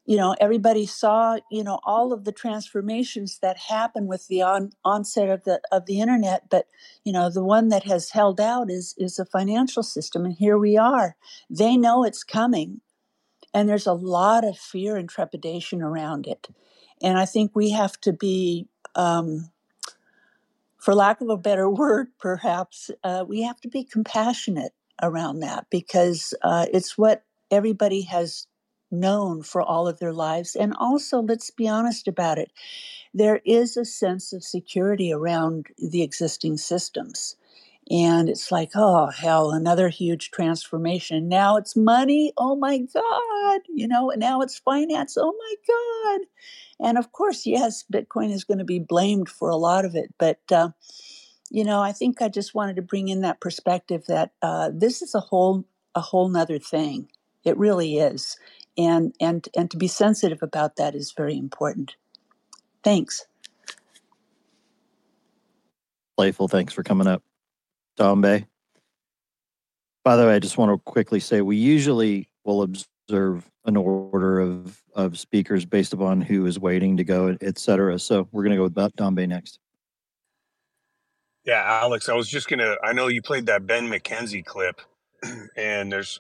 You 0.08 0.18
know 0.18 0.36
everybody 0.42 0.86
saw 0.88 1.38
you 1.52 1.64
know 1.64 1.80
all 1.84 2.12
of 2.12 2.26
the 2.26 2.32
transformations 2.32 3.40
that 3.42 3.58
happened 3.58 4.08
with 4.08 4.28
the 4.28 4.42
on, 4.42 4.72
onset 4.84 5.30
of 5.30 5.44
the 5.44 5.62
of 5.72 5.86
the 5.86 6.00
internet. 6.00 6.50
But 6.50 6.68
you 7.04 7.14
know 7.14 7.30
the 7.30 7.44
one 7.44 7.70
that 7.70 7.84
has 7.84 8.10
held 8.12 8.42
out 8.42 8.72
is 8.72 8.96
is 8.98 9.16
the 9.18 9.26
financial 9.26 9.84
system 9.84 10.26
and 10.26 10.34
here 10.34 10.58
we 10.58 10.76
are. 10.76 11.16
They 11.50 11.78
know 11.78 12.04
it's 12.04 12.24
coming 12.24 12.82
and 13.56 13.70
there's 13.70 13.88
a 13.88 13.94
lot 13.94 14.46
of 14.46 14.60
fear 14.60 14.98
and 14.98 15.10
trepidation 15.10 15.82
around 15.82 16.28
it 16.28 16.50
and 17.04 17.20
i 17.20 17.26
think 17.26 17.54
we 17.56 17.72
have 17.72 18.00
to 18.02 18.14
be 18.14 18.68
um, 18.96 19.48
for 20.80 20.96
lack 20.96 21.22
of 21.22 21.30
a 21.30 21.38
better 21.38 21.70
word, 21.72 22.10
perhaps, 22.20 22.92
uh, 23.04 23.26
we 23.28 23.42
have 23.44 23.60
to 23.62 23.70
be 23.70 23.84
compassionate 23.84 24.74
around 25.04 25.42
that 25.42 25.68
because 25.72 26.34
uh, 26.44 26.68
it's 26.74 26.98
what 26.98 27.24
everybody 27.52 28.04
has 28.04 28.48
known 28.92 29.44
for 29.44 29.62
all 29.62 29.88
of 29.88 30.00
their 30.00 30.14
lives. 30.14 30.56
And 30.56 30.74
also, 30.80 31.22
let's 31.22 31.52
be 31.52 31.68
honest 31.68 32.08
about 32.08 32.38
it, 32.38 32.52
there 33.14 33.42
is 33.46 33.78
a 33.78 33.86
sense 33.86 34.34
of 34.34 34.44
security 34.44 35.14
around 35.14 35.68
the 35.78 36.04
existing 36.04 36.58
systems. 36.58 37.36
And 37.92 38.30
it's 38.30 38.52
like, 38.52 38.72
oh, 38.76 39.08
hell, 39.08 39.52
another 39.52 39.90
huge 39.90 40.32
transformation. 40.32 41.30
Now 41.30 41.58
it's 41.58 41.76
money. 41.76 42.34
Oh 42.38 42.56
my 42.56 42.80
God. 42.80 43.62
You 43.70 43.88
know, 43.88 44.12
now 44.18 44.42
it's 44.42 44.58
finance. 44.58 45.18
Oh 45.20 45.34
my 45.38 46.18
God. 46.18 46.28
And 46.88 46.98
of 46.98 47.12
course, 47.12 47.46
yes, 47.46 47.84
Bitcoin 47.92 48.32
is 48.32 48.44
going 48.44 48.58
to 48.58 48.66
be 48.66 48.80
blamed 48.80 49.30
for 49.30 49.50
a 49.50 49.56
lot 49.56 49.86
of 49.86 49.96
it. 49.96 50.14
But, 50.18 50.40
uh, 50.52 50.70
you 51.50 51.64
know, 51.64 51.82
I 51.82 51.92
think 51.92 52.22
I 52.22 52.28
just 52.28 52.56
wanted 52.56 52.76
to 52.78 52.82
bring 52.82 53.08
in 53.08 53.22
that 53.22 53.40
perspective 53.40 54.06
that 54.08 54.32
uh, 54.42 54.72
this 54.74 55.02
is 55.02 55.16
a 55.16 55.20
whole 55.20 55.66
a 55.94 56.02
whole 56.02 56.28
nother 56.28 56.60
thing. 56.60 57.10
It 57.44 57.58
really 57.58 57.98
is, 57.98 58.38
and 58.78 59.16
and 59.22 59.48
and 59.56 59.72
to 59.72 59.78
be 59.78 59.88
sensitive 59.88 60.42
about 60.42 60.76
that 60.76 60.96
is 60.96 61.14
very 61.16 61.38
important. 61.38 61.96
Thanks. 62.84 63.26
Playful, 66.18 66.48
thanks 66.48 66.74
for 66.74 66.84
coming 66.84 67.08
up, 67.08 67.24
Bay. 68.22 68.46
By 70.04 70.16
the 70.16 70.26
way, 70.26 70.36
I 70.36 70.40
just 70.40 70.58
want 70.58 70.72
to 70.72 70.78
quickly 70.84 71.20
say 71.20 71.42
we 71.42 71.58
usually 71.58 72.30
will 72.44 72.62
observe 72.62 73.50
an 73.66 73.76
order 73.78 74.40
of 74.40 74.82
of 74.94 75.18
speakers 75.18 75.66
based 75.66 75.94
upon 75.94 76.22
who 76.22 76.46
is 76.46 76.60
waiting 76.60 76.98
to 76.98 77.04
go, 77.04 77.36
et 77.42 77.58
cetera. 77.58 77.98
So 77.98 78.28
we're 78.32 78.44
going 78.44 78.52
to 78.52 78.58
go 78.58 78.64
with 78.64 79.16
Bay 79.16 79.26
next. 79.26 79.60
Yeah, 81.44 81.62
Alex, 81.64 82.10
I 82.10 82.14
was 82.14 82.30
just 82.30 82.48
gonna. 82.48 82.76
I 82.84 82.94
know 82.94 83.08
you 83.08 83.22
played 83.22 83.46
that 83.48 83.68
Ben 83.68 83.88
McKenzie 83.88 84.46
clip, 84.46 84.82
and 85.58 85.92
there's 85.92 86.20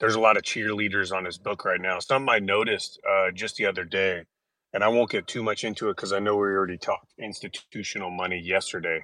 there's 0.00 0.14
a 0.14 0.20
lot 0.20 0.36
of 0.36 0.42
cheerleaders 0.42 1.12
on 1.12 1.24
his 1.24 1.38
book 1.38 1.64
right 1.64 1.80
now. 1.80 1.98
Something 1.98 2.28
I 2.28 2.38
noticed 2.38 3.00
uh, 3.08 3.30
just 3.32 3.56
the 3.56 3.66
other 3.66 3.84
day 3.84 4.24
and 4.72 4.84
I 4.84 4.88
won't 4.88 5.10
get 5.10 5.26
too 5.26 5.42
much 5.42 5.64
into 5.64 5.88
it 5.88 5.96
because 5.96 6.12
I 6.12 6.18
know 6.18 6.36
we 6.36 6.42
already 6.42 6.78
talked 6.78 7.12
institutional 7.18 8.10
money 8.10 8.38
yesterday, 8.38 9.02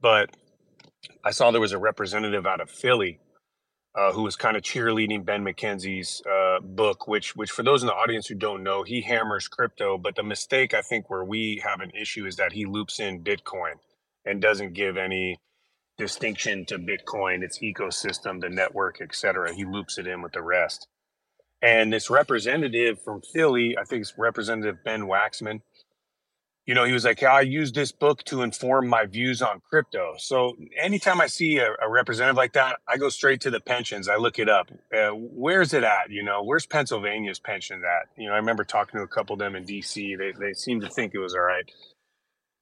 but 0.00 0.30
I 1.24 1.30
saw 1.30 1.50
there 1.50 1.60
was 1.60 1.72
a 1.72 1.78
representative 1.78 2.46
out 2.46 2.60
of 2.60 2.70
Philly 2.70 3.20
uh, 3.94 4.12
who 4.12 4.22
was 4.22 4.36
kind 4.36 4.56
of 4.56 4.62
cheerleading 4.62 5.24
Ben 5.24 5.44
McKenzie's 5.44 6.22
uh, 6.30 6.60
book, 6.60 7.08
which, 7.08 7.34
which 7.36 7.50
for 7.50 7.62
those 7.62 7.82
in 7.82 7.86
the 7.88 7.94
audience 7.94 8.26
who 8.26 8.34
don't 8.34 8.62
know, 8.62 8.82
he 8.82 9.00
hammers 9.00 9.48
crypto. 9.48 9.98
But 9.98 10.16
the 10.16 10.22
mistake 10.22 10.74
I 10.74 10.82
think 10.82 11.10
where 11.10 11.24
we 11.24 11.62
have 11.64 11.80
an 11.80 11.90
issue 11.90 12.26
is 12.26 12.36
that 12.36 12.52
he 12.52 12.66
loops 12.66 13.00
in 13.00 13.24
Bitcoin 13.24 13.74
and 14.24 14.42
doesn't 14.42 14.74
give 14.74 14.96
any 14.96 15.38
distinction 15.98 16.66
to 16.66 16.78
Bitcoin, 16.78 17.42
its 17.42 17.60
ecosystem, 17.60 18.40
the 18.40 18.50
network, 18.50 19.00
etc. 19.00 19.54
He 19.54 19.64
loops 19.64 19.98
it 19.98 20.06
in 20.06 20.22
with 20.22 20.32
the 20.32 20.42
rest. 20.42 20.88
And 21.62 21.92
this 21.92 22.10
representative 22.10 23.02
from 23.02 23.22
Philly, 23.22 23.76
I 23.78 23.84
think 23.84 24.02
it's 24.02 24.18
Representative 24.18 24.84
Ben 24.84 25.02
Waxman, 25.04 25.62
you 26.66 26.74
know, 26.74 26.82
he 26.82 26.92
was 26.92 27.04
like, 27.04 27.22
I 27.22 27.42
use 27.42 27.70
this 27.70 27.92
book 27.92 28.24
to 28.24 28.42
inform 28.42 28.88
my 28.88 29.06
views 29.06 29.40
on 29.40 29.60
crypto. 29.60 30.14
So 30.18 30.56
anytime 30.76 31.20
I 31.20 31.28
see 31.28 31.58
a, 31.58 31.68
a 31.80 31.88
representative 31.88 32.36
like 32.36 32.54
that, 32.54 32.80
I 32.88 32.96
go 32.96 33.08
straight 33.08 33.40
to 33.42 33.50
the 33.50 33.60
pensions. 33.60 34.08
I 34.08 34.16
look 34.16 34.40
it 34.40 34.48
up. 34.48 34.72
Uh, 34.92 35.10
where's 35.14 35.72
it 35.72 35.84
at? 35.84 36.10
You 36.10 36.24
know, 36.24 36.42
where's 36.42 36.66
Pennsylvania's 36.66 37.38
pension 37.38 37.82
at? 37.84 38.08
You 38.20 38.28
know, 38.28 38.34
I 38.34 38.38
remember 38.38 38.64
talking 38.64 38.98
to 38.98 39.04
a 39.04 39.08
couple 39.08 39.34
of 39.34 39.38
them 39.38 39.54
in 39.54 39.64
DC. 39.64 40.18
They, 40.18 40.32
they 40.32 40.54
seemed 40.54 40.82
to 40.82 40.88
think 40.88 41.14
it 41.14 41.20
was 41.20 41.34
all 41.34 41.40
right. 41.40 41.70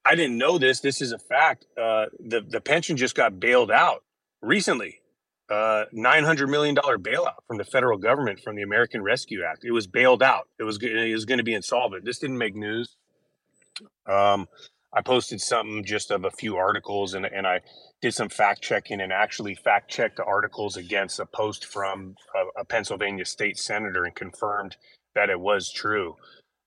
I 0.05 0.17
didn't 0.17 0.37
know 0.37 0.59
this. 0.59 0.81
This 0.81 1.01
is 1.01 1.13
a 1.13 1.19
fact. 1.19 1.65
Uh, 1.81 2.07
the, 2.21 2.43
the 2.43 2.61
pension 2.61 2.99
just 2.99 3.15
got 3.15 3.41
bailed 3.41 3.71
out 3.71 4.05
recently. 4.43 5.01
Uh, 5.49 5.85
$900 5.95 6.51
million 6.51 6.77
bailout 6.77 7.37
from 7.47 7.57
the 7.57 7.65
federal 7.65 7.97
government 7.97 8.41
from 8.41 8.57
the 8.57 8.63
American 8.63 9.03
Rescue 9.03 9.43
Act. 9.45 9.65
It 9.65 9.73
was 9.73 9.87
bailed 9.87 10.23
out. 10.23 10.49
It 10.59 10.65
was, 10.65 10.79
it 10.83 11.13
was 11.15 11.25
going 11.25 11.39
to 11.39 11.45
be 11.45 11.55
insolvent. 11.55 12.05
This 12.05 12.19
didn't 12.19 12.39
make 12.39 12.55
news 12.55 12.97
um, 14.07 14.49
I 14.93 15.03
posted 15.03 15.41
something 15.41 15.85
just 15.85 16.11
of 16.11 16.25
a 16.25 16.31
few 16.31 16.57
articles 16.57 17.15
and, 17.15 17.27
and 17.27 17.47
I 17.47 17.61
did 18.01 18.15
some 18.15 18.29
fact 18.29 18.63
checking 18.63 19.01
and 19.01 19.13
actually 19.13 19.55
fact 19.55 19.91
checked 19.91 20.17
the 20.17 20.25
articles 20.25 20.77
against 20.77 21.19
a 21.19 21.27
post 21.27 21.67
from 21.67 22.15
a, 22.35 22.61
a 22.61 22.65
Pennsylvania 22.65 23.25
state 23.25 23.59
senator 23.59 24.05
and 24.05 24.15
confirmed 24.15 24.77
that 25.15 25.31
it 25.31 25.41
was 25.41 25.73
true. 25.73 26.17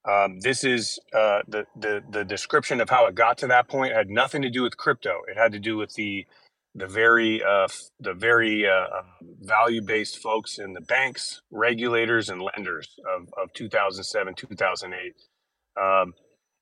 Um, 0.10 0.40
this 0.40 0.64
is 0.64 1.00
uh, 1.14 1.42
the, 1.48 1.66
the 1.76 2.02
the 2.10 2.24
description 2.24 2.80
of 2.80 2.90
how 2.90 3.08
it 3.08 3.16
got 3.16 3.38
to 3.40 3.48
that 3.48 3.68
point 3.68 3.92
it 3.92 3.96
had 3.96 4.10
nothing 4.10 4.42
to 4.42 4.50
do 4.50 4.64
with 4.64 4.78
crypto. 4.78 5.20
It 5.28 5.38
had 5.38 5.52
to 5.52 5.60
do 5.60 5.78
with 5.78 5.94
the 5.96 6.26
the 6.76 6.88
very 6.88 7.44
uh, 7.44 7.68
the 8.00 8.14
very 8.14 8.66
uh, 8.68 9.00
um, 9.00 9.06
value 9.42 9.82
based 9.82 10.20
folks 10.20 10.60
in 10.60 10.74
the 10.74 10.82
banks, 10.82 11.42
regulators, 11.52 12.30
and 12.30 12.42
lenders 12.42 12.96
of, 13.18 13.28
of 13.42 13.52
2007 13.54 14.34
2008. 14.36 15.14
Um, 15.82 16.14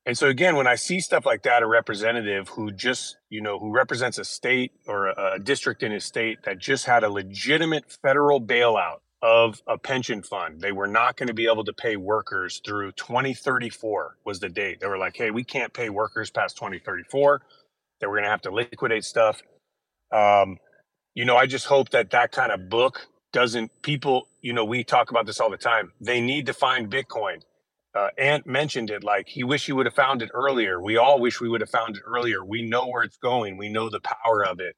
and 0.06 0.18
so 0.18 0.28
again, 0.28 0.56
when 0.56 0.68
I 0.68 0.76
see 0.76 1.00
stuff 1.00 1.26
like 1.26 1.44
that, 1.44 1.64
a 1.64 1.68
representative 1.68 2.50
who 2.50 2.72
just, 2.72 3.18
you 3.30 3.42
know, 3.42 3.60
who 3.60 3.72
represents 3.72 4.20
a 4.20 4.26
state 4.26 4.74
or 4.88 5.08
a, 5.08 5.34
a 5.36 5.40
district 5.40 5.84
in 5.84 5.92
his 5.92 6.06
state 6.06 6.44
that 6.44 6.60
just 6.60 6.86
had 6.86 7.04
a 7.04 7.10
legitimate 7.10 7.86
federal 8.04 8.42
bailout 8.42 8.98
of 9.24 9.62
a 9.68 9.80
pension 9.80 10.22
fund. 10.22 10.62
They 10.62 10.72
were 10.74 10.88
not 10.88 11.18
going 11.18 11.28
to 11.28 11.34
be 11.34 11.48
able 11.48 11.64
to 11.66 11.74
pay 11.74 11.96
workers 11.98 12.62
through 12.64 12.92
2034 12.94 14.18
was 14.26 14.40
the 14.40 14.50
date. 14.50 14.80
They 14.82 14.88
were 14.88 15.00
like, 15.00 15.18
"Hey, 15.18 15.32
we 15.32 15.44
can't 15.44 15.74
pay 15.74 15.90
workers 15.90 16.30
past 16.30 16.58
2034. 16.58 17.42
They 18.00 18.08
we're 18.08 18.14
going 18.14 18.26
to 18.26 18.30
have 18.30 18.42
to 18.44 18.52
liquidate 18.52 19.06
stuff." 19.06 19.42
Um, 20.12 20.58
you 21.16 21.26
know, 21.26 21.38
I 21.38 21.48
just 21.48 21.66
hope 21.66 21.90
that 21.92 22.12
that 22.12 22.32
kind 22.32 22.52
of 22.52 22.70
book 22.70 23.08
doesn't 23.34 23.72
people. 23.82 24.28
You 24.42 24.54
know, 24.54 24.66
we 24.66 24.84
talk 24.84 25.12
about 25.12 25.26
this 25.26 25.40
all 25.40 25.50
the 25.50 25.58
time. 25.58 25.94
They 26.02 26.22
need 26.22 26.46
to 26.48 26.54
find 26.54 26.92
Bitcoin 26.92 27.42
uh, 27.96 28.10
Ant 28.18 28.48
mentioned 28.48 28.92
it 28.92 29.04
like 29.04 29.30
he 29.30 29.44
wish 29.44 29.68
he 29.68 29.74
would 29.74 29.88
have 29.88 29.96
found 29.96 30.22
it 30.24 30.32
earlier. 30.34 30.82
We 30.82 30.98
all 30.98 31.20
wish 31.20 31.42
we 31.42 31.50
would 31.50 31.62
have 31.62 31.72
found 31.72 31.98
it 31.98 32.04
earlier. 32.06 32.46
We 32.46 32.64
know 32.64 32.88
where 32.88 33.04
it's 33.04 33.18
going. 33.18 33.58
We 33.58 33.70
know 33.70 33.90
the 33.90 34.02
power 34.02 34.46
of 34.46 34.60
it. 34.62 34.76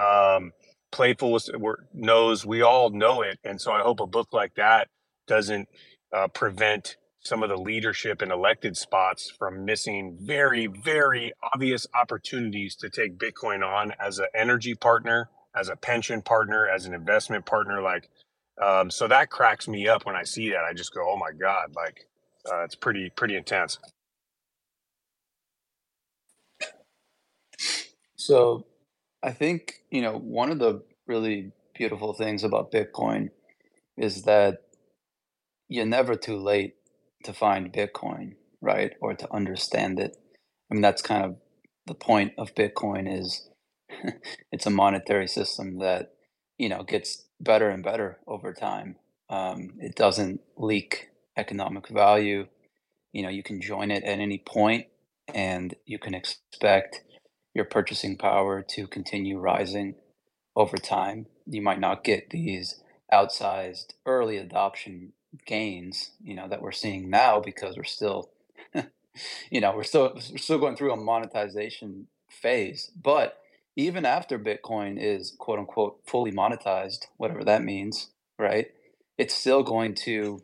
Um, 0.00 0.52
Playful 0.92 1.32
was, 1.32 1.50
knows 1.94 2.46
we 2.46 2.62
all 2.62 2.90
know 2.90 3.22
it, 3.22 3.38
and 3.44 3.60
so 3.60 3.72
I 3.72 3.80
hope 3.82 4.00
a 4.00 4.06
book 4.06 4.32
like 4.32 4.54
that 4.56 4.88
doesn't 5.28 5.68
uh, 6.16 6.28
prevent 6.28 6.96
some 7.20 7.42
of 7.42 7.50
the 7.50 7.56
leadership 7.58 8.22
in 8.22 8.32
elected 8.32 8.76
spots 8.76 9.30
from 9.38 9.64
missing 9.64 10.18
very, 10.22 10.66
very 10.68 11.32
obvious 11.54 11.86
opportunities 11.94 12.76
to 12.76 12.90
take 12.90 13.18
Bitcoin 13.18 13.66
on 13.66 13.92
as 14.00 14.18
an 14.18 14.26
energy 14.34 14.74
partner, 14.74 15.30
as 15.56 15.68
a 15.68 15.76
pension 15.76 16.22
partner, 16.22 16.68
as 16.68 16.86
an 16.86 16.94
investment 16.94 17.46
partner. 17.46 17.82
Like, 17.82 18.08
um, 18.62 18.90
so 18.90 19.08
that 19.08 19.30
cracks 19.30 19.68
me 19.68 19.88
up 19.88 20.06
when 20.06 20.16
I 20.16 20.24
see 20.24 20.50
that. 20.50 20.64
I 20.68 20.72
just 20.74 20.94
go, 20.94 21.02
"Oh 21.08 21.16
my 21.16 21.32
god!" 21.32 21.74
Like, 21.76 22.06
uh, 22.52 22.64
it's 22.64 22.76
pretty 22.76 23.10
pretty 23.10 23.36
intense. 23.36 23.78
So 28.16 28.66
I 29.22 29.32
think, 29.32 29.82
you 29.90 30.02
know, 30.02 30.18
one 30.18 30.52
of 30.52 30.60
the 30.60 30.82
really 31.08 31.52
beautiful 31.76 32.14
things 32.14 32.44
about 32.44 32.72
Bitcoin 32.72 33.30
is 33.98 34.24
that 34.24 34.62
you're 35.68 35.86
never 35.86 36.16
too 36.16 36.38
late 36.38 36.76
to 37.24 37.34
find 37.34 37.72
Bitcoin, 37.72 38.34
right? 38.62 38.94
Or 39.00 39.14
to 39.14 39.32
understand 39.34 40.00
it. 40.00 40.16
I 40.70 40.74
mean, 40.74 40.82
that's 40.82 41.02
kind 41.02 41.24
of 41.24 41.36
the 41.86 41.94
point 41.94 42.34
of 42.38 42.54
Bitcoin 42.54 43.20
is 43.20 43.48
it's 44.52 44.66
a 44.66 44.70
monetary 44.70 45.28
system 45.28 45.78
that, 45.80 46.12
you 46.58 46.68
know, 46.68 46.84
gets 46.84 47.26
better 47.40 47.70
and 47.70 47.84
better 47.84 48.20
over 48.26 48.54
time. 48.54 48.96
Um, 49.30 49.72
it 49.80 49.96
doesn't 49.96 50.40
leak 50.56 51.08
economic 51.36 51.88
value. 51.88 52.46
You 53.12 53.22
know, 53.24 53.28
you 53.28 53.42
can 53.42 53.60
join 53.60 53.90
it 53.90 54.04
at 54.04 54.18
any 54.20 54.38
point 54.38 54.86
and 55.34 55.74
you 55.86 55.98
can 55.98 56.14
expect 56.14 57.02
your 57.54 57.64
purchasing 57.64 58.16
power 58.16 58.64
to 58.70 58.86
continue 58.86 59.38
rising 59.38 59.96
over 60.56 60.76
time. 60.76 61.26
You 61.46 61.62
might 61.62 61.80
not 61.80 62.04
get 62.04 62.30
these 62.30 62.80
outsized 63.12 63.94
early 64.06 64.36
adoption 64.38 65.12
gains, 65.46 66.12
you 66.22 66.34
know, 66.34 66.48
that 66.48 66.62
we're 66.62 66.72
seeing 66.72 67.10
now 67.10 67.40
because 67.40 67.76
we're 67.76 67.84
still 67.84 68.30
you 69.50 69.60
know, 69.60 69.74
we're 69.76 69.84
still 69.84 70.12
we're 70.14 70.38
still 70.38 70.58
going 70.58 70.76
through 70.76 70.92
a 70.92 70.96
monetization 70.96 72.08
phase. 72.30 72.90
But 73.00 73.38
even 73.76 74.04
after 74.04 74.38
Bitcoin 74.38 74.98
is 75.00 75.34
quote 75.38 75.58
unquote 75.58 76.00
fully 76.06 76.32
monetized, 76.32 77.06
whatever 77.16 77.44
that 77.44 77.64
means, 77.64 78.10
right? 78.38 78.68
It's 79.18 79.34
still 79.34 79.62
going 79.62 79.94
to 80.06 80.42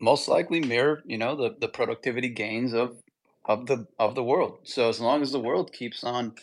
most 0.00 0.28
likely 0.28 0.60
mirror, 0.60 1.02
you 1.06 1.18
know, 1.18 1.36
the, 1.36 1.56
the 1.58 1.68
productivity 1.68 2.28
gains 2.28 2.72
of 2.72 2.96
of 3.44 3.66
the 3.66 3.86
of 3.98 4.14
the 4.14 4.24
world. 4.24 4.58
So 4.64 4.88
as 4.88 5.00
long 5.00 5.22
as 5.22 5.32
the 5.32 5.40
world 5.40 5.72
keeps 5.72 6.04
on 6.04 6.34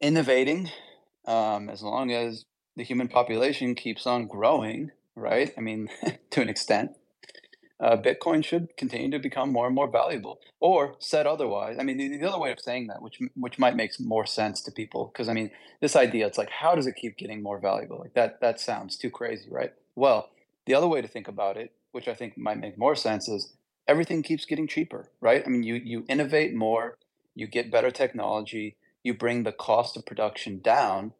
innovating, 0.00 0.70
um, 1.26 1.68
as 1.68 1.82
long 1.82 2.12
as 2.12 2.44
the 2.76 2.84
human 2.84 3.08
population 3.08 3.74
keeps 3.74 4.06
on 4.06 4.26
growing, 4.26 4.90
right? 5.14 5.52
I 5.56 5.60
mean, 5.60 5.88
to 6.30 6.40
an 6.40 6.48
extent, 6.48 6.92
uh, 7.78 7.96
Bitcoin 7.96 8.44
should 8.44 8.76
continue 8.76 9.10
to 9.10 9.18
become 9.18 9.52
more 9.52 9.66
and 9.66 9.74
more 9.74 9.90
valuable. 9.90 10.40
Or 10.60 10.96
said 10.98 11.26
otherwise, 11.26 11.76
I 11.78 11.82
mean, 11.82 11.98
the, 11.98 12.16
the 12.16 12.28
other 12.28 12.38
way 12.38 12.50
of 12.50 12.60
saying 12.60 12.86
that, 12.88 13.02
which 13.02 13.18
which 13.36 13.58
might 13.58 13.76
make 13.76 13.92
more 14.00 14.26
sense 14.26 14.62
to 14.62 14.72
people, 14.72 15.10
because 15.12 15.28
I 15.28 15.34
mean, 15.34 15.50
this 15.80 15.94
idea, 15.94 16.26
it's 16.26 16.38
like, 16.38 16.50
how 16.50 16.74
does 16.74 16.86
it 16.86 16.96
keep 16.96 17.18
getting 17.18 17.42
more 17.42 17.58
valuable? 17.58 17.98
Like 17.98 18.14
that 18.14 18.40
that 18.40 18.60
sounds 18.60 18.96
too 18.96 19.10
crazy, 19.10 19.48
right? 19.50 19.72
Well, 19.94 20.30
the 20.66 20.74
other 20.74 20.88
way 20.88 21.02
to 21.02 21.08
think 21.08 21.28
about 21.28 21.56
it 21.56 21.72
which 21.94 22.08
I 22.08 22.14
think 22.14 22.36
might 22.36 22.60
make 22.60 22.76
more 22.76 22.96
sense, 22.96 23.28
is 23.28 23.52
everything 23.86 24.22
keeps 24.22 24.44
getting 24.44 24.66
cheaper, 24.66 25.10
right? 25.20 25.42
I 25.46 25.48
mean, 25.48 25.62
you 25.62 25.74
you 25.74 26.04
innovate 26.08 26.54
more, 26.54 26.98
you 27.34 27.46
get 27.46 27.70
better 27.70 27.90
technology, 27.90 28.76
you 29.02 29.14
bring 29.14 29.42
the 29.42 29.52
cost 29.52 29.96
of 29.96 30.04
production 30.04 30.60
down, 30.60 31.12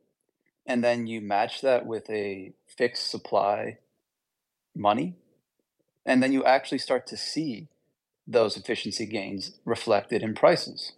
and 0.66 0.82
then 0.82 1.06
you 1.06 1.20
match 1.20 1.60
that 1.60 1.86
with 1.86 2.10
a 2.10 2.52
fixed 2.66 3.08
supply 3.10 3.78
money, 4.74 5.14
and 6.04 6.22
then 6.22 6.32
you 6.32 6.44
actually 6.44 6.78
start 6.78 7.06
to 7.06 7.16
see 7.16 7.68
those 8.26 8.56
efficiency 8.56 9.06
gains 9.06 9.52
reflected 9.64 10.22
in 10.22 10.34
prices, 10.34 10.92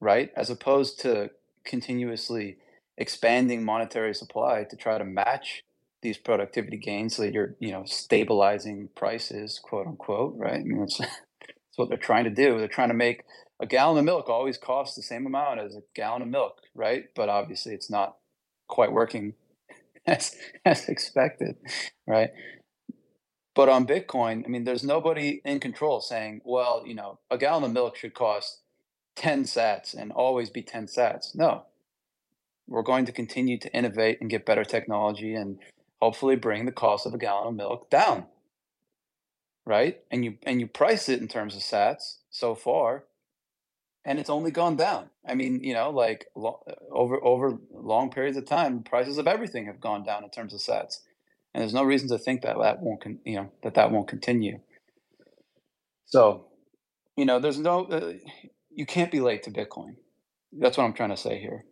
right? 0.00 0.30
As 0.36 0.50
opposed 0.50 1.00
to 1.00 1.30
continuously 1.64 2.58
expanding 2.96 3.64
monetary 3.64 4.14
supply 4.14 4.64
to 4.64 4.76
try 4.76 4.98
to 4.98 5.04
match 5.04 5.64
these 6.02 6.18
productivity 6.18 6.76
gains 6.76 7.16
so 7.16 7.22
you're 7.22 7.54
you 7.58 7.70
know 7.70 7.84
stabilizing 7.84 8.88
prices 8.94 9.60
quote 9.62 9.86
unquote 9.86 10.34
right? 10.36 10.60
I 10.60 10.64
mean, 10.64 10.80
that's, 10.80 10.98
that's 10.98 11.10
what 11.76 11.88
they're 11.88 11.98
trying 11.98 12.24
to 12.24 12.30
do. 12.30 12.58
They're 12.58 12.68
trying 12.68 12.88
to 12.88 12.94
make 12.94 13.24
a 13.60 13.66
gallon 13.66 13.98
of 13.98 14.04
milk 14.04 14.28
always 14.28 14.58
costs 14.58 14.96
the 14.96 15.02
same 15.02 15.26
amount 15.26 15.60
as 15.60 15.74
a 15.74 15.82
gallon 15.94 16.22
of 16.22 16.28
milk 16.28 16.58
right? 16.74 17.04
But 17.14 17.28
obviously 17.28 17.74
it's 17.74 17.90
not 17.90 18.16
quite 18.68 18.92
working 18.92 19.34
as 20.06 20.34
as 20.64 20.88
expected 20.88 21.56
right? 22.06 22.30
But 23.54 23.68
on 23.68 23.86
bitcoin 23.86 24.44
i 24.46 24.48
mean 24.48 24.64
there's 24.64 24.82
nobody 24.82 25.42
in 25.44 25.60
control 25.60 26.00
saying 26.00 26.40
well 26.42 26.84
you 26.86 26.94
know 26.94 27.18
a 27.30 27.36
gallon 27.36 27.64
of 27.64 27.72
milk 27.72 27.96
should 27.96 28.14
cost 28.14 28.62
10 29.16 29.44
sats 29.44 29.94
and 29.94 30.12
always 30.12 30.50
be 30.50 30.62
10 30.62 30.86
sats. 30.86 31.34
No. 31.34 31.64
We're 32.66 32.82
going 32.82 33.04
to 33.06 33.12
continue 33.12 33.58
to 33.58 33.72
innovate 33.76 34.18
and 34.20 34.30
get 34.30 34.46
better 34.46 34.64
technology 34.64 35.34
and 35.34 35.58
hopefully 36.02 36.36
bring 36.36 36.66
the 36.66 36.72
cost 36.72 37.06
of 37.06 37.14
a 37.14 37.18
gallon 37.18 37.48
of 37.48 37.54
milk 37.56 37.90
down. 37.90 38.26
right? 39.66 40.00
And 40.10 40.24
you 40.24 40.36
and 40.44 40.60
you 40.60 40.66
price 40.66 41.08
it 41.08 41.20
in 41.20 41.28
terms 41.28 41.54
of 41.56 41.62
Sats 41.62 42.16
so 42.30 42.54
far, 42.54 43.04
and 44.04 44.18
it's 44.20 44.30
only 44.30 44.50
gone 44.52 44.76
down. 44.76 45.10
I 45.28 45.34
mean, 45.34 45.62
you 45.62 45.74
know, 45.74 45.90
like 45.90 46.26
lo- 46.36 46.64
over 46.92 47.22
over 47.24 47.58
long 47.72 48.10
periods 48.10 48.36
of 48.36 48.46
time, 48.46 48.82
prices 48.82 49.18
of 49.18 49.28
everything 49.28 49.66
have 49.66 49.80
gone 49.80 50.04
down 50.04 50.24
in 50.24 50.30
terms 50.30 50.54
of 50.54 50.60
Sats, 50.60 51.00
and 51.54 51.62
there's 51.62 51.74
no 51.74 51.84
reason 51.84 52.08
to 52.10 52.18
think 52.18 52.42
that 52.42 52.58
that 52.60 52.80
won't 52.82 53.02
con- 53.02 53.20
you 53.24 53.36
know 53.36 53.52
that 53.62 53.74
that 53.74 53.90
won't 53.92 54.08
continue. 54.08 54.60
So, 56.06 56.46
you 57.16 57.26
know, 57.26 57.40
there's 57.40 57.58
no 57.58 57.86
uh, 57.86 58.14
you 58.70 58.86
can't 58.86 59.12
be 59.12 59.20
late 59.20 59.44
to 59.44 59.50
Bitcoin. 59.52 59.96
That's 60.52 60.78
what 60.78 60.84
I'm 60.84 60.94
trying 60.94 61.10
to 61.10 61.18
say 61.18 61.40
here, 61.40 61.64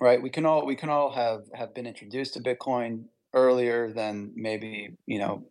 right? 0.00 0.22
We 0.22 0.30
can 0.30 0.46
all 0.46 0.66
we 0.66 0.76
can 0.76 0.90
all 0.90 1.12
have 1.12 1.42
have 1.54 1.74
been 1.74 1.86
introduced 1.86 2.34
to 2.34 2.40
Bitcoin 2.40 3.06
earlier 3.36 3.92
than 3.92 4.32
maybe 4.34 4.96
you 5.06 5.18
know 5.18 5.44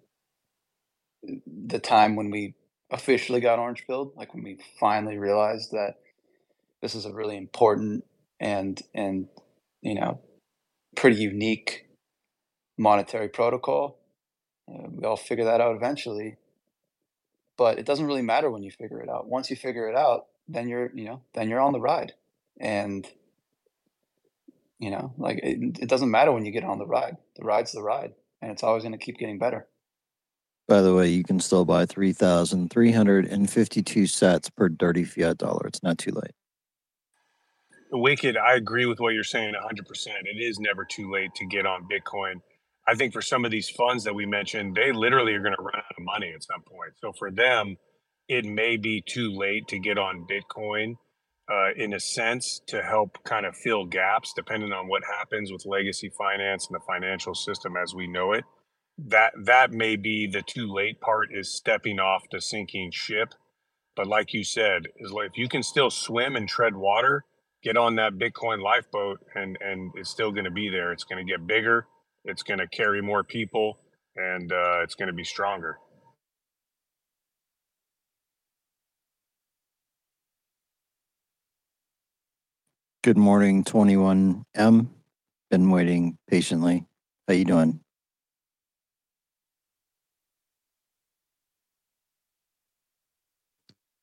the 1.23 1.79
time 1.79 2.15
when 2.15 2.31
we 2.31 2.55
officially 2.91 3.39
got 3.39 3.59
orange 3.59 3.85
pilled, 3.87 4.11
like 4.17 4.33
when 4.33 4.43
we 4.43 4.57
finally 4.79 5.17
realized 5.17 5.71
that 5.71 5.95
this 6.81 6.95
is 6.95 7.05
a 7.05 7.13
really 7.13 7.37
important 7.37 8.03
and 8.39 8.81
and 8.93 9.27
you 9.81 9.95
know 9.95 10.19
pretty 10.95 11.17
unique 11.17 11.87
monetary 12.77 13.29
protocol. 13.29 13.99
Uh, 14.67 14.87
we 14.89 15.05
all 15.05 15.15
figure 15.15 15.45
that 15.45 15.61
out 15.61 15.75
eventually, 15.75 16.37
but 17.55 17.77
it 17.77 17.85
doesn't 17.85 18.07
really 18.07 18.23
matter 18.23 18.49
when 18.49 18.63
you 18.63 18.71
figure 18.71 18.99
it 18.99 19.09
out. 19.09 19.27
Once 19.27 19.49
you 19.49 19.55
figure 19.55 19.87
it 19.87 19.95
out, 19.95 20.25
then 20.47 20.67
you're 20.67 20.91
you 20.93 21.05
know 21.05 21.21
then 21.33 21.49
you're 21.49 21.61
on 21.61 21.73
the 21.73 21.79
ride, 21.79 22.13
and 22.59 23.07
you 24.79 24.91
know 24.91 25.13
like 25.17 25.39
it, 25.43 25.79
it 25.79 25.89
doesn't 25.89 26.11
matter 26.11 26.31
when 26.31 26.45
you 26.45 26.51
get 26.51 26.63
on 26.63 26.79
the 26.79 26.85
ride. 26.85 27.17
The 27.35 27.45
ride's 27.45 27.71
the 27.71 27.81
ride, 27.81 28.13
and 28.41 28.51
it's 28.51 28.63
always 28.63 28.83
going 28.83 28.93
to 28.93 28.97
keep 28.97 29.17
getting 29.17 29.39
better. 29.39 29.67
By 30.67 30.81
the 30.81 30.95
way, 30.95 31.09
you 31.09 31.23
can 31.23 31.39
still 31.39 31.63
buy 31.63 31.85
3,352 31.85 34.03
sats 34.03 34.49
per 34.55 34.67
dirty 34.67 35.03
fiat 35.03 35.37
dollar. 35.37 35.67
It's 35.67 35.83
not 35.83 35.99
too 35.99 36.11
late. 36.11 36.31
Wicked, 37.91 38.35
I 38.35 38.55
agree 38.55 38.87
with 38.87 38.99
what 38.99 39.13
you're 39.13 39.23
saying 39.23 39.53
100%. 39.53 40.07
It 40.23 40.41
is 40.41 40.59
never 40.59 40.83
too 40.83 41.11
late 41.11 41.35
to 41.35 41.45
get 41.45 41.67
on 41.67 41.87
Bitcoin. 41.87 42.41
I 42.87 42.95
think 42.95 43.13
for 43.13 43.21
some 43.21 43.45
of 43.45 43.51
these 43.51 43.69
funds 43.69 44.03
that 44.05 44.15
we 44.15 44.25
mentioned, 44.25 44.75
they 44.75 44.91
literally 44.91 45.33
are 45.33 45.41
going 45.41 45.55
to 45.55 45.61
run 45.61 45.77
out 45.77 45.93
of 45.97 46.03
money 46.03 46.33
at 46.33 46.43
some 46.43 46.61
point. 46.61 46.93
So 46.97 47.13
for 47.13 47.31
them, 47.31 47.77
it 48.27 48.45
may 48.45 48.77
be 48.77 49.01
too 49.01 49.31
late 49.31 49.67
to 49.67 49.77
get 49.77 49.99
on 49.99 50.25
Bitcoin 50.27 50.97
uh, 51.51 51.73
in 51.75 51.93
a 51.93 51.99
sense 51.99 52.61
to 52.67 52.81
help 52.81 53.23
kind 53.23 53.45
of 53.45 53.55
fill 53.55 53.85
gaps 53.85 54.33
depending 54.35 54.71
on 54.71 54.87
what 54.87 55.03
happens 55.03 55.51
with 55.51 55.65
legacy 55.65 56.09
finance 56.17 56.67
and 56.67 56.75
the 56.75 56.83
financial 56.87 57.35
system 57.35 57.75
as 57.77 57.93
we 57.93 58.07
know 58.07 58.31
it. 58.33 58.43
That 58.97 59.33
that 59.43 59.71
may 59.71 59.95
be 59.97 60.27
the 60.27 60.41
too 60.41 60.71
late 60.73 61.01
part 61.01 61.29
is 61.31 61.53
stepping 61.53 61.99
off 61.99 62.23
the 62.31 62.41
sinking 62.41 62.91
ship. 62.91 63.33
But 63.95 64.07
like 64.07 64.33
you 64.33 64.43
said 64.43 64.83
is 64.97 65.11
like 65.11 65.31
if 65.31 65.37
you 65.37 65.49
can 65.49 65.63
still 65.63 65.89
swim 65.89 66.35
and 66.35 66.47
tread 66.47 66.75
water 66.75 67.25
get 67.63 67.77
on 67.77 67.95
that 67.95 68.13
bitcoin 68.13 68.61
lifeboat 68.61 69.19
and 69.35 69.57
and 69.61 69.91
it's 69.95 70.09
still 70.09 70.31
going 70.31 70.45
to 70.45 70.51
be 70.51 70.69
there. 70.69 70.91
It's 70.91 71.03
going 71.03 71.25
to 71.25 71.29
get 71.29 71.45
bigger. 71.45 71.87
It's 72.23 72.43
going 72.43 72.59
to 72.59 72.67
carry 72.67 73.01
more 73.01 73.23
people 73.23 73.79
and 74.15 74.51
uh, 74.51 74.81
it's 74.81 74.95
going 74.95 75.07
to 75.07 75.13
be 75.13 75.23
stronger 75.23 75.77
Good 83.05 83.19
morning, 83.19 83.63
21M. 83.63 84.87
Been 85.51 85.69
waiting 85.69 86.17
patiently. 86.27 86.87
How 87.27 87.35
you 87.35 87.45
doing? 87.45 87.79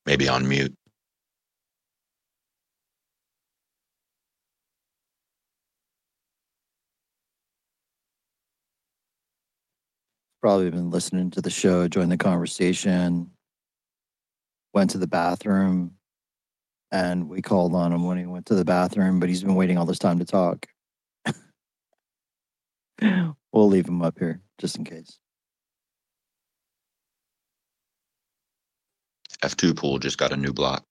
Maybe 0.07 0.29
on 0.29 0.49
mute. 0.49 0.73
Probably 10.41 10.71
been 10.71 10.93
listening 10.93 11.33
to 11.33 11.41
the 11.41 11.51
show, 11.51 11.89
joined 11.89 12.13
the 12.13 12.17
conversation, 12.17 13.33
went 14.73 14.91
to 14.91 14.99
the 14.99 15.09
bathroom, 15.09 15.97
and 16.93 17.29
we 17.29 17.41
called 17.41 17.75
on 17.75 17.93
him 17.93 18.05
when 18.05 18.19
he 18.19 18.27
went 18.27 18.47
to 18.47 18.55
the 18.55 18.65
bathroom, 18.65 19.19
but 19.19 19.31
he's 19.31 19.43
been 19.43 19.55
waiting 19.55 19.79
all 19.79 19.87
this 19.87 19.99
time 19.99 20.19
to 20.19 20.25
talk. 20.27 20.67
we'll 23.01 23.69
leave 23.69 23.89
him 23.89 24.03
up 24.03 24.19
here 24.19 24.41
just 24.59 24.77
in 24.77 24.85
case. 24.85 25.19
F2Pool 29.43 30.01
just 30.01 30.19
got 30.19 30.33
a 30.33 30.37
new 30.37 30.53
block. 30.53 30.85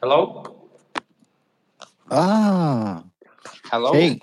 Hello? 0.00 0.68
Ah, 2.10 3.02
Hello? 3.64 3.92
hey, 3.92 4.20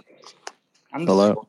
I'm 0.94 1.06
hello. 1.06 1.48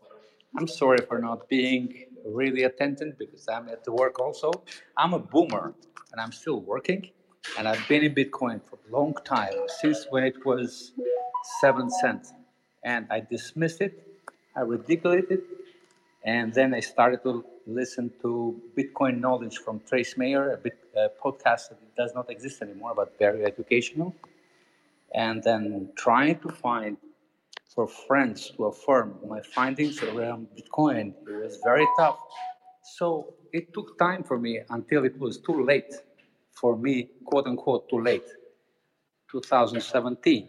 I'm 0.56 0.66
sorry 0.66 0.98
for 1.06 1.18
not 1.18 1.48
being 1.48 1.94
really 2.24 2.64
attentive 2.64 3.18
because 3.18 3.46
I'm 3.48 3.68
at 3.68 3.84
the 3.84 3.92
work 3.92 4.20
also. 4.20 4.50
I'm 4.96 5.12
a 5.14 5.18
boomer 5.18 5.74
and 6.12 6.20
I'm 6.20 6.32
still 6.32 6.60
working 6.60 7.10
and 7.58 7.68
I've 7.68 7.86
been 7.88 8.04
in 8.04 8.14
Bitcoin 8.14 8.60
for 8.62 8.78
a 8.88 8.92
long 8.92 9.14
time, 9.24 9.52
since 9.80 10.06
when 10.10 10.24
it 10.24 10.44
was 10.44 10.92
seven 11.60 11.90
cents. 11.90 12.32
And 12.84 13.06
I 13.10 13.20
dismissed 13.20 13.80
it, 13.80 14.06
I 14.56 14.60
ridiculed 14.60 15.24
it, 15.30 15.42
and 16.24 16.52
then 16.52 16.74
I 16.74 16.80
started 16.80 17.22
to 17.24 17.44
listen 17.66 18.12
to 18.22 18.60
Bitcoin 18.76 19.20
knowledge 19.20 19.58
from 19.58 19.80
Trace 19.88 20.16
Mayer, 20.16 20.52
a 20.52 20.56
bit 20.56 20.78
a 20.96 21.08
podcast 21.24 21.70
that 21.70 21.96
does 21.96 22.12
not 22.14 22.30
exist 22.30 22.60
anymore, 22.60 22.92
but 22.94 23.18
very 23.18 23.44
educational. 23.44 24.14
And 25.14 25.42
then 25.42 25.90
trying 25.96 26.38
to 26.40 26.48
find 26.48 26.96
for 27.74 27.86
friends 27.88 28.50
to 28.56 28.66
affirm 28.66 29.14
my 29.28 29.40
findings 29.40 30.02
around 30.02 30.48
Bitcoin, 30.56 31.14
it 31.26 31.42
was 31.44 31.58
very 31.64 31.86
tough. 31.98 32.18
So 32.96 33.34
it 33.52 33.72
took 33.72 33.98
time 33.98 34.22
for 34.22 34.38
me 34.38 34.60
until 34.70 35.04
it 35.04 35.18
was 35.18 35.38
too 35.38 35.64
late 35.64 35.92
for 36.52 36.76
me, 36.76 37.08
quote 37.24 37.46
unquote, 37.46 37.88
too 37.88 38.00
late, 38.00 38.24
2017, 39.30 40.48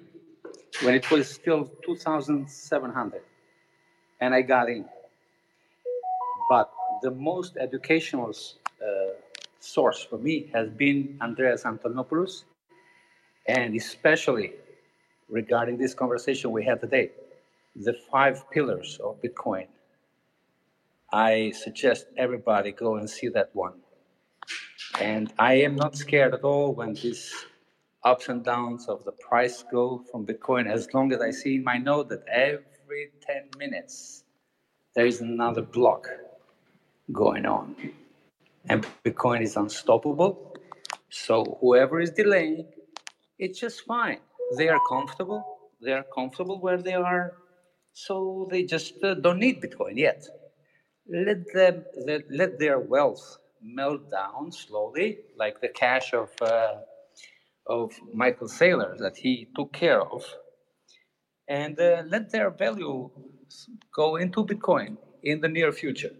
when 0.81 0.95
it 0.95 1.09
was 1.09 1.29
still 1.29 1.71
2,700. 1.85 3.21
And 4.19 4.33
I 4.33 4.41
got 4.41 4.69
in. 4.69 4.85
But 6.49 6.71
the 7.01 7.11
most 7.11 7.57
educational 7.57 8.31
uh, 8.81 9.13
source 9.59 10.03
for 10.03 10.17
me 10.17 10.49
has 10.53 10.69
been 10.69 11.17
Andreas 11.21 11.63
Antonopoulos, 11.63 12.43
and 13.47 13.75
especially 13.75 14.53
regarding 15.29 15.77
this 15.77 15.93
conversation 15.93 16.51
we 16.51 16.63
had 16.65 16.81
today, 16.81 17.11
the 17.75 17.93
five 18.11 18.49
pillars 18.51 18.99
of 19.03 19.21
Bitcoin. 19.21 19.67
I 21.11 21.51
suggest 21.51 22.07
everybody 22.17 22.71
go 22.71 22.95
and 22.95 23.09
see 23.09 23.29
that 23.29 23.49
one. 23.53 23.73
And 24.99 25.33
I 25.39 25.55
am 25.55 25.75
not 25.75 25.95
scared 25.97 26.33
at 26.33 26.41
all 26.43 26.73
when 26.73 26.93
these 26.93 27.33
ups 28.03 28.29
and 28.29 28.43
downs 28.43 28.87
of 28.89 29.03
the 29.05 29.13
price 29.13 29.63
go 29.71 30.03
from 30.11 30.25
Bitcoin, 30.25 30.71
as 30.71 30.93
long 30.93 31.13
as 31.13 31.21
I 31.21 31.31
see 31.31 31.55
in 31.55 31.63
my 31.63 31.77
note 31.77 32.09
that 32.09 32.23
every 32.27 33.11
10 33.25 33.51
minutes 33.57 34.23
there 34.95 35.05
is 35.05 35.21
another 35.21 35.61
block 35.61 36.07
going 37.11 37.45
on. 37.45 37.75
And 38.69 38.85
Bitcoin 39.03 39.41
is 39.41 39.55
unstoppable. 39.57 40.55
So 41.09 41.57
whoever 41.61 41.99
is 41.99 42.11
delaying, 42.11 42.67
it's 43.39 43.59
just 43.59 43.81
fine. 43.85 44.19
They 44.57 44.69
are 44.69 44.79
comfortable. 44.87 45.43
They 45.81 45.93
are 45.93 46.05
comfortable 46.15 46.59
where 46.61 46.81
they 46.81 46.93
are. 46.93 47.33
So 47.93 48.47
they 48.51 48.63
just 48.63 49.03
uh, 49.03 49.15
don't 49.15 49.39
need 49.39 49.61
Bitcoin 49.61 49.97
yet. 49.97 50.23
Let 51.07 51.53
them 51.53 51.85
let, 52.05 52.21
let 52.31 52.59
their 52.59 52.79
wealth 52.79 53.37
melt 53.61 54.09
down 54.11 54.51
slowly, 54.51 55.19
like 55.37 55.61
the 55.61 55.69
cash 55.69 56.13
of 56.13 56.29
uh, 56.41 56.75
of 57.67 57.91
Michael 58.13 58.47
Saylor 58.47 58.97
that 58.99 59.17
he 59.17 59.47
took 59.55 59.73
care 59.73 60.01
of, 60.01 60.23
and 61.47 61.79
uh, 61.79 62.03
let 62.07 62.31
their 62.31 62.49
value 62.51 63.09
go 63.95 64.17
into 64.17 64.45
Bitcoin 64.45 64.97
in 65.23 65.41
the 65.41 65.49
near 65.49 65.71
future. 65.71 66.13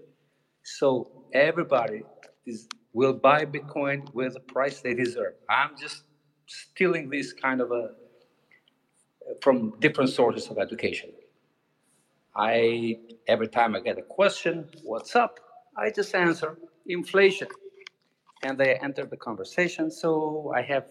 So 0.63 1.26
everybody 1.34 2.03
is, 2.45 2.67
will 2.93 3.13
buy 3.13 3.45
Bitcoin 3.45 4.13
with 4.13 4.34
the 4.36 4.41
price 4.41 4.82
they 4.82 4.93
deserve. 4.93 5.34
I'm 5.49 5.71
just 5.80 6.03
stealing 6.47 7.09
this 7.09 7.34
kind 7.34 7.61
of 7.61 7.71
a 7.71 7.91
from 9.41 9.80
different 9.80 10.11
sources 10.11 10.49
of 10.49 10.57
education. 10.59 11.11
I 12.36 12.97
every 13.28 13.47
time 13.49 13.76
I 13.76 13.82
get 13.82 13.97
a 13.99 14.03
question, 14.03 14.69
what's 14.84 15.15
up? 15.15 15.39
I 15.78 15.91
just 15.91 16.15
answer 16.15 16.57
inflation, 16.88 17.47
and 18.43 18.57
they 18.59 18.76
enter 18.76 19.05
the 19.05 19.17
conversation. 19.17 19.91
So 19.91 20.53
I 20.55 20.61
have 20.63 20.86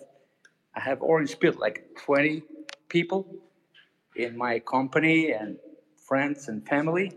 I 0.76 0.80
have 0.80 1.03
orange 1.03 1.39
pilled 1.41 1.59
like 1.59 1.87
20 2.05 2.43
people 2.89 3.26
in 4.16 4.37
my 4.37 4.61
company 4.61 5.33
and 5.33 5.59
friends 6.09 6.49
and 6.49 6.66
family, 6.68 7.12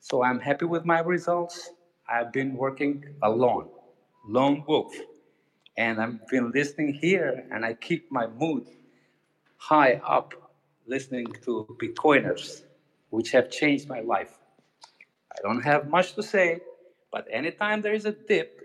So 0.00 0.22
I'm 0.22 0.40
happy 0.40 0.66
with 0.66 0.84
my 0.84 1.00
results. 1.00 1.70
I've 2.08 2.32
been 2.32 2.54
working 2.56 3.04
alone, 3.22 3.68
lone 4.28 4.64
wolf, 4.68 4.94
and 5.76 6.00
I've 6.00 6.26
been 6.28 6.52
listening 6.52 6.94
here, 6.94 7.46
and 7.52 7.64
I 7.64 7.74
keep 7.74 8.10
my 8.12 8.26
mood 8.28 8.66
high 9.60 10.00
up 10.06 10.32
listening 10.86 11.26
to 11.44 11.66
Bitcoiners, 11.80 12.62
which 13.10 13.30
have 13.32 13.50
changed 13.50 13.88
my 13.88 14.00
life. 14.00 14.38
I 15.32 15.42
don't 15.42 15.62
have 15.62 15.88
much 15.88 16.14
to 16.14 16.22
say, 16.22 16.60
but 17.12 17.26
anytime 17.30 17.82
there 17.82 17.92
is 17.92 18.06
a 18.06 18.12
dip, 18.12 18.60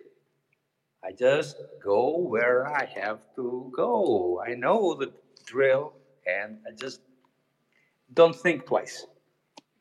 I 1.03 1.11
just 1.11 1.57
go 1.83 2.17
where 2.17 2.65
I 2.65 2.85
have 2.85 3.19
to 3.35 3.71
go. 3.75 4.41
I 4.47 4.55
know 4.55 4.95
the 4.95 5.11
drill 5.45 5.93
and 6.25 6.59
I 6.67 6.71
just 6.75 7.01
don't 8.13 8.35
think 8.35 8.65
twice. 8.65 9.05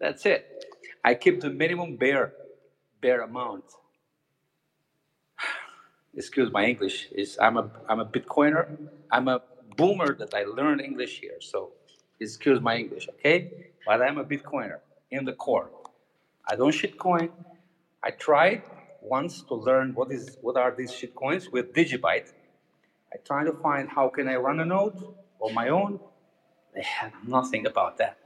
That's 0.01 0.27
it. 0.27 0.67
I 1.05 1.15
keep 1.15 1.41
the 1.41 1.51
minimum 1.51 1.97
bare 1.97 2.35
bare 3.01 3.23
amount. 3.23 3.65
Excuse 6.17 6.53
my 6.53 6.67
English. 6.67 7.09
Is 7.13 7.39
I'm 7.41 7.57
a 7.57 7.71
I'm 7.89 8.01
a 8.01 8.07
Bitcoiner. 8.07 8.77
I'm 9.11 9.29
a 9.29 9.41
boomer 9.77 10.15
that 10.17 10.35
I 10.35 10.45
learned 10.45 10.81
English 10.81 11.21
here. 11.21 11.39
So 11.41 11.73
excuse 12.21 12.61
my 12.61 12.77
English, 12.77 13.09
okay? 13.15 13.51
But 13.87 14.03
I'm 14.03 14.19
a 14.19 14.25
Bitcoiner 14.25 14.79
in 15.11 15.25
the 15.25 15.33
core. 15.33 15.71
I 16.49 16.57
don't 16.57 16.73
shitcoin. 16.73 17.31
I 18.03 18.11
tried 18.11 18.63
once 19.03 19.43
to 19.43 19.55
learn 19.55 19.95
what 19.95 20.11
is 20.13 20.39
what 20.43 20.57
are 20.57 20.75
these 20.77 20.93
shitcoins 20.93 21.53
with 21.53 21.73
Digibyte. 21.75 22.31
I 23.13 23.17
tried 23.27 23.45
to 23.45 23.53
find 23.55 23.89
how 23.89 24.09
can 24.09 24.29
I 24.29 24.37
run 24.37 24.61
a 24.61 24.65
node 24.65 24.97
on 25.41 25.55
my 25.55 25.69
own. 25.69 26.01
They 26.75 26.83
had 26.83 27.13
nothing 27.27 27.67
about 27.67 27.99
that. 27.99 28.19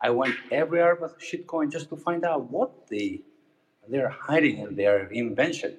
I 0.00 0.10
went 0.10 0.36
everywhere 0.50 0.96
with 1.00 1.14
shitcoin 1.20 1.72
just 1.72 1.88
to 1.90 1.96
find 1.96 2.24
out 2.24 2.50
what 2.50 2.88
they 2.88 3.22
they're 3.88 4.08
hiding 4.08 4.58
in 4.58 4.76
their 4.76 5.08
invention, 5.08 5.78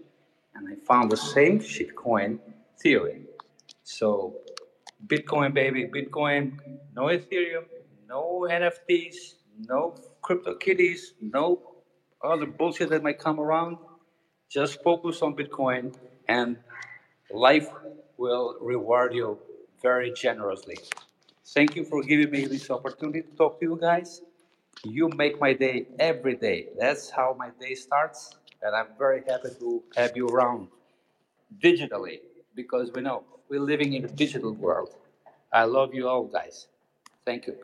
and 0.55 0.67
I 0.69 0.75
found 0.85 1.11
the 1.11 1.17
same 1.17 1.59
shitcoin 1.59 2.39
theory. 2.79 3.23
So, 3.83 4.35
Bitcoin, 5.07 5.53
baby, 5.53 5.85
Bitcoin, 5.85 6.59
no 6.95 7.03
Ethereum, 7.03 7.65
no 8.07 8.47
NFTs, 8.49 9.35
no 9.67 9.95
crypto 10.21 10.55
kitties, 10.55 11.13
no 11.21 11.61
other 12.23 12.45
bullshit 12.45 12.89
that 12.89 13.03
might 13.03 13.19
come 13.19 13.39
around. 13.39 13.77
Just 14.49 14.81
focus 14.83 15.21
on 15.21 15.35
Bitcoin, 15.35 15.95
and 16.27 16.57
life 17.31 17.69
will 18.17 18.57
reward 18.61 19.13
you 19.13 19.39
very 19.81 20.11
generously. 20.13 20.77
Thank 21.47 21.75
you 21.75 21.85
for 21.85 22.01
giving 22.03 22.31
me 22.31 22.45
this 22.45 22.69
opportunity 22.71 23.21
to 23.23 23.35
talk 23.37 23.59
to 23.59 23.65
you 23.65 23.77
guys. 23.79 24.21
You 24.83 25.09
make 25.09 25.39
my 25.41 25.53
day 25.53 25.87
every 25.99 26.35
day. 26.35 26.67
That's 26.77 27.09
how 27.09 27.35
my 27.37 27.49
day 27.59 27.75
starts, 27.75 28.35
and 28.61 28.75
I'm 28.75 28.89
very 28.97 29.23
happy 29.27 29.49
to 29.59 29.83
have 29.95 30.17
you 30.17 30.27
around 30.27 30.69
digitally 31.63 32.19
because 32.55 32.91
we 32.93 33.01
know 33.01 33.23
we're 33.49 33.59
living 33.59 33.93
in 33.93 34.05
a 34.05 34.07
digital 34.07 34.53
world. 34.53 34.95
I 35.51 35.63
love 35.63 35.93
you 35.93 36.07
all, 36.07 36.25
guys. 36.25 36.67
Thank 37.25 37.47
you. 37.47 37.55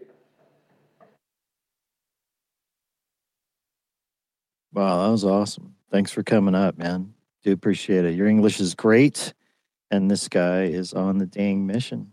Wow, 4.74 5.04
that 5.04 5.12
was 5.12 5.26
awesome. 5.26 5.76
Thanks 5.92 6.12
for 6.12 6.24
coming 6.24 6.56
up, 6.56 6.78
man. 6.78 7.14
Do 7.44 7.52
appreciate 7.52 8.06
it. 8.06 8.16
Your 8.16 8.28
English 8.28 8.60
is 8.60 8.74
great, 8.76 9.34
and 9.90 10.10
this 10.10 10.30
guy 10.30 10.64
is 10.64 10.94
on 10.94 11.18
the 11.18 11.26
dang 11.26 11.68
mission. 11.68 12.12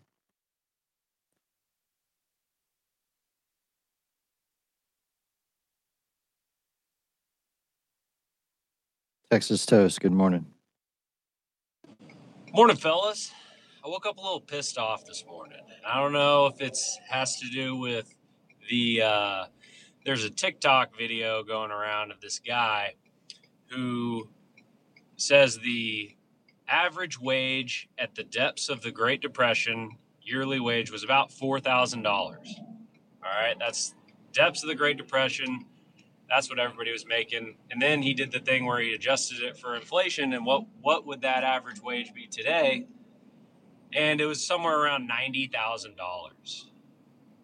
Texas 9.31 9.67
Toast, 9.67 10.01
good 10.01 10.13
morning. 10.13 10.47
Morning, 12.53 12.77
fellas. 12.77 13.31
I 13.89 13.91
woke 13.91 14.05
up 14.05 14.19
a 14.19 14.21
little 14.21 14.43
pissed 14.43 14.77
off 14.77 15.07
this 15.07 15.25
morning. 15.27 15.63
I 15.87 15.99
don't 15.99 16.13
know 16.13 16.45
if 16.45 16.61
it's 16.61 16.99
has 17.09 17.41
to 17.41 17.49
do 17.49 17.75
with 17.75 18.15
the 18.69 19.01
uh, 19.01 19.45
there's 20.05 20.25
a 20.25 20.31
TikTok 20.31 20.95
video 20.95 21.43
going 21.43 21.71
around 21.71 22.11
of 22.11 22.21
this 22.21 22.39
guy 22.39 22.97
who 23.69 24.29
says 25.17 25.61
the 25.61 26.15
average 26.69 27.19
wage 27.19 27.89
at 27.97 28.15
the 28.15 28.25
depths 28.25 28.69
of 28.69 28.83
the 28.83 28.91
Great 28.91 29.23
Depression 29.23 29.93
yearly 30.21 30.61
wage 30.61 30.93
was 30.93 31.03
about 31.03 31.33
four 31.33 31.59
thousand 31.59 32.03
dollars. 32.03 32.57
All 33.25 33.31
right, 33.31 33.57
that's 33.59 33.95
depths 34.35 34.63
of 34.63 34.69
the 34.69 34.75
Great 34.75 34.99
Depression. 34.99 35.65
That's 36.29 36.51
what 36.51 36.59
everybody 36.59 36.93
was 36.93 37.07
making. 37.07 37.57
And 37.71 37.81
then 37.81 38.03
he 38.03 38.13
did 38.13 38.33
the 38.33 38.41
thing 38.41 38.67
where 38.67 38.81
he 38.81 38.93
adjusted 38.93 39.43
it 39.43 39.57
for 39.57 39.77
inflation 39.77 40.35
and 40.35 40.45
what 40.45 40.67
what 40.83 41.07
would 41.07 41.23
that 41.23 41.43
average 41.43 41.81
wage 41.81 42.13
be 42.13 42.27
today? 42.27 42.87
And 43.93 44.21
it 44.21 44.27
was 44.27 44.45
somewhere 44.45 44.79
around 44.79 45.07
ninety 45.07 45.47
thousand 45.47 45.97
dollars. 45.97 46.71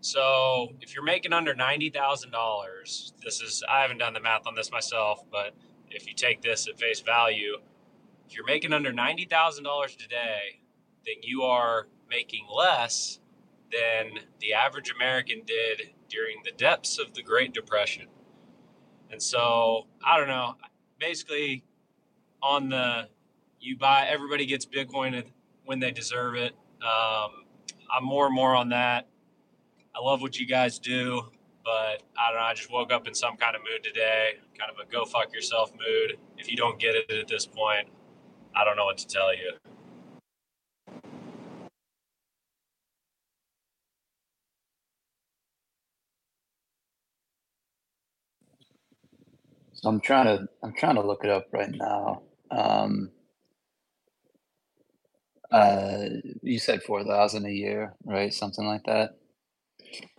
So 0.00 0.74
if 0.80 0.94
you're 0.94 1.04
making 1.04 1.32
under 1.32 1.54
ninety 1.54 1.88
thousand 1.90 2.30
dollars, 2.30 3.14
this 3.24 3.40
is 3.40 3.62
I 3.68 3.80
haven't 3.82 3.98
done 3.98 4.12
the 4.12 4.20
math 4.20 4.46
on 4.46 4.54
this 4.54 4.70
myself, 4.70 5.24
but 5.30 5.54
if 5.90 6.06
you 6.06 6.14
take 6.14 6.42
this 6.42 6.68
at 6.68 6.78
face 6.78 7.00
value, 7.00 7.56
if 8.28 8.36
you're 8.36 8.44
making 8.44 8.72
under 8.72 8.92
ninety 8.92 9.24
thousand 9.24 9.64
dollars 9.64 9.96
today, 9.96 10.60
then 11.06 11.16
you 11.22 11.42
are 11.42 11.88
making 12.10 12.46
less 12.54 13.20
than 13.72 14.20
the 14.40 14.52
average 14.52 14.92
American 14.94 15.42
did 15.46 15.94
during 16.08 16.36
the 16.44 16.52
depths 16.52 16.98
of 16.98 17.14
the 17.14 17.22
Great 17.22 17.54
Depression. 17.54 18.06
And 19.10 19.22
so 19.22 19.86
I 20.04 20.18
don't 20.18 20.28
know. 20.28 20.56
Basically, 20.98 21.64
on 22.42 22.68
the 22.68 23.08
you 23.58 23.78
buy 23.78 24.06
everybody 24.06 24.44
gets 24.44 24.66
Bitcoin 24.66 25.24
when 25.64 25.80
they 25.80 25.90
deserve 25.90 26.36
it. 26.36 26.52
Um, 26.82 27.44
I'm 27.94 28.04
more 28.04 28.26
and 28.26 28.34
more 28.34 28.54
on 28.54 28.70
that. 28.70 29.08
I 29.94 30.00
love 30.00 30.22
what 30.22 30.38
you 30.38 30.46
guys 30.46 30.78
do, 30.78 31.22
but 31.64 32.02
I 32.18 32.30
don't 32.30 32.36
know. 32.40 32.44
I 32.46 32.54
just 32.54 32.70
woke 32.70 32.92
up 32.92 33.06
in 33.08 33.14
some 33.14 33.36
kind 33.36 33.56
of 33.56 33.62
mood 33.62 33.82
today, 33.84 34.32
kind 34.58 34.70
of 34.70 34.78
a 34.78 34.90
go 34.90 35.04
fuck 35.04 35.32
yourself 35.32 35.72
mood. 35.72 36.18
If 36.38 36.50
you 36.50 36.56
don't 36.56 36.78
get 36.78 36.94
it 36.96 37.10
at 37.10 37.28
this 37.28 37.46
point, 37.46 37.88
I 38.56 38.64
don't 38.64 38.76
know 38.76 38.84
what 38.86 38.98
to 38.98 39.06
tell 39.06 39.34
you. 39.34 39.52
So 49.74 49.88
I'm 49.90 50.00
trying 50.00 50.26
to 50.26 50.46
I'm 50.62 50.74
trying 50.74 50.96
to 50.96 51.02
look 51.02 51.24
it 51.24 51.30
up 51.30 51.48
right 51.52 51.70
now. 51.70 52.22
Um, 52.50 53.10
uh, 55.50 56.04
you 56.42 56.58
said 56.58 56.82
four 56.82 57.04
thousand 57.04 57.46
a 57.46 57.50
year, 57.50 57.94
right? 58.04 58.32
Something 58.32 58.66
like 58.66 58.84
that. 58.84 59.16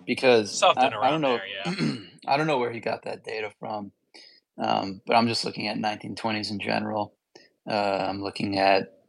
Because 0.06 0.58
Something 0.58 0.94
I, 0.94 1.08
I 1.08 1.12
don't 1.12 1.22
know 1.22 1.38
there, 1.38 1.74
yeah. 1.74 1.96
I 2.28 2.38
don't 2.38 2.48
know 2.48 2.60
where 2.60 2.72
he 2.72 2.80
got 2.80 3.04
that 3.04 3.24
data 3.24 3.52
from, 3.60 3.92
um, 4.58 5.02
but 5.06 5.16
I'm 5.16 5.28
just 5.28 5.44
looking 5.44 5.68
at 5.68 5.78
1920s 5.78 6.52
in 6.52 6.60
general. 6.60 7.14
Uh, 7.70 8.06
I'm 8.10 8.22
looking 8.22 8.58
at 8.58 9.00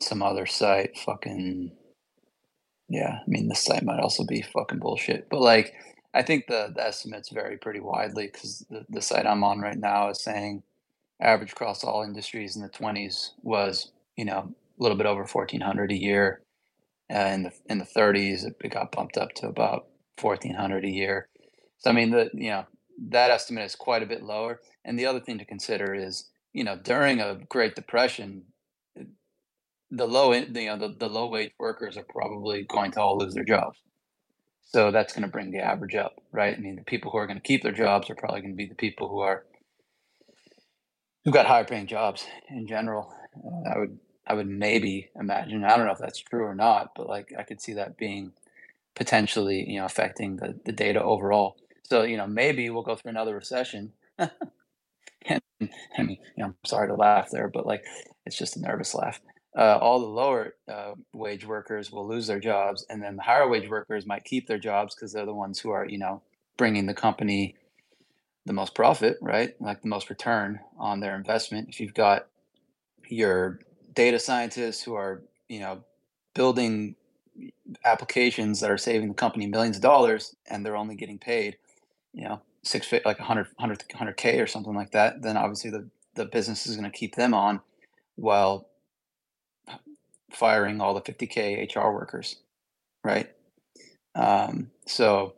some 0.00 0.22
other 0.22 0.46
site. 0.46 0.98
Fucking 0.98 1.72
yeah. 2.88 3.18
I 3.20 3.24
mean, 3.26 3.48
this 3.48 3.64
site 3.64 3.84
might 3.84 4.00
also 4.00 4.24
be 4.24 4.42
fucking 4.42 4.80
bullshit, 4.80 5.28
but 5.30 5.40
like 5.40 5.74
I 6.14 6.22
think 6.22 6.46
the, 6.46 6.72
the 6.74 6.84
estimates 6.84 7.28
vary 7.30 7.58
pretty 7.58 7.80
widely 7.80 8.26
because 8.26 8.66
the, 8.70 8.84
the 8.88 9.02
site 9.02 9.26
I'm 9.26 9.44
on 9.44 9.60
right 9.60 9.78
now 9.78 10.10
is 10.10 10.22
saying 10.22 10.62
average 11.20 11.52
across 11.52 11.84
all 11.84 12.02
industries 12.02 12.56
in 12.56 12.62
the 12.62 12.68
20s 12.68 13.30
was, 13.42 13.92
you 14.16 14.24
know, 14.24 14.54
a 14.78 14.82
little 14.82 14.96
bit 14.96 15.06
over 15.06 15.24
1400 15.24 15.92
a 15.92 15.96
year. 15.96 16.42
Uh, 17.12 17.18
in 17.18 17.42
the 17.44 17.52
in 17.66 17.78
the 17.78 17.86
30s, 17.86 18.44
it 18.44 18.70
got 18.70 18.92
bumped 18.92 19.16
up 19.16 19.32
to 19.36 19.46
about 19.46 19.86
1400 20.20 20.84
a 20.84 20.88
year. 20.88 21.28
So 21.78 21.90
I 21.90 21.92
mean, 21.94 22.10
the 22.10 22.30
you 22.34 22.50
know 22.50 22.66
that 23.08 23.30
estimate 23.30 23.64
is 23.64 23.74
quite 23.74 24.02
a 24.02 24.06
bit 24.06 24.22
lower. 24.22 24.60
And 24.84 24.98
the 24.98 25.06
other 25.06 25.20
thing 25.20 25.38
to 25.38 25.44
consider 25.44 25.94
is, 25.94 26.28
you 26.52 26.64
know, 26.64 26.76
during 26.76 27.20
a 27.20 27.38
Great 27.48 27.74
Depression, 27.74 28.44
the 29.90 30.06
low 30.06 30.32
you 30.32 30.46
know 30.50 30.78
the, 30.78 30.94
the 30.98 31.08
low 31.08 31.28
wage 31.28 31.52
workers 31.58 31.96
are 31.96 32.06
probably 32.08 32.64
going 32.64 32.90
to 32.92 33.00
all 33.00 33.18
lose 33.18 33.34
their 33.34 33.44
jobs. 33.44 33.78
So 34.62 34.90
that's 34.90 35.14
going 35.14 35.22
to 35.22 35.28
bring 35.28 35.50
the 35.50 35.60
average 35.60 35.94
up, 35.94 36.16
right? 36.30 36.54
I 36.54 36.60
mean, 36.60 36.76
the 36.76 36.82
people 36.82 37.10
who 37.10 37.16
are 37.16 37.26
going 37.26 37.38
to 37.38 37.42
keep 37.42 37.62
their 37.62 37.72
jobs 37.72 38.10
are 38.10 38.14
probably 38.14 38.42
going 38.42 38.52
to 38.52 38.56
be 38.56 38.66
the 38.66 38.74
people 38.74 39.08
who 39.08 39.20
are 39.20 39.46
who've 41.24 41.32
got 41.32 41.46
higher 41.46 41.64
paying 41.64 41.86
jobs 41.86 42.26
in 42.50 42.66
general. 42.66 43.14
Uh, 43.34 43.70
I 43.70 43.78
would 43.78 43.98
I 44.28 44.34
would 44.34 44.46
maybe 44.46 45.08
imagine. 45.18 45.64
I 45.64 45.76
don't 45.76 45.86
know 45.86 45.92
if 45.92 45.98
that's 45.98 46.18
true 46.18 46.44
or 46.44 46.54
not, 46.54 46.92
but 46.94 47.08
like 47.08 47.32
I 47.36 47.42
could 47.42 47.60
see 47.60 47.72
that 47.74 47.96
being 47.96 48.32
potentially 48.94 49.64
you 49.68 49.80
know 49.80 49.86
affecting 49.86 50.36
the 50.36 50.58
the 50.64 50.72
data 50.72 51.02
overall. 51.02 51.56
So 51.84 52.02
you 52.02 52.16
know 52.16 52.26
maybe 52.26 52.68
we'll 52.70 52.82
go 52.82 52.94
through 52.94 53.10
another 53.10 53.34
recession. 53.34 53.92
and, 54.18 55.40
I 55.96 56.02
mean, 56.02 56.18
you 56.36 56.42
know, 56.42 56.46
I'm 56.46 56.54
sorry 56.66 56.88
to 56.88 56.94
laugh 56.94 57.30
there, 57.30 57.48
but 57.48 57.66
like 57.66 57.84
it's 58.26 58.38
just 58.38 58.56
a 58.56 58.60
nervous 58.60 58.94
laugh. 58.94 59.20
Uh, 59.56 59.78
all 59.80 60.00
the 60.00 60.06
lower 60.06 60.54
uh, 60.68 60.92
wage 61.12 61.46
workers 61.46 61.90
will 61.90 62.06
lose 62.06 62.26
their 62.26 62.38
jobs, 62.38 62.84
and 62.90 63.02
then 63.02 63.16
the 63.16 63.22
higher 63.22 63.48
wage 63.48 63.68
workers 63.68 64.06
might 64.06 64.24
keep 64.24 64.46
their 64.46 64.58
jobs 64.58 64.94
because 64.94 65.12
they're 65.12 65.26
the 65.26 65.34
ones 65.34 65.58
who 65.58 65.70
are, 65.70 65.86
you 65.88 65.98
know, 65.98 66.22
bringing 66.56 66.86
the 66.86 66.94
company 66.94 67.56
the 68.44 68.52
most 68.52 68.74
profit, 68.74 69.16
right? 69.20 69.54
Like 69.60 69.82
the 69.82 69.88
most 69.88 70.10
return 70.10 70.60
on 70.78 71.00
their 71.00 71.16
investment. 71.16 71.68
If 71.68 71.80
you've 71.80 71.94
got 71.94 72.26
your 73.08 73.60
data 73.98 74.20
scientists 74.20 74.80
who 74.80 74.94
are, 74.94 75.24
you 75.48 75.58
know, 75.58 75.80
building 76.32 76.94
applications 77.84 78.60
that 78.60 78.70
are 78.70 78.78
saving 78.78 79.08
the 79.08 79.14
company 79.14 79.48
millions 79.48 79.74
of 79.74 79.82
dollars 79.82 80.36
and 80.48 80.64
they're 80.64 80.76
only 80.76 80.94
getting 80.94 81.18
paid, 81.18 81.56
you 82.14 82.22
know, 82.22 82.40
six 82.62 82.92
like 82.92 83.18
100 83.18 83.48
100 83.56 83.84
100k 83.88 84.40
or 84.40 84.46
something 84.46 84.72
like 84.72 84.92
that, 84.92 85.20
then 85.22 85.36
obviously 85.36 85.68
the 85.70 85.88
the 86.14 86.24
business 86.24 86.64
is 86.64 86.76
going 86.76 86.88
to 86.88 86.96
keep 86.96 87.16
them 87.16 87.34
on 87.34 87.60
while 88.14 88.68
firing 90.30 90.80
all 90.80 90.94
the 90.94 91.00
50k 91.00 91.74
HR 91.74 91.92
workers, 91.92 92.36
right? 93.02 93.28
Um, 94.14 94.70
so, 94.86 95.34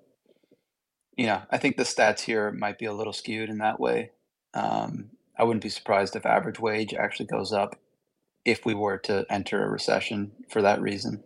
you 1.16 1.24
know, 1.24 1.40
I 1.50 1.56
think 1.56 1.78
the 1.78 1.84
stats 1.84 2.20
here 2.20 2.52
might 2.52 2.78
be 2.78 2.84
a 2.84 2.92
little 2.92 3.14
skewed 3.14 3.48
in 3.48 3.56
that 3.58 3.80
way. 3.80 4.10
Um, 4.52 5.12
I 5.38 5.44
wouldn't 5.44 5.62
be 5.62 5.70
surprised 5.70 6.14
if 6.14 6.26
average 6.26 6.60
wage 6.60 6.92
actually 6.92 7.26
goes 7.26 7.54
up 7.54 7.78
if 8.44 8.64
we 8.64 8.74
were 8.74 8.98
to 8.98 9.26
enter 9.30 9.64
a 9.64 9.68
recession 9.68 10.32
for 10.48 10.62
that 10.62 10.80
reason. 10.80 11.22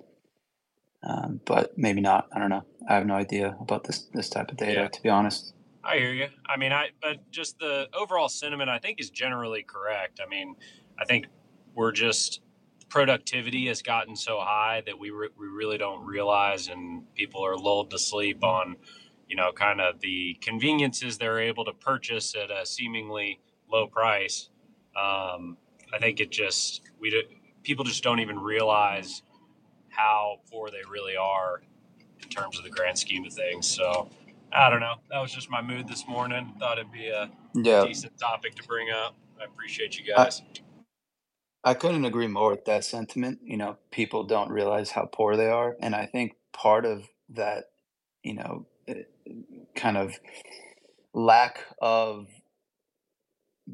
Um, 1.02 1.40
but 1.44 1.76
maybe 1.76 2.00
not. 2.00 2.28
I 2.34 2.38
don't 2.38 2.48
know. 2.50 2.64
I 2.88 2.94
have 2.94 3.06
no 3.06 3.14
idea 3.14 3.56
about 3.60 3.84
this 3.84 4.08
this 4.14 4.28
type 4.30 4.50
of 4.50 4.56
data, 4.56 4.80
Yeah. 4.82 4.88
to 4.88 5.02
be 5.02 5.08
honest. 5.10 5.54
I 5.82 5.98
hear 5.98 6.12
you. 6.14 6.28
I 6.48 6.56
mean, 6.56 6.72
I 6.72 6.90
but 7.02 7.30
just 7.30 7.58
the 7.58 7.88
overall 7.92 8.28
sentiment 8.30 8.70
I 8.70 8.78
think 8.78 9.00
is 9.00 9.10
generally 9.10 9.62
correct. 9.62 10.18
I 10.24 10.28
mean, 10.28 10.56
I 10.98 11.04
think 11.04 11.26
we're 11.74 11.92
just 11.92 12.40
productivity 12.88 13.66
has 13.66 13.82
gotten 13.82 14.16
so 14.16 14.38
high 14.40 14.82
that 14.86 14.98
we 14.98 15.10
re- 15.10 15.28
we 15.38 15.46
really 15.46 15.76
don't 15.76 16.04
realize, 16.06 16.68
and 16.68 17.04
people 17.14 17.44
are 17.44 17.56
lulled 17.56 17.90
to 17.90 17.98
sleep 17.98 18.42
on, 18.42 18.76
you 19.28 19.36
know, 19.36 19.52
kind 19.52 19.80
of 19.82 20.00
the 20.00 20.38
conveniences 20.40 21.18
they're 21.18 21.40
able 21.40 21.66
to 21.66 21.72
purchase 21.74 22.34
at 22.34 22.50
a 22.50 22.64
seemingly 22.64 23.40
low 23.70 23.86
price. 23.86 24.48
Um, 24.96 25.58
I 25.94 25.98
think 26.00 26.20
it 26.20 26.32
just 26.32 26.82
we 27.00 27.10
do, 27.10 27.22
people 27.64 27.84
just 27.84 28.04
don't 28.04 28.20
even 28.20 28.38
realize 28.40 29.22
how 29.90 30.38
poor 30.52 30.70
they 30.70 30.82
really 30.90 31.16
are 31.16 31.62
in 32.22 32.28
terms 32.30 32.58
of 32.58 32.64
the 32.64 32.70
grand 32.70 32.98
scheme 32.98 33.24
of 33.26 33.32
things. 33.34 33.68
So. 33.68 34.10
I 34.52 34.70
don't 34.70 34.80
know. 34.80 34.94
That 35.10 35.20
was 35.20 35.32
just 35.32 35.50
my 35.50 35.62
mood 35.62 35.88
this 35.88 36.08
morning. 36.08 36.54
Thought 36.60 36.78
it'd 36.78 36.92
be 36.92 37.08
a 37.08 37.30
Yeah. 37.54 37.86
decent 37.86 38.18
topic 38.18 38.54
to 38.56 38.64
bring 38.64 38.90
up. 38.90 39.16
I 39.40 39.44
appreciate 39.44 39.98
you 39.98 40.04
guys. 40.06 40.42
I 41.64 41.74
couldn't 41.74 42.04
agree 42.06 42.28
more 42.28 42.50
with 42.50 42.64
that 42.66 42.84
sentiment. 42.84 43.40
You 43.44 43.56
know, 43.58 43.78
people 43.90 44.24
don't 44.24 44.50
realize 44.50 44.90
how 44.90 45.06
poor 45.06 45.36
they 45.36 45.48
are. 45.48 45.76
And 45.80 45.94
I 45.94 46.06
think 46.06 46.36
part 46.52 46.86
of 46.86 47.04
that, 47.30 47.66
you 48.22 48.34
know, 48.34 48.66
eh, 48.88 49.04
kind 49.76 49.96
of 49.98 50.14
lack 51.14 51.60
of 51.80 52.28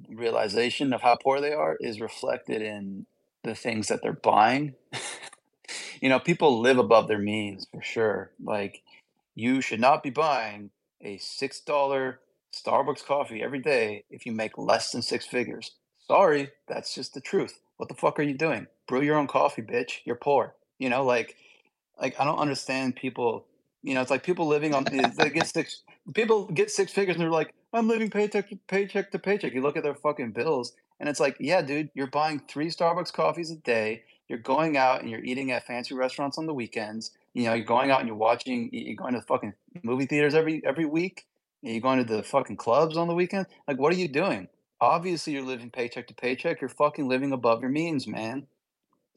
realization 0.08 0.92
of 0.92 1.02
how 1.02 1.16
poor 1.16 1.40
they 1.40 1.52
are 1.52 1.76
is 1.80 2.00
reflected 2.00 2.62
in 2.62 3.06
the 3.42 3.54
things 3.54 3.88
that 3.88 4.02
they're 4.02 4.12
buying. 4.12 4.74
you 6.00 6.08
know, 6.08 6.18
people 6.18 6.60
live 6.60 6.78
above 6.78 7.08
their 7.08 7.18
means 7.18 7.66
for 7.70 7.82
sure. 7.82 8.30
Like, 8.42 8.82
you 9.34 9.60
should 9.60 9.80
not 9.80 10.02
be 10.02 10.10
buying 10.10 10.70
a 11.00 11.18
$6 11.18 12.14
Starbucks 12.54 13.04
coffee 13.04 13.42
every 13.42 13.60
day 13.60 14.04
if 14.10 14.26
you 14.26 14.32
make 14.32 14.58
less 14.58 14.90
than 14.90 15.02
six 15.02 15.24
figures. 15.24 15.72
Sorry, 16.06 16.50
that's 16.66 16.94
just 16.94 17.14
the 17.14 17.20
truth. 17.20 17.60
What 17.76 17.88
the 17.88 17.94
fuck 17.94 18.18
are 18.18 18.24
you 18.24 18.34
doing? 18.34 18.66
Brew 18.88 19.02
your 19.02 19.16
own 19.16 19.28
coffee, 19.28 19.62
bitch. 19.62 19.98
You're 20.04 20.16
poor. 20.16 20.54
You 20.78 20.90
know, 20.90 21.04
like, 21.04 21.36
like 22.00 22.18
I 22.18 22.24
don't 22.24 22.38
understand 22.38 22.96
people. 22.96 23.46
You 23.82 23.94
know, 23.94 24.02
it's 24.02 24.10
like 24.10 24.24
people 24.24 24.46
living 24.46 24.74
on 24.74 24.84
they 24.84 25.30
get 25.30 25.46
six 25.54 25.82
people 26.14 26.46
get 26.46 26.70
six 26.70 26.92
figures 26.92 27.16
and 27.16 27.22
they're 27.22 27.30
like, 27.30 27.54
I'm 27.72 27.88
living 27.88 28.10
paycheck 28.10 28.48
to 28.50 28.58
paycheck 28.68 29.10
to 29.12 29.18
paycheck. 29.18 29.54
You 29.54 29.62
look 29.62 29.76
at 29.76 29.82
their 29.82 29.94
fucking 29.94 30.32
bills 30.32 30.72
and 30.98 31.08
it's 31.08 31.20
like, 31.20 31.36
yeah, 31.40 31.62
dude, 31.62 31.90
you're 31.94 32.06
buying 32.06 32.42
three 32.48 32.68
Starbucks 32.68 33.12
coffees 33.12 33.50
a 33.50 33.56
day. 33.56 34.02
You're 34.28 34.38
going 34.38 34.76
out 34.76 35.00
and 35.00 35.10
you're 35.10 35.24
eating 35.24 35.50
at 35.50 35.66
fancy 35.66 35.94
restaurants 35.94 36.38
on 36.38 36.46
the 36.46 36.54
weekends. 36.54 37.12
You 37.34 37.44
know, 37.44 37.54
you're 37.54 37.64
going 37.64 37.90
out 37.90 38.00
and 38.00 38.08
you're 38.08 38.16
watching. 38.16 38.70
You're 38.72 38.96
going 38.96 39.14
to 39.14 39.22
fucking 39.22 39.54
movie 39.82 40.06
theaters 40.06 40.34
every 40.34 40.62
every 40.64 40.84
week. 40.84 41.26
You're 41.62 41.80
going 41.80 42.04
to 42.04 42.16
the 42.16 42.22
fucking 42.22 42.56
clubs 42.56 42.96
on 42.96 43.08
the 43.08 43.14
weekend. 43.14 43.46
Like, 43.66 43.78
what 43.78 43.92
are 43.92 43.96
you 43.96 44.08
doing? 44.08 44.48
Obviously, 44.80 45.32
you're 45.32 45.42
living 45.42 45.70
paycheck 45.70 46.06
to 46.08 46.14
paycheck. 46.14 46.60
You're 46.60 46.70
fucking 46.70 47.08
living 47.08 47.32
above 47.32 47.60
your 47.60 47.70
means, 47.70 48.06
man. 48.06 48.46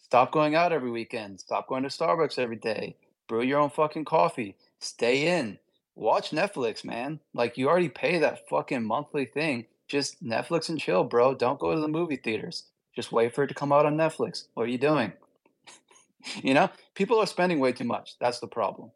Stop 0.01 0.31
going 0.31 0.55
out 0.55 0.73
every 0.73 0.91
weekend. 0.91 1.39
Stop 1.39 1.67
going 1.67 1.83
to 1.83 1.89
Starbucks 1.89 2.37
every 2.37 2.57
day. 2.57 2.95
Brew 3.27 3.43
your 3.43 3.59
own 3.59 3.69
fucking 3.69 4.05
coffee. 4.05 4.55
Stay 4.79 5.39
in. 5.39 5.57
Watch 5.95 6.31
Netflix, 6.31 6.83
man. 6.83 7.19
Like 7.33 7.57
you 7.57 7.69
already 7.69 7.89
pay 7.89 8.19
that 8.19 8.47
fucking 8.49 8.83
monthly 8.83 9.25
thing. 9.25 9.65
Just 9.87 10.23
Netflix 10.23 10.69
and 10.69 10.79
chill, 10.79 11.03
bro. 11.03 11.35
Don't 11.35 11.59
go 11.59 11.73
to 11.73 11.79
the 11.79 11.87
movie 11.87 12.15
theaters. 12.15 12.65
Just 12.95 13.11
wait 13.11 13.33
for 13.33 13.43
it 13.43 13.47
to 13.47 13.53
come 13.53 13.71
out 13.71 13.85
on 13.85 13.95
Netflix. 13.95 14.47
What 14.53 14.63
are 14.63 14.71
you 14.71 14.77
doing? 14.77 15.13
you 16.43 16.53
know, 16.53 16.69
people 16.95 17.19
are 17.19 17.27
spending 17.27 17.59
way 17.59 17.71
too 17.71 17.83
much. 17.83 18.15
That's 18.19 18.39
the 18.39 18.47
problem. 18.47 18.91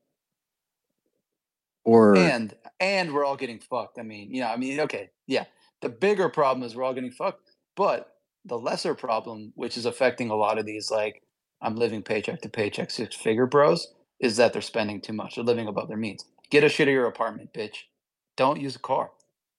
Or 1.83 2.15
And 2.17 2.53
and 2.79 3.13
we're 3.13 3.25
all 3.25 3.37
getting 3.37 3.59
fucked. 3.59 3.99
I 3.99 4.03
mean, 4.03 4.33
you 4.33 4.41
know, 4.41 4.47
I 4.47 4.57
mean, 4.57 4.79
okay, 4.81 5.11
yeah. 5.25 5.45
The 5.81 5.89
bigger 5.89 6.29
problem 6.29 6.65
is 6.65 6.75
we're 6.75 6.83
all 6.83 6.93
getting 6.93 7.11
fucked, 7.11 7.51
but 7.75 8.15
the 8.43 8.57
lesser 8.57 8.95
problem, 8.95 9.53
which 9.55 9.77
is 9.77 9.85
affecting 9.85 10.29
a 10.29 10.35
lot 10.35 10.57
of 10.57 10.65
these, 10.65 10.89
like 10.89 11.21
I'm 11.61 11.75
living 11.75 12.01
paycheck 12.01 12.41
to 12.41 12.49
paycheck 12.49 12.91
six 12.91 13.15
figure 13.15 13.45
bros, 13.45 13.93
is 14.19 14.37
that 14.37 14.53
they're 14.53 14.61
spending 14.61 14.99
too 15.01 15.13
much. 15.13 15.35
They're 15.35 15.43
living 15.43 15.67
above 15.67 15.87
their 15.87 15.97
means. 15.97 16.25
Get 16.49 16.63
a 16.63 16.67
shittier 16.67 17.07
apartment, 17.07 17.53
bitch. 17.53 17.83
Don't 18.35 18.61
use 18.61 18.75
a 18.75 18.79
car. 18.79 19.11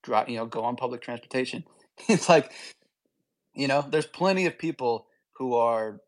Drive, 0.03 0.29
you 0.29 0.37
know, 0.37 0.47
go 0.47 0.63
on 0.65 0.77
public 0.77 1.01
transportation. 1.03 1.65
It's 2.09 2.29
like, 2.29 2.53
you 3.55 3.67
know, 3.67 3.85
there's 3.91 4.07
plenty 4.07 4.47
of 4.47 4.57
people 4.57 5.09
who 5.33 5.55
are, 5.55 6.01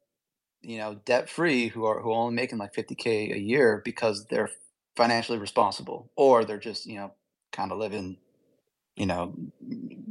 you 0.62 0.78
know, 0.78 1.00
debt 1.04 1.28
free 1.28 1.68
who 1.68 1.84
are 1.84 2.00
who 2.00 2.10
are 2.10 2.20
only 2.22 2.34
making 2.34 2.58
like 2.58 2.74
50k 2.74 3.34
a 3.34 3.38
year 3.40 3.82
because 3.84 4.26
they're 4.26 4.50
financially 4.96 5.38
responsible 5.38 6.10
or 6.16 6.44
they're 6.44 6.58
just, 6.58 6.86
you 6.86 6.96
know, 6.96 7.12
kind 7.52 7.72
of 7.72 7.78
living, 7.78 8.18
you 8.96 9.06
know, 9.06 9.34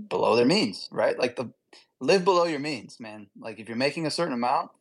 below 0.10 0.36
their 0.36 0.46
means, 0.46 0.90
right? 0.92 1.18
Like 1.18 1.38
the 1.38 1.52
live 2.02 2.26
below 2.26 2.46
your 2.46 2.60
means, 2.60 3.00
man. 3.00 3.28
Like 3.40 3.60
if 3.60 3.70
you're 3.70 3.78
making 3.78 4.06
a 4.06 4.12
certain 4.12 4.34
amount, 4.34 4.72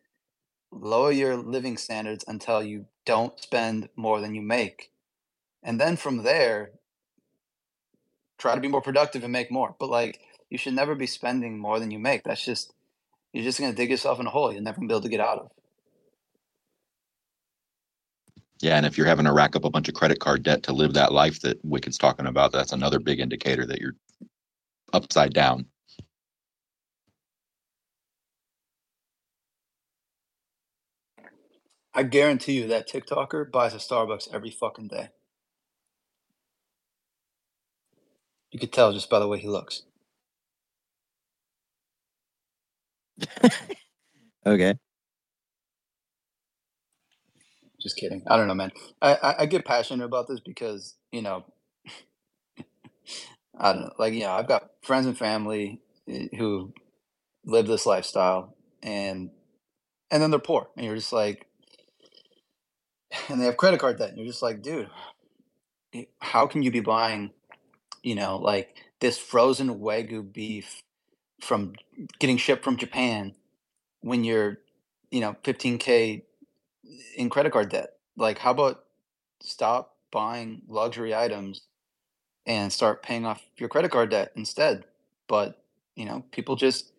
lower 0.71 1.13
your 1.13 1.37
living 1.37 1.77
standards 1.77 2.25
until 2.29 2.63
you 2.63 2.87
don't 3.07 3.39
spend 3.41 3.89
more 3.97 4.21
than 4.21 4.35
you 4.35 4.43
make. 4.43 4.91
And 5.69 5.79
then 5.79 5.97
from 5.97 6.23
there, 6.23 6.71
try 8.39 8.55
to 8.55 8.61
be 8.61 8.69
more 8.69 8.81
productive 8.81 9.23
and 9.23 9.31
make 9.31 9.51
more. 9.51 9.77
But 9.79 9.91
like 9.91 10.19
you 10.49 10.57
should 10.57 10.73
never 10.73 10.95
be 10.95 11.07
spending 11.07 11.59
more 11.59 11.79
than 11.79 11.91
you 11.91 11.99
make. 11.99 12.25
That's 12.25 12.43
just 12.43 12.73
you're 13.35 13.45
just 13.45 13.61
gonna 13.61 13.75
dig 13.75 13.91
yourself 13.91 14.19
in 14.19 14.27
a 14.27 14.31
hole 14.31 14.51
you're 14.51 14.63
never 14.63 14.77
gonna 14.77 14.89
be 14.89 14.95
able 14.95 15.03
to 15.03 15.11
get 15.11 15.21
out 15.21 15.41
of. 15.41 15.51
Yeah, 18.63 18.79
and 18.79 18.87
if 18.87 18.97
you're 18.97 19.07
having 19.07 19.27
to 19.27 19.33
rack 19.33 19.57
up 19.57 19.67
a 19.67 19.71
bunch 19.71 19.91
of 19.91 19.95
credit 19.95 20.21
card 20.21 20.43
debt 20.43 20.63
to 20.63 20.73
live 20.73 20.95
that 20.95 21.13
life 21.13 21.43
that 21.43 21.63
Wicked's 21.63 21.99
talking 21.99 22.27
about, 22.27 22.51
that's 22.51 22.73
another 22.73 22.99
big 22.99 23.21
indicator 23.21 23.67
that 23.67 23.79
you're 23.79 23.95
upside 24.95 25.35
down. 25.35 25.67
I 31.93 32.05
guarantee 32.05 32.55
you 32.55 32.69
that 32.69 32.89
TikToker 32.89 33.53
buys 33.53 33.75
a 33.75 33.77
Starbucks 33.77 34.33
every 34.33 34.51
fucking 34.51 34.89
day. 34.89 35.11
You 38.53 38.59
could 38.61 38.73
tell 38.73 38.93
just 38.93 39.11
by 39.11 39.19
the 39.21 39.29
way 39.29 39.39
he 39.39 39.49
looks. 39.49 39.83
okay. 44.47 44.75
Just 47.81 47.97
kidding. 47.97 48.23
I 48.27 48.37
don't 48.37 48.49
know, 48.49 48.55
man. 48.55 48.73
I, 49.03 49.15
I, 49.15 49.43
I 49.43 49.47
get 49.47 49.65
passionate 49.65 50.05
about 50.05 50.29
this 50.29 50.41
because, 50.41 50.97
you 51.13 51.23
know, 51.23 51.45
I 53.59 53.73
don't 53.73 53.83
know. 53.83 53.93
Like, 53.99 54.15
you 54.15 54.21
know, 54.21 54.33
I've 54.33 54.49
got 54.49 54.71
friends 54.83 55.07
and 55.07 55.17
family 55.19 55.81
eh, 56.09 56.29
who 56.39 56.73
live 57.45 57.67
this 57.67 57.87
lifestyle 57.87 58.55
and 58.83 59.31
and 60.11 60.23
then 60.23 60.31
they're 60.31 60.41
poor. 60.41 60.69
And 60.77 60.87
you're 60.87 60.97
just 60.97 61.13
like 61.13 61.47
and 63.29 63.41
they 63.41 63.47
have 63.47 63.57
credit 63.57 63.81
card 63.81 63.99
debt. 63.99 64.11
And 64.11 64.19
you're 64.19 64.27
just 64.27 64.43
like, 64.43 64.63
dude, 64.63 64.89
eh, 65.95 66.05
how 66.21 66.47
can 66.47 66.63
you 66.63 66.71
be 66.71 66.81
buying, 66.81 67.31
you 68.09 68.15
know, 68.15 68.39
like 68.39 68.75
this 69.01 69.19
frozen 69.19 69.81
Wagyu 69.81 70.33
beef 70.33 70.83
from 71.43 71.75
getting 72.19 72.39
shipped 72.39 72.65
from 72.65 72.79
Japan 72.79 73.35
when 74.01 74.25
you're, 74.25 74.61
you 75.11 75.21
know, 75.21 75.37
15K 75.45 76.23
in 77.19 77.29
credit 77.29 77.53
card 77.53 77.69
debt? 77.69 77.91
Like, 78.17 78.39
how 78.39 78.53
about 78.53 78.85
stop 79.43 79.97
buying 80.11 80.63
luxury 80.67 81.15
items 81.15 81.61
and 82.47 82.73
start 82.73 83.03
paying 83.03 83.27
off 83.27 83.43
your 83.59 83.69
credit 83.69 83.91
card 83.91 84.09
debt 84.09 84.33
instead? 84.37 84.85
But, 85.29 85.63
you 85.95 86.07
know, 86.07 86.25
people 86.33 86.57
just, 86.57 86.93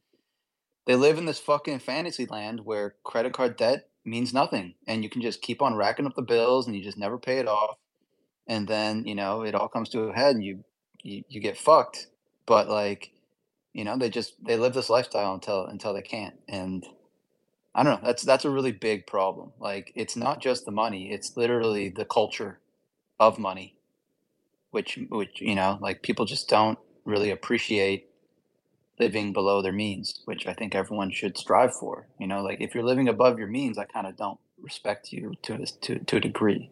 they 0.86 0.94
live 0.96 1.18
in 1.18 1.26
this 1.26 1.40
fucking 1.40 1.80
fantasy 1.80 2.28
land 2.28 2.64
where 2.64 2.94
credit 3.04 3.34
card 3.34 3.58
debt 3.58 3.88
means 4.06 4.32
nothing 4.32 4.76
and 4.86 5.04
you 5.04 5.10
can 5.10 5.24
just 5.24 5.42
keep 5.42 5.60
on 5.60 5.74
racking 5.74 6.06
up 6.06 6.14
the 6.14 6.22
bills 6.22 6.68
and 6.68 6.76
you 6.76 6.84
just 6.84 7.00
never 7.00 7.18
pay 7.18 7.40
it 7.40 7.48
off 7.48 7.78
and 8.48 8.68
then 8.68 9.06
you 9.06 9.14
know 9.14 9.44
it 9.44 9.54
all 9.54 9.68
comes 9.68 9.90
to 9.90 10.04
a 10.04 10.14
head 10.14 10.36
and 10.36 10.44
you 10.44 10.64
you, 11.04 11.24
you 11.30 11.42
get 11.42 11.58
fucked 11.58 12.08
but 12.50 12.68
like, 12.68 13.12
you 13.74 13.84
know, 13.86 13.96
they 13.96 14.10
just 14.10 14.34
they 14.44 14.58
live 14.58 14.74
this 14.74 14.90
lifestyle 14.90 15.36
until 15.36 15.66
until 15.68 15.94
they 15.94 16.02
can't. 16.02 16.34
And 16.50 16.84
I 17.76 17.84
don't 17.84 18.02
know. 18.02 18.08
That's 18.08 18.24
that's 18.24 18.44
a 18.44 18.50
really 18.50 18.72
big 18.72 19.06
problem. 19.06 19.54
Like, 19.60 19.94
it's 19.96 20.16
not 20.16 20.42
just 20.42 20.66
the 20.66 20.72
money; 20.72 21.12
it's 21.12 21.38
literally 21.38 21.90
the 21.90 22.06
culture 22.06 22.60
of 23.20 23.38
money, 23.38 23.76
which 24.72 24.98
which 25.10 25.40
you 25.42 25.54
know, 25.54 25.78
like 25.80 26.02
people 26.02 26.26
just 26.26 26.50
don't 26.50 26.80
really 27.06 27.30
appreciate 27.30 28.10
living 29.00 29.32
below 29.32 29.62
their 29.62 29.72
means, 29.72 30.22
which 30.26 30.48
I 30.48 30.54
think 30.54 30.74
everyone 30.74 31.12
should 31.12 31.38
strive 31.38 31.76
for. 31.76 32.08
You 32.20 32.26
know, 32.28 32.42
like 32.42 32.62
if 32.62 32.74
you're 32.74 32.84
living 32.84 33.08
above 33.08 33.38
your 33.38 33.48
means, 33.48 33.78
I 33.78 33.86
kind 33.86 34.08
of 34.08 34.18
don't 34.18 34.40
respect 34.60 35.14
you 35.14 35.36
to 35.44 35.66
to 35.68 36.00
to 36.00 36.18
a 36.18 36.22
degree. 36.22 36.72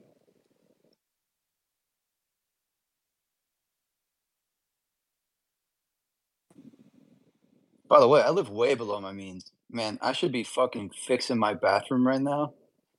By 7.87 7.99
the 7.99 8.07
way, 8.07 8.21
I 8.21 8.29
live 8.29 8.49
way 8.49 8.75
below 8.75 8.99
my 8.99 9.11
means. 9.11 9.51
Man, 9.69 9.97
I 10.01 10.11
should 10.13 10.31
be 10.31 10.43
fucking 10.43 10.91
fixing 10.91 11.37
my 11.37 11.53
bathroom 11.53 12.07
right 12.07 12.21
now. 12.21 12.53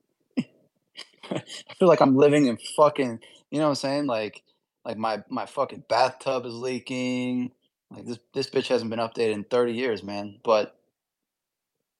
I 0.37 1.41
feel 1.77 1.87
like 1.87 2.01
I'm 2.01 2.15
living 2.15 2.47
in 2.47 2.57
fucking, 2.75 3.19
you 3.51 3.59
know 3.59 3.65
what 3.65 3.69
I'm 3.69 3.75
saying? 3.75 4.05
Like 4.07 4.43
like 4.85 4.97
my 4.97 5.23
my 5.29 5.45
fucking 5.45 5.83
bathtub 5.87 6.45
is 6.45 6.53
leaking. 6.53 7.51
Like 7.91 8.05
this 8.05 8.19
this 8.33 8.49
bitch 8.49 8.67
hasn't 8.67 8.89
been 8.89 8.99
updated 8.99 9.33
in 9.33 9.43
30 9.43 9.73
years, 9.73 10.03
man. 10.03 10.39
But 10.43 10.75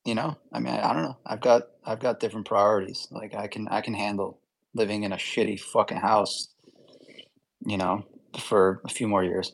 you 0.06 0.16
know, 0.16 0.38
I 0.52 0.60
mean, 0.60 0.74
I, 0.74 0.90
I 0.90 0.94
don't 0.94 1.04
know. 1.04 1.18
I've 1.26 1.42
got 1.42 1.64
I've 1.86 2.00
got 2.00 2.20
different 2.20 2.48
priorities. 2.48 3.08
Like 3.12 3.36
I 3.36 3.48
can 3.48 3.68
I 3.68 3.82
can 3.82 3.94
handle 3.94 4.40
living 4.74 5.04
in 5.04 5.12
a 5.12 5.18
shitty 5.18 5.60
fucking 5.60 5.98
house, 5.98 6.50
you 7.66 7.78
know, 7.78 8.06
for 8.40 8.82
a 8.86 8.90
few 8.90 9.08
more 9.08 9.24
years, 9.24 9.54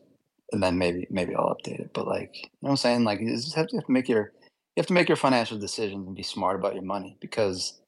and 0.52 0.62
then 0.62 0.78
maybe 0.78 1.08
maybe 1.10 1.36
I'll 1.36 1.56
update 1.56 1.80
it. 1.80 1.91
But 1.93 2.08
like, 2.08 2.36
you 2.36 2.50
know 2.62 2.68
what 2.68 2.70
I'm 2.72 2.78
saying? 2.78 3.04
Like, 3.04 3.20
you 3.20 3.30
just 3.36 3.56
have 3.56 3.68
to, 3.68 3.82
make 3.88 4.10
your 4.10 4.32
you 4.76 4.82
have 4.82 4.88
to 4.88 4.93
make 4.93 5.10
your 5.10 5.18
financial 5.18 5.58
decisions 5.58 6.08
and 6.08 6.16
be 6.16 6.24
smart 6.24 6.60
about 6.60 6.74
your 6.74 6.84
money 6.84 7.18
because 7.20 7.80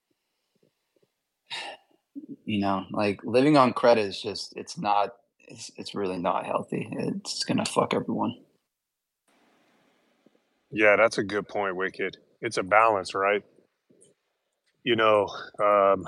you 2.46 2.60
know, 2.60 2.86
like 2.92 3.22
living 3.24 3.58
on 3.58 3.74
credit 3.74 4.02
is 4.06 4.22
just 4.22 4.54
it's 4.56 4.78
not 4.78 5.16
it's 5.48 5.72
it's 5.78 5.96
really 5.96 6.18
not 6.18 6.46
healthy. 6.46 6.88
It's 6.92 7.44
gonna 7.44 7.66
fuck 7.66 7.94
everyone. 7.94 8.36
Yeah, 10.72 10.96
that's 10.98 11.18
a 11.18 11.24
good 11.24 11.48
point, 11.48 11.76
Wicked. 11.76 12.18
It's 12.42 12.58
a 12.58 12.64
balance, 12.64 13.16
right? 13.16 13.44
You 14.84 14.96
know, 14.96 15.28
um, 15.64 16.06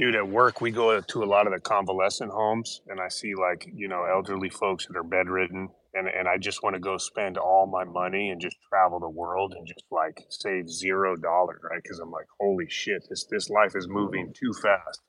dude, 0.00 0.16
at 0.16 0.26
work 0.26 0.62
we 0.62 0.70
go 0.70 0.98
to 0.98 1.22
a 1.22 1.26
lot 1.26 1.46
of 1.46 1.52
the 1.52 1.60
convalescent 1.60 2.32
homes, 2.32 2.80
and 2.88 2.98
I 2.98 3.08
see 3.08 3.34
like 3.34 3.68
you 3.72 3.86
know 3.86 4.04
elderly 4.04 4.48
folks 4.48 4.86
that 4.86 4.96
are 4.96 5.04
bedridden, 5.04 5.68
and 5.94 6.08
and 6.08 6.26
I 6.26 6.38
just 6.38 6.62
want 6.62 6.74
to 6.74 6.80
go 6.80 6.96
spend 6.96 7.36
all 7.36 7.66
my 7.66 7.84
money 7.84 8.30
and 8.30 8.40
just 8.40 8.56
travel 8.68 8.98
the 8.98 9.10
world 9.10 9.54
and 9.56 9.66
just 9.66 9.84
like 9.90 10.24
save 10.30 10.70
zero 10.70 11.16
dollar, 11.16 11.60
right? 11.70 11.80
Because 11.82 11.98
I'm 11.98 12.10
like, 12.10 12.26
holy 12.40 12.66
shit, 12.68 13.04
this 13.10 13.26
this 13.30 13.50
life 13.50 13.76
is 13.76 13.86
moving 13.88 14.26
mm-hmm. 14.26 14.46
too 14.46 14.52
fast. 14.60 15.02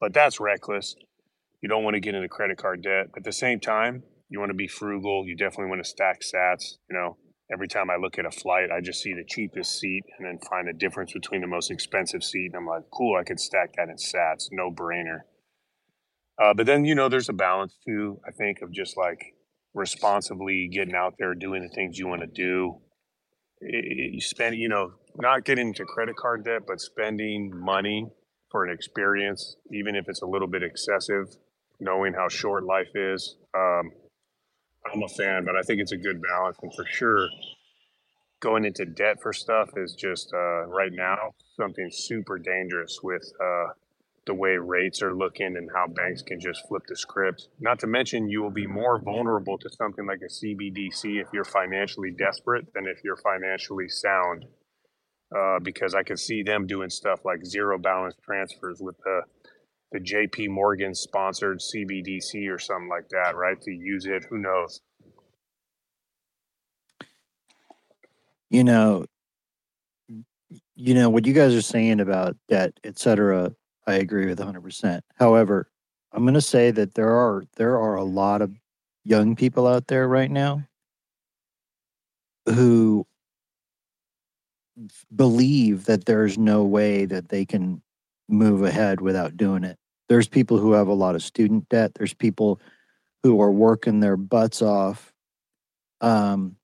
But 0.00 0.12
that's 0.12 0.38
reckless. 0.38 0.94
You 1.62 1.68
don't 1.68 1.82
want 1.82 1.94
to 1.94 2.00
get 2.00 2.14
into 2.14 2.28
credit 2.28 2.58
card 2.58 2.82
debt. 2.82 3.06
At 3.16 3.24
the 3.24 3.32
same 3.32 3.58
time, 3.58 4.04
you 4.28 4.38
want 4.38 4.50
to 4.50 4.54
be 4.54 4.68
frugal. 4.68 5.26
You 5.26 5.34
definitely 5.34 5.70
want 5.70 5.82
to 5.82 5.88
stack 5.88 6.20
sats. 6.20 6.76
You 6.90 6.96
know, 6.96 7.16
every 7.52 7.68
time 7.68 7.90
I 7.90 7.96
look 7.96 8.18
at 8.18 8.26
a 8.26 8.30
flight, 8.30 8.70
I 8.70 8.80
just 8.80 9.02
see 9.02 9.14
the 9.14 9.24
cheapest 9.24 9.78
seat 9.78 10.04
and 10.18 10.26
then 10.26 10.38
find 10.48 10.68
the 10.68 10.72
difference 10.72 11.12
between 11.12 11.40
the 11.40 11.46
most 11.46 11.70
expensive 11.70 12.22
seat. 12.22 12.52
And 12.52 12.56
I'm 12.56 12.66
like, 12.66 12.84
cool, 12.92 13.18
I 13.18 13.24
could 13.24 13.40
stack 13.40 13.74
that 13.76 13.88
in 13.88 13.96
sats, 13.96 14.48
no 14.50 14.70
brainer. 14.70 15.20
Uh, 16.40 16.54
but 16.54 16.66
then, 16.66 16.84
you 16.84 16.94
know, 16.94 17.08
there's 17.08 17.28
a 17.28 17.32
balance 17.32 17.76
too, 17.84 18.20
I 18.26 18.30
think, 18.30 18.62
of 18.62 18.70
just 18.70 18.96
like 18.96 19.34
responsibly 19.74 20.68
getting 20.72 20.94
out 20.94 21.14
there, 21.18 21.34
doing 21.34 21.62
the 21.62 21.74
things 21.74 21.98
you 21.98 22.06
want 22.06 22.20
to 22.20 22.26
do. 22.26 22.76
You 23.60 24.20
spend, 24.20 24.56
you 24.56 24.68
know, 24.68 24.92
not 25.16 25.44
getting 25.44 25.68
into 25.68 25.84
credit 25.84 26.16
card 26.16 26.44
debt, 26.44 26.62
but 26.66 26.80
spending 26.80 27.50
money 27.52 28.06
for 28.50 28.64
an 28.64 28.72
experience, 28.72 29.56
even 29.72 29.96
if 29.96 30.08
it's 30.08 30.22
a 30.22 30.26
little 30.26 30.46
bit 30.46 30.62
excessive, 30.62 31.26
knowing 31.80 32.14
how 32.14 32.28
short 32.28 32.64
life 32.64 32.94
is. 32.94 33.36
Um, 33.56 33.90
I'm 34.92 35.02
a 35.02 35.08
fan, 35.08 35.44
but 35.44 35.56
I 35.56 35.62
think 35.62 35.80
it's 35.80 35.92
a 35.92 35.96
good 35.96 36.20
balance. 36.22 36.56
And 36.62 36.72
for 36.74 36.84
sure, 36.86 37.28
going 38.40 38.64
into 38.64 38.84
debt 38.84 39.20
for 39.22 39.32
stuff 39.32 39.70
is 39.76 39.94
just 39.94 40.32
uh, 40.32 40.66
right 40.66 40.92
now 40.92 41.34
something 41.56 41.88
super 41.90 42.38
dangerous 42.38 43.00
with 43.02 43.30
uh, 43.42 43.72
the 44.26 44.34
way 44.34 44.56
rates 44.56 45.02
are 45.02 45.14
looking 45.14 45.56
and 45.56 45.70
how 45.74 45.86
banks 45.86 46.22
can 46.22 46.38
just 46.38 46.66
flip 46.68 46.82
the 46.86 46.96
script. 46.96 47.48
Not 47.58 47.80
to 47.80 47.86
mention, 47.86 48.28
you 48.28 48.42
will 48.42 48.50
be 48.50 48.66
more 48.66 49.00
vulnerable 49.00 49.58
to 49.58 49.70
something 49.70 50.06
like 50.06 50.20
a 50.22 50.30
CBDC 50.30 51.20
if 51.20 51.28
you're 51.32 51.44
financially 51.44 52.10
desperate 52.10 52.72
than 52.74 52.86
if 52.86 53.02
you're 53.02 53.16
financially 53.16 53.88
sound. 53.88 54.44
Uh, 55.34 55.58
because 55.62 55.94
I 55.94 56.02
could 56.02 56.18
see 56.18 56.42
them 56.42 56.66
doing 56.66 56.88
stuff 56.88 57.20
like 57.22 57.44
zero 57.44 57.78
balance 57.78 58.14
transfers 58.24 58.78
with 58.80 58.96
the 59.04 59.22
the 59.92 60.00
JP 60.00 60.50
Morgan 60.50 60.94
sponsored 60.94 61.60
CBDC 61.60 62.50
or 62.50 62.58
something 62.58 62.88
like 62.88 63.08
that, 63.10 63.36
right? 63.36 63.60
To 63.60 63.70
use 63.70 64.06
it, 64.06 64.24
who 64.28 64.38
knows? 64.38 64.80
You 68.50 68.64
know, 68.64 69.06
you 70.74 70.94
know 70.94 71.10
what 71.10 71.26
you 71.26 71.32
guys 71.32 71.54
are 71.54 71.62
saying 71.62 72.00
about 72.00 72.36
debt, 72.48 72.72
et 72.84 72.98
cetera. 72.98 73.52
I 73.86 73.94
agree 73.94 74.26
with 74.26 74.38
100. 74.38 74.62
percent 74.62 75.04
However, 75.16 75.70
I'm 76.12 76.24
going 76.24 76.34
to 76.34 76.40
say 76.40 76.70
that 76.70 76.94
there 76.94 77.10
are 77.10 77.44
there 77.56 77.78
are 77.78 77.96
a 77.96 78.04
lot 78.04 78.42
of 78.42 78.54
young 79.04 79.36
people 79.36 79.66
out 79.66 79.86
there 79.88 80.06
right 80.06 80.30
now 80.30 80.64
who 82.46 83.06
believe 85.14 85.86
that 85.86 86.04
there's 86.04 86.38
no 86.38 86.62
way 86.64 87.04
that 87.04 87.28
they 87.28 87.44
can 87.44 87.82
move 88.28 88.62
ahead 88.62 89.00
without 89.00 89.36
doing 89.36 89.64
it. 89.64 89.78
There's 90.08 90.28
people 90.28 90.58
who 90.58 90.72
have 90.72 90.88
a 90.88 90.94
lot 90.94 91.14
of 91.14 91.22
student 91.22 91.68
debt. 91.68 91.92
There's 91.94 92.14
people 92.14 92.60
who 93.22 93.40
are 93.40 93.50
working 93.50 94.00
their 94.00 94.16
butts 94.16 94.62
off. 94.62 95.12
Um, 96.00 96.56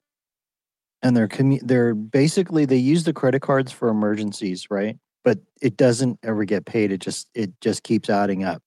and 1.02 1.16
they're 1.16 1.28
commu- 1.28 1.60
they're 1.62 1.94
basically 1.94 2.64
they 2.64 2.76
use 2.76 3.04
the 3.04 3.12
credit 3.12 3.42
cards 3.42 3.70
for 3.70 3.88
emergencies, 3.88 4.68
right? 4.70 4.96
But 5.22 5.38
it 5.60 5.76
doesn't 5.76 6.18
ever 6.22 6.44
get 6.44 6.64
paid. 6.64 6.92
It 6.92 7.00
just 7.00 7.28
it 7.34 7.52
just 7.60 7.82
keeps 7.82 8.08
adding 8.08 8.44
up. 8.44 8.62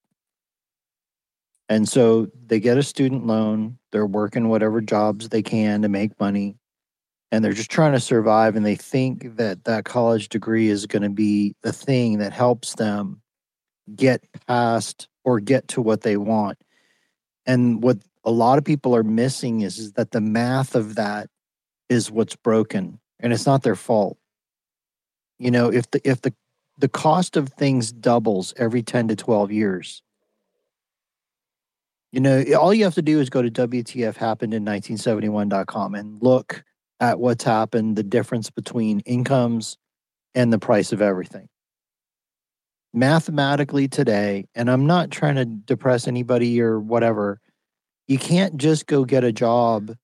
And 1.70 1.90
so 1.90 2.28
they 2.46 2.60
get 2.60 2.78
a 2.78 2.84
student 2.84 3.26
loan. 3.26 3.78
They're 3.92 4.06
working 4.06 4.50
whatever 4.50 4.82
jobs 4.82 5.30
they 5.30 5.42
can 5.42 5.82
to 5.82 5.90
make 5.90 6.18
money 6.20 6.56
and 7.32 7.44
they're 7.44 7.54
just 7.54 7.72
trying 7.72 7.94
to 7.94 8.00
survive 8.00 8.56
and 8.56 8.66
they 8.66 8.76
think 8.76 9.36
that 9.38 9.66
that 9.66 9.86
college 9.86 10.30
degree 10.30 10.70
is 10.70 10.86
going 10.86 11.02
to 11.02 11.10
be 11.10 11.56
the 11.62 11.74
thing 11.74 12.20
that 12.20 12.34
helps 12.34 12.76
them 12.76 13.22
get 13.96 14.24
past 14.48 15.08
or 15.24 15.40
get 15.40 15.68
to 15.70 15.82
what 15.82 16.02
they 16.02 16.18
want. 16.18 16.58
And 17.46 17.84
what 17.84 17.98
a 18.24 18.32
lot 18.32 18.58
of 18.58 18.66
people 18.66 18.96
are 18.96 19.04
missing 19.04 19.62
is, 19.62 19.78
is 19.78 19.94
that 19.94 20.12
the 20.12 20.22
math 20.22 20.76
of 20.76 20.96
that 20.96 21.30
is 21.90 22.12
what's 22.12 22.36
broken 22.36 23.00
and 23.20 23.34
it's 23.34 23.46
not 23.46 23.64
their 23.64 23.76
fault. 23.76 24.18
You 25.40 25.52
know 25.52 25.72
if 25.72 25.90
the 25.92 26.02
if 26.04 26.22
the 26.22 26.34
the 26.78 26.88
cost 26.88 27.38
of 27.38 27.50
things 27.50 27.92
doubles 27.92 28.54
every 28.58 28.84
10 28.84 29.08
to 29.10 29.16
12 29.16 29.52
years 29.52 30.04
you 32.12 32.20
know 32.20 32.44
all 32.60 32.74
you 32.74 32.84
have 32.84 32.96
to 32.96 33.02
do 33.02 33.20
is 33.20 33.30
go 33.30 33.42
to 33.42 33.50
wtf 33.50 34.16
happened 34.16 34.54
in 34.54 34.64
1971.com 34.64 35.96
and 35.96 36.22
look 36.22 36.64
at 37.00 37.20
what's 37.20 37.44
happened, 37.44 37.96
the 37.96 38.04
difference 38.04 38.50
between 38.50 39.02
incomes 39.02 39.78
and 40.36 40.52
the 40.52 40.60
price 40.60 40.92
of 40.92 41.02
everything. 41.02 41.48
Mathematically, 42.94 43.88
today, 43.88 44.46
and 44.56 44.70
I'm 44.70 44.88
not 44.88 45.12
trying 45.12 45.36
to 45.36 45.46
depress 45.46 46.08
anybody 46.08 46.62
or 46.62 46.80
whatever, 46.80 47.40
you 48.08 48.18
can't 48.18 48.58
just 48.58 48.88
go 48.88 49.06
get 49.06 49.24
a 49.24 49.32
job 49.32 49.96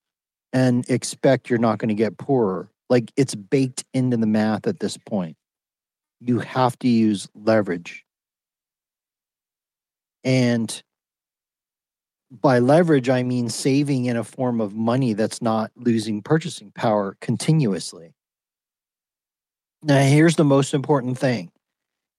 and 0.52 0.88
expect 0.90 1.50
you're 1.50 1.60
not 1.60 1.80
going 1.80 1.90
to 1.90 1.96
get 1.96 2.18
poorer. 2.18 2.70
Like 2.90 3.12
it's 3.16 3.34
baked 3.34 3.86
into 3.94 4.18
the 4.18 4.28
math 4.28 4.68
at 4.68 4.80
this 4.80 4.98
point. 4.98 5.36
You 6.20 6.40
have 6.40 6.78
to 6.80 6.88
use 6.88 7.28
leverage. 7.34 8.06
And 10.24 10.84
by 12.42 12.60
leverage, 12.60 13.10
I 13.10 13.24
mean 13.24 13.50
saving 13.50 14.06
in 14.06 14.18
a 14.18 14.24
form 14.24 14.60
of 14.60 14.74
money 14.74 15.14
that's 15.14 15.42
not 15.42 15.72
losing 15.76 16.22
purchasing 16.22 16.72
power 16.72 17.16
continuously. 17.22 18.16
Now, 19.84 20.02
here's 20.02 20.36
the 20.36 20.46
most 20.46 20.74
important 20.74 21.18
thing 21.18 21.52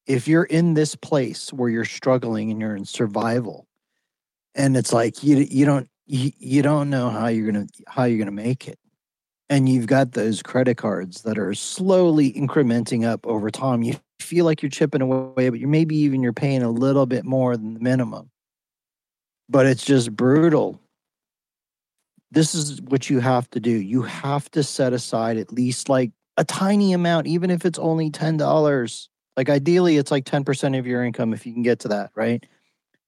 if 0.07 0.29
you're 0.29 0.45
in 0.45 0.75
this 0.75 0.95
place 0.95 1.53
where 1.53 1.71
you're 1.71 1.85
struggling 1.85 2.51
and 2.51 2.61
you're 2.61 2.77
in 2.77 2.85
survival, 2.85 3.67
and 4.55 4.77
it's 4.77 4.93
like 4.93 5.23
you, 5.25 5.39
you 5.39 5.65
don't 5.65 5.89
you, 6.07 6.31
you 6.39 6.63
don't 6.63 6.91
know 6.91 7.11
how 7.11 7.27
you're 7.27 7.51
gonna 7.51 7.67
how 7.89 8.05
you're 8.05 8.19
gonna 8.19 8.31
make 8.31 8.69
it 8.69 8.79
and 9.49 9.69
you've 9.69 9.87
got 9.87 10.13
those 10.13 10.43
credit 10.43 10.77
cards 10.77 11.23
that 11.23 11.39
are 11.39 11.55
slowly 11.55 12.33
incrementing 12.33 13.05
up 13.05 13.27
over 13.27 13.51
time 13.51 13.83
you 13.83 13.95
feel 14.21 14.45
like 14.45 14.63
you're 14.63 14.71
chipping 14.71 15.01
away 15.01 15.49
but 15.49 15.59
you're 15.59 15.69
maybe 15.69 15.97
even 15.97 16.23
you're 16.23 16.33
paying 16.33 16.63
a 16.63 16.71
little 16.71 17.07
bit 17.07 17.25
more 17.25 17.57
than 17.57 17.75
the 17.75 17.81
minimum 17.81 18.31
but 19.49 19.67
it's 19.67 19.85
just 19.85 20.15
brutal 20.15 20.81
this 22.35 22.55
is 22.55 22.83
what 22.83 23.09
you 23.09 23.21
have 23.21 23.49
to 23.51 23.61
do. 23.61 23.71
You 23.71 24.03
have 24.03 24.51
to 24.51 24.63
set 24.63 24.93
aside 24.93 25.37
at 25.37 25.53
least 25.53 25.89
like 25.89 26.11
a 26.37 26.45
tiny 26.45 26.93
amount, 26.93 27.29
even 27.29 27.51
if 27.51 27.65
it's 27.65 27.79
only 27.79 28.11
$10. 28.11 29.09
Like 29.37 29.49
ideally, 29.49 29.97
it's 29.97 30.11
like 30.11 30.25
10% 30.25 30.79
of 30.79 30.87
your 30.87 31.05
income 31.05 31.33
if 31.33 31.47
you 31.47 31.53
can 31.53 31.63
get 31.63 31.79
to 31.81 31.89
that, 31.89 32.11
right? 32.15 32.45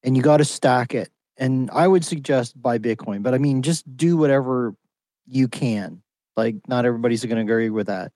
And 0.04 0.16
you 0.16 0.22
got 0.22 0.38
to 0.38 0.44
stack 0.44 0.94
it. 0.94 1.10
And 1.36 1.70
I 1.72 1.86
would 1.86 2.04
suggest 2.04 2.60
buy 2.60 2.78
Bitcoin, 2.78 3.22
but 3.22 3.34
I 3.34 3.38
mean, 3.38 3.62
just 3.62 3.96
do 3.96 4.16
whatever 4.16 4.74
you 5.26 5.48
can. 5.48 6.02
Like, 6.36 6.56
not 6.68 6.86
everybody's 6.86 7.24
going 7.24 7.36
to 7.36 7.42
agree 7.52 7.70
with 7.70 7.88
that. 7.88 8.12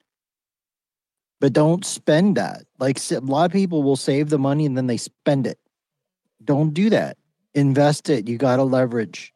But 1.40 1.52
don't 1.52 1.84
spend 1.84 2.36
that. 2.36 2.64
Like, 2.78 2.98
a 3.10 3.18
lot 3.20 3.46
of 3.46 3.52
people 3.52 3.82
will 3.82 3.96
save 3.96 4.30
the 4.30 4.38
money 4.38 4.64
and 4.64 4.76
then 4.76 4.86
they 4.86 4.96
spend 4.96 5.46
it. 5.46 5.58
Don't 6.44 6.72
do 6.72 6.90
that. 6.90 7.18
Invest 7.54 8.08
it. 8.10 8.28
You 8.28 8.38
got 8.38 8.56
to 8.56 8.64
leverage. 8.64 9.32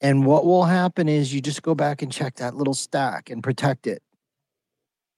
And 0.00 0.24
what 0.24 0.46
will 0.46 0.64
happen 0.64 1.08
is 1.08 1.34
you 1.34 1.40
just 1.40 1.62
go 1.62 1.74
back 1.74 2.02
and 2.02 2.10
check 2.10 2.36
that 2.36 2.54
little 2.54 2.74
stack 2.74 3.28
and 3.30 3.42
protect 3.42 3.86
it 3.86 4.02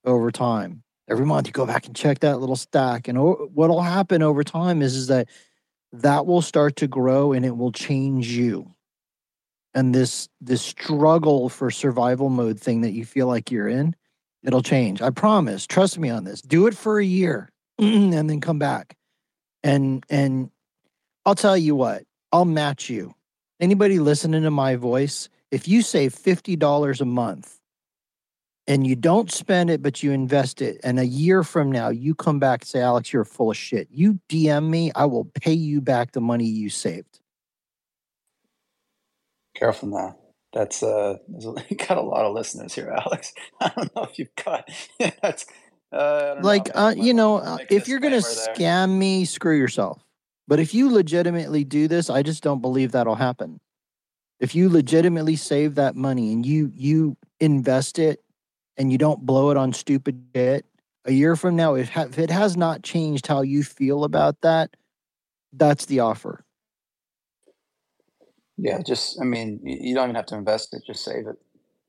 over 0.05 0.31
time. 0.31 0.83
Every 1.09 1.27
month 1.27 1.47
you 1.47 1.53
go 1.53 1.67
back 1.67 1.87
and 1.87 1.95
check 1.95 2.21
that 2.21 2.41
little 2.41 2.57
stack. 2.57 3.07
And 3.07 3.23
what 3.23 3.51
will 3.55 3.83
happen 3.83 4.23
over 4.23 4.43
time 4.43 4.83
is, 4.83 4.97
is 4.97 5.07
that 5.09 5.29
that 5.93 6.27
will 6.27 6.43
start 6.43 6.77
to 6.77 6.89
grow 6.89 7.33
and 7.33 7.45
it 7.45 7.57
will 7.57 7.73
change 7.73 8.29
you. 8.29 8.75
And 9.75 9.95
this 9.95 10.29
this 10.41 10.63
struggle 10.63 11.49
for 11.49 11.71
survival 11.71 12.29
mode 12.29 12.61
thing 12.61 12.83
that 12.83 12.93
you 12.93 13.05
feel 13.05 13.27
like 13.27 13.51
you're 13.51 13.69
in, 13.69 13.97
it'll 14.43 14.63
change. 14.63 15.01
I 15.01 15.11
promise. 15.11 15.67
Trust 15.67 15.99
me 15.99 16.11
on 16.11 16.25
this. 16.25 16.43
Do 16.43 16.67
it 16.67 16.77
for 16.77 16.99
a 16.99 17.05
year 17.05 17.51
and 17.79 18.13
then 18.13 18.41
come 18.41 18.59
back. 18.59 18.97
And 19.63 20.05
and 20.11 20.51
I'll 21.25 21.35
tell 21.35 21.57
you 21.57 21.75
what, 21.75 22.03
I'll 22.33 22.47
match 22.47 22.89
you. 22.89 23.15
Anybody 23.61 23.99
listening 23.99 24.43
to 24.43 24.51
my 24.51 24.77
voice, 24.77 25.29
if 25.51 25.69
you 25.69 25.83
save 25.83 26.15
$50 26.15 27.01
a 27.01 27.05
month 27.05 27.61
and 28.67 28.87
you 28.87 28.97
don't 28.97 29.31
spend 29.31 29.71
it, 29.71 29.83
but 29.83 30.03
you 30.03 30.13
invest 30.13 30.63
it, 30.63 30.81
and 30.83 30.99
a 30.99 31.07
year 31.07 31.43
from 31.43 31.71
now 31.71 31.91
you 31.91 32.15
come 32.15 32.39
back 32.39 32.63
and 32.63 32.69
say, 32.69 32.81
Alex, 32.81 33.13
you're 33.13 33.25
full 33.25 33.51
of 33.51 33.57
shit. 33.57 33.89
You 33.91 34.19
DM 34.29 34.69
me, 34.69 34.91
I 34.95 35.05
will 35.05 35.27
pay 35.27 35.53
you 35.53 35.81
back 35.81 36.13
the 36.13 36.21
money 36.21 36.47
you 36.47 36.71
saved. 36.71 37.21
Careful 39.55 39.89
now. 39.91 40.17
That's 40.53 40.83
uh, 40.83 41.17
you 41.69 41.77
got 41.77 41.99
a 41.99 42.03
lot 42.03 42.25
of 42.25 42.35
listeners 42.35 42.75
here, 42.75 42.91
Alex. 42.91 43.33
I 43.61 43.71
don't 43.75 43.95
know 43.95 44.05
if 44.05 44.19
you've 44.19 44.35
got 44.43 44.69
that's 45.23 45.47
uh, 45.93 46.37
like 46.43 46.75
know, 46.75 46.81
uh, 46.81 46.95
you 46.97 47.15
know, 47.15 47.37
uh, 47.37 47.59
if 47.69 47.89
you're 47.89 48.01
gonna 48.01 48.17
scam 48.17 48.97
me, 48.97 49.25
screw 49.25 49.57
yourself. 49.57 50.02
But 50.49 50.61
if 50.61 50.75
you 50.75 50.91
legitimately 50.91 51.65
do 51.65 51.89
this, 51.89 52.11
I 52.11 52.23
just 52.23 52.43
don't 52.43 52.61
believe 52.61 52.93
that'll 52.93 53.15
happen. 53.15 53.61
If 54.41 54.55
you 54.55 54.69
legitimately 54.69 55.37
save 55.37 55.77
that 55.77 55.95
money 55.95 56.33
and 56.33 56.45
you 56.45 56.73
you 56.75 57.17
invest 57.39 57.99
it 57.99 58.23
and 58.77 58.91
you 58.91 58.99
don't 58.99 59.25
blow 59.25 59.51
it 59.51 59.57
on 59.57 59.73
stupid 59.73 60.25
shit, 60.35 60.67
a 61.05 61.13
year 61.13 61.37
from 61.37 61.57
now, 61.57 61.75
if, 61.75 61.97
if 61.97 62.19
it 62.19 62.31
has 62.31 62.57
not 62.57 62.83
changed 62.83 63.27
how 63.27 63.43
you 63.43 63.63
feel 63.63 64.05
about 64.05 64.41
that, 64.43 64.77
that's 65.53 65.87
the 65.87 66.01
offer. 66.01 66.45
Yeah, 68.57 68.81
just 68.83 69.21
I 69.21 69.25
mean, 69.25 69.61
you 69.63 69.95
don't 69.95 70.05
even 70.05 70.17
have 70.17 70.27
to 70.27 70.37
invest 70.37 70.75
it; 70.75 70.83
just 70.87 71.05
save 71.05 71.27
it, 71.27 71.37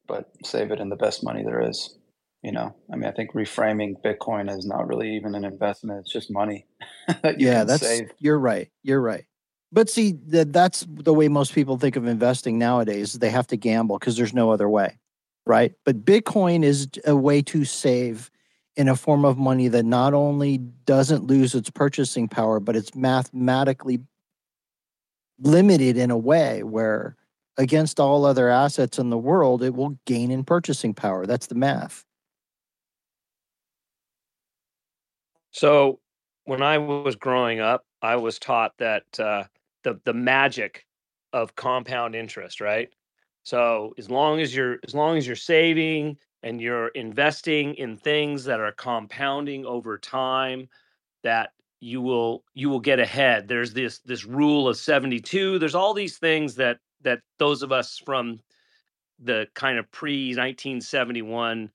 but 0.08 0.30
save 0.44 0.72
it 0.72 0.80
in 0.80 0.90
the 0.90 0.96
best 0.96 1.24
money 1.24 1.44
there 1.44 1.68
is. 1.68 1.98
You 2.44 2.52
know, 2.52 2.76
I 2.92 2.98
mean, 2.98 3.06
I 3.06 3.12
think 3.12 3.34
reframing 3.34 4.02
Bitcoin 4.04 4.56
is 4.56 4.66
not 4.66 4.88
really 4.88 5.16
even 5.16 5.34
an 5.34 5.46
investment; 5.46 6.00
it's 6.02 6.12
just 6.12 6.30
money 6.30 6.68
that 7.22 7.40
you 7.40 7.48
yeah, 7.48 7.64
that's 7.64 7.88
save. 7.88 8.12
you're 8.20 8.40
right. 8.40 8.70
You're 8.84 9.02
right. 9.02 9.26
But 9.72 9.90
see, 9.90 10.14
that 10.28 10.54
that's 10.54 10.86
the 10.88 11.14
way 11.14 11.30
most 11.30 11.54
people 11.54 11.78
think 11.78 11.96
of 11.96 12.06
investing 12.06 12.60
nowadays. 12.60 13.14
They 13.14 13.30
have 13.30 13.48
to 13.48 13.58
gamble 13.58 13.98
because 13.98 14.18
there's 14.18 14.34
no 14.34 14.52
other 14.52 14.70
way 14.70 15.00
right? 15.46 15.74
But 15.86 16.06
Bitcoin 16.06 16.64
is 16.64 16.88
a 17.06 17.16
way 17.16 17.42
to 17.44 17.66
save 17.66 18.32
in 18.76 18.88
a 18.88 18.96
form 18.96 19.26
of 19.26 19.38
money 19.38 19.68
that 19.68 19.86
not 19.86 20.14
only 20.14 20.58
doesn't 20.58 21.28
lose 21.28 21.54
its 21.54 21.70
purchasing 21.70 22.28
power, 22.28 22.60
but 22.60 22.76
it's 22.76 22.96
mathematically 22.96 24.00
limited 25.40 25.98
in 25.98 26.10
a 26.12 26.18
way 26.18 26.64
where 26.64 27.16
against 27.58 28.00
all 28.00 28.26
other 28.26 28.50
assets 28.50 28.98
in 28.98 29.10
the 29.10 29.18
world, 29.18 29.62
it 29.62 29.76
will 29.76 29.98
gain 30.06 30.32
in 30.32 30.44
purchasing 30.44 30.94
power. 30.94 31.26
That's 31.26 31.48
the 31.48 31.56
math. 31.56 32.04
So 35.54 36.00
when 36.46 36.62
I 36.62 36.78
was 36.80 37.16
growing 37.16 37.62
up, 37.62 37.86
I 38.02 38.18
was 38.18 38.40
taught 38.40 38.74
that 38.80 39.06
uh, 39.20 39.46
the 39.84 40.00
the 40.04 40.14
magic 40.14 40.86
of 41.32 41.56
compound 41.56 42.16
interest, 42.16 42.60
right? 42.60 42.90
So 43.44 43.94
as 43.98 44.10
long 44.10 44.42
as 44.42 44.56
you're 44.56 44.80
as 44.84 44.94
long 44.94 45.18
as 45.18 45.26
you're 45.28 45.36
saving 45.36 46.18
and 46.42 46.60
you're 46.60 46.90
investing 46.90 47.76
in 47.76 47.96
things 47.98 48.44
that 48.46 48.60
are 48.60 48.74
compounding 48.74 49.66
over 49.66 49.98
time, 49.98 50.68
that 51.24 51.52
you 51.80 52.02
will 52.02 52.44
you 52.56 52.70
will 52.70 52.80
get 52.80 53.00
ahead. 53.00 53.48
There's 53.48 53.74
this 53.74 54.00
this 54.00 54.26
rule 54.26 54.68
of 54.68 54.78
72. 54.78 55.60
There's 55.60 55.76
all 55.76 55.94
these 55.94 56.18
things 56.18 56.56
that 56.56 56.80
that 57.04 57.22
those 57.38 57.62
of 57.62 57.72
us 57.72 58.00
from 58.06 58.40
the 59.20 59.48
kind 59.54 59.78
of 59.78 59.92
pre 59.92 60.30
1971 60.36 61.70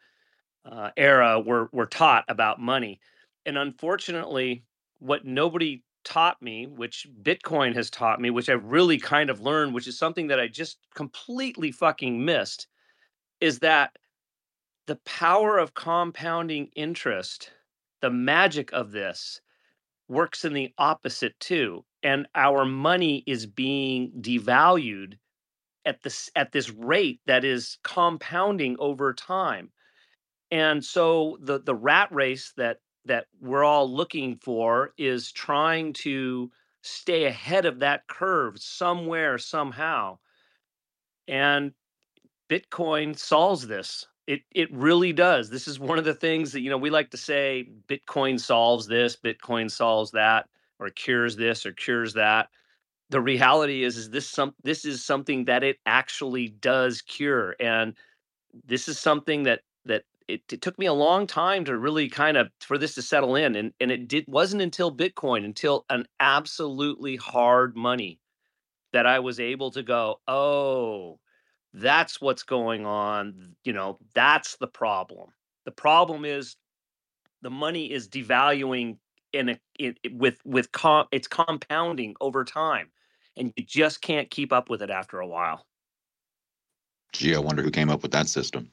uh, 0.70 0.90
era 0.96 1.40
were 1.40 1.68
were 1.72 1.86
taught 1.86 2.24
about 2.28 2.60
money. 2.60 3.00
And 3.48 3.56
unfortunately, 3.56 4.62
what 4.98 5.24
nobody 5.24 5.82
taught 6.04 6.42
me, 6.42 6.66
which 6.66 7.06
Bitcoin 7.22 7.74
has 7.76 7.88
taught 7.88 8.20
me, 8.20 8.28
which 8.28 8.50
I've 8.50 8.66
really 8.66 8.98
kind 8.98 9.30
of 9.30 9.40
learned, 9.40 9.72
which 9.72 9.86
is 9.86 9.98
something 9.98 10.26
that 10.26 10.38
I 10.38 10.48
just 10.48 10.76
completely 10.94 11.72
fucking 11.72 12.22
missed, 12.22 12.66
is 13.40 13.60
that 13.60 13.96
the 14.86 14.96
power 15.06 15.56
of 15.56 15.72
compounding 15.72 16.66
interest, 16.76 17.50
the 18.02 18.10
magic 18.10 18.70
of 18.74 18.90
this 18.92 19.40
works 20.08 20.44
in 20.44 20.52
the 20.52 20.74
opposite 20.76 21.40
too. 21.40 21.86
And 22.02 22.28
our 22.34 22.66
money 22.66 23.24
is 23.26 23.46
being 23.46 24.12
devalued 24.20 25.14
at 25.86 26.02
this 26.02 26.30
at 26.36 26.52
this 26.52 26.68
rate 26.68 27.22
that 27.24 27.46
is 27.46 27.78
compounding 27.82 28.76
over 28.78 29.14
time. 29.14 29.70
And 30.50 30.84
so 30.84 31.38
the 31.40 31.58
the 31.58 31.74
rat 31.74 32.12
race 32.12 32.52
that 32.58 32.80
that 33.08 33.26
we're 33.40 33.64
all 33.64 33.90
looking 33.90 34.36
for 34.36 34.92
is 34.96 35.32
trying 35.32 35.92
to 35.94 36.50
stay 36.82 37.24
ahead 37.24 37.66
of 37.66 37.80
that 37.80 38.06
curve 38.06 38.58
somewhere 38.58 39.38
somehow. 39.38 40.18
And 41.26 41.72
bitcoin 42.50 43.18
solves 43.18 43.66
this. 43.66 44.06
It 44.26 44.42
it 44.54 44.72
really 44.72 45.12
does. 45.12 45.50
This 45.50 45.66
is 45.68 45.80
one 45.80 45.98
of 45.98 46.04
the 46.04 46.14
things 46.14 46.52
that 46.52 46.60
you 46.60 46.70
know 46.70 46.78
we 46.78 46.90
like 46.90 47.10
to 47.10 47.16
say 47.16 47.68
bitcoin 47.88 48.38
solves 48.38 48.86
this 48.86 49.16
bitcoin 49.16 49.70
solves 49.70 50.10
that 50.12 50.48
or 50.78 50.90
cures 50.90 51.36
this 51.36 51.66
or 51.66 51.72
cures 51.72 52.14
that. 52.14 52.48
The 53.10 53.20
reality 53.20 53.84
is 53.84 53.96
is 53.96 54.10
this 54.10 54.28
some 54.28 54.54
this 54.62 54.84
is 54.84 55.04
something 55.04 55.46
that 55.46 55.64
it 55.64 55.78
actually 55.86 56.48
does 56.48 57.02
cure. 57.02 57.56
And 57.58 57.94
this 58.66 58.88
is 58.88 58.98
something 58.98 59.44
that 59.44 59.60
it, 60.28 60.42
it, 60.52 60.60
took 60.60 60.78
me 60.78 60.86
a 60.86 60.92
long 60.92 61.26
time 61.26 61.64
to 61.64 61.76
really 61.76 62.08
kind 62.08 62.36
of 62.36 62.48
for 62.60 62.78
this 62.78 62.94
to 62.94 63.02
settle 63.02 63.34
in 63.34 63.56
and 63.56 63.72
and 63.80 63.90
it 63.90 64.06
did 64.08 64.24
wasn't 64.28 64.62
until 64.62 64.94
bitcoin 64.94 65.44
until 65.44 65.84
an 65.90 66.06
absolutely 66.20 67.16
hard 67.16 67.76
money 67.76 68.20
that 68.92 69.06
i 69.06 69.18
was 69.18 69.40
able 69.40 69.70
to 69.70 69.82
go 69.82 70.20
oh 70.28 71.18
that's 71.74 72.20
what's 72.20 72.42
going 72.42 72.86
on 72.86 73.54
you 73.64 73.72
know 73.72 73.98
that's 74.14 74.56
the 74.56 74.66
problem. 74.66 75.30
The 75.64 75.70
problem 75.70 76.24
is 76.24 76.56
the 77.42 77.50
money 77.50 77.90
is 77.92 78.08
devaluing 78.08 78.96
in 79.32 79.50
a 79.50 79.60
it, 79.78 79.98
with 80.12 80.40
with 80.44 80.72
com, 80.72 81.06
it's 81.12 81.28
compounding 81.28 82.14
over 82.20 82.44
time 82.44 82.88
and 83.36 83.52
you 83.56 83.64
just 83.64 84.00
can't 84.00 84.30
keep 84.30 84.52
up 84.52 84.70
with 84.70 84.82
it 84.82 84.90
after 84.90 85.20
a 85.20 85.26
while. 85.26 85.66
Gee 87.12 87.34
i 87.34 87.38
wonder 87.38 87.62
who 87.62 87.70
came 87.70 87.90
up 87.90 88.02
with 88.02 88.12
that 88.12 88.28
system 88.28 88.70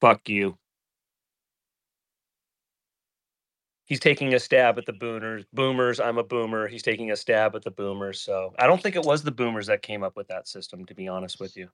Fuck 0.00 0.28
you. 0.28 0.58
He's 3.86 4.00
taking 4.00 4.34
a 4.34 4.40
stab 4.40 4.78
at 4.78 4.86
the 4.86 4.92
boomers. 4.94 5.44
Boomers, 5.52 6.00
I'm 6.00 6.18
a 6.18 6.24
boomer. 6.24 6.68
He's 6.68 6.82
taking 6.82 7.10
a 7.10 7.16
stab 7.16 7.56
at 7.56 7.64
the 7.64 7.72
boomers. 7.72 8.20
So 8.20 8.54
I 8.58 8.66
don't 8.66 8.82
think 8.82 8.96
it 8.96 9.04
was 9.04 9.22
the 9.22 9.32
boomers 9.32 9.66
that 9.68 9.82
came 9.82 10.02
up 10.04 10.16
with 10.16 10.28
that 10.28 10.48
system, 10.48 10.86
to 10.86 10.94
be 10.94 11.08
honest 11.08 11.40
with 11.40 11.56
you. 11.56 11.68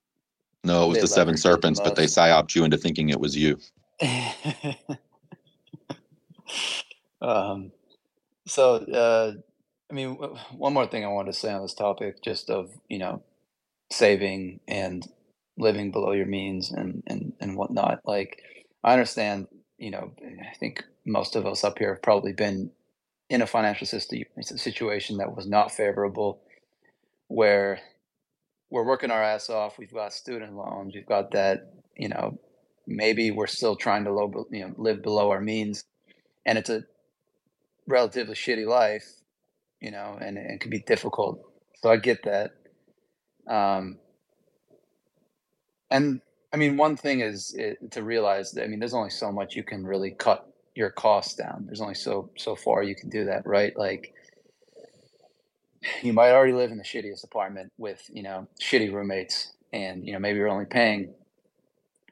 No, 0.65 0.85
it 0.85 0.89
was 0.89 0.99
They 0.99 1.01
the 1.01 1.09
seven 1.09 1.37
leveraged 1.37 1.55
it 1.55 1.67
the 1.67 1.73
serpents, 1.73 1.81
but 1.81 1.95
they 1.97 2.07
most. 2.07 2.07
psyoped 2.07 2.55
you 2.55 2.65
into 2.65 2.79
thinking 2.79 3.11
it 3.11 3.21
was 3.21 3.37
you. 3.37 3.59
um, 7.23 7.73
so, 8.47 8.77
uh, 8.77 9.33
I 9.91 9.95
mean, 9.95 10.17
w- 10.17 10.37
one 10.57 10.75
more 10.75 10.87
thing 10.87 11.05
I 11.05 11.09
wanted 11.09 11.33
to 11.33 11.39
say 11.39 11.53
on 11.53 11.63
this 11.63 11.75
topic, 11.75 12.23
just 12.23 12.51
of 12.51 12.71
you 12.89 12.99
know, 12.99 13.23
saving 13.93 14.61
and 14.69 15.07
living 15.59 15.91
below 15.91 16.13
your 16.13 16.27
means 16.27 16.71
and 16.71 17.03
and 17.07 17.33
and 17.41 17.57
whatnot. 17.57 18.01
Like, 18.05 18.43
I 18.85 18.93
understand, 18.93 19.49
you 19.79 19.91
know, 19.91 20.13
I 20.23 20.57
think 20.57 20.85
most 21.07 21.37
of 21.37 21.47
us 21.47 21.65
up 21.65 21.79
here 21.79 21.95
have 21.95 22.03
probably 22.03 22.33
been 22.33 22.71
in 23.29 23.43
a 23.43 23.47
financial 23.47 23.87
system 23.87 24.21
situation 24.41 25.19
that 25.19 25.35
was 25.35 25.47
not 25.47 25.73
favorable, 25.73 26.43
where 27.29 27.81
we're 28.71 28.87
working 28.87 29.11
our 29.11 29.23
ass 29.23 29.51
off. 29.51 29.79
We've 29.79 29.93
got 29.93 30.13
student 30.13 30.55
loans. 30.55 30.95
We've 30.95 31.07
got 31.07 31.33
that. 31.33 31.73
You 31.97 32.09
know, 32.11 32.39
maybe 32.87 33.31
we're 33.31 33.47
still 33.47 33.77
trying 33.77 34.05
to 34.05 34.13
low, 34.13 34.47
you 34.51 34.67
know, 34.67 34.75
live 34.77 35.03
below 35.03 35.31
our 35.31 35.41
means, 35.41 35.85
and 36.45 36.59
it's 36.59 36.71
a 36.71 36.85
relatively 37.87 38.35
shitty 38.35 38.67
life. 38.67 39.07
You 39.81 39.91
know, 39.91 40.17
and, 40.21 40.39
and 40.39 40.53
it 40.53 40.61
can 40.61 40.71
be 40.71 40.81
difficult. 40.81 41.41
So 41.83 41.91
I 41.91 41.99
get 41.99 42.25
that. 42.25 42.53
Um, 43.47 43.99
and 45.91 46.21
I 46.53 46.57
mean, 46.57 46.77
one 46.77 46.97
thing 46.97 47.21
is 47.21 47.55
it, 47.55 47.91
to 47.93 48.03
realize 48.03 48.53
that 48.53 48.65
I 48.65 48.67
mean, 48.69 48.79
there's 48.79 48.95
only 48.95 49.11
so 49.11 49.33
much 49.33 49.57
you 49.57 49.63
can 49.63 49.87
really 49.87 50.13
cut 50.13 50.51
your 50.75 50.91
costs 50.91 51.35
down. 51.35 51.65
There's 51.67 51.81
only 51.81 51.95
so 51.95 52.31
so 52.37 52.55
far 52.57 52.83
you 52.83 52.95
can 52.95 53.09
do 53.11 53.25
that, 53.27 53.47
right? 53.47 53.77
Like 53.77 54.15
you 56.03 56.13
might 56.13 56.31
already 56.31 56.53
live 56.53 56.71
in 56.71 56.79
the 56.79 56.85
shittiest 56.85 57.25
apartment 57.25 57.73
with 57.79 58.03
you 58.13 58.23
know 58.23 58.47
shitty 58.61 58.93
roommates, 58.93 59.53
and 59.73 60.07
you 60.07 60.13
know 60.13 60.19
maybe 60.19 60.39
you're 60.39 60.49
only 60.49 60.67
paying 60.67 61.15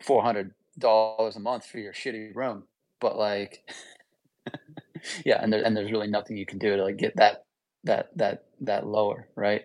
four 0.02 0.22
hundred 0.22 0.52
dollars 0.78 1.36
a 1.36 1.40
month 1.40 1.66
for 1.66 1.78
your 1.78 1.92
shitty 1.92 2.34
room, 2.34 2.64
but 3.00 3.16
like 3.16 3.62
yeah, 5.24 5.38
and 5.42 5.52
there, 5.52 5.64
and 5.64 5.76
there's 5.76 5.92
really 5.92 6.08
nothing 6.08 6.36
you 6.36 6.46
can 6.46 6.58
do 6.58 6.76
to 6.76 6.84
like 6.84 6.96
get 6.96 7.16
that 7.16 7.44
that 7.84 8.10
that 8.16 8.44
that 8.62 8.86
lower, 8.86 9.28
right? 9.36 9.64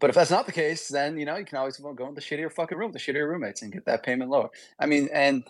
But 0.00 0.10
if 0.10 0.16
that's 0.16 0.30
not 0.30 0.46
the 0.46 0.52
case, 0.52 0.88
then 0.88 1.18
you 1.18 1.24
know 1.24 1.36
you 1.36 1.44
can 1.44 1.58
always 1.58 1.76
go 1.78 2.08
in 2.08 2.14
the 2.14 2.20
shittier 2.20 2.52
fucking 2.52 2.76
room 2.76 2.92
the 2.92 2.98
shittier 2.98 3.28
roommates 3.28 3.62
and 3.62 3.72
get 3.72 3.86
that 3.86 4.02
payment 4.02 4.30
lower. 4.30 4.50
I 4.78 4.86
mean, 4.86 5.08
and 5.12 5.44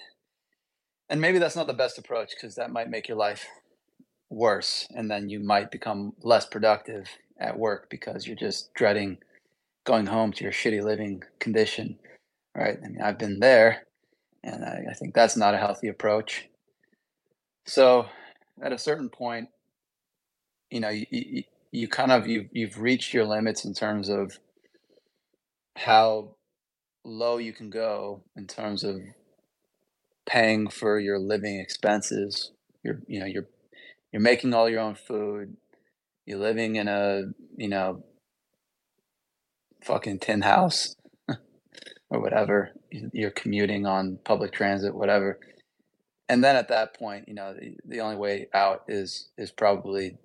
and 1.09 1.21
maybe 1.21 1.39
that's 1.39 1.57
not 1.57 1.67
the 1.67 1.75
best 1.75 1.99
approach 1.99 2.31
because 2.31 2.55
that 2.57 2.71
might 2.71 2.91
make 2.91 3.09
your 3.09 3.19
life 3.19 3.47
worse, 4.31 4.87
and 4.91 5.11
then 5.11 5.29
you 5.29 5.41
might 5.41 5.71
become 5.71 6.13
less 6.23 6.47
productive 6.47 7.09
at 7.39 7.59
work 7.59 7.89
because 7.91 8.27
you're 8.27 8.37
just 8.37 8.73
dreading 8.75 9.19
going 9.85 10.07
home 10.07 10.33
to 10.33 10.45
your 10.45 10.53
shitty 10.53 10.83
living 10.83 11.23
condition, 11.39 11.99
right? 12.57 12.79
I 12.85 12.89
mean, 12.89 13.03
I've 13.03 13.19
been 13.19 13.41
there, 13.41 13.85
and 14.45 14.65
I, 14.65 14.85
I 14.91 14.95
think 14.95 15.15
that's 15.15 15.37
not 15.37 15.55
a 15.55 15.59
healthy 15.59 15.89
approach. 15.89 16.49
So, 17.67 18.07
at 18.63 18.73
a 18.73 18.79
certain 18.79 19.09
point, 19.09 19.49
you 20.71 20.81
know, 20.81 20.89
you, 20.91 21.07
you, 21.11 21.43
you 21.73 21.89
kind 21.89 22.13
of 22.13 22.27
you 22.27 22.49
you've 22.53 22.81
reached 22.81 23.13
your 23.13 23.25
limits 23.25 23.65
in 23.65 23.75
terms 23.75 24.09
of 24.09 24.39
how 25.77 26.37
low 27.05 27.39
you 27.39 27.53
can 27.53 27.71
go 27.71 28.23
in 28.37 28.47
terms 28.47 28.83
of 28.83 29.01
paying 30.27 30.69
for 30.69 30.99
your 30.99 31.19
living 31.19 31.59
expenses. 31.61 32.51
You're 32.83 33.01
you 33.07 33.21
know 33.21 33.27
you're 33.27 33.47
you're 34.13 34.23
making 34.23 34.55
all 34.55 34.69
your 34.69 34.81
own 34.81 34.95
food. 34.95 35.57
You're 36.25 36.39
living 36.39 36.77
in 36.77 36.89
a 36.89 37.25
you 37.57 37.69
know 37.69 38.05
fucking 39.85 40.19
tin 40.19 40.43
house 40.43 40.97
or 42.11 42.21
whatever. 42.21 42.73
You're 42.91 43.31
commuting 43.31 43.87
on 43.87 44.19
public 44.25 44.53
transit, 44.53 44.95
whatever. 44.95 45.39
And 46.29 46.43
then 46.43 46.57
at 46.57 46.69
that 46.69 46.99
point, 46.99 47.29
you 47.29 47.35
know, 47.35 47.55
the, 47.55 47.77
the 47.85 48.01
only 48.01 48.17
way 48.17 48.49
out 48.53 48.83
is 48.89 49.29
is 49.39 49.53
probably 49.53 50.19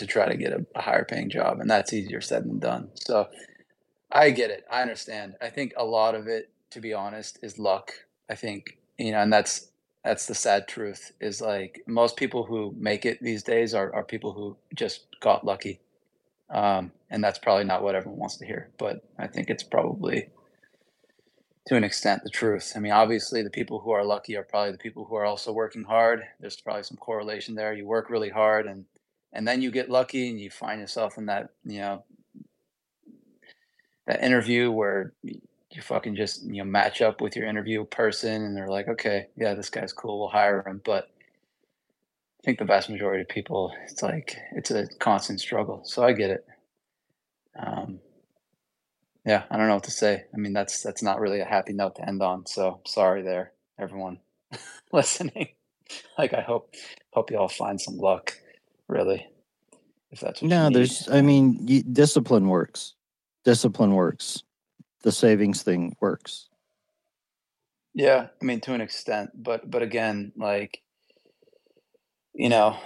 to 0.00 0.06
try 0.06 0.28
to 0.28 0.36
get 0.36 0.52
a, 0.52 0.66
a 0.74 0.82
higher 0.82 1.04
paying 1.04 1.30
job, 1.30 1.60
and 1.60 1.70
that's 1.70 1.92
easier 1.92 2.20
said 2.20 2.44
than 2.44 2.58
done. 2.58 2.90
So 2.94 3.28
I 4.10 4.30
get 4.30 4.50
it. 4.50 4.64
I 4.70 4.82
understand. 4.82 5.36
I 5.40 5.48
think 5.48 5.72
a 5.76 5.84
lot 5.84 6.14
of 6.14 6.26
it, 6.26 6.50
to 6.70 6.80
be 6.80 6.92
honest, 6.92 7.38
is 7.42 7.58
luck. 7.58 7.92
I 8.28 8.34
think 8.34 8.78
you 8.98 9.12
know, 9.12 9.20
and 9.20 9.32
that's 9.32 9.70
that's 10.04 10.26
the 10.26 10.34
sad 10.34 10.66
truth. 10.66 11.12
Is 11.20 11.40
like 11.40 11.82
most 11.86 12.16
people 12.16 12.44
who 12.44 12.74
make 12.76 13.06
it 13.06 13.22
these 13.22 13.42
days 13.42 13.74
are 13.74 13.94
are 13.94 14.04
people 14.04 14.32
who 14.32 14.56
just 14.74 15.06
got 15.20 15.44
lucky, 15.44 15.80
um, 16.50 16.92
and 17.10 17.22
that's 17.22 17.38
probably 17.38 17.64
not 17.64 17.82
what 17.82 17.94
everyone 17.94 18.18
wants 18.18 18.36
to 18.38 18.46
hear. 18.46 18.70
But 18.78 19.04
I 19.18 19.26
think 19.26 19.48
it's 19.48 19.62
probably 19.62 20.30
to 21.66 21.76
an 21.76 21.84
extent 21.84 22.24
the 22.24 22.30
truth. 22.30 22.72
I 22.74 22.80
mean, 22.80 22.92
obviously, 22.92 23.42
the 23.42 23.50
people 23.50 23.80
who 23.80 23.90
are 23.90 24.04
lucky 24.04 24.36
are 24.36 24.42
probably 24.42 24.72
the 24.72 24.78
people 24.78 25.04
who 25.04 25.14
are 25.14 25.24
also 25.24 25.52
working 25.52 25.84
hard. 25.84 26.24
There's 26.40 26.60
probably 26.60 26.82
some 26.82 26.96
correlation 26.96 27.54
there. 27.54 27.74
You 27.74 27.86
work 27.86 28.10
really 28.10 28.30
hard, 28.30 28.66
and 28.66 28.86
and 29.32 29.46
then 29.46 29.62
you 29.62 29.70
get 29.70 29.90
lucky, 29.90 30.28
and 30.30 30.40
you 30.40 30.50
find 30.50 30.80
yourself 30.80 31.18
in 31.18 31.26
that 31.26 31.50
you 31.64 31.80
know 31.80 32.04
that 34.06 34.22
interview 34.22 34.70
where 34.70 35.12
you 35.22 35.82
fucking 35.82 36.16
just 36.16 36.42
you 36.44 36.58
know 36.58 36.64
match 36.64 37.00
up 37.00 37.20
with 37.20 37.36
your 37.36 37.46
interview 37.46 37.84
person 37.84 38.42
and 38.42 38.56
they're 38.56 38.68
like 38.68 38.88
okay 38.88 39.28
yeah 39.36 39.54
this 39.54 39.70
guy's 39.70 39.92
cool 39.92 40.18
we'll 40.18 40.28
hire 40.28 40.62
him. 40.66 40.80
But 40.84 41.04
i 42.40 42.42
think 42.44 42.58
the 42.58 42.64
vast 42.64 42.90
majority 42.90 43.22
of 43.22 43.28
people 43.28 43.72
it's 43.84 44.02
like 44.02 44.36
it's 44.52 44.70
a 44.70 44.88
constant 44.98 45.40
struggle. 45.40 45.82
So 45.84 46.02
i 46.02 46.12
get 46.12 46.30
it. 46.30 46.46
Um, 47.58 48.00
yeah 49.24 49.44
i 49.50 49.56
don't 49.56 49.68
know 49.68 49.74
what 49.74 49.84
to 49.84 49.90
say. 49.90 50.24
I 50.34 50.36
mean 50.36 50.52
that's 50.52 50.82
that's 50.82 51.02
not 51.02 51.20
really 51.20 51.40
a 51.40 51.44
happy 51.44 51.72
note 51.72 51.96
to 51.96 52.08
end 52.08 52.22
on 52.22 52.46
so 52.46 52.80
sorry 52.86 53.22
there 53.22 53.52
everyone 53.78 54.18
listening. 54.92 55.50
Like 56.18 56.34
i 56.34 56.40
hope 56.40 56.74
hope 57.12 57.30
you 57.30 57.38
all 57.38 57.48
find 57.48 57.80
some 57.80 57.96
luck 57.96 58.39
really 58.90 59.26
if 60.10 60.20
that's 60.20 60.42
what 60.42 60.48
no 60.48 60.70
there's 60.70 61.08
i 61.08 61.22
mean 61.22 61.66
you, 61.66 61.82
discipline 61.82 62.48
works 62.48 62.94
discipline 63.44 63.94
works 63.94 64.42
the 65.02 65.12
savings 65.12 65.62
thing 65.62 65.96
works. 66.00 66.48
Yeah, 67.94 68.28
I 68.40 68.44
mean 68.44 68.60
to 68.62 68.74
an 68.74 68.80
extent, 68.80 69.30
but 69.34 69.70
but 69.70 69.82
again, 69.82 70.32
like 70.36 70.82
you 72.34 72.48
know, 72.48 72.78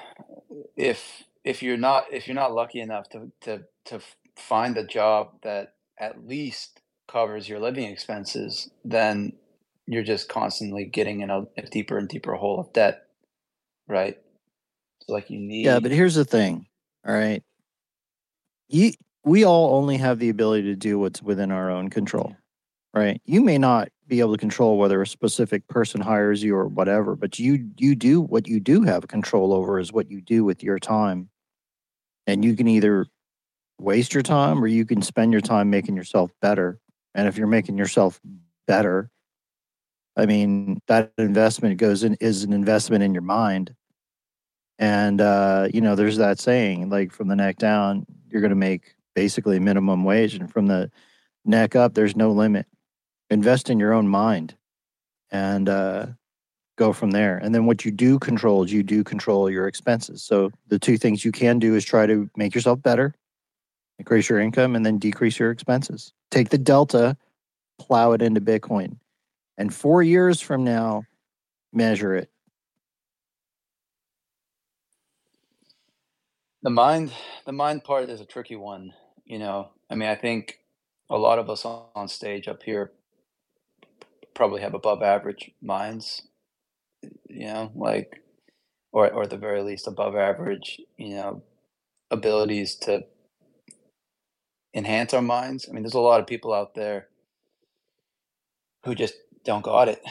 if 0.76 1.24
if 1.44 1.62
you're 1.62 1.76
not 1.76 2.04
if 2.12 2.26
you're 2.26 2.34
not 2.34 2.54
lucky 2.54 2.80
enough 2.80 3.08
to 3.10 3.30
to 3.42 3.62
to 3.86 4.00
find 4.36 4.76
a 4.76 4.86
job 4.86 5.32
that 5.42 5.74
at 5.98 6.26
least 6.26 6.80
covers 7.06 7.48
your 7.48 7.60
living 7.60 7.84
expenses, 7.90 8.70
then 8.84 9.34
you're 9.86 10.02
just 10.02 10.28
constantly 10.28 10.86
getting 10.86 11.20
in 11.20 11.30
a, 11.30 11.42
a 11.58 11.62
deeper 11.62 11.98
and 11.98 12.08
deeper 12.08 12.34
hole 12.34 12.58
of 12.58 12.72
debt, 12.72 13.06
right? 13.86 14.16
So 15.06 15.12
like 15.12 15.30
you 15.30 15.38
need. 15.38 15.66
Yeah, 15.66 15.80
but 15.80 15.90
here's 15.90 16.14
the 16.14 16.24
thing. 16.24 16.66
All 17.06 17.14
right, 17.14 17.42
you 18.68 18.92
we 19.24 19.44
all 19.44 19.74
only 19.76 19.96
have 19.98 20.18
the 20.18 20.30
ability 20.30 20.64
to 20.64 20.76
do 20.76 20.98
what's 20.98 21.22
within 21.22 21.50
our 21.50 21.70
own 21.70 21.90
control, 21.90 22.34
right? 22.94 23.20
You 23.24 23.42
may 23.42 23.58
not 23.58 23.88
be 24.06 24.20
able 24.20 24.32
to 24.32 24.38
control 24.38 24.78
whether 24.78 25.00
a 25.00 25.06
specific 25.06 25.66
person 25.68 26.00
hires 26.00 26.42
you 26.42 26.56
or 26.56 26.66
whatever, 26.66 27.16
but 27.16 27.38
you 27.38 27.70
you 27.78 27.94
do 27.94 28.20
what 28.22 28.46
you 28.46 28.60
do 28.60 28.82
have 28.82 29.08
control 29.08 29.52
over 29.52 29.78
is 29.78 29.92
what 29.92 30.10
you 30.10 30.20
do 30.20 30.44
with 30.44 30.62
your 30.62 30.78
time. 30.78 31.28
And 32.26 32.42
you 32.42 32.56
can 32.56 32.68
either 32.68 33.06
waste 33.78 34.14
your 34.14 34.22
time 34.22 34.62
or 34.62 34.66
you 34.66 34.86
can 34.86 35.02
spend 35.02 35.32
your 35.32 35.42
time 35.42 35.68
making 35.68 35.96
yourself 35.96 36.30
better. 36.40 36.78
And 37.14 37.28
if 37.28 37.36
you're 37.36 37.46
making 37.46 37.76
yourself 37.76 38.18
better, 38.66 39.10
I 40.16 40.24
mean, 40.26 40.80
that 40.86 41.12
investment 41.18 41.76
goes 41.76 42.04
in 42.04 42.14
is 42.14 42.44
an 42.44 42.52
investment 42.52 43.02
in 43.02 43.12
your 43.12 43.22
mind. 43.22 43.74
And 44.84 45.22
uh, 45.22 45.68
you 45.72 45.80
know, 45.80 45.94
there's 45.94 46.18
that 46.18 46.38
saying, 46.38 46.90
like 46.90 47.10
from 47.10 47.28
the 47.28 47.36
neck 47.36 47.56
down, 47.56 48.04
you're 48.28 48.42
gonna 48.42 48.54
make 48.54 48.94
basically 49.14 49.58
minimum 49.58 50.04
wage. 50.04 50.34
And 50.34 50.52
from 50.52 50.66
the 50.66 50.90
neck 51.46 51.74
up, 51.74 51.94
there's 51.94 52.14
no 52.14 52.30
limit. 52.32 52.66
Invest 53.30 53.70
in 53.70 53.78
your 53.78 53.94
own 53.94 54.06
mind 54.08 54.54
and 55.30 55.70
uh, 55.70 56.08
go 56.76 56.92
from 56.92 57.12
there. 57.12 57.38
And 57.38 57.54
then 57.54 57.64
what 57.64 57.86
you 57.86 57.92
do 57.92 58.18
control 58.18 58.62
is 58.62 58.74
you 58.74 58.82
do 58.82 59.02
control 59.02 59.48
your 59.48 59.66
expenses. 59.66 60.22
So 60.22 60.50
the 60.66 60.78
two 60.78 60.98
things 60.98 61.24
you 61.24 61.32
can 61.32 61.58
do 61.58 61.74
is 61.74 61.82
try 61.82 62.04
to 62.04 62.28
make 62.36 62.54
yourself 62.54 62.82
better, 62.82 63.14
increase 63.98 64.28
your 64.28 64.38
income, 64.38 64.76
and 64.76 64.84
then 64.84 64.98
decrease 64.98 65.38
your 65.38 65.50
expenses. 65.50 66.12
Take 66.30 66.50
the 66.50 66.58
delta, 66.58 67.16
plow 67.78 68.12
it 68.12 68.20
into 68.20 68.42
Bitcoin. 68.42 68.98
And 69.56 69.72
four 69.72 70.02
years 70.02 70.42
from 70.42 70.62
now, 70.62 71.04
measure 71.72 72.14
it. 72.14 72.28
The 76.64 76.70
mind, 76.70 77.12
the 77.44 77.52
mind 77.52 77.84
part 77.84 78.08
is 78.08 78.22
a 78.22 78.24
tricky 78.24 78.56
one. 78.56 78.94
You 79.26 79.38
know, 79.38 79.68
I 79.90 79.96
mean, 79.96 80.08
I 80.08 80.14
think 80.14 80.60
a 81.10 81.18
lot 81.18 81.38
of 81.38 81.50
us 81.50 81.66
on, 81.66 82.08
stage 82.08 82.48
up 82.48 82.62
here 82.62 82.90
probably 84.34 84.62
have 84.62 84.72
above 84.72 85.02
average 85.02 85.50
minds, 85.60 86.22
you 87.28 87.46
know, 87.48 87.70
like, 87.74 88.22
or, 88.92 89.12
or 89.12 89.24
at 89.24 89.30
the 89.30 89.36
very 89.36 89.60
least 89.62 89.86
above 89.86 90.16
average, 90.16 90.80
you 90.96 91.16
know, 91.16 91.42
abilities 92.10 92.76
to 92.76 93.04
enhance 94.72 95.12
our 95.12 95.20
minds. 95.20 95.66
I 95.68 95.72
mean, 95.72 95.82
there's 95.82 95.92
a 95.92 96.00
lot 96.00 96.20
of 96.20 96.26
people 96.26 96.54
out 96.54 96.74
there 96.74 97.08
who 98.86 98.94
just 98.94 99.16
don't 99.44 99.62
got 99.62 99.88
it. 99.88 100.02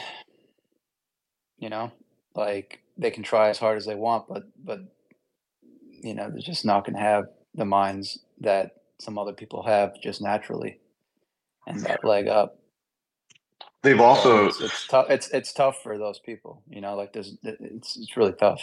You 1.58 1.68
know, 1.68 1.90
like 2.36 2.78
they 2.96 3.10
can 3.10 3.24
try 3.24 3.48
as 3.48 3.58
hard 3.58 3.76
as 3.76 3.86
they 3.86 3.96
want, 3.96 4.28
but 4.28 4.44
but 4.64 4.93
you 6.04 6.14
know, 6.14 6.28
they're 6.30 6.40
just 6.40 6.64
not 6.64 6.84
going 6.84 6.94
to 6.94 7.00
have 7.00 7.24
the 7.54 7.64
minds 7.64 8.18
that 8.40 8.72
some 9.00 9.18
other 9.18 9.32
people 9.32 9.62
have 9.62 9.98
just 10.02 10.20
naturally, 10.20 10.78
and 11.66 11.80
that 11.80 12.04
leg 12.04 12.28
up. 12.28 12.58
They've 13.82 14.00
also 14.00 14.46
it's, 14.46 14.60
it's 14.60 14.86
tough. 14.86 15.06
It's 15.08 15.28
it's 15.30 15.52
tough 15.52 15.82
for 15.82 15.96
those 15.98 16.18
people. 16.18 16.62
You 16.68 16.82
know, 16.82 16.94
like 16.94 17.12
there's 17.14 17.36
it's 17.42 17.96
it's 17.96 18.16
really 18.16 18.32
tough. 18.32 18.60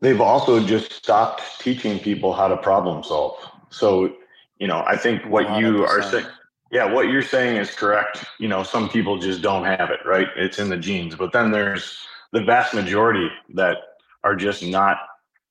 They've 0.00 0.20
also 0.20 0.64
just 0.64 0.92
stopped 0.92 1.42
teaching 1.58 1.98
people 1.98 2.34
how 2.34 2.48
to 2.48 2.56
problem 2.58 3.02
solve. 3.02 3.38
So, 3.70 4.14
you 4.58 4.68
know, 4.68 4.84
I 4.86 4.96
think 4.96 5.24
what 5.24 5.58
you 5.58 5.86
are 5.86 6.02
saying, 6.02 6.26
yeah, 6.70 6.92
what 6.92 7.08
you're 7.08 7.22
saying 7.22 7.56
is 7.56 7.74
correct. 7.74 8.26
You 8.38 8.48
know, 8.48 8.62
some 8.62 8.90
people 8.90 9.18
just 9.18 9.40
don't 9.40 9.64
have 9.64 9.88
it, 9.90 10.00
right? 10.04 10.28
It's 10.36 10.58
in 10.58 10.68
the 10.68 10.76
genes. 10.76 11.14
But 11.14 11.32
then 11.32 11.50
there's 11.50 11.98
the 12.32 12.44
vast 12.44 12.74
majority 12.74 13.30
that 13.54 13.78
are 14.22 14.36
just 14.36 14.62
not 14.62 14.98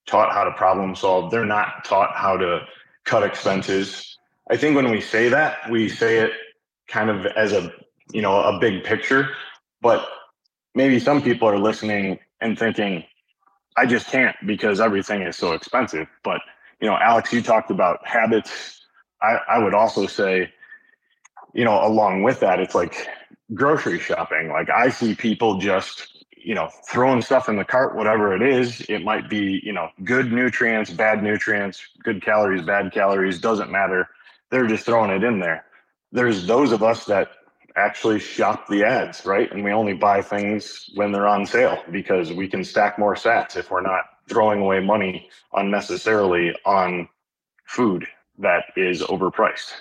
taught 0.06 0.32
how 0.32 0.44
to 0.44 0.52
problem 0.52 0.94
solve. 0.94 1.30
They're 1.30 1.44
not 1.44 1.84
taught 1.84 2.14
how 2.14 2.36
to 2.36 2.66
cut 3.04 3.22
expenses. 3.22 4.18
I 4.50 4.56
think 4.56 4.76
when 4.76 4.90
we 4.90 5.00
say 5.00 5.28
that, 5.28 5.68
we 5.70 5.88
say 5.88 6.18
it 6.18 6.32
kind 6.88 7.10
of 7.10 7.26
as 7.26 7.52
a, 7.52 7.72
you 8.12 8.22
know, 8.22 8.40
a 8.40 8.58
big 8.58 8.84
picture, 8.84 9.30
but 9.80 10.06
maybe 10.74 11.00
some 11.00 11.20
people 11.20 11.48
are 11.48 11.58
listening 11.58 12.18
and 12.40 12.58
thinking, 12.58 13.02
I 13.76 13.86
just 13.86 14.06
can't 14.06 14.36
because 14.46 14.80
everything 14.80 15.22
is 15.22 15.36
so 15.36 15.52
expensive. 15.52 16.06
But, 16.22 16.40
you 16.80 16.88
know, 16.88 16.96
Alex, 16.96 17.32
you 17.32 17.42
talked 17.42 17.70
about 17.70 18.06
habits. 18.06 18.80
I, 19.20 19.38
I 19.48 19.58
would 19.58 19.74
also 19.74 20.06
say, 20.06 20.52
you 21.52 21.64
know, 21.64 21.84
along 21.84 22.22
with 22.22 22.40
that, 22.40 22.60
it's 22.60 22.74
like 22.74 23.08
grocery 23.54 23.98
shopping. 23.98 24.48
Like 24.48 24.70
I 24.70 24.90
see 24.90 25.14
people 25.14 25.58
just, 25.58 26.15
you 26.46 26.54
know, 26.54 26.70
throwing 26.88 27.20
stuff 27.20 27.48
in 27.48 27.56
the 27.56 27.64
cart, 27.64 27.96
whatever 27.96 28.32
it 28.32 28.40
is. 28.40 28.82
It 28.82 29.02
might 29.02 29.28
be, 29.28 29.60
you 29.64 29.72
know, 29.72 29.88
good 30.04 30.30
nutrients, 30.30 30.92
bad 30.92 31.20
nutrients, 31.20 31.84
good 32.04 32.22
calories, 32.22 32.62
bad 32.62 32.92
calories, 32.92 33.40
doesn't 33.40 33.68
matter. 33.68 34.08
They're 34.52 34.68
just 34.68 34.86
throwing 34.86 35.10
it 35.10 35.24
in 35.24 35.40
there. 35.40 35.64
There's 36.12 36.46
those 36.46 36.70
of 36.70 36.84
us 36.84 37.04
that 37.06 37.30
actually 37.74 38.20
shop 38.20 38.68
the 38.68 38.84
ads, 38.84 39.26
right? 39.26 39.50
And 39.50 39.64
we 39.64 39.72
only 39.72 39.94
buy 39.94 40.22
things 40.22 40.88
when 40.94 41.10
they're 41.10 41.26
on 41.26 41.46
sale 41.46 41.82
because 41.90 42.32
we 42.32 42.46
can 42.46 42.62
stack 42.62 42.96
more 42.96 43.16
sats 43.16 43.56
if 43.56 43.72
we're 43.72 43.80
not 43.82 44.04
throwing 44.28 44.60
away 44.60 44.78
money 44.78 45.28
unnecessarily 45.52 46.54
on 46.64 47.08
food 47.64 48.06
that 48.38 48.66
is 48.76 49.02
overpriced. 49.02 49.72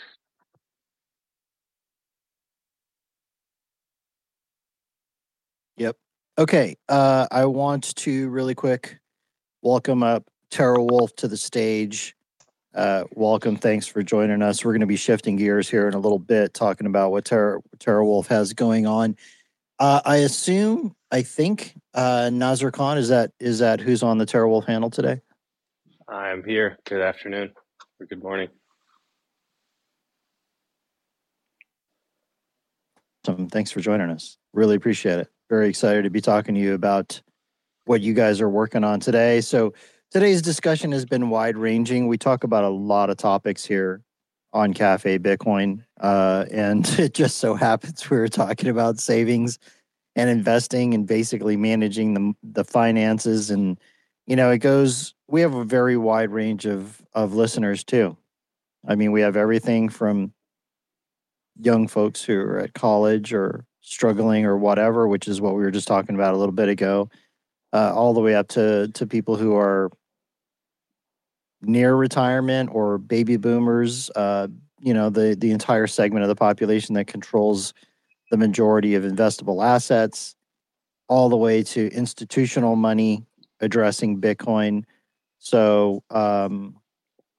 Okay. 6.37 6.75
Uh, 6.89 7.27
I 7.31 7.45
want 7.45 7.95
to 7.95 8.29
really 8.29 8.55
quick 8.55 8.99
welcome 9.61 10.03
up 10.03 10.25
TeraWulf 10.51 11.15
to 11.17 11.29
the 11.29 11.37
stage. 11.37 12.13
Uh, 12.73 13.05
welcome. 13.13 13.55
Thanks 13.55 13.87
for 13.87 14.03
joining 14.03 14.41
us. 14.41 14.65
We're 14.65 14.73
going 14.73 14.81
to 14.81 14.85
be 14.85 14.97
shifting 14.97 15.37
gears 15.37 15.69
here 15.69 15.87
in 15.87 15.93
a 15.93 15.99
little 15.99 16.19
bit, 16.19 16.53
talking 16.53 16.87
about 16.87 17.11
what 17.11 17.23
Tara, 17.23 17.61
TeraWulf 17.77 18.27
has 18.27 18.51
going 18.51 18.85
on. 18.85 19.15
Uh, 19.79 20.01
I 20.03 20.17
assume, 20.17 20.93
I 21.09 21.21
think, 21.21 21.73
uh, 21.93 22.29
Nazar 22.33 22.69
Khan 22.69 22.97
is 22.97 23.07
that 23.07 23.31
is 23.39 23.59
that 23.59 23.79
who's 23.79 24.03
on 24.03 24.17
the 24.17 24.25
TeraWulf 24.25 24.65
handle 24.65 24.89
today? 24.89 25.21
I'm 26.09 26.43
here. 26.43 26.77
Good 26.83 27.01
afternoon 27.01 27.53
or 28.01 28.05
good 28.07 28.21
morning. 28.21 28.49
Awesome. 33.25 33.47
Thanks 33.47 33.71
for 33.71 33.79
joining 33.79 34.09
us. 34.09 34.37
Really 34.51 34.75
appreciate 34.75 35.19
it. 35.19 35.29
Very 35.49 35.69
excited 35.69 36.03
to 36.03 36.09
be 36.09 36.21
talking 36.21 36.55
to 36.55 36.61
you 36.61 36.73
about 36.73 37.21
what 37.85 38.01
you 38.01 38.13
guys 38.13 38.41
are 38.41 38.49
working 38.49 38.83
on 38.83 38.99
today. 38.99 39.41
So 39.41 39.73
today's 40.11 40.41
discussion 40.41 40.91
has 40.91 41.05
been 41.05 41.29
wide 41.29 41.55
ranging. 41.55 42.07
We 42.07 42.17
talk 42.17 42.43
about 42.43 42.63
a 42.63 42.69
lot 42.69 43.09
of 43.09 43.17
topics 43.17 43.63
here 43.63 44.01
on 44.53 44.73
Cafe 44.73 45.19
Bitcoin. 45.19 45.83
Uh, 45.99 46.45
and 46.51 46.87
it 46.99 47.13
just 47.13 47.37
so 47.37 47.53
happens 47.53 48.09
we 48.09 48.17
were 48.17 48.27
talking 48.27 48.69
about 48.69 48.99
savings 48.99 49.59
and 50.15 50.29
investing 50.29 50.93
and 50.93 51.05
basically 51.05 51.57
managing 51.57 52.13
the, 52.13 52.33
the 52.41 52.63
finances. 52.63 53.51
And, 53.51 53.79
you 54.25 54.35
know, 54.35 54.49
it 54.49 54.59
goes, 54.59 55.13
we 55.27 55.41
have 55.41 55.53
a 55.53 55.65
very 55.65 55.97
wide 55.97 56.31
range 56.31 56.65
of, 56.65 57.01
of 57.13 57.33
listeners 57.33 57.83
too. 57.83 58.17
I 58.87 58.95
mean, 58.95 59.11
we 59.11 59.21
have 59.21 59.35
everything 59.35 59.89
from 59.89 60.33
young 61.59 61.87
folks 61.87 62.23
who 62.23 62.39
are 62.39 62.59
at 62.59 62.73
college 62.73 63.33
or 63.33 63.65
struggling 63.85 64.45
or 64.45 64.57
whatever, 64.57 65.07
which 65.07 65.27
is 65.27 65.39
what 65.39 65.53
we 65.53 65.61
were 65.61 65.71
just 65.71 65.87
talking 65.87 66.15
about 66.15 66.33
a 66.33 66.37
little 66.37 66.51
bit 66.51 66.69
ago, 66.69 67.07
uh, 67.71 67.93
all 67.93 68.13
the 68.13 68.19
way 68.19 68.35
up 68.35 68.47
to 68.49 68.89
to 68.89 69.05
people 69.05 69.35
who 69.35 69.55
are 69.55 69.91
near 71.61 71.95
retirement 71.95 72.69
or 72.73 72.97
baby 72.97 73.37
boomers. 73.37 74.09
Uh, 74.15 74.47
you 74.79 74.93
know, 74.93 75.09
the 75.09 75.35
the 75.39 75.51
entire 75.51 75.87
segment 75.87 76.23
of 76.23 76.29
the 76.29 76.35
population 76.35 76.95
that 76.95 77.05
controls 77.05 77.73
the 78.31 78.37
majority 78.37 78.95
of 78.95 79.03
investable 79.03 79.63
assets, 79.63 80.35
all 81.07 81.29
the 81.29 81.37
way 81.37 81.61
to 81.61 81.87
institutional 81.93 82.75
money 82.75 83.23
addressing 83.59 84.19
Bitcoin. 84.19 84.83
So, 85.37 86.03
um, 86.09 86.75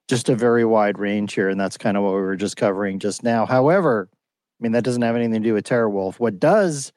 just 0.07 0.29
a 0.29 0.37
very 0.37 0.65
wide 0.65 0.99
range 0.99 1.35
here, 1.35 1.49
and 1.49 1.61
that's 1.61 1.77
kind 1.77 1.97
of 1.97 2.05
what 2.05 2.15
we 2.15 2.21
were 2.21 2.37
just 2.37 2.57
covering 2.57 3.01
just 3.01 3.25
now. 3.25 3.47
However, 3.47 4.09
I 4.59 4.63
mean 4.63 4.73
that 4.73 4.85
doesn't 4.85 5.03
have 5.03 5.17
anything 5.17 5.43
to 5.43 5.49
do 5.49 5.55
with 5.55 5.67
TeraWulf. 5.67 6.19
What 6.19 6.41
does 6.41 6.93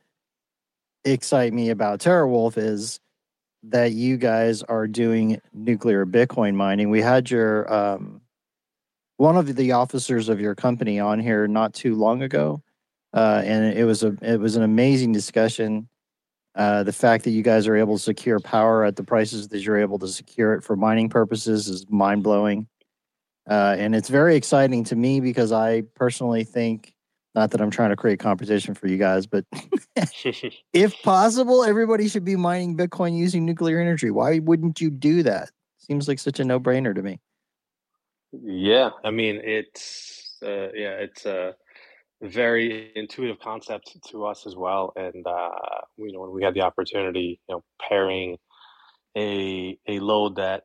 excite 1.03 1.53
me 1.53 1.69
about 1.69 1.99
TeraWulf 1.99 2.57
is 2.57 2.99
that 3.64 3.91
you 3.91 4.18
guys 4.18 4.64
are 4.64 4.88
doing 4.88 5.41
nuclear 5.53 6.06
Bitcoin 6.06 6.56
mining. 6.56 6.90
We 6.90 7.02
had 7.02 7.30
your 7.30 7.72
um, 7.73 8.22
one 9.18 9.36
of 9.36 9.53
the 9.53 9.73
officers 9.73 10.30
of 10.30 10.40
your 10.40 10.56
company 10.56 10.99
on 10.99 11.19
here 11.19 11.48
not 11.48 11.73
too 11.73 11.95
long 11.95 12.22
ago, 12.22 12.61
uh, 13.14 13.41
and 13.44 13.77
it 13.77 13.84
was 13.84 14.03
a 14.03 14.15
it 14.22 14.40
was 14.40 14.56
an 14.56 14.64
amazing 14.64 15.11
discussion. 15.11 15.90
Uh, 16.56 16.84
the 16.84 16.94
fact 16.94 17.26
that 17.26 17.31
you 17.31 17.44
guys 17.44 17.68
are 17.68 17.76
able 17.76 17.98
to 17.98 18.03
secure 18.03 18.40
power 18.40 18.84
at 18.84 18.95
the 18.95 19.03
prices 19.03 19.49
that 19.49 19.60
you're 19.60 19.77
able 19.77 19.99
to 19.99 20.07
secure 20.07 20.53
it 20.53 20.64
for 20.64 20.76
mining 20.76 21.10
purposes 21.10 21.68
is 21.68 21.86
mind 21.90 22.23
blowing. 22.23 22.68
Uh, 23.49 23.76
and 23.77 23.95
it's 23.95 24.10
very 24.10 24.36
exciting 24.36 24.84
to 24.84 24.95
me 24.95 25.19
because 25.19 25.52
I 25.52 25.81
personally 25.95 26.44
think, 26.44 26.94
not 27.36 27.52
that 27.52 27.62
I'm 27.62 27.72
trying 27.72 27.92
to 27.92 27.96
create 27.96 28.20
competition 28.20 28.74
for 28.74 28.88
you 28.88 28.98
guys, 28.98 29.28
but 29.28 29.46
if 30.74 31.02
possible, 31.04 31.64
everybody 31.64 32.08
should 32.08 32.26
be 32.26 32.36
mining 32.36 32.76
Bitcoin 32.76 33.18
using 33.18 33.46
nuclear 33.46 33.80
energy. 33.80 34.12
Why 34.12 34.40
wouldn't 34.40 34.82
you 34.82 34.90
do 34.90 35.24
that? 35.24 35.50
Seems 35.78 36.08
like 36.08 36.20
such 36.20 36.40
a 36.40 36.44
no 36.44 36.60
brainer 36.60 36.94
to 36.94 37.02
me. 37.02 37.20
Yeah, 38.32 38.90
I 39.04 39.12
mean 39.12 39.42
it's 39.44 40.38
uh, 40.44 40.72
yeah, 40.74 40.98
it's 41.00 41.26
a 41.26 41.56
very 42.22 42.92
intuitive 42.96 43.40
concept 43.40 43.98
to 44.10 44.26
us 44.26 44.46
as 44.46 44.56
well. 44.56 44.94
And 44.96 45.26
uh, 45.26 45.50
you 45.98 46.12
know, 46.12 46.22
when 46.22 46.32
we 46.32 46.44
had 46.44 46.54
the 46.54 46.62
opportunity, 46.62 47.40
you 47.48 47.56
know, 47.56 47.64
pairing 47.82 48.38
a 49.18 49.78
a 49.88 50.00
load 50.00 50.36
that 50.36 50.64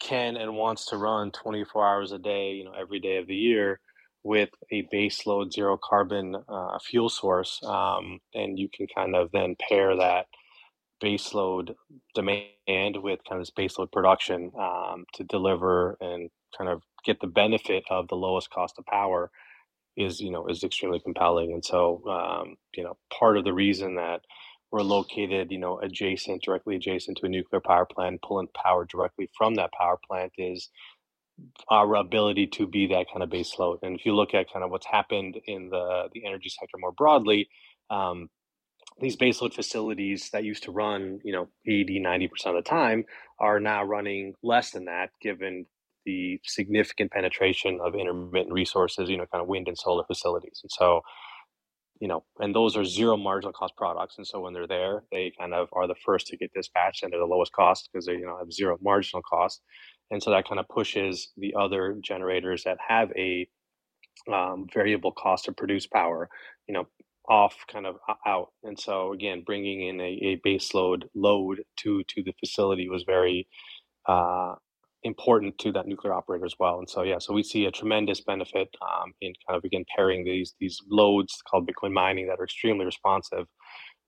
can 0.00 0.36
and 0.36 0.54
wants 0.54 0.86
to 0.86 0.96
run 0.96 1.30
24 1.30 1.86
hours 1.86 2.12
a 2.12 2.18
day, 2.18 2.52
you 2.52 2.64
know, 2.64 2.72
every 2.78 3.00
day 3.00 3.16
of 3.16 3.26
the 3.26 3.34
year 3.34 3.80
with 4.26 4.50
a 4.72 4.82
base 4.90 5.26
load 5.26 5.52
zero 5.52 5.78
carbon 5.82 6.36
uh, 6.48 6.78
fuel 6.80 7.08
source, 7.08 7.60
um, 7.64 8.20
and 8.34 8.58
you 8.58 8.68
can 8.68 8.86
kind 8.88 9.16
of 9.16 9.30
then 9.32 9.56
pair 9.68 9.96
that 9.96 10.26
baseload 11.02 11.74
demand 12.14 12.96
with 12.96 13.20
kind 13.28 13.40
of 13.40 13.42
this 13.42 13.50
base 13.50 13.78
load 13.78 13.92
production 13.92 14.50
um, 14.58 15.04
to 15.14 15.24
deliver 15.24 15.96
and 16.00 16.30
kind 16.56 16.70
of 16.70 16.82
get 17.04 17.20
the 17.20 17.26
benefit 17.28 17.84
of 17.90 18.08
the 18.08 18.16
lowest 18.16 18.50
cost 18.50 18.76
of 18.78 18.86
power 18.86 19.30
is 19.96 20.20
you 20.20 20.30
know 20.30 20.46
is 20.48 20.64
extremely 20.64 21.00
compelling. 21.00 21.52
And 21.52 21.64
so 21.64 22.02
um, 22.08 22.56
you 22.74 22.84
know 22.84 22.96
part 23.18 23.38
of 23.38 23.44
the 23.44 23.54
reason 23.54 23.96
that 23.96 24.22
we're 24.72 24.82
located 24.82 25.52
you 25.52 25.58
know 25.58 25.78
adjacent 25.80 26.42
directly 26.42 26.76
adjacent 26.76 27.18
to 27.18 27.26
a 27.26 27.28
nuclear 27.28 27.60
power 27.60 27.86
plant 27.86 28.22
pulling 28.22 28.48
power 28.48 28.84
directly 28.86 29.30
from 29.38 29.54
that 29.56 29.72
power 29.72 29.98
plant 30.08 30.32
is 30.38 30.70
our 31.68 31.96
ability 31.96 32.46
to 32.46 32.66
be 32.66 32.86
that 32.88 33.06
kind 33.12 33.22
of 33.22 33.30
base 33.30 33.58
load 33.58 33.78
and 33.82 33.98
if 33.98 34.06
you 34.06 34.14
look 34.14 34.34
at 34.34 34.52
kind 34.52 34.64
of 34.64 34.70
what's 34.70 34.86
happened 34.86 35.38
in 35.46 35.68
the 35.70 36.08
the 36.14 36.24
energy 36.26 36.48
sector 36.48 36.76
more 36.78 36.92
broadly 36.92 37.48
um, 37.90 38.28
these 39.00 39.16
baseload 39.16 39.54
facilities 39.54 40.30
that 40.32 40.44
used 40.44 40.62
to 40.64 40.72
run, 40.72 41.20
you 41.24 41.32
know, 41.32 41.48
80, 41.66 42.00
90% 42.00 42.30
of 42.46 42.54
the 42.56 42.62
time 42.62 43.04
are 43.38 43.60
now 43.60 43.84
running 43.84 44.34
less 44.42 44.70
than 44.70 44.86
that, 44.86 45.10
given 45.20 45.66
the 46.06 46.40
significant 46.44 47.10
penetration 47.12 47.78
of 47.84 47.94
intermittent 47.94 48.52
resources, 48.54 49.10
you 49.10 49.18
know, 49.18 49.26
kind 49.30 49.42
of 49.42 49.48
wind 49.48 49.68
and 49.68 49.76
solar 49.76 50.04
facilities. 50.04 50.60
And 50.62 50.70
so, 50.72 51.02
you 52.00 52.08
know, 52.08 52.24
and 52.38 52.54
those 52.54 52.76
are 52.76 52.84
zero 52.84 53.16
marginal 53.16 53.52
cost 53.52 53.74
products. 53.76 54.16
And 54.18 54.26
so 54.26 54.40
when 54.40 54.54
they're 54.54 54.66
there, 54.66 55.04
they 55.12 55.32
kind 55.38 55.54
of 55.54 55.68
are 55.72 55.86
the 55.86 55.96
first 56.04 56.28
to 56.28 56.36
get 56.36 56.52
dispatched 56.54 57.02
and 57.02 57.12
they're 57.12 57.20
the 57.20 57.26
lowest 57.26 57.52
cost 57.52 57.88
because 57.92 58.06
they, 58.06 58.14
you 58.14 58.26
know, 58.26 58.38
have 58.38 58.52
zero 58.52 58.78
marginal 58.82 59.22
cost. 59.22 59.62
And 60.10 60.22
so 60.22 60.30
that 60.30 60.48
kind 60.48 60.60
of 60.60 60.68
pushes 60.68 61.32
the 61.36 61.54
other 61.58 61.96
generators 62.00 62.64
that 62.64 62.78
have 62.86 63.10
a 63.16 63.48
um, 64.32 64.66
variable 64.72 65.12
cost 65.12 65.44
to 65.46 65.52
produce 65.52 65.86
power, 65.86 66.28
you 66.68 66.74
know, 66.74 66.86
off 67.28 67.56
kind 67.70 67.86
of 67.86 67.96
out. 68.26 68.48
And 68.62 68.78
so 68.78 69.12
again, 69.12 69.42
bringing 69.44 69.86
in 69.88 70.00
a, 70.00 70.18
a 70.22 70.40
base 70.44 70.74
load 70.74 71.08
load 71.14 71.62
to 71.78 72.02
to 72.04 72.22
the 72.22 72.34
facility 72.38 72.88
was 72.88 73.02
very 73.02 73.48
uh, 74.06 74.54
important 75.02 75.58
to 75.58 75.72
that 75.72 75.86
nuclear 75.86 76.14
operator 76.14 76.44
as 76.44 76.54
well. 76.58 76.78
And 76.78 76.88
so 76.88 77.02
yeah, 77.02 77.18
so 77.18 77.32
we 77.32 77.42
see 77.42 77.64
a 77.66 77.70
tremendous 77.70 78.20
benefit 78.20 78.68
um, 78.80 79.12
in 79.20 79.32
kind 79.46 79.56
of 79.56 79.64
again 79.64 79.84
pairing 79.94 80.24
these 80.24 80.54
these 80.60 80.80
loads 80.88 81.42
called 81.48 81.68
Bitcoin 81.68 81.92
mining 81.92 82.28
that 82.28 82.38
are 82.38 82.44
extremely 82.44 82.84
responsive 82.84 83.46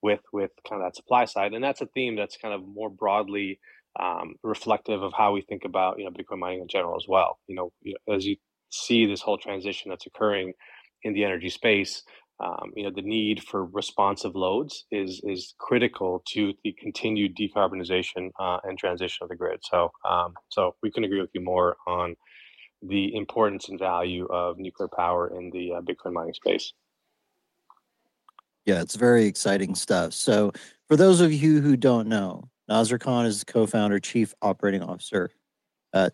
with 0.03 0.20
with 0.33 0.51
kind 0.69 0.81
of 0.81 0.87
that 0.87 0.97
supply 0.97 1.25
side. 1.25 1.55
And 1.55 1.65
that's 1.65 1.81
a 1.81 1.87
theme 1.87 2.16
that's 2.16 2.37
kind 2.37 2.55
of 2.55 2.66
more 2.66 2.91
broadly 2.91 3.59
um, 3.99 4.35
reflective 4.43 5.03
of 5.03 5.12
how 5.16 5.33
we 5.33 5.43
think 5.43 5.65
about 5.65 5.99
you 5.99 6.05
know 6.05 6.11
Bitcoin 6.11 6.39
mining 6.39 6.61
in 6.61 6.69
general 6.69 6.97
as 6.97 7.07
well. 7.09 7.39
You 7.47 7.55
know, 7.57 7.73
as 8.12 8.27
you 8.27 8.37
see 8.70 9.07
this 9.07 9.23
whole 9.23 9.39
transition 9.39 9.91
that's 9.91 10.07
occurring 10.07 10.53
in 11.03 11.15
the 11.15 11.25
energy 11.25 11.49
space, 11.49 12.03
um, 12.41 12.70
you 12.77 12.85
know, 12.85 12.91
the 12.95 13.03
need 13.03 13.43
for 13.43 13.65
responsive 13.65 14.37
loads 14.37 14.85
is 14.93 15.20
is 15.25 15.55
critical 15.59 16.23
to 16.29 16.55
the 16.62 16.73
continued 16.79 17.37
decarbonization 17.37 18.31
uh, 18.39 18.59
and 18.62 18.79
transition 18.79 19.25
of 19.25 19.29
the 19.29 19.37
grid. 19.37 19.59
So, 19.62 19.91
um, 20.09 20.35
so 20.49 20.77
we 20.83 20.91
can 20.91 21.05
agree 21.05 21.20
with 21.20 21.31
you 21.35 21.41
more 21.41 21.77
on 21.87 22.15
the 22.83 23.15
importance 23.16 23.69
and 23.69 23.79
value 23.79 24.27
of 24.27 24.57
nuclear 24.59 24.89
power 24.89 25.33
in 25.37 25.51
the 25.51 25.73
uh, 25.75 25.81
Bitcoin 25.81 26.12
mining 26.12 26.35
space. 26.35 26.73
Yeah, 28.66 28.83
it's 28.83 28.95
very 28.95 29.25
exciting 29.25 29.75
stuff. 29.75 30.12
So, 30.12 30.53
for 30.87 30.95
those 30.95 31.20
of 31.20 31.33
you 31.33 31.61
who 31.61 31.77
don't 31.77 32.07
know, 32.07 32.49
Nazar 32.69 32.99
Khan 32.99 33.27
is 33.27 33.45
co-founder, 33.45 33.99
chief 33.99 34.35
operating 34.43 34.82
officer 34.82 35.31
at 35.95 36.12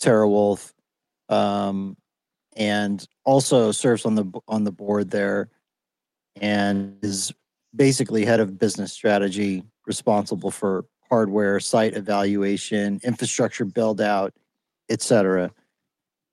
TeraWulf, 0.00 0.72
um, 1.28 1.96
and 2.56 3.06
also 3.24 3.72
serves 3.72 4.06
on 4.06 4.14
the 4.14 4.24
on 4.48 4.64
the 4.64 4.72
board 4.72 5.10
there 5.10 5.50
and 6.40 6.96
is 7.02 7.32
basically 7.74 8.24
head 8.24 8.40
of 8.40 8.58
business 8.58 8.92
strategy, 8.92 9.62
responsible 9.86 10.50
for 10.50 10.86
hardware, 11.08 11.60
site 11.60 11.94
evaluation, 11.94 13.00
infrastructure 13.04 13.64
build 13.64 14.00
out, 14.00 14.32
etc. 14.88 15.50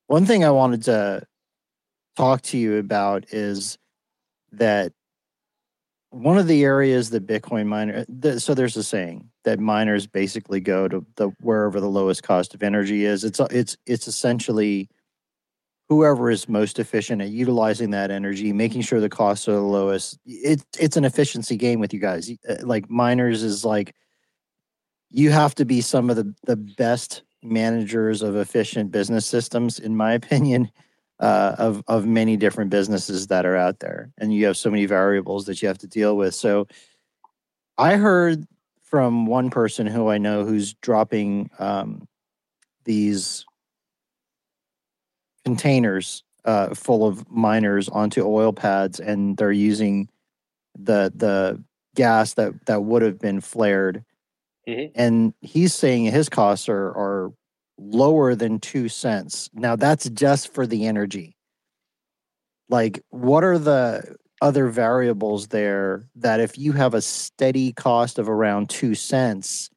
One 0.08 0.26
thing 0.26 0.44
I 0.44 0.52
wanted 0.52 0.84
to 0.84 1.24
talk 2.16 2.42
to 2.44 2.58
you 2.58 2.78
about 2.78 3.26
is 3.32 3.78
that 4.52 4.94
one 6.14 6.38
of 6.38 6.48
the 6.48 6.64
areas 6.64 7.10
that 7.10 7.26
Bitcoin 7.26 7.66
miner 7.66 8.06
the, 8.08 8.40
so 8.40 8.54
there's 8.54 8.78
a 8.78 8.84
saying 8.84 9.30
that 9.46 9.60
miners 9.60 10.06
basically 10.06 10.60
go 10.60 10.88
to 10.88 11.06
the 11.16 11.30
wherever 11.42 11.80
the 11.80 11.90
lowest 11.90 12.22
cost 12.22 12.54
of 12.54 12.62
energy 12.62 13.04
is. 13.04 13.24
It's 13.24 13.40
it's 13.52 13.76
it's 13.88 14.08
essentially 14.08 14.90
whoever 15.90 16.30
is 16.30 16.48
most 16.48 16.78
efficient 16.78 17.22
at 17.22 17.30
utilizing 17.30 17.90
that 17.92 18.12
energy, 18.12 18.54
making 18.54 18.82
sure 18.82 19.00
the 19.00 19.10
costs 19.10 19.48
are 19.48 19.54
the 19.54 19.62
lowest. 19.62 20.20
It's 20.26 20.64
it's 20.80 20.98
an 20.98 21.06
efficiency 21.06 21.58
game 21.58 21.80
with 21.80 21.94
you 21.94 22.00
guys. 22.00 22.30
Uh, 22.48 22.56
like 22.62 22.90
miners 22.92 23.42
is 23.42 23.66
like 23.66 23.96
you 25.10 25.32
have 25.32 25.56
to 25.56 25.66
be 25.66 25.82
some 25.82 26.12
of 26.12 26.16
the 26.16 26.32
the 26.46 26.58
best 26.58 27.24
managers 27.42 28.22
of 28.22 28.36
efficient 28.36 28.92
business 28.92 29.26
systems, 29.26 29.80
in 29.80 29.98
my 29.98 30.14
opinion, 30.22 30.70
uh, 31.24 31.56
of 31.58 31.82
of 31.88 32.06
many 32.06 32.36
different 32.36 32.70
businesses 32.70 33.28
that 33.28 33.46
are 33.46 33.56
out 33.56 33.80
there, 33.80 34.12
and 34.18 34.34
you 34.34 34.46
have 34.46 34.58
so 34.58 34.70
many 34.70 34.86
variables 34.86 35.46
that 35.46 35.62
you 35.62 35.70
have 35.70 35.78
to 35.78 35.88
deal 35.88 36.18
with. 36.18 36.36
So, 36.36 36.68
I 37.78 37.96
heard 37.96 38.46
from 38.82 39.26
one 39.26 39.50
person 39.50 39.88
who 39.88 40.10
I 40.10 40.18
know 40.18 40.44
who's 40.44 40.74
dropping 40.74 41.50
um, 41.60 42.10
these 42.84 43.46
containers 45.46 46.24
uh, 46.44 46.76
full 46.76 47.08
of 47.08 47.30
miners 47.32 47.88
onto 47.88 48.26
oil 48.26 48.52
pads, 48.52 49.00
and 49.00 49.38
they're 49.38 49.50
using 49.50 50.10
the 50.78 51.10
the 51.16 51.64
gas 51.96 52.34
that 52.34 52.66
that 52.66 52.84
would 52.84 53.02
have 53.02 53.20
been 53.20 53.40
flared. 53.40 54.04
Mm-hmm. 54.68 54.92
And 54.96 55.34
he's 55.40 55.74
saying 55.74 56.04
his 56.04 56.28
costs 56.28 56.68
are 56.68 56.90
are 56.90 57.34
lower 57.84 58.36
than 58.36 58.60
two 58.60 58.90
cents. 58.90 59.50
Now 59.54 59.76
that's 59.76 60.10
just 60.10 60.54
for 60.54 60.66
the 60.66 60.86
energy. 60.86 61.36
Like, 62.70 63.02
what 63.10 63.44
are 63.44 63.58
the 63.58 64.16
other 64.42 64.68
variables 64.68 65.48
there 65.48 66.06
that 66.16 66.40
if 66.40 66.58
you 66.58 66.74
have 66.74 66.94
a 66.94 67.02
steady 67.02 67.72
cost 67.74 68.20
of 68.20 68.28
around 68.28 68.70
two 68.70 68.96
cents 68.96 69.70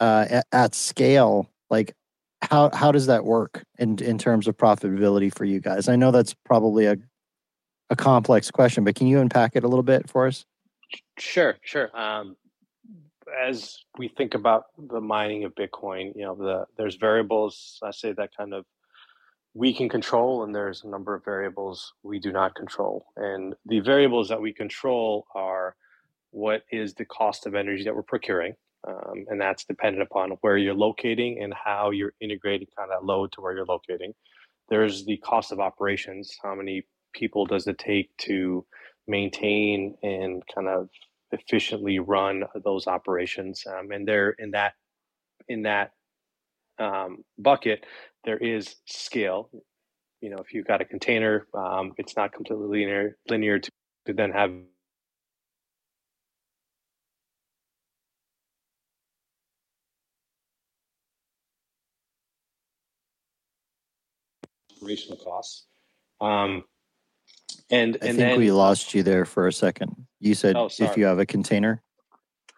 uh, 0.00 0.26
at, 0.28 0.46
at 0.52 0.74
scale, 0.74 1.50
like 1.70 1.94
how 2.42 2.70
how 2.72 2.90
does 2.90 3.06
that 3.06 3.24
work 3.24 3.62
in 3.78 3.98
in 4.02 4.18
terms 4.18 4.48
of 4.48 4.56
profitability 4.56 5.34
for 5.34 5.44
you 5.44 5.60
guys? 5.60 5.88
I 5.88 5.96
know 5.96 6.10
that's 6.10 6.34
probably 6.44 6.86
a 6.86 6.96
a 7.90 7.96
complex 7.96 8.50
question, 8.50 8.84
but 8.84 8.94
can 8.94 9.06
you 9.06 9.20
unpack 9.20 9.54
it 9.54 9.64
a 9.64 9.68
little 9.68 9.82
bit 9.82 10.08
for 10.08 10.26
us? 10.26 10.44
Sure, 11.18 11.56
sure. 11.62 11.90
Um, 11.98 12.36
as 13.40 13.81
we 13.98 14.08
think 14.08 14.34
about 14.34 14.66
the 14.78 15.00
mining 15.00 15.44
of 15.44 15.54
Bitcoin, 15.54 16.14
you 16.16 16.22
know, 16.22 16.34
the 16.34 16.66
there's 16.76 16.96
variables 16.96 17.78
I 17.82 17.90
say 17.90 18.12
that 18.12 18.36
kind 18.36 18.54
of 18.54 18.64
we 19.54 19.74
can 19.74 19.88
control, 19.88 20.44
and 20.44 20.54
there's 20.54 20.82
a 20.82 20.88
number 20.88 21.14
of 21.14 21.24
variables 21.24 21.92
we 22.02 22.18
do 22.18 22.32
not 22.32 22.54
control. 22.54 23.04
And 23.16 23.54
the 23.66 23.80
variables 23.80 24.28
that 24.30 24.40
we 24.40 24.52
control 24.52 25.26
are 25.34 25.76
what 26.30 26.62
is 26.70 26.94
the 26.94 27.04
cost 27.04 27.44
of 27.46 27.54
energy 27.54 27.84
that 27.84 27.94
we're 27.94 28.02
procuring, 28.02 28.54
um, 28.88 29.26
and 29.28 29.38
that's 29.38 29.64
dependent 29.64 30.02
upon 30.02 30.30
where 30.40 30.56
you're 30.56 30.72
locating 30.74 31.42
and 31.42 31.52
how 31.52 31.90
you're 31.90 32.14
integrating 32.20 32.68
kind 32.76 32.90
of 32.90 33.00
that 33.00 33.06
load 33.06 33.32
to 33.32 33.42
where 33.42 33.54
you're 33.54 33.66
locating. 33.66 34.14
There's 34.70 35.04
the 35.04 35.18
cost 35.18 35.52
of 35.52 35.60
operations. 35.60 36.34
How 36.42 36.54
many 36.54 36.86
people 37.12 37.44
does 37.44 37.66
it 37.66 37.76
take 37.76 38.16
to 38.18 38.64
maintain 39.06 39.96
and 40.02 40.42
kind 40.54 40.68
of 40.68 40.88
efficiently 41.32 41.98
run 41.98 42.44
those 42.64 42.86
operations? 42.86 43.64
Um, 43.66 43.90
and 43.92 44.06
there 44.06 44.30
in 44.30 44.52
that 44.52 44.74
in 45.48 45.62
that 45.62 45.92
um, 46.78 47.24
bucket, 47.38 47.84
there 48.24 48.38
is 48.38 48.76
scale. 48.86 49.50
You 50.20 50.30
know, 50.30 50.38
if 50.38 50.54
you've 50.54 50.66
got 50.66 50.80
a 50.80 50.84
container, 50.84 51.46
um, 51.54 51.92
it's 51.98 52.16
not 52.16 52.32
completely 52.32 52.68
linear 52.68 53.16
linear 53.28 53.58
to, 53.58 53.70
to 54.06 54.12
then 54.14 54.32
have 54.32 54.52
operational 64.76 65.18
costs. 65.18 65.66
Um, 66.20 66.64
and 67.70 67.96
I 68.02 68.06
and 68.06 68.16
think 68.16 68.18
then 68.18 68.38
we 68.38 68.50
lost 68.50 68.94
you 68.94 69.02
there 69.02 69.24
for 69.24 69.46
a 69.46 69.52
second. 69.52 69.94
You 70.20 70.34
said 70.34 70.56
Oh, 70.56 70.68
if 70.78 70.96
you 70.96 71.04
have 71.04 71.18
a 71.18 71.26
container. 71.26 71.82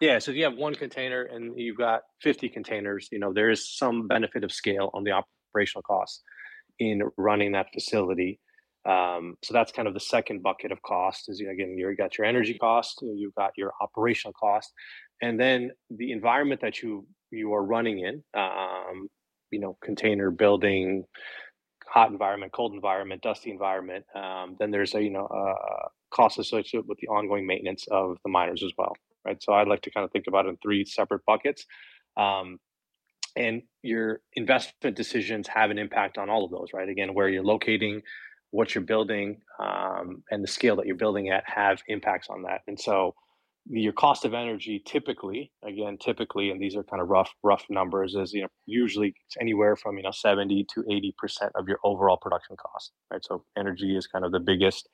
yeah, 0.01 0.19
so 0.19 0.31
if 0.31 0.37
you 0.37 0.43
have 0.43 0.55
one 0.57 0.75
container 0.75 1.23
and 1.23 1.57
you've 1.59 1.77
got 1.77 2.01
50 2.21 2.49
containers, 2.49 3.07
you 3.11 3.19
know, 3.19 3.33
there 3.33 3.49
is 3.49 3.75
some 3.77 4.07
benefit 4.07 4.43
of 4.43 4.51
scale 4.51 4.89
on 4.93 5.03
the 5.03 5.11
operational 5.11 5.83
costs 5.83 6.21
in 6.79 7.01
running 7.17 7.53
that 7.53 7.67
facility. 7.73 8.39
Um, 8.85 9.35
so 9.43 9.53
that's 9.53 9.71
kind 9.71 9.87
of 9.87 9.93
the 9.95 9.99
second 9.99 10.43
bucket 10.43 10.71
of 10.71 10.81
cost 10.83 11.27
is 11.27 11.39
again, 11.39 11.75
you've 11.77 11.97
got 11.97 12.17
your 12.17 12.27
energy 12.27 12.55
cost, 12.57 12.99
you've 13.01 13.33
got 13.33 13.51
your 13.57 13.71
operational 13.81 14.33
cost, 14.33 14.71
and 15.21 15.39
then 15.39 15.71
the 15.89 16.11
environment 16.11 16.61
that 16.61 16.81
you 16.83 17.07
you 17.31 17.53
are 17.53 17.63
running 17.65 17.99
in, 17.99 18.23
um, 18.39 19.07
you 19.49 19.59
know, 19.59 19.77
container 19.83 20.29
building, 20.29 21.03
hot 21.87 22.11
environment, 22.11 22.51
cold 22.51 22.73
environment, 22.73 23.21
dusty 23.21 23.51
environment. 23.51 24.05
Um, 24.15 24.55
then 24.59 24.71
there's 24.71 24.95
a 24.95 25.01
you 25.01 25.11
know 25.11 25.25
a 25.25 25.89
cost 26.13 26.39
associated 26.39 26.87
with 26.87 26.97
the 26.99 27.07
ongoing 27.07 27.45
maintenance 27.45 27.85
of 27.91 28.17
the 28.23 28.29
miners 28.29 28.63
as 28.63 28.71
well, 28.77 28.93
right? 29.25 29.41
So 29.41 29.53
I'd 29.53 29.67
like 29.67 29.81
to 29.83 29.91
kind 29.91 30.05
of 30.05 30.11
think 30.11 30.25
about 30.27 30.45
it 30.45 30.49
in 30.49 30.57
three 30.57 30.85
separate 30.85 31.25
buckets. 31.25 31.65
Um, 32.17 32.59
and 33.35 33.63
your 33.81 34.21
investment 34.33 34.95
decisions 34.95 35.47
have 35.47 35.69
an 35.69 35.77
impact 35.77 36.17
on 36.17 36.29
all 36.29 36.45
of 36.45 36.51
those, 36.51 36.69
right? 36.73 36.87
Again, 36.87 37.13
where 37.13 37.27
you're 37.27 37.43
locating, 37.43 38.01
what 38.51 38.73
you're 38.73 38.83
building, 38.83 39.41
um, 39.59 40.23
and 40.31 40.41
the 40.41 40.47
scale 40.47 40.77
that 40.77 40.85
you're 40.85 40.95
building 40.95 41.29
at 41.29 41.43
have 41.45 41.81
impacts 41.87 42.29
on 42.29 42.43
that. 42.43 42.61
And 42.67 42.79
so 42.79 43.13
your 43.69 43.93
cost 43.93 44.25
of 44.25 44.33
energy 44.33 44.81
typically 44.85 45.51
again 45.65 45.97
typically 45.97 46.51
and 46.51 46.61
these 46.61 46.75
are 46.75 46.83
kind 46.83 47.01
of 47.01 47.09
rough 47.09 47.31
rough 47.43 47.65
numbers 47.69 48.15
is 48.15 48.33
you 48.33 48.41
know 48.41 48.47
usually 48.65 49.15
it's 49.25 49.37
anywhere 49.41 49.75
from 49.75 49.97
you 49.97 50.03
know 50.03 50.11
70 50.11 50.65
to 50.73 50.83
80 50.89 51.15
percent 51.17 51.51
of 51.55 51.67
your 51.67 51.79
overall 51.83 52.17
production 52.17 52.57
cost 52.57 52.91
right? 53.11 53.23
So 53.25 53.43
energy 53.57 53.97
is 53.97 54.07
kind 54.07 54.25
of 54.25 54.31
the 54.31 54.39
biggest 54.39 54.89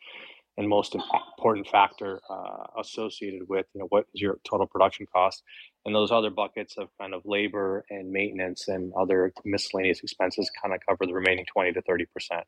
and 0.57 0.67
most 0.69 0.95
important 0.95 1.67
factor 1.67 2.21
uh, 2.29 2.65
associated 2.79 3.41
with 3.49 3.65
you 3.73 3.79
know 3.79 3.87
what 3.89 4.05
is 4.13 4.21
your 4.21 4.37
total 4.49 4.67
production 4.67 5.05
cost 5.13 5.43
and 5.85 5.95
those 5.95 6.11
other 6.11 6.29
buckets 6.29 6.75
of 6.77 6.89
kind 6.99 7.13
of 7.13 7.21
labor 7.25 7.83
and 7.89 8.11
maintenance 8.11 8.67
and 8.67 8.93
other 8.99 9.33
miscellaneous 9.45 10.01
expenses 10.01 10.51
kind 10.61 10.75
of 10.75 10.81
cover 10.87 11.05
the 11.07 11.13
remaining 11.13 11.45
20 11.51 11.73
to 11.73 11.81
30 11.81 12.05
percent. 12.13 12.43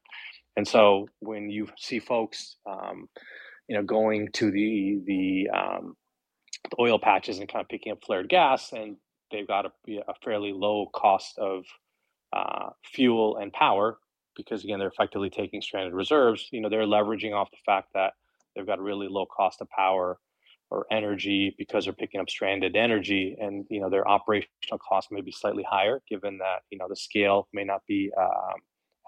And 0.58 0.68
so 0.68 1.08
when 1.20 1.50
you 1.50 1.68
see 1.78 2.00
folks 2.00 2.58
um, 2.70 3.10
you 3.68 3.76
know 3.76 3.84
going 3.84 4.30
to 4.34 4.52
the 4.52 5.02
the 5.06 5.50
um, 5.58 5.96
oil 6.80 7.00
patches 7.00 7.40
and 7.40 7.50
kind 7.50 7.62
of 7.62 7.70
picking 7.70 7.92
up 7.92 8.04
flared 8.06 8.30
gas, 8.30 8.74
and 8.74 8.98
they've 9.32 9.48
got 9.48 9.66
a, 9.66 9.72
a 10.08 10.14
fairly 10.24 10.54
low 10.54 10.88
cost 10.94 11.38
of 11.38 11.66
uh, 12.34 12.70
fuel 12.84 13.38
and 13.38 13.54
power 13.54 13.98
because 14.36 14.64
again 14.64 14.80
they're 14.80 14.88
effectively 14.88 15.30
taking 15.30 15.62
stranded 15.62 15.94
reserves. 15.94 16.48
You 16.52 16.62
know 16.62 16.70
they're 16.70 16.82
leveraging 16.82 17.34
off 17.34 17.52
the 17.52 17.58
fact 17.66 17.90
that 17.94 18.14
they've 18.56 18.66
got 18.66 18.80
a 18.80 18.84
really 18.84 19.08
low 19.08 19.26
cost 19.26 19.62
of 19.62 19.70
power 19.70 20.20
or 20.72 20.88
energy 20.92 21.54
because 21.58 21.84
they're 21.84 21.94
picking 21.94 22.20
up 22.20 22.30
stranded 22.30 22.76
energy, 22.76 23.36
and 23.40 23.66
you 23.70 23.80
know 23.80 23.90
their 23.90 24.08
operational 24.08 24.80
cost 24.80 25.12
may 25.12 25.22
be 25.22 25.32
slightly 25.32 25.64
higher 25.70 26.02
given 26.10 26.38
that 26.40 26.62
you 26.72 26.78
know 26.78 26.88
the 26.90 26.96
scale 26.96 27.48
may 27.54 27.64
not 27.64 27.82
be 27.88 28.12
um, 28.20 28.56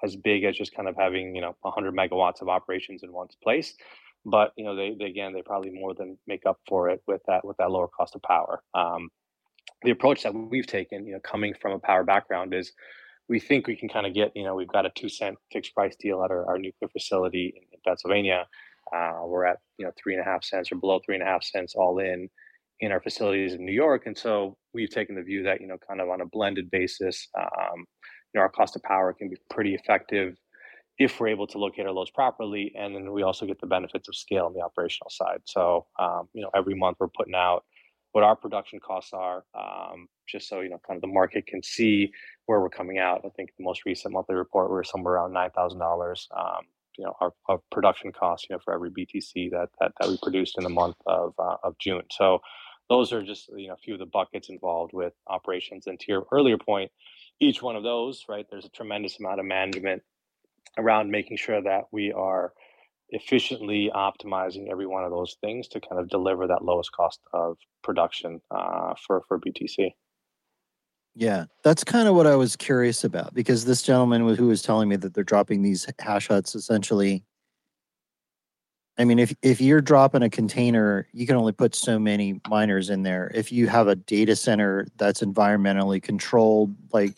as 0.04 0.16
big 0.16 0.44
as 0.44 0.56
just 0.56 0.76
kind 0.76 0.88
of 0.88 0.96
having 0.96 1.36
you 1.36 1.42
know 1.42 1.56
100 1.62 1.94
megawatts 1.94 2.42
of 2.42 2.50
operations 2.50 3.04
in 3.04 3.12
one 3.12 3.28
place 3.44 3.76
but 4.26 4.52
you 4.58 4.66
know 4.66 4.76
they, 4.76 4.96
they 4.98 5.06
again 5.06 5.34
they 5.34 5.42
probably 5.42 5.72
more 5.72 5.94
than 5.94 6.18
make 6.28 6.46
up 6.46 6.60
for 6.68 6.90
it 6.90 7.02
with 7.08 7.22
that 7.28 7.46
with 7.46 7.58
that 7.58 7.72
lower 7.72 7.88
cost 7.88 8.16
of 8.16 8.22
power 8.24 8.62
um, 8.74 9.10
the 9.84 9.92
approach 9.92 10.24
that 10.24 10.34
we've 10.34 10.68
taken 10.68 11.06
you 11.06 11.14
know 11.14 11.20
coming 11.20 11.54
from 11.62 11.74
a 11.74 11.80
power 11.80 12.04
background 12.04 12.54
is 12.54 12.74
we 13.28 13.40
think 13.40 13.68
we 13.68 13.76
can 13.76 13.90
kind 13.90 14.06
of 14.06 14.14
get, 14.14 14.32
you 14.36 14.44
know, 14.44 14.56
we've 14.56 14.68
got 14.68 14.86
a 14.86 14.92
two 14.92 15.10
cent 15.10 15.38
fixed 15.52 15.74
price 15.74 15.96
deal 15.96 16.24
at 16.24 16.32
our, 16.32 16.46
our 16.48 16.58
nuclear 16.58 16.90
facility 16.90 17.54
in, 17.56 17.64
in 17.74 17.80
Pennsylvania. 17.86 18.46
Uh, 18.96 19.22
we're 19.24 19.46
at, 19.46 19.58
you 19.78 19.86
know, 19.86 19.92
three 20.02 20.14
and 20.14 20.22
a 20.22 20.26
half 20.26 20.44
cents 20.44 20.72
or 20.72 20.76
below 20.76 21.00
three 21.04 21.16
and 21.16 21.24
a 21.24 21.28
half 21.28 21.44
cents 21.44 21.74
all 21.76 22.00
in 22.00 22.30
in 22.82 22.92
our 22.92 23.02
facilities 23.02 23.54
in 23.54 23.66
New 23.66 23.72
York. 23.72 24.06
And 24.06 24.18
so 24.18 24.58
we've 24.74 24.90
taken 24.90 25.16
the 25.16 25.24
view 25.24 25.44
that, 25.44 25.62
you 25.62 25.68
know, 25.68 25.78
kind 25.88 26.02
of 26.02 26.10
on 26.10 26.22
a 26.22 26.26
blended 26.26 26.70
basis, 26.70 27.30
um, 27.40 27.78
you 27.78 28.36
know, 28.36 28.42
our 28.42 28.50
cost 28.50 28.76
of 28.76 28.84
power 28.84 29.14
can 29.14 29.30
be 29.30 29.38
pretty 29.50 29.74
effective 29.74 30.36
if 30.98 31.20
we're 31.20 31.28
able 31.28 31.48
to 31.48 31.58
locate 31.58 31.86
our 31.86 31.92
loads 31.92 32.12
properly. 32.12 32.74
And 32.78 32.96
then 32.96 33.12
we 33.12 33.24
also 33.24 33.46
get 33.46 33.60
the 33.60 33.68
benefits 33.68 34.08
of 34.08 34.16
scale 34.16 34.46
on 34.46 34.54
the 34.54 34.62
operational 34.62 35.10
side. 35.10 35.42
So, 35.46 35.88
um, 36.00 36.30
you 36.34 36.42
know, 36.42 36.50
every 36.56 36.76
month 36.76 36.98
we're 37.00 37.10
putting 37.10 37.36
out 37.36 37.64
what 38.14 38.24
our 38.24 38.36
production 38.36 38.80
costs 38.80 39.12
are, 39.12 39.44
um, 39.60 40.08
just 40.26 40.48
so, 40.48 40.62
you 40.62 40.70
know, 40.70 40.80
kind 40.88 40.96
of 40.98 41.02
the 41.02 41.14
market 41.14 41.46
can 41.48 41.62
see 41.62 42.12
where 42.46 42.62
we're 42.62 42.70
coming 42.70 42.98
out. 42.98 43.22
I 43.26 43.30
think 43.36 43.50
the 43.58 43.64
most 43.66 43.82
recent 43.86 44.14
monthly 44.14 44.36
report, 44.36 44.72
we 44.72 44.78
are 44.78 44.86
somewhere 44.86 45.16
around 45.16 45.34
$9,000. 45.34 46.28
Um, 46.38 46.64
you 46.98 47.04
know, 47.04 47.14
our, 47.20 47.34
our, 47.50 47.60
production 47.74 48.14
costs, 48.14 48.48
you 48.50 48.56
know, 48.56 48.62
for 48.64 48.74
every 48.74 48.90
BTC 48.90 49.52
that, 49.52 49.68
that, 49.82 49.92
that 50.00 50.08
we 50.08 50.18
produced 50.24 50.58
in 50.58 50.64
the 50.64 50.70
month 50.70 50.96
of, 51.06 51.34
uh, 51.38 51.58
of 51.62 51.78
June. 51.78 52.04
So 52.10 52.40
those 52.90 53.12
are 53.12 53.22
just, 53.22 53.50
you 53.54 53.68
know, 53.68 53.74
a 53.74 53.84
few 53.84 53.96
of 53.96 54.00
the 54.00 54.06
buckets 54.06 54.48
involved 54.48 54.94
with 54.94 55.12
operations. 55.28 55.88
And 55.88 56.00
to 56.00 56.06
your 56.08 56.26
earlier 56.32 56.58
point, 56.58 56.92
each 57.42 57.62
one 57.62 57.76
of 57.76 57.84
those, 57.84 58.24
right, 58.30 58.46
there's 58.50 58.64
a 58.64 58.70
tremendous 58.70 59.20
amount 59.20 59.42
of 59.42 59.46
management 59.46 60.04
around 60.78 61.12
making 61.12 61.38
sure 61.38 61.62
that 61.62 61.84
we 61.92 62.12
are 62.12 62.54
efficiently 63.10 63.92
optimizing 63.94 64.70
every 64.70 64.88
one 64.88 65.04
of 65.04 65.12
those 65.12 65.38
things 65.42 65.68
to 65.70 65.80
kind 65.80 66.00
of 66.02 66.10
deliver 66.10 66.48
that 66.48 66.64
lowest 66.64 66.92
cost 66.92 67.20
of 67.34 67.58
production 67.84 68.42
uh, 68.52 68.94
for, 69.06 69.24
for 69.28 69.40
BTC. 69.40 69.92
Yeah, 71.16 71.46
that's 71.64 71.84
kind 71.84 72.10
of 72.10 72.16
what 72.16 72.28
I 72.28 72.36
was 72.36 72.58
curious 72.58 73.06
about 73.06 73.34
because 73.34 73.64
this 73.64 73.82
gentleman 73.82 74.36
who 74.36 74.48
was 74.48 74.62
telling 74.62 74.90
me 74.90 74.98
that 74.98 75.14
they're 75.14 75.24
dropping 75.24 75.62
these 75.62 75.88
hash 76.00 76.28
huts 76.28 76.56
essentially. 76.56 77.24
I 78.98 79.06
mean, 79.06 79.20
if 79.20 79.34
if 79.42 79.62
you're 79.62 79.82
dropping 79.82 80.24
a 80.24 80.30
container, 80.30 81.08
you 81.14 81.26
can 81.26 81.38
only 81.38 81.54
put 81.54 81.74
so 81.74 81.98
many 82.00 82.42
miners 82.50 82.90
in 82.90 83.04
there. 83.04 83.32
If 83.34 83.52
you 83.52 83.68
have 83.68 83.88
a 83.88 83.96
data 83.96 84.36
center 84.36 84.88
that's 84.98 85.22
environmentally 85.22 86.02
controlled, 86.02 86.76
like 86.92 87.14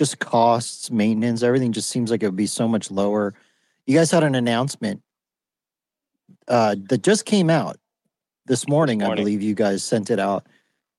just 0.00 0.18
costs, 0.18 0.90
maintenance, 0.90 1.42
everything 1.42 1.72
just 1.72 1.90
seems 1.90 2.10
like 2.10 2.22
it 2.22 2.26
would 2.26 2.34
be 2.34 2.46
so 2.46 2.66
much 2.66 2.90
lower. 2.90 3.34
You 3.84 3.98
guys 3.98 4.10
had 4.10 4.24
an 4.24 4.34
announcement 4.34 5.02
uh, 6.48 6.76
that 6.88 7.02
just 7.02 7.26
came 7.26 7.50
out 7.50 7.76
this 8.46 8.66
morning, 8.66 9.00
this 9.00 9.08
morning. 9.08 9.20
I 9.20 9.22
believe 9.22 9.42
you 9.42 9.54
guys 9.54 9.84
sent 9.84 10.08
it 10.08 10.18
out 10.18 10.46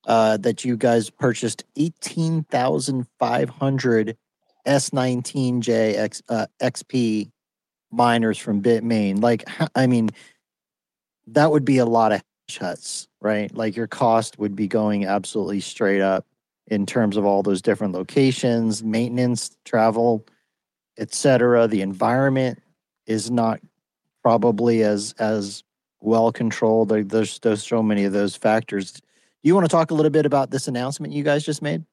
uh, 0.05 0.37
that 0.37 0.63
you 0.63 0.77
guys 0.77 1.09
purchased 1.09 1.63
18,500 1.77 4.17
S19J 4.67 5.97
X, 5.97 6.21
uh, 6.29 6.45
XP 6.61 7.31
miners 7.89 8.37
from 8.37 8.61
Bitmain. 8.61 9.19
Like, 9.19 9.49
I 9.75 9.87
mean, 9.87 10.11
that 11.25 11.49
would 11.49 11.65
be 11.65 11.79
a 11.79 11.87
lot 11.87 12.11
of 12.11 12.21
huts, 12.55 13.07
right? 13.19 13.51
Like 13.51 13.75
your 13.75 13.87
cost 13.87 14.37
would 14.37 14.55
be 14.55 14.67
going 14.67 15.07
absolutely 15.07 15.61
straight 15.61 16.01
up 16.01 16.27
in 16.67 16.85
terms 16.85 17.17
of 17.17 17.25
all 17.25 17.43
those 17.43 17.61
different 17.61 17.93
locations, 17.93 18.83
maintenance, 18.83 19.55
travel, 19.65 20.25
etc. 20.97 21.67
The 21.67 21.81
environment 21.81 22.61
is 23.05 23.31
not 23.31 23.59
probably 24.23 24.83
as 24.83 25.13
as 25.19 25.63
well 25.99 26.31
controlled. 26.31 26.89
There's 26.89 27.39
there's 27.39 27.65
so 27.65 27.81
many 27.83 28.05
of 28.05 28.13
those 28.13 28.35
factors 28.35 29.01
you 29.43 29.55
want 29.55 29.65
to 29.65 29.75
talk 29.75 29.91
a 29.91 29.93
little 29.93 30.11
bit 30.11 30.25
about 30.25 30.51
this 30.51 30.67
announcement 30.67 31.13
you 31.13 31.23
guys 31.23 31.43
just 31.43 31.61
made? 31.61 31.83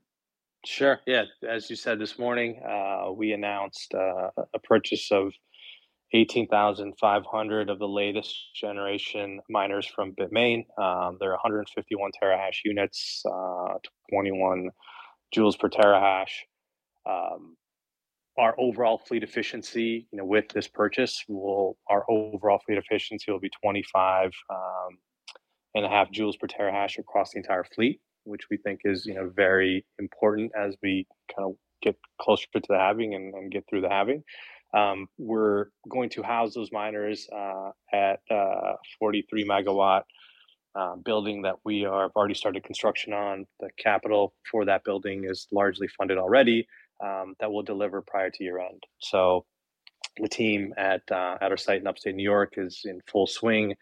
Sure. 0.65 1.01
Yeah. 1.07 1.25
As 1.49 1.71
you 1.71 1.77
said 1.77 1.99
this 1.99 2.19
morning, 2.19 2.61
uh, 2.69 3.11
we 3.13 3.33
announced 3.33 3.95
uh, 3.95 4.31
a 4.53 4.59
purchase 4.59 5.11
of 5.11 5.33
18,500 6.13 7.71
of 7.71 7.79
the 7.79 7.89
latest 7.89 8.35
generation 8.55 9.41
miners 9.51 9.87
from 9.87 10.15
Bitmain. 10.15 10.65
Um, 10.81 11.19
they're 11.21 11.31
151 11.33 12.11
terahash 12.23 12.61
units, 12.65 13.23
uh, 13.27 13.75
21 14.11 14.71
joules 15.35 15.59
per 15.59 15.69
terahash. 15.69 16.31
Um, 17.09 17.57
our 18.39 18.55
overall 18.59 18.99
fleet 18.99 19.23
efficiency, 19.23 20.07
you 20.13 20.19
know, 20.19 20.25
with 20.25 20.49
this 20.55 20.69
purchase, 20.69 21.25
will 21.29 21.77
our 21.89 22.05
overall 22.09 22.61
fleet 22.65 22.79
efficiency 22.79 23.31
will 23.31 23.41
be 23.41 23.51
25 23.63 24.31
um, 24.51 24.99
and 25.75 25.85
a 25.85 25.89
half 25.89 26.11
joules 26.11 26.39
per 26.39 26.47
terahash 26.47 26.99
across 26.99 27.33
the 27.33 27.39
entire 27.39 27.65
fleet, 27.65 28.01
which 28.25 28.43
we 28.51 28.57
think 28.57 28.81
is 28.85 29.05
you 29.05 29.15
know 29.15 29.31
very 29.35 29.85
important 29.99 30.53
as 30.59 30.77
we 30.83 31.07
kind 31.35 31.51
of 31.51 31.57
get 31.83 31.97
closer 32.21 32.47
to 32.55 32.61
the 32.69 32.79
halving 32.79 33.15
and, 33.15 33.35
and 33.35 33.53
get 33.53 33.65
through 33.69 33.81
the 33.81 33.89
halving. 33.89 34.23
Um, 34.75 35.09
we're 35.17 35.67
going 35.89 36.11
to 36.11 36.23
house 36.23 36.55
those 36.55 36.71
miners 36.73 37.29
uh, 37.35 37.71
at 37.93 38.21
uh, 38.31 38.75
43 38.99 39.47
megawatt 39.47 40.03
uh, 40.75 40.97
building 40.97 41.43
that 41.43 41.57
we 41.65 41.81
have 41.83 42.11
already 42.15 42.35
started 42.35 42.63
construction 42.65 43.13
on. 43.13 43.47
The 43.61 43.71
capital 43.79 44.35
for 44.51 44.65
that 44.67 44.85
building 44.85 45.25
is 45.25 45.47
largely 45.51 45.89
funded 45.89 46.19
already. 46.19 46.67
Um, 47.03 47.35
that 47.41 47.51
will 47.51 47.63
deliver 47.63 48.03
prior 48.03 48.31
to 48.31 48.45
year 48.45 48.59
end. 48.59 48.83
So 48.99 49.47
the 50.19 50.29
team 50.29 50.75
at 50.77 51.03
uh, 51.11 51.39
at 51.41 51.51
our 51.51 51.57
site 51.57 51.81
in 51.81 51.87
upstate 51.87 52.15
New 52.15 52.25
York 52.25 52.55
is 52.57 52.83
in 52.85 53.01
full 53.07 53.27
swing 53.27 53.75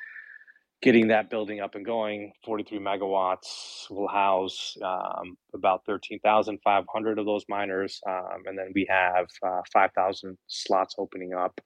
getting 0.83 1.09
that 1.09 1.31
building 1.31 1.61
up 1.61 1.75
and 1.75 1.85
going 1.85 2.33
43 2.45 2.79
megawatts 2.79 3.91
will 3.91 4.09
house 4.09 4.77
um, 4.85 5.37
about 5.55 5.85
13,500 5.87 7.19
of 7.19 7.27
those 7.27 7.45
miners. 7.49 8.01
Um, 8.07 8.43
and 8.45 8.59
then 8.59 8.73
we 8.75 8.87
have 8.89 9.27
uh, 9.43 9.63
5,000 9.73 10.37
slots 10.47 10.95
opening 10.99 11.33
up 11.35 11.61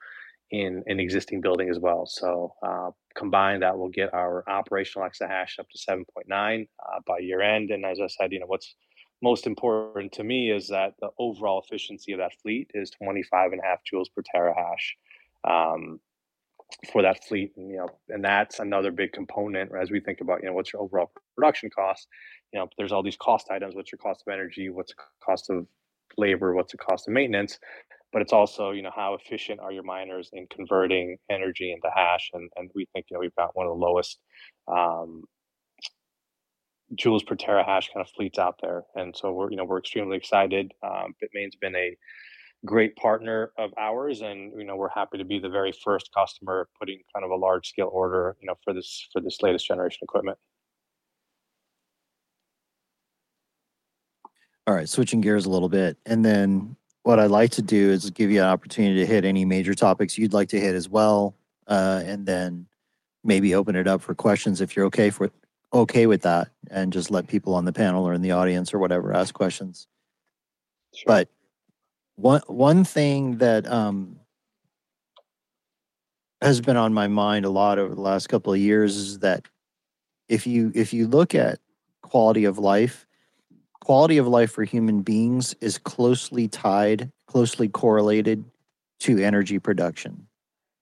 in 0.50 0.82
an 0.86 1.00
existing 1.00 1.40
building 1.40 1.70
as 1.70 1.78
well. 1.78 2.06
So 2.06 2.54
uh, 2.62 2.90
combined, 3.14 3.62
that 3.62 3.76
will 3.76 3.88
get 3.88 4.12
our 4.14 4.48
operational 4.48 5.08
exahash 5.08 5.58
up 5.58 5.66
to 5.70 5.78
7.9 5.78 6.68
uh, 6.78 7.00
by 7.06 7.18
year 7.18 7.40
end. 7.40 7.70
And 7.70 7.84
as 7.84 8.00
I 8.00 8.06
said, 8.06 8.32
you 8.32 8.40
know, 8.40 8.46
what's 8.46 8.74
most 9.22 9.46
important 9.46 10.12
to 10.12 10.24
me 10.24 10.50
is 10.50 10.68
that 10.68 10.94
the 11.00 11.10
overall 11.18 11.62
efficiency 11.64 12.12
of 12.12 12.18
that 12.18 12.32
fleet 12.40 12.70
is 12.74 12.90
25 12.90 13.52
and 13.52 13.60
a 13.60 13.64
half 13.64 13.80
joules 13.84 14.06
per 14.14 14.22
terahash. 14.34 14.94
Um, 15.44 16.00
for 16.92 17.02
that 17.02 17.24
fleet 17.24 17.52
and 17.56 17.70
you 17.70 17.76
know 17.76 17.88
and 18.08 18.24
that's 18.24 18.58
another 18.58 18.90
big 18.90 19.12
component 19.12 19.70
as 19.80 19.90
we 19.90 20.00
think 20.00 20.20
about 20.20 20.40
you 20.42 20.48
know 20.48 20.54
what's 20.54 20.72
your 20.72 20.82
overall 20.82 21.10
production 21.36 21.70
cost 21.70 22.08
you 22.52 22.58
know 22.58 22.68
there's 22.78 22.92
all 22.92 23.02
these 23.02 23.16
cost 23.16 23.48
items 23.50 23.74
what's 23.74 23.92
your 23.92 23.98
cost 23.98 24.22
of 24.26 24.32
energy 24.32 24.68
what's 24.68 24.92
the 24.92 25.02
cost 25.24 25.50
of 25.50 25.66
labor 26.16 26.54
what's 26.54 26.72
the 26.72 26.78
cost 26.78 27.08
of 27.08 27.14
maintenance 27.14 27.58
but 28.12 28.22
it's 28.22 28.32
also 28.32 28.70
you 28.70 28.82
know 28.82 28.90
how 28.94 29.14
efficient 29.14 29.60
are 29.60 29.72
your 29.72 29.82
miners 29.82 30.30
in 30.32 30.46
converting 30.48 31.16
energy 31.30 31.72
into 31.72 31.88
hash 31.94 32.30
and 32.34 32.50
and 32.56 32.70
we 32.74 32.86
think 32.92 33.06
you 33.10 33.14
know 33.14 33.20
we've 33.20 33.34
got 33.36 33.56
one 33.56 33.66
of 33.66 33.72
the 33.72 33.78
lowest 33.86 34.18
um, 34.68 35.24
joules 36.96 37.24
per 37.24 37.36
terahash 37.36 37.92
kind 37.92 38.04
of 38.04 38.08
fleets 38.10 38.38
out 38.38 38.56
there 38.60 38.84
and 38.96 39.14
so 39.16 39.32
we're 39.32 39.50
you 39.50 39.56
know 39.56 39.64
we're 39.64 39.78
extremely 39.78 40.16
excited. 40.16 40.72
Um, 40.82 41.14
bitmain's 41.22 41.56
been 41.56 41.76
a 41.76 41.96
great 42.64 42.94
partner 42.96 43.52
of 43.56 43.70
ours 43.78 44.20
and 44.20 44.52
you 44.58 44.64
know 44.64 44.76
we're 44.76 44.90
happy 44.90 45.16
to 45.16 45.24
be 45.24 45.38
the 45.38 45.48
very 45.48 45.72
first 45.72 46.10
customer 46.14 46.68
putting 46.78 47.00
kind 47.14 47.24
of 47.24 47.30
a 47.30 47.36
large 47.36 47.68
scale 47.68 47.88
order 47.90 48.36
you 48.40 48.46
know 48.46 48.54
for 48.62 48.74
this 48.74 49.08
for 49.12 49.20
this 49.20 49.38
latest 49.40 49.66
generation 49.66 50.00
equipment 50.02 50.36
all 54.66 54.74
right 54.74 54.90
switching 54.90 55.22
gears 55.22 55.46
a 55.46 55.50
little 55.50 55.70
bit 55.70 55.96
and 56.04 56.22
then 56.22 56.76
what 57.02 57.18
i'd 57.18 57.30
like 57.30 57.50
to 57.50 57.62
do 57.62 57.90
is 57.90 58.10
give 58.10 58.30
you 58.30 58.40
an 58.40 58.46
opportunity 58.48 59.00
to 59.00 59.06
hit 59.06 59.24
any 59.24 59.46
major 59.46 59.74
topics 59.74 60.18
you'd 60.18 60.34
like 60.34 60.48
to 60.50 60.60
hit 60.60 60.74
as 60.74 60.88
well 60.88 61.34
uh, 61.66 62.02
and 62.04 62.26
then 62.26 62.66
maybe 63.24 63.54
open 63.54 63.74
it 63.74 63.86
up 63.86 64.02
for 64.02 64.14
questions 64.14 64.60
if 64.60 64.76
you're 64.76 64.86
okay 64.86 65.08
for 65.08 65.30
okay 65.72 66.06
with 66.06 66.20
that 66.20 66.48
and 66.70 66.92
just 66.92 67.10
let 67.10 67.26
people 67.26 67.54
on 67.54 67.64
the 67.64 67.72
panel 67.72 68.06
or 68.06 68.12
in 68.12 68.20
the 68.20 68.32
audience 68.32 68.74
or 68.74 68.78
whatever 68.78 69.14
ask 69.14 69.32
questions 69.32 69.86
sure. 70.92 71.04
but 71.06 71.28
one 72.20 72.42
one 72.46 72.84
thing 72.84 73.38
that 73.38 73.66
um, 73.66 74.16
has 76.42 76.60
been 76.60 76.76
on 76.76 76.92
my 76.92 77.08
mind 77.08 77.44
a 77.44 77.50
lot 77.50 77.78
over 77.78 77.94
the 77.94 78.00
last 78.00 78.28
couple 78.28 78.52
of 78.52 78.58
years 78.58 78.96
is 78.96 79.18
that 79.20 79.46
if 80.28 80.46
you 80.46 80.70
if 80.74 80.92
you 80.92 81.06
look 81.06 81.34
at 81.34 81.58
quality 82.02 82.44
of 82.44 82.58
life, 82.58 83.06
quality 83.80 84.18
of 84.18 84.26
life 84.26 84.52
for 84.52 84.64
human 84.64 85.02
beings 85.02 85.54
is 85.60 85.78
closely 85.78 86.48
tied, 86.48 87.10
closely 87.26 87.68
correlated 87.68 88.44
to 89.00 89.18
energy 89.18 89.58
production. 89.58 90.26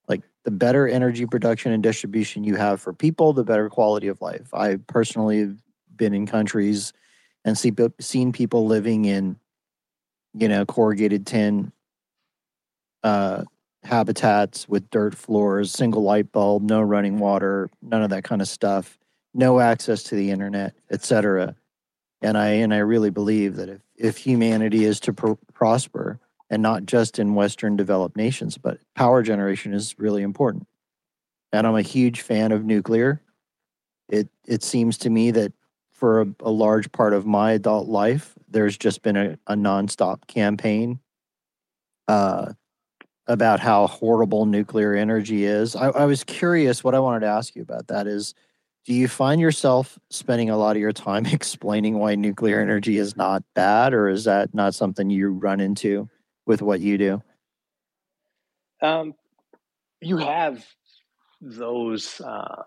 Like 0.09 0.23
the 0.45 0.51
better 0.51 0.89
energy 0.89 1.27
production 1.27 1.73
and 1.73 1.83
distribution 1.83 2.45
you 2.45 2.57
have 2.57 2.81
for 2.81 2.93
people, 2.93 3.33
the 3.33 3.45
better 3.45 3.69
quality 3.69 4.09
of 4.09 4.21
life. 4.21 4.53
I 4.53 4.77
personally 4.87 5.41
have 5.41 5.57
been 5.97 6.15
in 6.15 6.27
countries 6.27 6.93
and 7.45 7.57
see, 7.57 7.73
seen 8.01 8.33
people 8.33 8.67
living 8.67 9.05
in 9.05 9.37
you 10.41 10.49
know, 10.49 10.65
corrugated 10.65 11.27
tin 11.27 11.73
uh, 13.03 13.45
habitats 13.85 14.69
with 14.69 14.91
dirt 14.91 15.15
floors, 15.15 15.73
single 15.73 16.03
light 16.03 16.33
bulb, 16.33 16.63
no 16.63 16.81
running 16.81 17.19
water, 17.19 17.71
none 17.83 18.03
of 18.03 18.11
that 18.11 18.25
kind 18.25 18.43
of 18.43 18.49
stuff, 18.49 18.99
no 19.35 19.61
access 19.61 20.03
to 20.05 20.15
the 20.15 20.31
internet, 20.31 20.75
etc. 20.91 21.55
And 22.23 22.37
I 22.37 22.49
and 22.49 22.75
I 22.75 22.79
really 22.79 23.11
believe 23.11 23.57
that 23.57 23.69
if 23.69 23.81
if 23.97 24.17
humanity 24.19 24.85
is 24.85 25.01
to 25.01 25.13
pr- 25.13 25.33
prosper, 25.53 26.21
and 26.51 26.63
not 26.63 26.87
just 26.87 27.19
in 27.19 27.35
Western 27.35 27.77
developed 27.77 28.17
nations, 28.17 28.59
but 28.59 28.79
power 28.95 29.23
generation 29.23 29.75
is 29.75 29.99
really 29.99 30.23
important. 30.23 30.67
And 31.53 31.67
I'm 31.67 31.77
a 31.77 31.83
huge 31.83 32.21
fan 32.21 32.53
of 32.53 32.65
nuclear. 32.65 33.23
It 34.09 34.29
it 34.47 34.63
seems 34.63 34.99
to 34.99 35.11
me 35.11 35.31
that 35.33 35.53
for 35.99 36.21
a, 36.23 36.27
a 36.41 36.51
large 36.51 36.93
part 36.93 37.13
of 37.13 37.27
my 37.27 37.53
adult 37.53 37.89
life, 37.89 38.35
there's 38.49 38.79
just 38.79 39.03
been 39.03 39.17
a, 39.17 39.39
a 39.49 39.55
nonstop 39.55 40.27
campaign 40.29 41.01
uh, 42.07 42.53
about 43.27 43.59
how 43.59 43.89
horrible 43.89 44.47
nuclear 44.47 44.95
energy 44.95 45.45
is. 45.45 45.75
I, 45.75 45.89
I 45.89 46.05
was 46.05 46.23
curious. 46.23 46.85
What 46.85 46.95
I 46.95 47.01
wanted 47.01 47.21
to 47.21 47.27
ask 47.27 47.57
you 47.57 47.63
about 47.63 47.89
that 47.89 48.07
is, 48.07 48.35
do 48.87 48.95
you 48.95 49.09
find 49.09 49.41
yourself 49.41 49.99
spending 50.09 50.51
a 50.51 50.57
lot 50.57 50.77
of 50.77 50.81
your 50.81 50.93
time 50.93 51.27
explaining 51.33 51.99
why 51.99 52.15
nuclear 52.15 52.61
energy 52.61 52.97
is 52.97 53.17
not 53.17 53.43
bad, 53.55 53.93
or 53.93 54.09
is 54.09 54.25
that 54.25 54.55
not 54.55 54.75
something 54.75 55.11
you 55.11 55.31
run 55.31 55.59
into 55.59 56.09
with 56.47 56.63
what 56.63 56.81
you 56.81 56.97
do? 56.97 57.23
Um, 58.81 59.15
you 60.01 60.19
have 60.19 60.65
those 61.41 62.21
uh, 62.21 62.63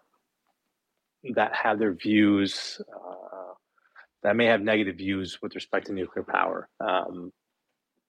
that 1.35 1.53
have 1.53 1.80
their 1.80 1.93
views 1.93 2.81
uh, 2.93 3.53
that 4.23 4.35
may 4.35 4.45
have 4.45 4.61
negative 4.61 4.98
views 4.98 5.39
with 5.41 5.56
respect 5.56 5.88
to 5.88 5.93
nuclear 5.93 6.23
power. 6.23 6.69
Um, 6.80 7.31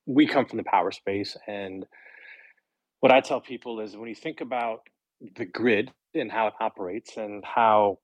we 0.07 0.27
come 0.27 0.47
from 0.47 0.59
the 0.59 0.65
power 0.65 0.91
space, 0.91 1.37
and 1.47 1.87
what 3.01 3.13
I 3.13 3.21
tell 3.21 3.41
people 3.41 3.81
is 3.81 3.97
when 3.97 4.09
you 4.09 4.15
think 4.15 4.41
about 4.41 4.81
the 5.37 5.45
grid 5.45 5.93
and 6.15 6.31
how 6.31 6.49
it 6.49 6.55
operates, 6.61 7.17
and 7.17 7.45
how, 7.45 7.99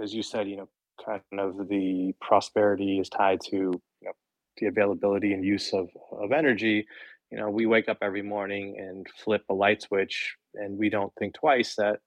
as 0.00 0.14
you 0.14 0.22
said, 0.22 0.48
you 0.48 0.56
know, 0.56 0.68
kind 1.04 1.22
of 1.38 1.68
the 1.68 2.14
prosperity 2.20 2.98
is 2.98 3.08
tied 3.08 3.40
to 3.50 3.56
you 3.56 3.80
know, 4.02 4.12
the 4.58 4.66
availability 4.66 5.32
and 5.32 5.44
use 5.44 5.72
of, 5.72 5.88
of 6.12 6.32
energy. 6.32 6.86
You 7.30 7.38
know, 7.38 7.50
we 7.50 7.66
wake 7.66 7.88
up 7.88 7.98
every 8.02 8.22
morning 8.22 8.76
and 8.78 9.06
flip 9.22 9.42
a 9.48 9.54
light 9.54 9.82
switch, 9.82 10.36
and 10.54 10.78
we 10.78 10.88
don't 10.90 11.12
think 11.18 11.34
twice 11.34 11.74
that 11.76 12.00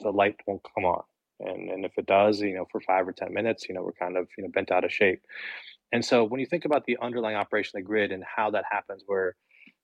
the 0.00 0.10
light 0.10 0.36
won't 0.46 0.62
come 0.74 0.84
on. 0.84 1.02
And, 1.44 1.70
and 1.70 1.84
if 1.84 1.92
it 1.96 2.06
does, 2.06 2.40
you 2.40 2.54
know, 2.54 2.66
for 2.70 2.80
five 2.80 3.06
or 3.06 3.12
10 3.12 3.32
minutes, 3.32 3.66
you 3.68 3.74
know, 3.74 3.82
we're 3.82 3.92
kind 3.92 4.16
of, 4.16 4.28
you 4.36 4.44
know, 4.44 4.50
bent 4.52 4.70
out 4.70 4.84
of 4.84 4.92
shape. 4.92 5.22
And 5.92 6.04
so 6.04 6.24
when 6.24 6.40
you 6.40 6.46
think 6.46 6.64
about 6.64 6.84
the 6.86 6.96
underlying 7.02 7.36
operation 7.36 7.78
of 7.78 7.82
the 7.82 7.86
grid 7.86 8.12
and 8.12 8.24
how 8.24 8.50
that 8.50 8.64
happens, 8.70 9.02
where 9.06 9.36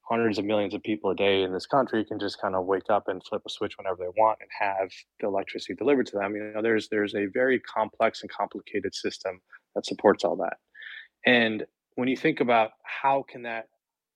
hundreds 0.08 0.38
of 0.38 0.44
millions 0.44 0.72
of 0.72 0.82
people 0.82 1.10
a 1.10 1.14
day 1.14 1.42
in 1.42 1.52
this 1.52 1.66
country 1.66 2.04
can 2.04 2.18
just 2.18 2.40
kind 2.40 2.54
of 2.54 2.64
wake 2.64 2.88
up 2.88 3.08
and 3.08 3.22
flip 3.28 3.42
a 3.46 3.50
switch 3.50 3.76
whenever 3.76 3.98
they 3.98 4.08
want 4.16 4.38
and 4.40 4.48
have 4.58 4.88
the 5.20 5.26
electricity 5.26 5.74
delivered 5.74 6.06
to 6.06 6.16
them, 6.16 6.34
you 6.34 6.50
know, 6.54 6.62
there's 6.62 6.88
there's 6.88 7.14
a 7.14 7.26
very 7.26 7.60
complex 7.60 8.22
and 8.22 8.30
complicated 8.30 8.94
system 8.94 9.40
that 9.74 9.84
supports 9.84 10.24
all 10.24 10.36
that. 10.36 10.56
And 11.26 11.66
when 11.96 12.08
you 12.08 12.16
think 12.16 12.40
about 12.40 12.70
how 12.84 13.24
can 13.28 13.42
that 13.42 13.66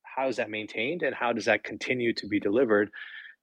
how 0.03 0.29
is 0.29 0.37
that 0.37 0.51
maintained 0.51 1.03
and 1.03 1.15
how 1.15 1.33
does 1.33 1.45
that 1.47 1.65
continue 1.65 2.13
to 2.15 2.27
be 2.27 2.41
delivered, 2.41 2.91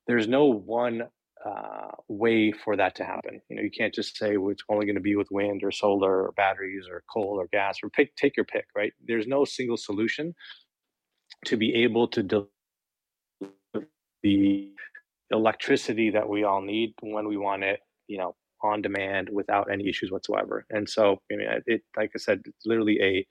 there's 0.07 0.27
no 0.27 0.45
one 0.45 1.03
uh, 1.45 1.89
way 2.07 2.51
for 2.51 2.75
that 2.75 2.95
to 2.95 3.03
happen. 3.05 3.41
You 3.49 3.55
know, 3.55 3.61
you 3.61 3.71
can't 3.71 3.93
just 3.93 4.17
say 4.17 4.37
well, 4.37 4.51
it's 4.51 4.63
only 4.69 4.85
going 4.85 4.95
to 4.95 5.01
be 5.01 5.15
with 5.15 5.31
wind 5.31 5.63
or 5.63 5.71
solar 5.71 6.23
or 6.25 6.31
batteries 6.33 6.87
or 6.89 7.03
coal 7.11 7.39
or 7.39 7.47
gas 7.51 7.77
or 7.83 7.89
pick, 7.89 8.15
take 8.15 8.35
your 8.35 8.45
pick, 8.45 8.65
right? 8.75 8.93
There's 9.05 9.27
no 9.27 9.45
single 9.45 9.77
solution 9.77 10.35
to 11.45 11.57
be 11.57 11.73
able 11.75 12.07
to 12.09 12.23
deliver 12.23 12.49
the 14.23 14.71
electricity 15.31 16.09
that 16.11 16.27
we 16.27 16.43
all 16.43 16.61
need 16.61 16.93
when 17.01 17.27
we 17.27 17.37
want 17.37 17.63
it, 17.63 17.79
you 18.07 18.17
know, 18.17 18.35
on 18.61 18.81
demand 18.81 19.29
without 19.31 19.71
any 19.71 19.87
issues 19.87 20.11
whatsoever. 20.11 20.65
And 20.69 20.89
so, 20.89 21.21
I 21.31 21.35
mean, 21.35 21.47
it, 21.65 21.81
like 21.95 22.11
I 22.15 22.19
said, 22.19 22.41
it's 22.45 22.65
literally 22.65 22.99
a, 23.01 23.27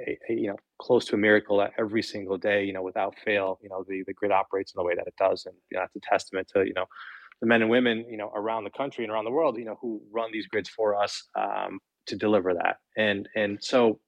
a, 0.00 0.18
a, 0.28 0.32
you 0.34 0.48
know, 0.48 0.56
close 0.80 1.06
to 1.06 1.16
a 1.16 1.18
miracle 1.18 1.66
every 1.78 2.02
single 2.02 2.38
day, 2.38 2.64
you 2.64 2.72
know, 2.72 2.82
without 2.82 3.16
fail, 3.24 3.58
you 3.62 3.68
know, 3.68 3.84
the, 3.88 4.04
the 4.06 4.14
grid 4.14 4.30
operates 4.30 4.72
in 4.72 4.78
the 4.78 4.84
way 4.84 4.94
that 4.94 5.08
it 5.08 5.14
does. 5.18 5.46
And 5.46 5.54
you 5.70 5.76
know, 5.76 5.82
that's 5.82 5.96
a 5.96 6.00
testament 6.08 6.48
to, 6.54 6.64
you 6.64 6.74
know, 6.74 6.86
the 7.40 7.46
men 7.46 7.62
and 7.62 7.70
women, 7.70 8.06
you 8.08 8.16
know, 8.16 8.30
around 8.34 8.64
the 8.64 8.70
country 8.70 9.04
and 9.04 9.12
around 9.12 9.24
the 9.24 9.30
world, 9.30 9.56
you 9.58 9.64
know, 9.64 9.78
who 9.80 10.02
run 10.12 10.30
these 10.32 10.46
grids 10.46 10.68
for 10.68 11.00
us 11.00 11.26
um, 11.38 11.78
to 12.06 12.16
deliver 12.16 12.54
that. 12.54 12.76
And 12.96 13.28
and 13.34 13.58
so, 13.60 14.00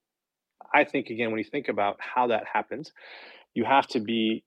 I 0.75 0.85
think 0.85 1.09
again, 1.09 1.31
when 1.31 1.39
you 1.39 1.45
think 1.51 1.69
about 1.69 1.97
how 1.99 2.29
that 2.29 2.45
happens, 2.53 2.93
you 3.55 3.65
have 3.65 3.87
to 3.89 4.01
be 4.01 4.45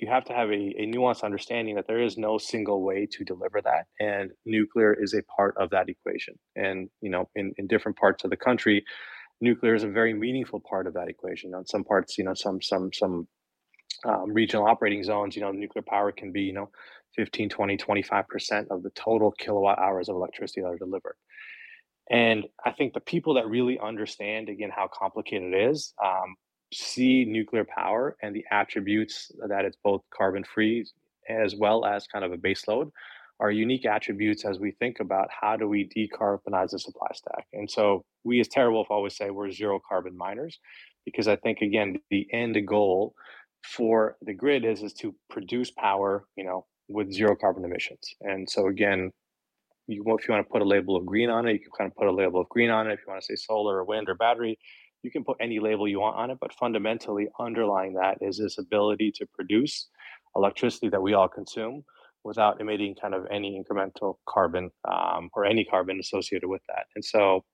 you 0.00 0.08
have 0.08 0.24
to 0.24 0.32
have 0.32 0.48
a, 0.50 0.74
a 0.78 0.86
nuanced 0.86 1.24
understanding 1.24 1.74
that 1.74 1.86
there 1.86 2.02
is 2.02 2.16
no 2.16 2.38
single 2.38 2.82
way 2.82 3.06
to 3.10 3.24
deliver 3.24 3.60
that 3.62 3.86
and 3.98 4.30
nuclear 4.46 4.94
is 4.94 5.14
a 5.14 5.22
part 5.36 5.54
of 5.58 5.70
that 5.70 5.88
equation 5.88 6.34
and 6.56 6.88
you 7.00 7.10
know 7.10 7.28
in, 7.34 7.52
in 7.58 7.66
different 7.66 7.96
parts 7.98 8.24
of 8.24 8.30
the 8.30 8.36
country 8.36 8.84
nuclear 9.40 9.74
is 9.74 9.84
a 9.84 9.88
very 9.88 10.14
meaningful 10.14 10.60
part 10.68 10.86
of 10.86 10.94
that 10.94 11.08
equation 11.08 11.54
on 11.54 11.66
some 11.66 11.84
parts 11.84 12.16
you 12.18 12.24
know 12.24 12.34
some 12.34 12.60
some 12.62 12.90
some 12.92 13.26
um, 14.06 14.32
regional 14.32 14.66
operating 14.66 15.02
zones 15.02 15.34
you 15.34 15.42
know 15.42 15.50
nuclear 15.50 15.84
power 15.86 16.12
can 16.12 16.32
be 16.32 16.42
you 16.42 16.52
know 16.52 16.70
15 17.16 17.48
20 17.48 17.76
25% 17.76 18.66
of 18.70 18.82
the 18.82 18.90
total 18.90 19.32
kilowatt 19.32 19.78
hours 19.78 20.08
of 20.08 20.16
electricity 20.16 20.60
that 20.60 20.68
are 20.68 20.78
delivered 20.78 21.16
and 22.10 22.44
i 22.64 22.72
think 22.72 22.92
the 22.94 23.00
people 23.00 23.34
that 23.34 23.48
really 23.48 23.78
understand 23.78 24.48
again 24.48 24.70
how 24.74 24.88
complicated 24.92 25.52
it 25.52 25.70
is 25.70 25.94
um, 26.04 26.34
see 26.72 27.24
nuclear 27.24 27.64
power 27.64 28.16
and 28.22 28.34
the 28.34 28.44
attributes 28.50 29.30
that 29.48 29.64
it's 29.64 29.78
both 29.82 30.02
carbon 30.14 30.44
free 30.44 30.86
as 31.28 31.54
well 31.54 31.84
as 31.84 32.06
kind 32.06 32.24
of 32.24 32.32
a 32.32 32.36
baseload 32.36 32.90
are 33.40 33.50
unique 33.50 33.86
attributes 33.86 34.44
as 34.44 34.58
we 34.58 34.72
think 34.72 35.00
about 35.00 35.28
how 35.40 35.56
do 35.56 35.68
we 35.68 35.88
decarbonize 35.88 36.70
the 36.70 36.78
supply 36.78 37.08
stack. 37.14 37.46
And 37.52 37.70
so 37.70 38.04
we 38.24 38.40
as 38.40 38.48
TeraWulf 38.48 38.86
always 38.90 39.16
say 39.16 39.30
we're 39.30 39.50
zero 39.50 39.80
carbon 39.86 40.16
miners 40.16 40.58
because 41.04 41.28
I 41.28 41.36
think 41.36 41.60
again 41.60 41.96
the 42.10 42.26
end 42.32 42.58
goal 42.66 43.14
for 43.62 44.16
the 44.22 44.34
grid 44.34 44.64
is 44.64 44.82
is 44.82 44.92
to 44.94 45.14
produce 45.30 45.70
power, 45.70 46.24
you 46.36 46.44
know, 46.44 46.66
with 46.88 47.12
zero 47.12 47.36
carbon 47.36 47.64
emissions. 47.64 48.14
And 48.20 48.48
so 48.48 48.68
again, 48.68 49.12
you 49.86 50.02
if 50.18 50.28
you 50.28 50.34
want 50.34 50.46
to 50.46 50.52
put 50.52 50.62
a 50.62 50.64
label 50.64 50.96
of 50.96 51.06
green 51.06 51.30
on 51.30 51.46
it, 51.46 51.52
you 51.54 51.60
can 51.60 51.70
kind 51.76 51.90
of 51.90 51.96
put 51.96 52.06
a 52.06 52.12
label 52.12 52.40
of 52.40 52.48
green 52.48 52.70
on 52.70 52.86
it. 52.88 52.94
If 52.94 53.00
you 53.00 53.12
want 53.12 53.22
to 53.22 53.26
say 53.26 53.36
solar 53.36 53.78
or 53.78 53.84
wind 53.84 54.08
or 54.08 54.14
battery, 54.14 54.58
you 55.02 55.10
can 55.10 55.24
put 55.24 55.36
any 55.40 55.60
label 55.60 55.88
you 55.88 56.00
want 56.00 56.16
on 56.16 56.30
it, 56.30 56.38
but 56.40 56.52
fundamentally 56.52 57.28
underlying 57.38 57.94
that 57.94 58.18
is 58.20 58.38
this 58.38 58.58
ability 58.58 59.12
to 59.12 59.26
produce 59.26 59.88
electricity 60.36 60.88
that 60.88 61.00
we 61.00 61.14
all 61.14 61.28
consume 61.28 61.84
without 62.24 62.60
emitting 62.60 62.94
kind 63.00 63.14
of 63.14 63.26
any 63.30 63.62
incremental 63.62 64.16
carbon 64.28 64.70
um, 64.90 65.30
or 65.34 65.44
any 65.44 65.64
carbon 65.64 65.98
associated 66.00 66.48
with 66.48 66.62
that. 66.68 66.86
And 66.94 67.04
so, 67.04 67.44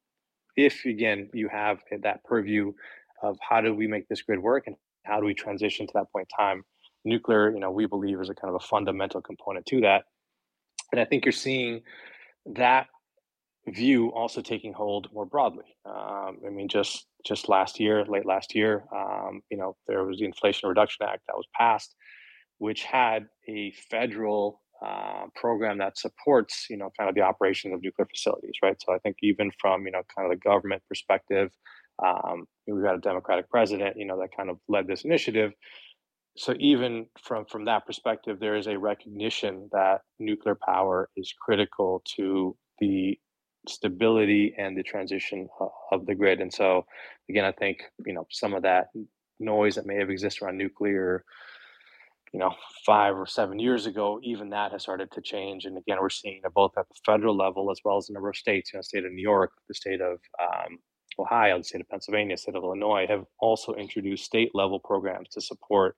if 0.57 0.85
again 0.85 1.29
you 1.35 1.49
have 1.49 1.81
that 2.03 2.25
purview 2.25 2.73
of 3.23 3.37
how 3.49 3.61
do 3.61 3.75
we 3.75 3.87
make 3.87 4.09
this 4.09 4.23
grid 4.23 4.41
work 4.41 4.65
and 4.67 4.77
how 5.05 5.21
do 5.21 5.27
we 5.27 5.35
transition 5.35 5.87
to 5.87 5.93
that 5.95 6.11
point 6.13 6.29
in 6.31 6.45
time, 6.45 6.63
nuclear, 7.05 7.53
you 7.53 7.61
know, 7.61 7.71
we 7.71 7.87
believe 7.87 8.21
is 8.21 8.31
a 8.31 8.35
kind 8.35 8.55
of 8.55 8.63
a 8.63 8.67
fundamental 8.67 9.21
component 9.21 9.67
to 9.67 9.81
that. 9.83 10.05
And 10.93 11.01
I 11.01 11.05
think 11.05 11.25
you're 11.25 11.33
seeing 11.33 11.83
that 12.47 12.87
view 13.69 14.09
also 14.13 14.43
taking 14.43 14.73
hold 14.73 15.09
more 15.13 15.25
broadly. 15.25 15.65
Um, 15.87 16.39
I 16.47 16.51
mean, 16.51 16.69
just 16.69 17.07
just 17.25 17.49
last 17.49 17.81
year, 17.81 18.05
late 18.05 18.27
last 18.27 18.55
year, 18.55 18.85
um, 18.95 19.41
you 19.51 19.57
know, 19.57 19.77
there 19.87 20.05
was 20.05 20.19
the 20.19 20.27
Inflation 20.27 20.69
Reduction 20.69 21.07
Act 21.09 21.23
that 21.27 21.37
was 21.37 21.47
passed, 21.59 21.95
which 22.59 22.85
had 22.85 23.27
a 23.49 23.73
federal 23.91 24.61
uh, 24.85 25.27
program 25.35 25.79
that 25.79 25.97
supports, 25.97 26.67
you 26.69 26.77
know, 26.77 26.91
kind 26.99 27.09
of 27.09 27.15
the 27.15 27.23
operation 27.23 27.73
of 27.73 27.83
nuclear 27.83 28.07
facilities, 28.07 28.53
right? 28.63 28.77
So 28.85 28.95
I 28.95 28.99
think 28.99 29.17
even 29.23 29.51
from 29.59 29.87
you 29.87 29.93
know 29.93 30.03
kind 30.15 30.31
of 30.31 30.39
the 30.39 30.45
government 30.45 30.83
perspective, 30.89 31.51
um, 32.05 32.45
we've 32.67 32.83
got 32.83 32.97
a 32.97 33.01
Democratic 33.01 33.49
president, 33.49 33.97
you 33.97 34.05
know, 34.05 34.19
that 34.21 34.37
kind 34.37 34.51
of 34.51 34.59
led 34.69 34.87
this 34.87 35.05
initiative. 35.05 35.53
So 36.37 36.55
even 36.59 37.07
from 37.23 37.45
from 37.47 37.65
that 37.67 37.87
perspective, 37.87 38.41
there 38.41 38.57
is 38.57 38.67
a 38.67 38.79
recognition 38.79 39.69
that 39.73 40.01
nuclear 40.19 40.57
power 40.57 41.09
is 41.17 41.33
critical 41.41 42.03
to 42.17 42.57
the 42.81 43.19
stability 43.69 44.55
and 44.59 44.77
the 44.77 44.83
transition 44.83 45.49
of 45.93 46.07
the 46.07 46.15
grid. 46.15 46.41
And 46.41 46.53
so, 46.53 46.85
again, 47.31 47.45
I 47.45 47.53
think 47.53 47.85
you 48.05 48.15
know 48.15 48.27
some 48.31 48.55
of 48.55 48.63
that 48.63 48.89
noise 49.39 49.77
that 49.77 49.87
may 49.87 49.97
have 49.97 50.11
existed 50.11 50.45
around 50.45 50.59
nuclear, 50.59 51.25
you 52.33 52.41
know, 52.41 52.53
five 52.85 53.17
or 53.17 53.27
seven 53.27 53.61
years 53.61 53.87
ago, 53.87 54.19
even 54.25 54.51
that 54.51 54.73
has 54.73 54.83
started 54.83 55.13
to 55.13 55.21
change. 55.21 55.67
And 55.67 55.79
again, 55.79 55.99
we're 56.01 56.11
seeing 56.11 56.41
it 56.45 56.55
both 56.55 56.73
at 56.77 56.89
the 56.89 56.97
federal 57.07 57.37
level 57.37 57.71
as 57.71 57.79
well 57.85 57.97
as 57.97 58.09
a 58.09 58.13
number 58.13 58.29
of 58.31 58.37
states. 58.37 58.73
You 58.73 58.79
know, 58.79 58.81
the 58.81 58.85
state 58.85 59.05
of 59.05 59.13
New 59.13 59.23
York, 59.23 59.53
the 59.69 59.75
state 59.75 60.01
of 60.01 60.19
um, 60.43 60.79
Ohio, 61.19 61.59
the 61.59 61.65
state 61.65 61.81
of 61.81 61.89
Pennsylvania, 61.89 62.35
the 62.35 62.39
state 62.43 62.57
of 62.57 62.65
Illinois 62.65 63.07
have 63.09 63.25
also 63.39 63.75
introduced 63.75 64.25
state 64.25 64.51
level 64.53 64.81
programs 64.81 65.29
to 65.31 65.41
support 65.41 65.97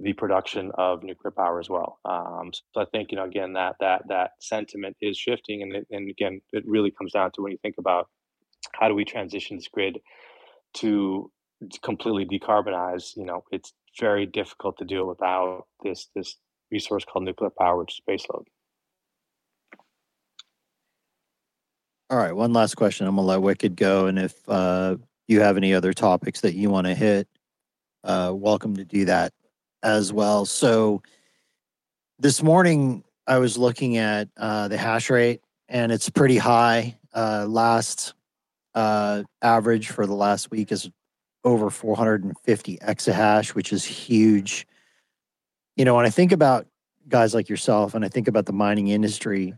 the 0.00 0.12
production 0.12 0.72
of 0.76 1.02
nuclear 1.02 1.30
power 1.30 1.60
as 1.60 1.68
well. 1.68 1.98
Um, 2.04 2.50
so 2.52 2.80
I 2.80 2.84
think 2.86 3.10
you 3.10 3.16
know 3.16 3.24
again 3.24 3.52
that 3.54 3.76
that 3.80 4.02
that 4.08 4.32
sentiment 4.40 4.96
is 5.00 5.16
shifting, 5.16 5.62
and 5.62 5.74
it, 5.74 5.86
and 5.90 6.10
again 6.10 6.40
it 6.52 6.64
really 6.66 6.90
comes 6.90 7.12
down 7.12 7.30
to 7.32 7.42
when 7.42 7.52
you 7.52 7.58
think 7.62 7.76
about 7.78 8.08
how 8.72 8.88
do 8.88 8.94
we 8.94 9.04
transition 9.04 9.56
this 9.56 9.68
grid 9.68 10.00
to 10.74 11.30
completely 11.82 12.26
decarbonize. 12.26 13.16
You 13.16 13.24
know, 13.24 13.44
it's 13.52 13.72
very 14.00 14.26
difficult 14.26 14.78
to 14.78 14.84
do 14.84 15.06
without 15.06 15.66
this 15.82 16.08
this 16.14 16.36
resource 16.70 17.04
called 17.04 17.24
nuclear 17.24 17.50
power, 17.50 17.78
which 17.78 18.00
is 18.00 18.00
baseload. 18.08 18.44
All 22.10 22.18
right, 22.18 22.34
one 22.34 22.52
last 22.52 22.74
question. 22.74 23.06
I'm 23.06 23.16
gonna 23.16 23.28
let 23.28 23.42
Wicked 23.42 23.76
go, 23.76 24.06
and 24.06 24.18
if 24.18 24.34
uh, 24.48 24.96
you 25.28 25.40
have 25.40 25.56
any 25.56 25.72
other 25.72 25.92
topics 25.92 26.40
that 26.40 26.54
you 26.54 26.68
want 26.68 26.86
to 26.88 26.94
hit, 26.94 27.28
uh, 28.02 28.32
welcome 28.34 28.76
to 28.76 28.84
do 28.84 29.04
that 29.04 29.32
as 29.84 30.12
well. 30.12 30.46
So 30.46 31.02
this 32.18 32.42
morning 32.42 33.04
I 33.26 33.38
was 33.38 33.56
looking 33.56 33.98
at 33.98 34.28
uh, 34.36 34.68
the 34.68 34.78
hash 34.78 35.10
rate 35.10 35.42
and 35.68 35.92
it's 35.92 36.10
pretty 36.10 36.38
high. 36.38 36.98
Uh, 37.14 37.46
last 37.48 38.14
uh, 38.74 39.22
average 39.42 39.88
for 39.88 40.06
the 40.06 40.14
last 40.14 40.50
week 40.50 40.72
is 40.72 40.90
over 41.44 41.70
450 41.70 42.78
exahash, 42.78 43.54
which 43.54 43.72
is 43.72 43.84
huge. 43.84 44.66
You 45.76 45.84
know, 45.84 45.94
when 45.94 46.06
I 46.06 46.10
think 46.10 46.32
about 46.32 46.66
guys 47.06 47.34
like 47.34 47.48
yourself 47.48 47.94
and 47.94 48.04
I 48.04 48.08
think 48.08 48.26
about 48.26 48.46
the 48.46 48.52
mining 48.52 48.88
industry, 48.88 49.54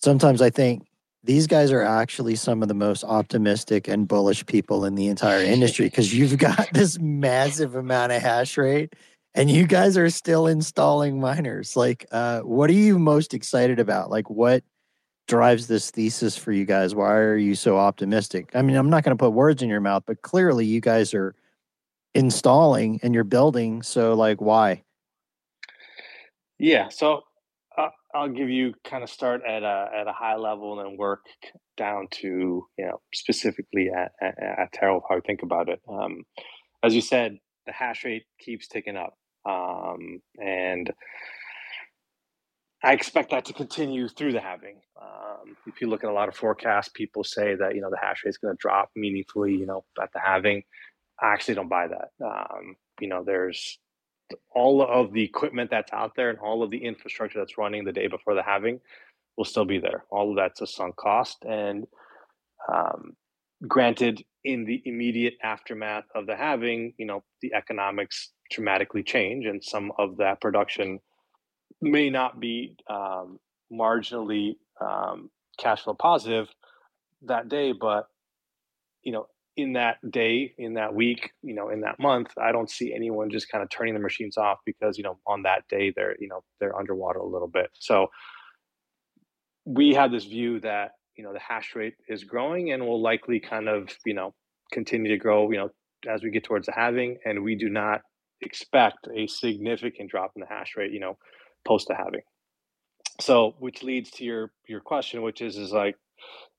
sometimes 0.00 0.42
I 0.42 0.50
think 0.50 0.86
these 1.24 1.46
guys 1.46 1.72
are 1.72 1.82
actually 1.82 2.36
some 2.36 2.60
of 2.60 2.68
the 2.68 2.74
most 2.74 3.02
optimistic 3.02 3.88
and 3.88 4.06
bullish 4.06 4.44
people 4.44 4.84
in 4.84 4.94
the 4.94 5.06
entire 5.06 5.42
industry 5.42 5.86
because 5.86 6.14
you've 6.14 6.36
got 6.36 6.68
this 6.72 6.98
massive 7.00 7.74
amount 7.74 8.12
of 8.12 8.20
hash 8.20 8.58
rate 8.58 8.94
and 9.34 9.50
you 9.50 9.66
guys 9.66 9.96
are 9.96 10.10
still 10.10 10.46
installing 10.46 11.20
miners. 11.20 11.76
Like, 11.76 12.06
uh, 12.12 12.40
what 12.40 12.70
are 12.70 12.74
you 12.74 12.98
most 12.98 13.34
excited 13.34 13.78
about? 13.78 14.10
Like, 14.10 14.30
what 14.30 14.62
drives 15.26 15.66
this 15.66 15.90
thesis 15.90 16.36
for 16.36 16.52
you 16.52 16.64
guys? 16.64 16.94
Why 16.94 17.14
are 17.14 17.36
you 17.36 17.54
so 17.54 17.76
optimistic? 17.76 18.50
I 18.54 18.62
mean, 18.62 18.76
I'm 18.76 18.90
not 18.90 19.02
going 19.04 19.16
to 19.16 19.22
put 19.22 19.32
words 19.32 19.62
in 19.62 19.68
your 19.68 19.80
mouth, 19.80 20.04
but 20.06 20.22
clearly 20.22 20.66
you 20.66 20.80
guys 20.80 21.14
are 21.14 21.34
installing 22.14 23.00
and 23.02 23.14
you're 23.14 23.24
building. 23.24 23.82
So, 23.82 24.14
like, 24.14 24.40
why? 24.40 24.82
Yeah. 26.58 26.88
So 26.88 27.22
uh, 27.76 27.88
I'll 28.14 28.28
give 28.28 28.50
you 28.50 28.74
kind 28.84 29.02
of 29.02 29.10
start 29.10 29.42
at 29.46 29.62
a 29.62 29.90
at 29.94 30.06
a 30.06 30.12
high 30.12 30.36
level 30.36 30.78
and 30.78 30.88
then 30.88 30.96
work 30.96 31.24
down 31.76 32.06
to 32.08 32.64
you 32.78 32.86
know 32.86 33.00
specifically 33.12 33.90
at 33.90 34.12
at, 34.20 34.38
at 34.40 34.72
Terra 34.72 35.00
how 35.08 35.16
I 35.16 35.20
think 35.20 35.42
about 35.42 35.68
it. 35.68 35.80
Um, 35.88 36.22
as 36.82 36.94
you 36.94 37.00
said, 37.00 37.38
the 37.66 37.72
hash 37.72 38.04
rate 38.04 38.24
keeps 38.38 38.68
ticking 38.68 38.96
up, 38.96 39.16
um, 39.46 40.20
and 40.40 40.92
I 42.82 42.92
expect 42.92 43.30
that 43.30 43.46
to 43.46 43.52
continue 43.52 44.08
through 44.08 44.32
the 44.32 44.40
halving. 44.40 44.80
Um, 45.00 45.56
if 45.66 45.80
you 45.80 45.88
look 45.88 46.04
at 46.04 46.10
a 46.10 46.12
lot 46.12 46.28
of 46.28 46.36
forecasts, 46.36 46.90
people 46.94 47.24
say 47.24 47.54
that 47.54 47.74
you 47.74 47.80
know 47.80 47.90
the 47.90 47.98
hash 48.00 48.24
rate 48.24 48.30
is 48.30 48.38
going 48.38 48.54
to 48.54 48.60
drop 48.60 48.90
meaningfully, 48.94 49.54
you 49.54 49.66
know, 49.66 49.84
at 50.00 50.12
the 50.12 50.20
halving. 50.20 50.62
I 51.20 51.32
actually 51.32 51.54
don't 51.54 51.68
buy 51.68 51.88
that. 51.88 52.24
Um, 52.24 52.76
you 53.00 53.08
know, 53.08 53.24
there's 53.24 53.78
all 54.54 54.82
of 54.82 55.12
the 55.12 55.22
equipment 55.22 55.70
that's 55.70 55.92
out 55.92 56.12
there 56.16 56.30
and 56.30 56.38
all 56.38 56.62
of 56.62 56.70
the 56.70 56.84
infrastructure 56.84 57.38
that's 57.38 57.58
running 57.58 57.84
the 57.84 57.92
day 57.92 58.06
before 58.06 58.34
the 58.34 58.42
halving 58.42 58.80
will 59.36 59.44
still 59.44 59.64
be 59.64 59.78
there. 59.78 60.04
All 60.10 60.30
of 60.30 60.36
that's 60.36 60.60
a 60.60 60.66
sunk 60.66 60.96
cost. 60.96 61.44
And 61.44 61.86
um, 62.72 63.16
granted, 63.66 64.24
in 64.44 64.64
the 64.64 64.82
immediate 64.84 65.34
aftermath 65.42 66.04
of 66.14 66.26
the 66.26 66.36
halving, 66.36 66.92
you 66.98 67.06
know, 67.06 67.22
the 67.40 67.54
economics 67.54 68.32
dramatically 68.50 69.02
change, 69.02 69.46
and 69.46 69.62
some 69.62 69.92
of 69.98 70.18
that 70.18 70.40
production 70.40 71.00
may 71.80 72.10
not 72.10 72.40
be 72.40 72.76
um, 72.88 73.38
marginally 73.72 74.56
um, 74.80 75.30
cash 75.58 75.82
flow 75.82 75.94
positive 75.94 76.48
that 77.22 77.48
day, 77.48 77.72
but 77.72 78.06
you 79.02 79.12
know, 79.12 79.26
in 79.56 79.74
that 79.74 79.98
day, 80.10 80.52
in 80.58 80.74
that 80.74 80.94
week, 80.94 81.30
you 81.42 81.54
know, 81.54 81.68
in 81.68 81.82
that 81.82 81.98
month, 82.00 82.32
I 82.42 82.52
don't 82.52 82.70
see 82.70 82.92
anyone 82.92 83.30
just 83.30 83.48
kind 83.48 83.62
of 83.62 83.70
turning 83.70 83.94
the 83.94 84.00
machines 84.00 84.36
off 84.36 84.58
because, 84.66 84.98
you 84.98 85.04
know, 85.04 85.18
on 85.26 85.42
that 85.42 85.62
day 85.68 85.92
they're, 85.94 86.16
you 86.18 86.28
know, 86.28 86.42
they're 86.58 86.76
underwater 86.76 87.20
a 87.20 87.26
little 87.26 87.48
bit. 87.48 87.70
So 87.74 88.08
we 89.64 89.94
have 89.94 90.10
this 90.10 90.24
view 90.24 90.60
that, 90.60 90.92
you 91.16 91.24
know, 91.24 91.32
the 91.32 91.40
hash 91.40 91.74
rate 91.74 91.94
is 92.08 92.24
growing 92.24 92.72
and 92.72 92.86
will 92.86 93.02
likely 93.02 93.40
kind 93.40 93.68
of, 93.68 93.88
you 94.04 94.14
know, 94.14 94.34
continue 94.72 95.10
to 95.12 95.18
grow, 95.18 95.50
you 95.50 95.58
know, 95.58 95.70
as 96.08 96.22
we 96.22 96.30
get 96.30 96.44
towards 96.44 96.66
the 96.66 96.72
halving. 96.72 97.18
And 97.24 97.44
we 97.44 97.54
do 97.54 97.68
not 97.68 98.02
expect 98.40 99.08
a 99.14 99.26
significant 99.26 100.10
drop 100.10 100.32
in 100.36 100.40
the 100.40 100.46
hash 100.46 100.74
rate, 100.76 100.92
you 100.92 101.00
know, 101.00 101.18
post 101.66 101.88
the 101.88 101.94
halving. 101.94 102.22
So 103.20 103.54
which 103.58 103.82
leads 103.82 104.10
to 104.12 104.24
your 104.24 104.50
your 104.68 104.80
question, 104.80 105.22
which 105.22 105.40
is 105.40 105.56
is 105.56 105.72
like 105.72 105.96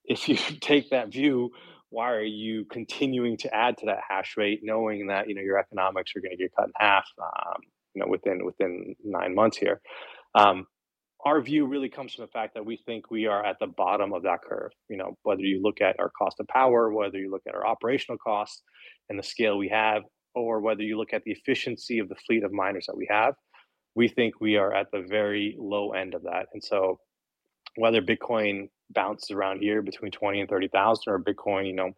if 0.05 0.29
you 0.29 0.35
take 0.61 0.89
that 0.91 1.11
view, 1.11 1.51
why 1.89 2.11
are 2.11 2.23
you 2.23 2.65
continuing 2.65 3.37
to 3.37 3.53
add 3.53 3.77
to 3.79 3.87
that 3.87 3.99
hash 4.07 4.35
rate, 4.37 4.61
knowing 4.63 5.07
that 5.07 5.27
you 5.27 5.35
know 5.35 5.41
your 5.41 5.57
economics 5.57 6.13
are 6.15 6.21
going 6.21 6.31
to 6.31 6.37
get 6.37 6.55
cut 6.55 6.67
in 6.67 6.73
half, 6.75 7.05
um, 7.21 7.61
you 7.93 8.01
know, 8.01 8.07
within 8.09 8.45
within 8.45 8.95
nine 9.03 9.35
months 9.35 9.57
here? 9.57 9.81
Um, 10.33 10.67
our 11.25 11.41
view 11.41 11.65
really 11.65 11.89
comes 11.89 12.13
from 12.13 12.23
the 12.23 12.31
fact 12.31 12.53
that 12.53 12.65
we 12.65 12.77
think 12.77 13.09
we 13.09 13.25
are 13.25 13.43
at 13.43 13.57
the 13.59 13.67
bottom 13.67 14.13
of 14.13 14.23
that 14.23 14.43
curve. 14.43 14.71
You 14.89 14.97
know, 14.97 15.17
whether 15.23 15.41
you 15.41 15.61
look 15.61 15.81
at 15.81 15.99
our 15.99 16.11
cost 16.11 16.39
of 16.39 16.47
power, 16.47 16.91
whether 16.93 17.17
you 17.17 17.31
look 17.31 17.41
at 17.47 17.55
our 17.55 17.65
operational 17.65 18.19
costs 18.19 18.61
and 19.09 19.17
the 19.17 19.23
scale 19.23 19.57
we 19.57 19.69
have, 19.69 20.03
or 20.35 20.59
whether 20.59 20.83
you 20.83 20.97
look 20.97 21.13
at 21.13 21.23
the 21.23 21.31
efficiency 21.31 21.97
of 21.97 22.09
the 22.09 22.15
fleet 22.27 22.43
of 22.43 22.51
miners 22.51 22.85
that 22.87 22.95
we 22.95 23.07
have, 23.09 23.33
we 23.95 24.07
think 24.07 24.39
we 24.39 24.55
are 24.57 24.73
at 24.73 24.91
the 24.91 25.01
very 25.01 25.55
low 25.57 25.93
end 25.93 26.13
of 26.13 26.23
that. 26.23 26.45
And 26.53 26.63
so, 26.63 26.99
whether 27.77 28.01
Bitcoin 28.01 28.69
bounces 28.91 29.31
around 29.31 29.61
here 29.61 29.81
between 29.81 30.11
20 30.11 30.41
and 30.41 30.49
30,000 30.49 31.11
or 31.11 31.19
Bitcoin, 31.19 31.65
you 31.65 31.73
know, 31.73 31.91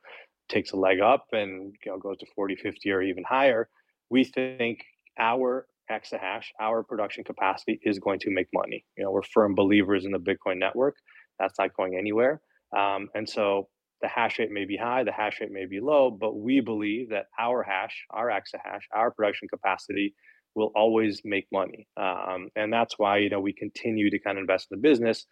takes 0.48 0.72
a 0.72 0.78
leg 0.78 1.02
up 1.02 1.26
and 1.34 1.76
you 1.86 1.92
know 1.92 1.98
goes 1.98 2.18
to 2.20 2.26
40, 2.34 2.56
50 2.56 2.92
or 2.92 3.02
even 3.02 3.26
higher, 3.28 3.68
we 4.10 4.24
think 4.24 4.86
our 5.20 5.68
exahash, 5.92 6.46
our 6.60 6.84
production 6.84 7.24
capacity 7.24 7.80
is 7.84 8.00
going 8.00 8.20
to 8.20 8.30
make 8.30 8.48
money. 8.54 8.86
You 8.98 9.04
know, 9.04 9.12
we're 9.12 9.24
firm 9.24 9.56
believers 9.56 10.06
in 10.06 10.12
the 10.12 10.20
Bitcoin 10.20 10.58
network. 10.58 10.96
That's 11.40 11.58
not 11.60 11.76
going 11.76 11.96
anywhere. 11.98 12.42
Um, 12.76 13.10
and 13.16 13.30
so 13.30 13.70
the 14.02 14.08
hash 14.08 14.40
rate 14.40 14.52
may 14.52 14.66
be 14.66 14.78
high, 14.78 15.04
the 15.04 15.12
hash 15.12 15.40
rate 15.42 15.52
may 15.52 15.66
be 15.66 15.80
low, 15.80 16.12
but 16.12 16.38
we 16.38 16.60
believe 16.60 17.10
that 17.10 17.26
our 17.40 17.64
hash, 17.64 18.06
our 18.12 18.28
exahash, 18.28 18.82
our 18.94 19.12
production 19.12 19.48
capacity 19.48 20.14
will 20.56 20.72
always 20.76 21.22
make 21.24 21.48
money. 21.52 21.88
Um, 21.98 22.50
and 22.56 22.72
that's 22.74 22.98
why, 22.98 23.18
you 23.18 23.30
know, 23.30 23.40
we 23.40 23.54
continue 23.54 24.10
to 24.10 24.20
kind 24.20 24.38
of 24.38 24.42
invest 24.42 24.68
in 24.72 24.80
the 24.80 24.88
business 24.88 25.26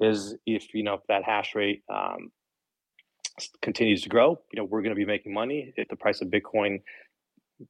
is 0.00 0.36
if 0.46 0.74
you 0.74 0.82
know 0.82 0.94
if 0.94 1.00
that 1.08 1.22
hash 1.24 1.54
rate 1.54 1.82
um, 1.92 2.30
continues 3.62 4.02
to 4.02 4.08
grow, 4.08 4.38
you 4.52 4.58
know 4.58 4.64
we're 4.64 4.82
going 4.82 4.94
to 4.94 4.96
be 4.96 5.04
making 5.04 5.32
money. 5.32 5.72
If 5.76 5.88
the 5.88 5.96
price 5.96 6.20
of 6.20 6.28
Bitcoin 6.28 6.82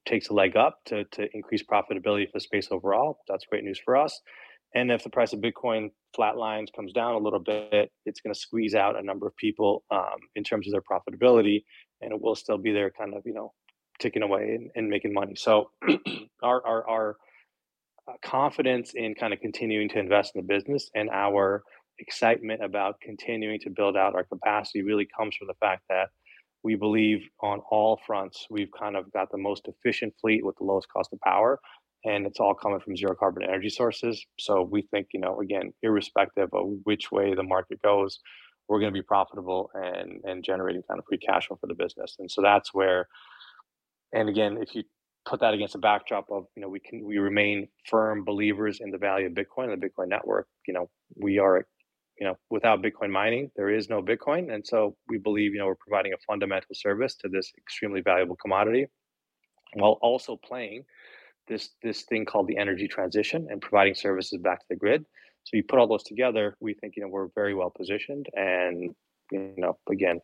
takes 0.06 0.28
a 0.28 0.32
leg 0.32 0.56
up 0.56 0.78
to 0.86 1.04
to 1.04 1.28
increase 1.34 1.62
profitability 1.62 2.26
for 2.26 2.34
the 2.34 2.40
space 2.40 2.68
overall, 2.70 3.18
that's 3.28 3.44
great 3.46 3.64
news 3.64 3.80
for 3.84 3.96
us. 3.96 4.20
And 4.74 4.90
if 4.90 5.04
the 5.04 5.10
price 5.10 5.32
of 5.32 5.40
Bitcoin 5.40 5.90
flatlines 6.18 6.66
comes 6.74 6.92
down 6.92 7.14
a 7.14 7.18
little 7.18 7.38
bit, 7.38 7.92
it's 8.06 8.20
going 8.20 8.34
to 8.34 8.38
squeeze 8.38 8.74
out 8.74 8.98
a 8.98 9.02
number 9.02 9.26
of 9.26 9.36
people 9.36 9.84
um, 9.90 10.16
in 10.34 10.42
terms 10.42 10.66
of 10.66 10.72
their 10.72 10.82
profitability, 10.82 11.62
and 12.00 12.12
it 12.12 12.20
will 12.20 12.34
still 12.34 12.58
be 12.58 12.72
there, 12.72 12.90
kind 12.90 13.14
of 13.14 13.22
you 13.24 13.34
know 13.34 13.52
ticking 14.00 14.22
away 14.22 14.56
and, 14.56 14.70
and 14.74 14.88
making 14.88 15.12
money. 15.12 15.34
So 15.36 15.70
our 16.42 16.66
our, 16.66 16.88
our 16.88 17.16
uh, 18.08 18.12
confidence 18.22 18.92
in 18.94 19.14
kind 19.14 19.32
of 19.32 19.40
continuing 19.40 19.88
to 19.90 19.98
invest 19.98 20.32
in 20.34 20.42
the 20.42 20.46
business 20.46 20.90
and 20.94 21.08
our 21.10 21.62
excitement 21.98 22.62
about 22.62 23.00
continuing 23.00 23.60
to 23.60 23.70
build 23.70 23.96
out 23.96 24.14
our 24.14 24.24
capacity 24.24 24.82
really 24.82 25.06
comes 25.16 25.36
from 25.36 25.46
the 25.46 25.54
fact 25.54 25.82
that 25.88 26.08
we 26.64 26.74
believe 26.74 27.28
on 27.42 27.60
all 27.70 28.00
fronts 28.06 28.46
we've 28.50 28.70
kind 28.78 28.96
of 28.96 29.12
got 29.12 29.30
the 29.30 29.38
most 29.38 29.68
efficient 29.68 30.12
fleet 30.20 30.44
with 30.44 30.56
the 30.56 30.64
lowest 30.64 30.88
cost 30.88 31.12
of 31.12 31.20
power 31.20 31.60
and 32.04 32.26
it's 32.26 32.40
all 32.40 32.54
coming 32.54 32.80
from 32.80 32.96
zero 32.96 33.14
carbon 33.14 33.42
energy 33.42 33.70
sources. 33.70 34.24
So 34.38 34.62
we 34.62 34.82
think 34.82 35.08
you 35.12 35.20
know 35.20 35.40
again 35.40 35.72
irrespective 35.82 36.48
of 36.52 36.66
which 36.84 37.10
way 37.12 37.34
the 37.34 37.42
market 37.42 37.80
goes 37.82 38.18
we're 38.68 38.80
going 38.80 38.92
to 38.92 38.98
be 38.98 39.02
profitable 39.02 39.70
and 39.74 40.20
and 40.24 40.44
generating 40.44 40.82
kind 40.88 40.98
of 40.98 41.04
free 41.06 41.18
cash 41.18 41.46
flow 41.48 41.58
for 41.60 41.66
the 41.66 41.74
business. 41.74 42.16
And 42.18 42.30
so 42.30 42.42
that's 42.42 42.72
where 42.72 43.08
and 44.12 44.28
again 44.28 44.58
if 44.60 44.74
you 44.74 44.84
put 45.26 45.40
that 45.40 45.54
against 45.54 45.74
a 45.74 45.78
backdrop 45.78 46.26
of 46.30 46.46
you 46.56 46.62
know 46.62 46.68
we 46.68 46.80
can 46.80 47.04
we 47.04 47.18
remain 47.18 47.68
firm 47.88 48.24
believers 48.24 48.80
in 48.80 48.90
the 48.90 48.98
value 48.98 49.26
of 49.26 49.32
bitcoin 49.32 49.72
and 49.72 49.82
the 49.82 49.88
bitcoin 49.88 50.08
network 50.08 50.46
you 50.68 50.74
know 50.74 50.90
we 51.16 51.38
are 51.38 51.66
you 52.18 52.26
know, 52.26 52.36
without 52.50 52.82
Bitcoin 52.82 53.10
mining, 53.10 53.50
there 53.56 53.70
is 53.70 53.88
no 53.88 54.02
Bitcoin. 54.02 54.52
And 54.52 54.66
so 54.66 54.96
we 55.08 55.18
believe, 55.18 55.52
you 55.52 55.58
know, 55.58 55.66
we're 55.66 55.74
providing 55.74 56.12
a 56.12 56.16
fundamental 56.26 56.74
service 56.74 57.14
to 57.16 57.28
this 57.28 57.52
extremely 57.58 58.00
valuable 58.00 58.36
commodity 58.36 58.86
while 59.74 59.98
also 60.02 60.36
playing 60.36 60.84
this 61.48 61.70
this 61.82 62.02
thing 62.02 62.24
called 62.24 62.46
the 62.46 62.56
energy 62.56 62.88
transition 62.88 63.48
and 63.50 63.60
providing 63.60 63.94
services 63.94 64.38
back 64.42 64.60
to 64.60 64.66
the 64.70 64.76
grid. 64.76 65.04
So 65.44 65.56
you 65.56 65.62
put 65.62 65.78
all 65.78 65.86
those 65.86 66.04
together, 66.04 66.56
we 66.60 66.74
think, 66.74 66.94
you 66.96 67.02
know, 67.02 67.08
we're 67.08 67.28
very 67.34 67.54
well 67.54 67.70
positioned. 67.76 68.26
And, 68.34 68.94
you 69.30 69.54
know, 69.58 69.76
again, 69.90 70.20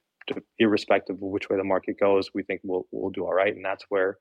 irrespective 0.58 1.16
of 1.16 1.22
which 1.22 1.50
way 1.50 1.56
the 1.56 1.64
market 1.64 1.98
goes, 1.98 2.30
we 2.34 2.42
think 2.42 2.60
we'll 2.64 2.86
we'll 2.90 3.10
do 3.10 3.24
all 3.24 3.34
right. 3.34 3.54
And 3.54 3.64
that's 3.64 3.84
where 3.88 4.16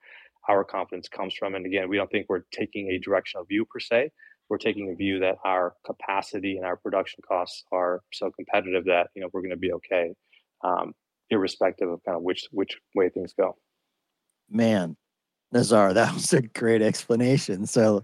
our 0.49 0.63
confidence 0.63 1.07
comes 1.07 1.33
from. 1.33 1.55
And 1.55 1.65
again, 1.65 1.87
we 1.87 1.97
don't 1.97 2.09
think 2.09 2.25
we're 2.27 2.43
taking 2.51 2.89
a 2.89 2.99
directional 2.99 3.45
view 3.45 3.65
per 3.65 3.79
se 3.79 4.11
we're 4.49 4.57
taking 4.57 4.89
a 4.91 4.95
view 4.95 5.19
that 5.19 5.35
our 5.45 5.75
capacity 5.85 6.57
and 6.57 6.65
our 6.65 6.75
production 6.75 7.23
costs 7.27 7.63
are 7.71 8.01
so 8.11 8.31
competitive 8.31 8.85
that 8.85 9.07
you 9.15 9.21
know 9.21 9.29
we're 9.31 9.41
going 9.41 9.51
to 9.51 9.57
be 9.57 9.71
okay, 9.73 10.11
um, 10.63 10.93
irrespective 11.29 11.89
of 11.89 12.03
kind 12.03 12.17
of 12.17 12.23
which 12.23 12.47
which 12.51 12.77
way 12.95 13.09
things 13.09 13.33
go. 13.33 13.55
Man, 14.49 14.97
Nazar, 15.51 15.93
that 15.93 16.13
was 16.13 16.33
a 16.33 16.41
great 16.41 16.81
explanation. 16.81 17.65
So 17.65 18.03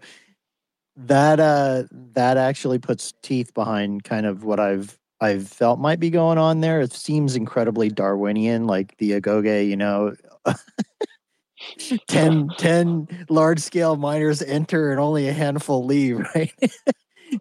that 0.98 1.42
uh 1.42 1.84
that 1.92 2.38
actually 2.38 2.80
puts 2.80 3.14
teeth 3.22 3.54
behind 3.54 4.06
kind 4.06 4.26
of 4.26 4.46
what 4.46 4.62
I've 4.62 4.98
I've 5.20 5.48
felt 5.48 5.80
might 5.80 6.00
be 6.00 6.10
going 6.10 6.38
on 6.38 6.62
there. 6.62 6.82
It 6.82 6.94
seems 6.94 7.36
incredibly 7.36 7.90
Darwinian, 7.90 8.68
like 8.68 8.96
the 8.98 9.20
Agoge, 9.20 9.68
you 9.68 9.76
know. 9.76 10.14
10, 12.08 12.50
10 12.58 13.26
large 13.30 13.60
scale 13.60 13.96
miners 13.96 14.42
enter 14.42 14.92
and 14.92 15.00
only 15.00 15.28
a 15.28 15.34
handful 15.34 15.86
leave, 15.86 16.20
right? 16.36 16.54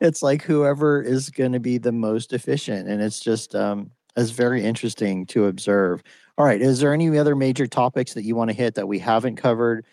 it's 0.01 0.22
like 0.22 0.42
whoever 0.42 1.02
is 1.02 1.30
going 1.30 1.52
to 1.52 1.60
be 1.60 1.78
the 1.78 1.92
most 1.92 2.32
efficient. 2.32 2.88
And 2.88 3.02
it's 3.02 3.20
just, 3.20 3.55
um, 3.55 3.90
it's 4.16 4.30
very 4.30 4.64
interesting 4.64 5.26
to 5.26 5.46
observe. 5.46 6.02
All 6.38 6.44
right. 6.44 6.60
Is 6.60 6.80
there 6.80 6.92
any 6.92 7.16
other 7.18 7.36
major 7.36 7.66
topics 7.66 8.14
that 8.14 8.24
you 8.24 8.34
want 8.34 8.51
to 8.51 8.56
hit 8.56 8.74
that 8.74 8.88
we 8.88 8.98
haven't 8.98 9.36
covered? 9.36 9.84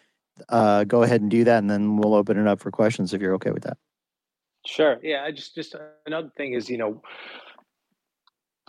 Uh, 0.50 0.84
go 0.86 1.04
ahead 1.04 1.22
and 1.22 1.30
do 1.30 1.44
that, 1.44 1.60
and 1.60 1.70
then 1.70 1.98
we'll 1.98 2.16
open 2.16 2.38
it 2.40 2.48
up 2.48 2.60
for 2.60 2.72
questions 2.72 3.14
if 3.14 3.22
you're 3.22 3.36
okay 3.36 3.52
with 3.52 3.64
that. 3.64 3.78
Sure. 4.66 5.00
Yeah. 5.04 5.24
I 5.24 5.32
just 5.32 5.54
just 5.54 5.76
another 6.06 6.32
thing 6.36 6.54
is, 6.54 6.70
you 6.70 6.78
know, 6.78 7.02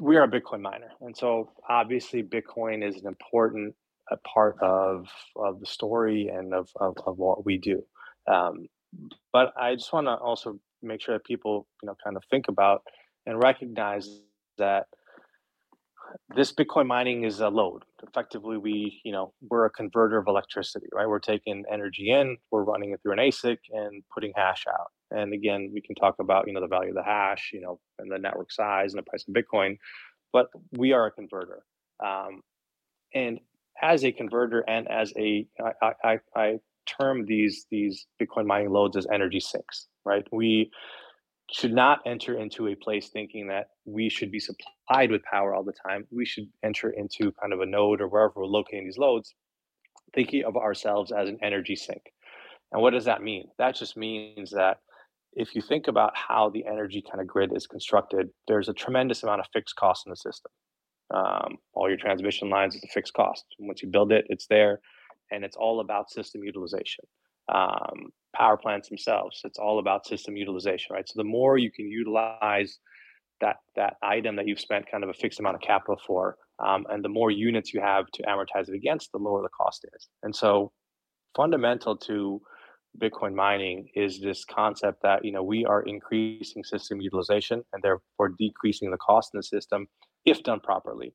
we 0.01 0.17
are 0.17 0.25
a 0.25 0.29
Bitcoin 0.29 0.61
miner, 0.61 0.91
and 1.01 1.17
so 1.17 1.51
obviously 1.69 2.23
Bitcoin 2.23 2.87
is 2.87 2.97
an 2.97 3.07
important 3.07 3.75
a 4.11 4.17
part 4.19 4.57
of 4.61 5.07
of 5.37 5.61
the 5.61 5.67
story 5.67 6.29
and 6.29 6.55
of 6.55 6.69
of, 6.81 6.97
of 7.07 7.19
what 7.19 7.45
we 7.45 7.59
do. 7.59 7.83
Um, 8.31 8.67
but 9.33 9.53
I 9.59 9.75
just 9.75 9.93
want 9.93 10.07
to 10.07 10.15
also 10.15 10.59
make 10.83 11.01
sure 11.01 11.15
that 11.15 11.25
people, 11.25 11.67
you 11.83 11.87
know, 11.87 11.97
kind 12.03 12.17
of 12.17 12.25
think 12.31 12.49
about 12.49 12.83
and 13.27 13.43
recognize 13.43 14.09
that 14.59 14.87
this 16.35 16.53
Bitcoin 16.53 16.87
mining 16.87 17.25
is 17.25 17.41
a 17.41 17.49
load. 17.49 17.85
Effectively, 18.07 18.59
we, 18.59 19.01
you 19.05 19.13
know, 19.13 19.33
we're 19.49 19.65
a 19.65 19.71
converter 19.71 20.19
of 20.19 20.27
electricity, 20.27 20.87
right? 20.93 21.09
We're 21.09 21.21
taking 21.21 21.65
energy 21.73 22.11
in, 22.11 22.37
we're 22.51 22.65
running 22.65 22.93
it 22.93 23.01
through 23.03 23.13
an 23.13 23.19
ASIC 23.19 23.59
and 23.71 24.03
putting 24.13 24.33
hash 24.37 24.65
out. 24.69 24.91
And 25.11 25.33
again, 25.33 25.71
we 25.73 25.81
can 25.81 25.95
talk 25.95 26.17
about, 26.21 26.47
you 26.47 26.53
know, 26.53 26.61
the 26.61 26.69
value 26.69 26.91
of 26.91 26.97
the 26.97 27.03
hash, 27.03 27.51
you 27.53 27.61
know, 27.61 27.79
and 27.99 28.11
the 28.11 28.19
network 28.19 28.53
size 28.53 28.93
and 28.93 28.99
the 28.99 29.09
price 29.09 29.25
of 29.27 29.35
Bitcoin, 29.35 29.79
but 30.33 30.49
we 30.73 30.93
are 30.93 31.07
a 31.07 31.11
converter. 31.11 31.63
Um, 32.05 32.43
and 33.15 33.39
as 33.81 34.05
a 34.05 34.13
converter 34.13 34.65
and 34.69 34.89
as 34.91 35.13
a, 35.17 35.47
I, 35.83 35.93
I, 36.05 36.19
I 36.37 36.59
term 36.87 37.25
these 37.27 37.67
these 37.71 38.07
Bitcoin 38.21 38.47
mining 38.47 38.71
loads 38.71 38.97
as 38.97 39.07
energy 39.13 39.41
sinks, 39.41 39.87
right? 40.05 40.27
We 40.33 40.71
should 41.53 41.73
not 41.73 42.01
enter 42.07 42.39
into 42.39 42.69
a 42.69 42.75
place 42.75 43.11
thinking 43.11 43.49
that 43.49 43.69
we 43.85 44.09
should 44.09 44.31
be 44.31 44.41
supplied 44.41 45.11
with 45.11 45.23
power 45.25 45.55
all 45.55 45.65
the 45.65 45.75
time. 45.87 46.07
We 46.11 46.25
should 46.25 46.49
enter 46.65 46.91
into 46.91 47.33
kind 47.41 47.53
of 47.53 47.61
a 47.61 47.67
node 47.67 48.01
or 48.01 48.09
wherever 48.09 48.33
we're 48.37 48.47
locating 48.47 48.87
these 48.87 48.99
loads, 48.99 49.35
thinking 50.15 50.45
of 50.45 50.57
ourselves 50.57 51.13
as 51.13 51.29
an 51.29 51.39
energy 51.43 51.77
sink. 51.77 52.03
And 52.73 52.81
what 52.81 52.95
does 52.95 53.05
that 53.05 53.23
mean? 53.23 53.49
That 53.59 53.75
just 53.75 53.97
means 53.97 54.51
that 54.53 54.79
if 55.35 55.55
you 55.55 55.63
think 55.63 55.89
about 55.89 56.13
how 56.17 56.51
the 56.51 56.65
energy 56.67 57.03
kind 57.03 57.21
of 57.21 57.27
grid 57.27 57.55
is 57.55 57.67
constructed, 57.67 58.31
there's 58.49 58.69
a 58.69 58.75
tremendous 58.75 59.23
amount 59.23 59.41
of 59.41 59.47
fixed 59.53 59.77
cost 59.77 60.07
in 60.07 60.11
the 60.11 60.17
system. 60.17 60.51
Um, 61.13 61.57
all 61.75 61.89
your 61.89 61.99
transmission 61.99 62.49
lines 62.49 62.75
is 62.75 62.85
a 62.85 62.89
fixed 62.89 63.13
cost. 63.15 63.45
Once 63.59 63.83
you 63.83 63.91
build 63.91 64.13
it, 64.13 64.25
it's 64.29 64.47
there, 64.49 64.81
and 65.31 65.45
it's 65.45 65.57
all 65.57 65.81
about 65.81 66.11
system 66.11 66.43
utilization. 66.43 67.05
Um, 67.53 68.13
power 68.35 68.57
plants 68.57 68.89
themselves, 68.89 69.41
it's 69.45 69.59
all 69.59 69.79
about 69.79 70.07
system 70.07 70.37
utilization, 70.37 70.95
right? 70.95 71.07
So 71.07 71.15
the 71.17 71.25
more 71.25 71.59
you 71.59 71.71
can 71.71 71.87
utilize 71.87 72.79
that 73.41 73.57
that 73.77 73.97
item 74.03 74.37
that 74.37 74.47
you've 74.47 74.61
spent 74.61 74.91
kind 74.91 75.05
of 75.05 75.11
a 75.11 75.15
fixed 75.15 75.41
amount 75.41 75.57
of 75.57 75.61
capital 75.61 76.01
for, 76.07 76.37
um, 76.65 76.87
and 76.89 77.05
the 77.05 77.09
more 77.09 77.31
units 77.31 77.75
you 77.75 77.81
have 77.81 78.07
to 78.15 78.23
amortize 78.23 78.69
it 78.69 78.75
against, 78.75 79.11
the 79.13 79.19
lower 79.19 79.43
the 79.43 79.49
cost 79.49 79.85
is. 79.95 80.09
And 80.23 80.35
so, 80.35 80.73
fundamental 81.37 81.97
to 81.97 82.41
Bitcoin 83.01 83.35
mining 83.35 83.89
is 83.95 84.21
this 84.21 84.45
concept 84.45 85.03
that 85.03 85.25
you 85.25 85.33
know 85.33 85.43
we 85.43 85.65
are 85.65 85.83
increasing 85.83 86.63
system 86.63 87.01
utilization 87.01 87.63
and 87.73 87.83
therefore 87.83 88.35
decreasing 88.39 88.91
the 88.91 88.99
cost 88.99 89.31
in 89.35 89.39
the 89.39 89.43
system 89.43 89.89
if 90.25 90.43
done 90.43 90.61
properly. 90.61 91.15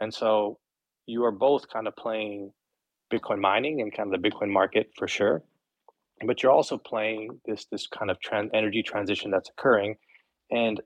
And 0.00 0.12
so 0.12 0.58
you 1.06 1.24
are 1.24 1.32
both 1.32 1.68
kind 1.68 1.86
of 1.86 1.96
playing 1.96 2.52
Bitcoin 3.12 3.40
mining 3.40 3.80
and 3.80 3.94
kind 3.94 4.12
of 4.12 4.20
the 4.20 4.28
Bitcoin 4.28 4.50
market 4.50 4.90
for 4.96 5.06
sure, 5.06 5.42
but 6.26 6.42
you're 6.42 6.52
also 6.52 6.78
playing 6.78 7.40
this 7.46 7.66
this 7.70 7.86
kind 7.86 8.10
of 8.10 8.18
trend 8.20 8.50
energy 8.54 8.82
transition 8.82 9.30
that's 9.30 9.50
occurring, 9.50 9.96
and 10.50 10.80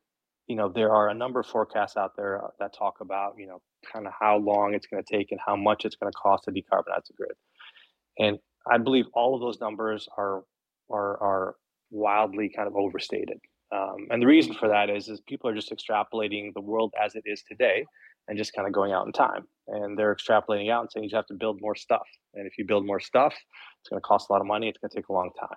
you 0.49 0.57
know 0.57 0.69
there 0.69 0.93
are 0.93 1.09
a 1.09 1.15
number 1.15 1.41
of 1.41 1.47
forecasts 1.47 1.97
out 1.97 2.13
there 2.17 2.45
uh, 2.45 2.49
that 2.59 2.75
talk 2.77 2.97
about 3.01 3.35
you 3.39 3.47
know 3.47 3.61
kind 3.93 4.07
of 4.07 4.13
how 4.19 4.39
long 4.39 4.75
it's 4.75 4.87
going 4.87 5.03
to 5.03 5.17
take 5.17 5.31
and 5.31 5.41
how 5.45 5.55
much 5.55 5.85
it's 5.85 5.97
going 5.97 6.11
to 6.11 6.19
cost 6.19 6.45
to 6.45 6.51
decarbonize 6.51 7.07
the 7.07 7.15
grid, 7.17 7.33
and 8.19 8.39
I 8.71 8.79
believe 8.79 9.07
all 9.15 9.35
of 9.35 9.41
those 9.41 9.61
numbers 9.61 10.09
are 10.17 10.43
are 10.91 11.23
are 11.23 11.55
wildly 11.91 12.51
kind 12.55 12.67
of 12.67 12.75
overstated. 12.77 13.39
Um, 13.73 14.07
and 14.11 14.23
the 14.23 14.27
reason 14.27 14.55
for 14.55 14.69
that 14.69 14.91
is 14.91 15.09
is 15.09 15.21
people 15.23 15.51
are 15.51 15.55
just 15.55 15.73
extrapolating 15.73 16.55
the 16.55 16.61
world 16.61 16.95
as 17.03 17.15
it 17.15 17.25
is 17.27 17.43
today 17.43 17.85
and 18.29 18.39
just 18.39 18.53
kind 18.55 18.67
of 18.67 18.73
going 18.73 18.93
out 18.93 19.07
in 19.07 19.13
time. 19.13 19.47
And 19.69 19.99
they're 19.99 20.15
extrapolating 20.15 20.71
out 20.71 20.83
and 20.83 20.91
saying 20.91 21.09
you 21.09 21.17
have 21.17 21.27
to 21.27 21.35
build 21.35 21.61
more 21.61 21.75
stuff. 21.75 22.07
And 22.35 22.47
if 22.47 22.59
you 22.59 22.65
build 22.65 22.87
more 22.87 23.01
stuff, 23.01 23.35
it's 23.81 23.89
going 23.89 24.01
to 24.01 24.07
cost 24.07 24.29
a 24.31 24.33
lot 24.33 24.41
of 24.41 24.47
money. 24.47 24.69
It's 24.69 24.79
going 24.79 24.91
to 24.91 24.97
take 24.97 25.09
a 25.09 25.13
long 25.13 25.31
time. 25.39 25.57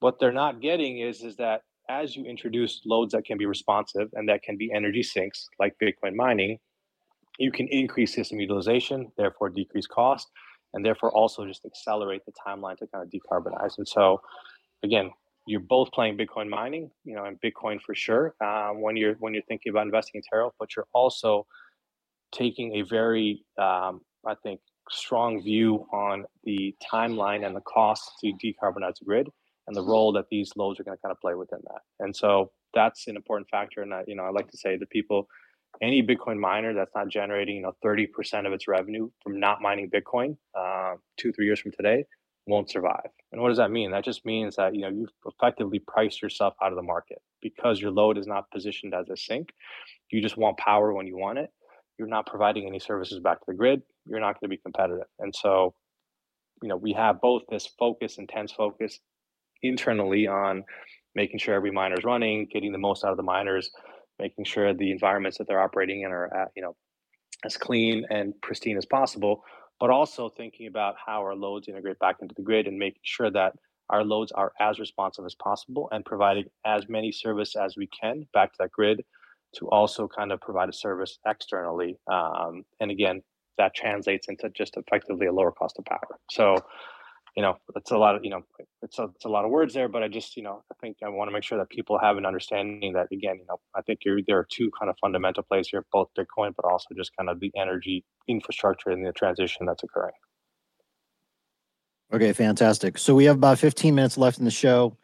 What 0.00 0.18
they're 0.18 0.32
not 0.32 0.60
getting 0.60 0.98
is 0.98 1.22
is 1.22 1.36
that 1.36 1.62
as 1.88 2.16
you 2.16 2.24
introduce 2.24 2.80
loads 2.84 3.12
that 3.12 3.24
can 3.24 3.38
be 3.38 3.46
responsive 3.46 4.08
and 4.14 4.28
that 4.28 4.42
can 4.42 4.56
be 4.56 4.72
energy 4.72 5.02
sinks 5.02 5.48
like 5.58 5.74
Bitcoin 5.82 6.14
mining, 6.14 6.58
you 7.38 7.50
can 7.50 7.68
increase 7.68 8.14
system 8.14 8.40
utilization, 8.40 9.10
therefore 9.16 9.50
decrease 9.50 9.86
cost, 9.86 10.28
and 10.74 10.84
therefore 10.84 11.10
also 11.12 11.46
just 11.46 11.64
accelerate 11.64 12.22
the 12.26 12.32
timeline 12.46 12.76
to 12.78 12.86
kind 12.88 13.04
of 13.04 13.10
decarbonize. 13.10 13.78
And 13.78 13.86
so, 13.86 14.20
again, 14.82 15.10
you're 15.46 15.60
both 15.60 15.90
playing 15.92 16.16
Bitcoin 16.16 16.48
mining, 16.48 16.90
you 17.04 17.14
know, 17.14 17.24
and 17.24 17.40
Bitcoin 17.40 17.80
for 17.80 17.94
sure 17.94 18.34
um, 18.40 18.80
when 18.80 18.96
you're 18.96 19.14
when 19.14 19.34
you're 19.34 19.42
thinking 19.48 19.70
about 19.70 19.86
investing 19.86 20.20
in 20.20 20.22
Taro, 20.30 20.52
but 20.58 20.76
you're 20.76 20.86
also 20.92 21.46
taking 22.32 22.76
a 22.76 22.82
very, 22.82 23.44
um, 23.58 24.00
I 24.26 24.34
think, 24.42 24.60
strong 24.90 25.42
view 25.42 25.86
on 25.92 26.24
the 26.44 26.74
timeline 26.92 27.46
and 27.46 27.54
the 27.54 27.60
cost 27.60 28.10
to 28.20 28.32
decarbonize 28.44 28.98
the 28.98 29.04
grid 29.04 29.28
and 29.66 29.76
the 29.76 29.82
role 29.82 30.12
that 30.12 30.26
these 30.30 30.52
loads 30.56 30.80
are 30.80 30.84
going 30.84 30.96
to 30.96 31.02
kind 31.02 31.12
of 31.12 31.20
play 31.20 31.34
within 31.34 31.60
that. 31.64 31.80
And 32.00 32.14
so 32.14 32.50
that's 32.74 33.06
an 33.06 33.16
important 33.16 33.48
factor. 33.48 33.82
And 33.82 33.94
I, 33.94 34.02
you 34.06 34.16
know, 34.16 34.24
I 34.24 34.30
like 34.30 34.50
to 34.50 34.56
say 34.56 34.76
to 34.76 34.86
people, 34.86 35.28
any 35.80 36.02
Bitcoin 36.02 36.38
miner 36.38 36.74
that's 36.74 36.94
not 36.94 37.08
generating, 37.08 37.56
you 37.56 37.62
know, 37.62 37.72
30% 37.84 38.46
of 38.46 38.52
its 38.52 38.68
revenue 38.68 39.08
from 39.22 39.38
not 39.38 39.62
mining 39.62 39.90
Bitcoin 39.90 40.36
uh, 40.58 40.94
two, 41.16 41.32
three 41.32 41.46
years 41.46 41.60
from 41.60 41.72
today 41.72 42.04
won't 42.46 42.70
survive. 42.70 43.08
And 43.30 43.40
what 43.40 43.48
does 43.48 43.58
that 43.58 43.70
mean? 43.70 43.90
That 43.92 44.04
just 44.04 44.26
means 44.26 44.56
that, 44.56 44.74
you 44.74 44.82
know, 44.82 44.88
you've 44.88 45.10
effectively 45.26 45.80
priced 45.86 46.20
yourself 46.20 46.54
out 46.62 46.72
of 46.72 46.76
the 46.76 46.82
market 46.82 47.22
because 47.40 47.80
your 47.80 47.90
load 47.90 48.18
is 48.18 48.26
not 48.26 48.50
positioned 48.50 48.94
as 48.94 49.08
a 49.08 49.16
sink. 49.16 49.50
You 50.10 50.20
just 50.20 50.36
want 50.36 50.58
power 50.58 50.92
when 50.92 51.06
you 51.06 51.16
want 51.16 51.38
it. 51.38 51.50
You're 51.98 52.08
not 52.08 52.26
providing 52.26 52.66
any 52.66 52.78
services 52.78 53.20
back 53.20 53.38
to 53.38 53.44
the 53.48 53.54
grid. 53.54 53.82
You're 54.06 54.20
not 54.20 54.40
going 54.40 54.48
to 54.50 54.56
be 54.56 54.56
competitive. 54.56 55.06
And 55.20 55.34
so, 55.34 55.74
you 56.62 56.68
know, 56.68 56.76
we 56.76 56.92
have 56.92 57.20
both 57.20 57.42
this 57.48 57.68
focus, 57.78 58.18
intense 58.18 58.52
focus 58.52 58.98
internally 59.62 60.26
on 60.26 60.64
making 61.14 61.38
sure 61.38 61.54
every 61.54 61.70
miner 61.70 61.96
is 61.96 62.04
running, 62.04 62.48
getting 62.52 62.72
the 62.72 62.78
most 62.78 63.04
out 63.04 63.10
of 63.12 63.16
the 63.16 63.22
miners, 63.22 63.70
making 64.18 64.44
sure 64.44 64.74
the 64.74 64.90
environments 64.90 65.38
that 65.38 65.46
they're 65.46 65.60
operating 65.60 66.02
in 66.02 66.10
are, 66.10 66.34
at, 66.34 66.48
you 66.56 66.62
know, 66.62 66.74
as 67.44 67.56
clean 67.56 68.04
and 68.10 68.34
pristine 68.40 68.76
as 68.76 68.86
possible 68.86 69.42
but 69.82 69.90
also 69.90 70.28
thinking 70.28 70.68
about 70.68 70.94
how 71.04 71.22
our 71.22 71.34
loads 71.34 71.66
integrate 71.66 71.98
back 71.98 72.18
into 72.22 72.32
the 72.36 72.42
grid 72.42 72.68
and 72.68 72.78
making 72.78 73.00
sure 73.02 73.32
that 73.32 73.52
our 73.90 74.04
loads 74.04 74.30
are 74.30 74.52
as 74.60 74.78
responsive 74.78 75.24
as 75.24 75.34
possible 75.34 75.88
and 75.90 76.04
providing 76.04 76.44
as 76.64 76.88
many 76.88 77.10
service 77.10 77.56
as 77.56 77.76
we 77.76 77.88
can 77.88 78.24
back 78.32 78.52
to 78.52 78.58
that 78.60 78.70
grid 78.70 79.04
to 79.56 79.68
also 79.70 80.06
kind 80.06 80.30
of 80.30 80.40
provide 80.40 80.68
a 80.68 80.72
service 80.72 81.18
externally. 81.26 81.98
Um, 82.08 82.62
and 82.78 82.92
again, 82.92 83.22
that 83.58 83.74
translates 83.74 84.28
into 84.28 84.50
just 84.50 84.76
effectively 84.76 85.26
a 85.26 85.32
lower 85.32 85.50
cost 85.50 85.80
of 85.80 85.84
power. 85.84 86.16
So 86.30 86.54
you 87.36 87.42
know, 87.42 87.56
it's 87.76 87.90
a 87.90 87.96
lot 87.96 88.14
of, 88.14 88.24
you 88.24 88.30
know, 88.30 88.42
it's 88.82 88.98
a, 88.98 89.04
it's 89.04 89.24
a 89.24 89.28
lot 89.28 89.44
of 89.44 89.50
words 89.50 89.72
there, 89.72 89.88
but 89.88 90.02
I 90.02 90.08
just, 90.08 90.36
you 90.36 90.42
know, 90.42 90.62
I 90.70 90.74
think 90.80 90.98
I 91.02 91.08
want 91.08 91.28
to 91.28 91.32
make 91.32 91.44
sure 91.44 91.56
that 91.58 91.70
people 91.70 91.98
have 91.98 92.18
an 92.18 92.26
understanding 92.26 92.92
that 92.92 93.06
again, 93.10 93.36
you 93.38 93.46
know, 93.48 93.58
I 93.74 93.80
think 93.82 94.00
there 94.04 94.38
are 94.38 94.46
two 94.50 94.70
kind 94.78 94.90
of 94.90 94.96
fundamental 95.00 95.42
plays 95.42 95.68
here, 95.68 95.84
both 95.92 96.08
Bitcoin, 96.18 96.52
but 96.54 96.70
also 96.70 96.88
just 96.94 97.10
kind 97.16 97.30
of 97.30 97.40
the 97.40 97.50
energy 97.56 98.04
infrastructure 98.28 98.90
and 98.90 99.06
the 99.06 99.12
transition 99.12 99.64
that's 99.64 99.82
occurring. 99.82 100.12
Okay, 102.12 102.34
fantastic. 102.34 102.98
So 102.98 103.14
we 103.14 103.24
have 103.24 103.36
about 103.36 103.58
15 103.58 103.94
minutes 103.94 104.18
left 104.18 104.38
in 104.38 104.44
the 104.44 104.50
show. 104.50 104.98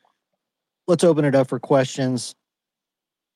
Let's 0.86 1.05
open 1.05 1.24
it 1.24 1.34
up 1.34 1.48
for 1.48 1.59
questions. 1.59 2.34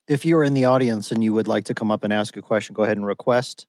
If 0.06 0.27
you're 0.27 0.44
in 0.44 0.52
the 0.52 0.66
audience 0.66 1.10
and 1.12 1.24
you 1.24 1.32
would 1.32 1.48
like 1.48 1.64
to 1.66 1.74
come 1.74 1.90
up 1.90 2.05
and 2.05 2.12
ask 2.12 2.36
a 2.36 2.43
question, 2.43 2.74
go 2.74 2.82
ahead 2.82 2.98
and 2.98 3.06
request 3.06 3.66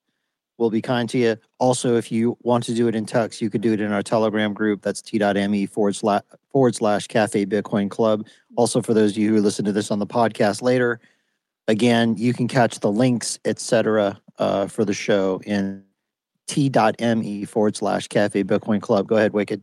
we'll 0.64 0.70
be 0.70 0.82
kind 0.82 1.10
to 1.10 1.18
you. 1.18 1.36
Also, 1.60 1.98
if 1.98 2.10
you 2.10 2.38
want 2.42 2.64
to 2.64 2.74
do 2.74 2.88
it 2.88 2.96
in 2.96 3.06
text, 3.06 3.42
you 3.42 3.50
could 3.50 3.60
do 3.60 3.74
it 3.74 3.82
in 3.82 3.92
our 3.92 4.02
Telegram 4.02 4.54
group. 4.54 4.82
That's 4.82 5.02
t.me 5.02 5.66
forward 5.66 5.94
slash 5.94 6.22
forward 6.54 6.74
slash 6.74 7.08
cafe 7.08 7.46
Bitcoin 7.46 7.90
club. 7.90 8.26
Also, 8.56 8.82
for 8.82 8.94
those 8.94 9.12
of 9.12 9.18
you 9.18 9.36
who 9.36 9.42
listen 9.42 9.66
to 9.66 9.74
this 9.74 9.92
on 9.92 10.00
the 10.00 10.08
podcast 10.08 10.62
later, 10.62 11.02
again, 11.68 12.16
you 12.18 12.34
can 12.34 12.48
catch 12.48 12.80
the 12.80 12.90
links, 12.90 13.40
etc., 13.44 14.22
uh, 14.40 14.68
for 14.68 14.86
the 14.86 14.94
show 14.94 15.42
in 15.46 15.84
t.me 16.48 17.44
forward 17.44 17.76
slash 17.76 18.08
cafe 18.08 18.46
Bitcoin 18.46 18.82
club. 18.82 19.06
Go 19.06 19.18
ahead, 19.18 19.34
Wicked. 19.34 19.62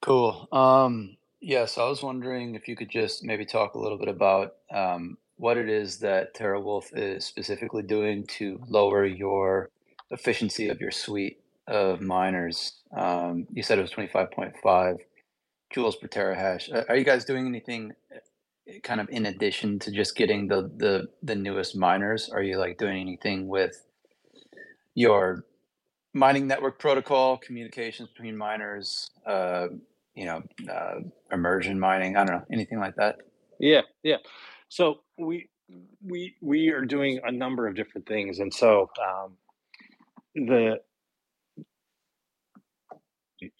Cool. 0.00 0.48
Um, 0.50 1.18
yes, 1.42 1.76
I 1.76 1.86
was 1.86 2.02
wondering 2.02 2.54
if 2.54 2.68
you 2.68 2.74
could 2.74 2.88
just 2.88 3.22
maybe 3.22 3.44
talk 3.44 3.74
a 3.74 3.78
little 3.78 3.98
bit 3.98 4.08
about 4.08 4.54
um, 4.72 5.18
what 5.36 5.56
it 5.56 5.68
is 5.68 5.98
that 5.98 6.34
TeraWulf 6.34 6.86
is 6.94 7.24
specifically 7.24 7.82
doing 7.82 8.26
to 8.38 8.60
lower 8.68 9.04
your 9.04 9.70
efficiency 10.10 10.68
of 10.68 10.80
your 10.80 10.90
suite 10.90 11.40
of 11.66 12.00
miners. 12.00 12.74
Um, 12.96 13.46
you 13.52 13.62
said 13.62 13.78
it 13.78 13.82
was 13.82 13.92
25.5 13.92 14.98
joules 15.74 16.00
per 16.00 16.08
terahash. 16.08 16.70
Are 16.88 16.96
you 16.96 17.04
guys 17.04 17.24
doing 17.24 17.46
anything 17.46 17.92
uh, 18.14 18.18
kind 18.82 19.00
of 19.00 19.08
in 19.10 19.26
addition 19.26 19.78
to 19.80 19.90
just 19.90 20.16
getting 20.16 20.46
the 20.48 20.70
the 20.76 21.08
the 21.22 21.34
newest 21.34 21.76
miners? 21.76 22.30
Are 22.30 22.42
you 22.42 22.58
like 22.58 22.78
doing 22.78 23.00
anything 23.00 23.48
with 23.48 23.84
your 24.94 25.44
mining 26.12 26.46
network 26.46 26.78
protocol, 26.78 27.36
communications 27.36 28.08
between 28.10 28.36
miners, 28.36 29.10
uh, 29.26 29.66
you 30.14 30.26
know, 30.26 30.42
uh, 30.70 31.00
immersion 31.32 31.80
mining? 31.80 32.16
I 32.16 32.24
don't 32.24 32.36
know, 32.36 32.44
anything 32.52 32.78
like 32.78 32.94
that? 32.96 33.16
Yeah, 33.58 33.82
yeah. 34.02 34.18
So 34.74 35.02
we 35.16 35.48
we 36.04 36.34
we 36.42 36.70
are 36.70 36.84
doing 36.84 37.20
a 37.22 37.30
number 37.30 37.68
of 37.68 37.76
different 37.76 38.08
things, 38.08 38.40
and 38.40 38.52
so 38.52 38.90
um, 39.00 39.36
the 40.34 40.80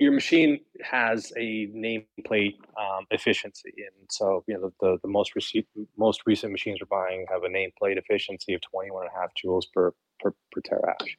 your 0.01 0.11
machine 0.11 0.59
has 0.83 1.33
a 1.37 1.69
nameplate 1.69 2.57
um, 2.77 3.07
efficiency, 3.13 3.73
and 3.77 4.11
so 4.11 4.43
you 4.49 4.55
know 4.55 4.73
the 4.81 4.99
the 5.03 5.09
most 5.09 5.37
recent 5.37 5.65
most 5.97 6.23
recent 6.27 6.51
machines 6.51 6.81
we're 6.81 6.87
buying 6.87 7.27
have 7.31 7.45
a 7.45 7.49
nameplate 7.49 7.97
efficiency 7.97 8.53
of 8.53 8.61
21 8.63 9.05
and 9.05 9.13
a 9.17 9.21
half 9.21 9.31
joules 9.41 9.67
per 9.73 9.93
per, 10.19 10.35
per 10.51 10.63
terahash. 10.63 11.13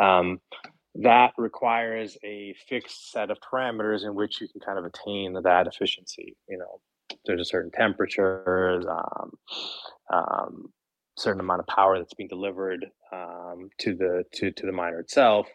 Um, 0.00 0.40
that 0.94 1.32
requires 1.36 2.16
a 2.22 2.54
fixed 2.68 3.10
set 3.10 3.32
of 3.32 3.38
parameters 3.40 4.04
in 4.04 4.14
which 4.14 4.40
you 4.40 4.46
can 4.46 4.60
kind 4.60 4.78
of 4.78 4.84
attain 4.84 5.32
that 5.32 5.66
efficiency. 5.66 6.36
You 6.48 6.58
know, 6.58 6.80
there's 7.24 7.40
a 7.40 7.44
certain 7.44 7.70
temperature, 7.70 8.82
um, 8.90 9.30
um, 10.12 10.72
certain 11.18 11.40
amount 11.40 11.60
of 11.60 11.66
power 11.66 11.98
that's 11.98 12.14
being 12.14 12.28
delivered 12.28 12.86
um, 13.12 13.68
to 13.80 13.94
the 13.94 14.24
to 14.34 14.50
to 14.52 14.66
the 14.66 14.72
miner 14.72 15.00
itself, 15.00 15.46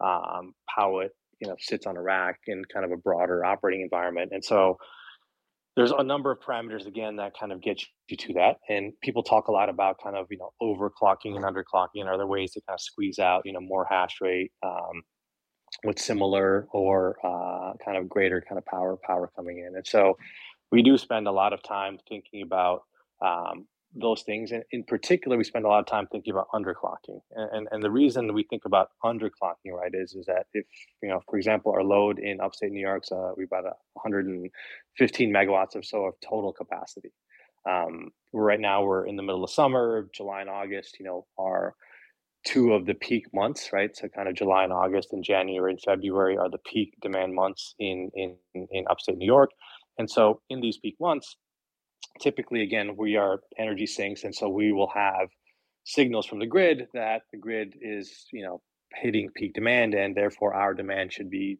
um, 0.00 0.52
how 0.66 1.00
it 1.00 1.12
you 1.40 1.48
know 1.48 1.56
sits 1.58 1.86
on 1.86 1.96
a 1.96 2.02
rack 2.02 2.40
in 2.46 2.62
kind 2.72 2.84
of 2.84 2.92
a 2.92 2.96
broader 2.96 3.44
operating 3.44 3.82
environment, 3.82 4.30
and 4.32 4.44
so 4.44 4.76
there's 5.76 5.90
a 5.90 6.04
number 6.04 6.30
of 6.30 6.38
parameters 6.40 6.86
again 6.86 7.16
that 7.16 7.32
kind 7.38 7.50
of 7.50 7.60
get 7.60 7.82
you 8.08 8.16
to 8.16 8.32
that. 8.34 8.58
And 8.68 8.92
people 9.02 9.22
talk 9.22 9.48
a 9.48 9.52
lot 9.52 9.68
about 9.68 9.96
kind 10.02 10.16
of 10.16 10.26
you 10.30 10.38
know 10.38 10.50
overclocking 10.62 11.36
and 11.36 11.44
underclocking 11.44 12.00
and 12.00 12.08
other 12.08 12.26
ways 12.26 12.52
to 12.52 12.60
kind 12.66 12.76
of 12.76 12.80
squeeze 12.80 13.18
out 13.18 13.42
you 13.44 13.52
know 13.52 13.60
more 13.60 13.86
hash 13.88 14.16
rate 14.20 14.52
um, 14.64 15.02
with 15.84 15.98
similar 15.98 16.68
or 16.72 17.16
uh, 17.24 17.72
kind 17.84 17.96
of 17.96 18.08
greater 18.08 18.42
kind 18.48 18.58
of 18.58 18.64
power 18.66 18.96
power 19.04 19.30
coming 19.36 19.58
in. 19.58 19.74
And 19.74 19.86
so 19.86 20.16
we 20.72 20.82
do 20.82 20.98
spend 20.98 21.26
a 21.26 21.32
lot 21.32 21.52
of 21.52 21.62
time 21.62 21.98
thinking 22.08 22.42
about 22.42 22.82
um, 23.24 23.66
those 23.94 24.22
things 24.22 24.50
and 24.50 24.64
in 24.72 24.82
particular 24.82 25.36
we 25.36 25.44
spend 25.44 25.64
a 25.64 25.68
lot 25.68 25.78
of 25.78 25.86
time 25.86 26.06
thinking 26.10 26.32
about 26.32 26.48
underclocking 26.52 27.20
and, 27.32 27.50
and, 27.52 27.68
and 27.70 27.82
the 27.82 27.90
reason 27.90 28.32
we 28.34 28.42
think 28.42 28.64
about 28.64 28.88
underclocking 29.04 29.72
right 29.72 29.92
is 29.94 30.14
is 30.14 30.26
that 30.26 30.46
if 30.52 30.66
you 31.02 31.08
know 31.08 31.20
for 31.28 31.36
example 31.36 31.72
our 31.72 31.84
load 31.84 32.18
in 32.18 32.40
upstate 32.40 32.72
new 32.72 32.80
york's 32.80 33.12
uh, 33.12 33.30
we 33.36 33.44
about 33.44 33.64
115 33.92 35.32
megawatts 35.32 35.76
or 35.76 35.82
so 35.82 36.04
of 36.04 36.14
total 36.20 36.52
capacity. 36.52 37.12
Um, 37.68 38.10
right 38.32 38.60
now 38.60 38.82
we're 38.84 39.06
in 39.06 39.16
the 39.16 39.22
middle 39.22 39.44
of 39.44 39.50
summer 39.50 40.08
july 40.12 40.40
and 40.40 40.50
august 40.50 40.96
you 40.98 41.06
know 41.06 41.24
are 41.38 41.74
two 42.44 42.74
of 42.74 42.84
the 42.84 42.94
peak 42.94 43.24
months 43.32 43.70
right? 43.72 43.96
So 43.96 44.08
kind 44.08 44.28
of 44.28 44.34
july 44.34 44.64
and 44.64 44.72
august 44.72 45.12
and 45.12 45.22
january 45.22 45.70
and 45.70 45.80
february 45.80 46.36
are 46.36 46.50
the 46.50 46.58
peak 46.58 46.94
demand 47.00 47.34
months 47.34 47.74
in 47.78 48.10
in 48.14 48.36
in 48.54 48.84
upstate 48.90 49.18
new 49.18 49.26
york 49.26 49.50
and 49.98 50.10
so 50.10 50.40
in 50.50 50.60
these 50.60 50.78
peak 50.78 50.96
months 51.00 51.36
typically 52.20 52.62
again 52.62 52.96
we 52.96 53.16
are 53.16 53.40
energy 53.58 53.86
sinks 53.86 54.24
and 54.24 54.34
so 54.34 54.48
we 54.48 54.72
will 54.72 54.90
have 54.94 55.28
signals 55.84 56.26
from 56.26 56.38
the 56.38 56.46
grid 56.46 56.86
that 56.94 57.22
the 57.32 57.38
grid 57.38 57.74
is 57.80 58.26
you 58.32 58.44
know 58.44 58.60
hitting 58.94 59.28
peak 59.34 59.54
demand 59.54 59.94
and 59.94 60.14
therefore 60.14 60.54
our 60.54 60.74
demand 60.74 61.12
should 61.12 61.30
be 61.30 61.58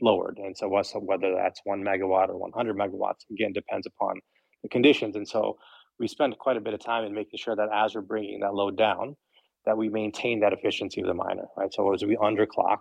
lowered. 0.00 0.38
And 0.38 0.56
so 0.56 0.68
whether 0.68 1.34
that's 1.34 1.60
one 1.64 1.82
megawatt 1.82 2.28
or 2.28 2.36
100 2.36 2.76
megawatts 2.76 3.24
again 3.30 3.52
depends 3.52 3.86
upon 3.86 4.20
the 4.62 4.68
conditions. 4.68 5.16
And 5.16 5.26
so 5.26 5.58
we 5.98 6.08
spend 6.08 6.38
quite 6.38 6.56
a 6.56 6.60
bit 6.60 6.74
of 6.74 6.80
time 6.80 7.04
in 7.04 7.14
making 7.14 7.38
sure 7.38 7.56
that 7.56 7.68
as 7.72 7.94
we're 7.94 8.02
bringing 8.02 8.40
that 8.40 8.54
load 8.54 8.76
down 8.76 9.16
that 9.64 9.76
we 9.76 9.88
maintain 9.88 10.40
that 10.40 10.52
efficiency 10.52 11.00
of 11.00 11.06
the 11.06 11.14
miner 11.14 11.46
right? 11.56 11.72
So 11.72 11.92
as 11.92 12.04
we 12.04 12.16
underclock 12.16 12.78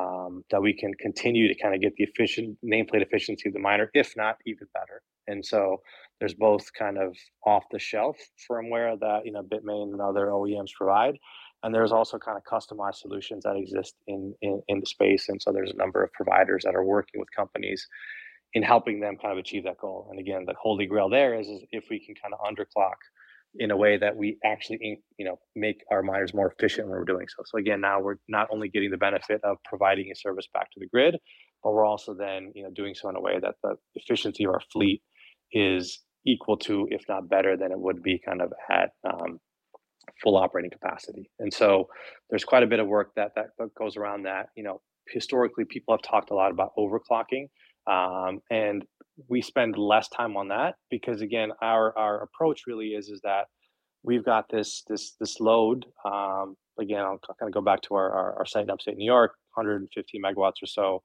um, 0.00 0.44
that 0.50 0.62
we 0.62 0.74
can 0.74 0.92
continue 0.94 1.48
to 1.48 1.62
kind 1.62 1.74
of 1.74 1.80
get 1.80 1.94
the 1.96 2.04
efficient 2.04 2.58
nameplate 2.64 3.02
efficiency 3.02 3.48
of 3.48 3.54
the 3.54 3.60
miner 3.60 3.90
if 3.94 4.14
not 4.16 4.36
even 4.46 4.66
better 4.74 5.02
and 5.28 5.44
so 5.44 5.78
there's 6.20 6.34
both 6.34 6.72
kind 6.78 6.98
of 6.98 7.16
off 7.46 7.64
the 7.70 7.78
shelf 7.78 8.16
firmware 8.50 8.98
that 9.00 9.22
you 9.24 9.32
know 9.32 9.42
Bitmain 9.42 9.92
and 9.92 10.00
other 10.00 10.26
OEMs 10.26 10.72
provide, 10.76 11.16
and 11.62 11.74
there's 11.74 11.92
also 11.92 12.18
kind 12.18 12.38
of 12.38 12.44
customized 12.44 12.96
solutions 12.96 13.44
that 13.44 13.56
exist 13.56 13.94
in, 14.06 14.34
in 14.42 14.62
in 14.68 14.80
the 14.80 14.86
space. 14.86 15.28
And 15.28 15.40
so 15.40 15.52
there's 15.52 15.72
a 15.72 15.76
number 15.76 16.02
of 16.02 16.12
providers 16.12 16.64
that 16.64 16.74
are 16.74 16.84
working 16.84 17.20
with 17.20 17.28
companies 17.36 17.86
in 18.54 18.62
helping 18.62 19.00
them 19.00 19.16
kind 19.20 19.32
of 19.32 19.38
achieve 19.38 19.64
that 19.64 19.78
goal. 19.78 20.08
And 20.10 20.20
again, 20.20 20.44
the 20.46 20.54
holy 20.60 20.86
grail 20.86 21.08
there 21.08 21.38
is, 21.38 21.48
is 21.48 21.62
if 21.72 21.84
we 21.90 22.04
can 22.04 22.14
kind 22.14 22.34
of 22.34 22.40
underclock 22.40 22.96
in 23.56 23.70
a 23.70 23.76
way 23.76 23.96
that 23.96 24.16
we 24.16 24.38
actually 24.44 25.00
you 25.18 25.24
know 25.24 25.38
make 25.54 25.84
our 25.90 26.02
miners 26.02 26.34
more 26.34 26.52
efficient 26.52 26.88
when 26.88 26.98
we're 26.98 27.04
doing 27.04 27.26
so. 27.28 27.42
So 27.46 27.58
again, 27.58 27.80
now 27.80 28.00
we're 28.00 28.16
not 28.28 28.48
only 28.50 28.68
getting 28.68 28.90
the 28.90 28.96
benefit 28.96 29.40
of 29.44 29.58
providing 29.64 30.10
a 30.10 30.16
service 30.16 30.46
back 30.52 30.70
to 30.72 30.80
the 30.80 30.86
grid, 30.86 31.16
but 31.62 31.72
we're 31.72 31.86
also 31.86 32.14
then 32.14 32.52
you 32.54 32.62
know 32.62 32.70
doing 32.70 32.94
so 32.94 33.08
in 33.08 33.16
a 33.16 33.20
way 33.20 33.38
that 33.40 33.54
the 33.62 33.76
efficiency 33.94 34.44
of 34.44 34.50
our 34.50 34.62
fleet 34.72 35.02
is 35.52 36.00
equal 36.26 36.56
to, 36.56 36.88
if 36.90 37.02
not 37.08 37.28
better 37.28 37.56
than 37.56 37.70
it 37.70 37.78
would 37.78 38.02
be 38.02 38.20
kind 38.24 38.40
of 38.40 38.52
at 38.70 38.90
um, 39.04 39.38
full 40.22 40.36
operating 40.36 40.70
capacity. 40.70 41.30
And 41.38 41.52
so 41.52 41.88
there's 42.30 42.44
quite 42.44 42.62
a 42.62 42.66
bit 42.66 42.80
of 42.80 42.86
work 42.86 43.10
that, 43.16 43.32
that 43.36 43.48
goes 43.78 43.96
around 43.96 44.24
that. 44.24 44.46
You 44.56 44.64
know, 44.64 44.80
historically, 45.08 45.64
people 45.64 45.94
have 45.94 46.02
talked 46.02 46.30
a 46.30 46.34
lot 46.34 46.50
about 46.50 46.70
overclocking, 46.78 47.48
um, 47.90 48.40
and 48.50 48.84
we 49.28 49.42
spend 49.42 49.78
less 49.78 50.08
time 50.08 50.36
on 50.36 50.48
that 50.48 50.74
because 50.90 51.20
again, 51.20 51.50
our 51.62 51.96
our 51.96 52.22
approach 52.22 52.62
really 52.66 52.88
is 52.88 53.08
is 53.08 53.20
that 53.22 53.46
we've 54.02 54.24
got 54.24 54.48
this 54.50 54.82
this 54.88 55.14
this 55.20 55.40
load. 55.40 55.86
Um, 56.04 56.56
again, 56.78 57.00
I'll 57.00 57.20
kind 57.38 57.48
of 57.48 57.52
go 57.52 57.60
back 57.60 57.82
to 57.82 57.94
our, 57.94 58.10
our, 58.10 58.38
our 58.38 58.46
site 58.46 58.64
in 58.64 58.70
upstate 58.70 58.96
New 58.96 59.06
York, 59.06 59.32
150 59.54 60.20
megawatts 60.20 60.62
or 60.62 60.66
so 60.66 61.02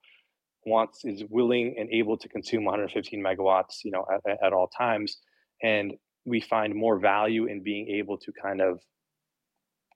wants 0.66 1.04
is 1.04 1.22
willing 1.30 1.74
and 1.78 1.88
able 1.90 2.18
to 2.18 2.28
consume 2.28 2.64
115 2.64 3.22
megawatts, 3.22 3.78
you 3.84 3.90
know, 3.90 4.04
at, 4.12 4.38
at 4.44 4.52
all 4.52 4.68
times, 4.68 5.18
and 5.62 5.94
we 6.26 6.40
find 6.40 6.74
more 6.74 6.98
value 6.98 7.46
in 7.46 7.62
being 7.62 7.88
able 7.88 8.18
to 8.18 8.32
kind 8.42 8.60
of 8.60 8.78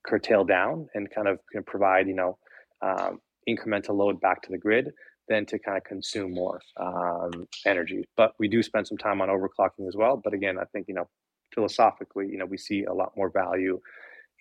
curtail 0.07 0.45
down 0.45 0.87
and 0.95 1.11
kind 1.15 1.29
of 1.29 1.39
provide, 1.67 2.07
you 2.09 2.15
know, 2.15 2.39
um, 2.83 3.21
incremental 3.49 3.97
load 3.97 4.21
back 4.21 4.41
to 4.43 4.49
the 4.51 4.59
grid 4.59 4.91
than 5.29 5.47
to 5.47 5.59
kind 5.59 5.77
of 5.77 5.85
consume 5.85 6.33
more 6.35 6.61
um, 6.79 7.47
energy. 7.67 8.05
But 8.17 8.35
we 8.39 8.49
do 8.49 8.63
spend 8.63 8.87
some 8.87 8.99
time 8.99 9.21
on 9.21 9.29
overclocking 9.29 9.89
as 9.89 9.97
well. 9.97 10.21
But 10.23 10.35
again, 10.35 10.59
I 10.59 10.65
think 10.73 10.87
you 10.89 10.95
know, 10.95 11.09
philosophically, 11.55 12.29
you 12.29 12.39
know, 12.39 12.47
we 12.47 12.59
see 12.59 12.85
a 12.85 12.93
lot 12.93 13.17
more 13.17 13.31
value 13.31 13.81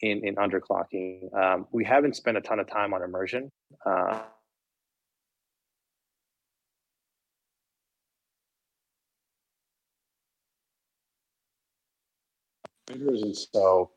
in 0.01 0.25
in 0.25 0.35
underclocking. 0.35 1.33
Um, 1.35 1.67
we 1.71 1.85
haven't 1.85 2.15
spent 2.15 2.37
a 2.37 2.41
ton 2.41 2.59
of 2.59 2.67
time 2.67 2.93
on 2.93 3.01
immersion. 3.01 3.51
Uh, 3.85 4.21
and 12.89 13.35
so 13.35 13.91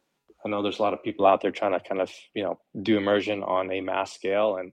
I 0.44 0.48
know 0.48 0.62
there's 0.62 0.78
a 0.78 0.82
lot 0.82 0.94
of 0.94 1.02
people 1.02 1.26
out 1.26 1.40
there 1.40 1.50
trying 1.50 1.72
to 1.72 1.80
kind 1.80 2.00
of 2.00 2.10
you 2.34 2.42
know 2.44 2.58
do 2.82 2.96
immersion 2.96 3.42
on 3.42 3.72
a 3.72 3.80
mass 3.80 4.12
scale, 4.12 4.56
and 4.56 4.72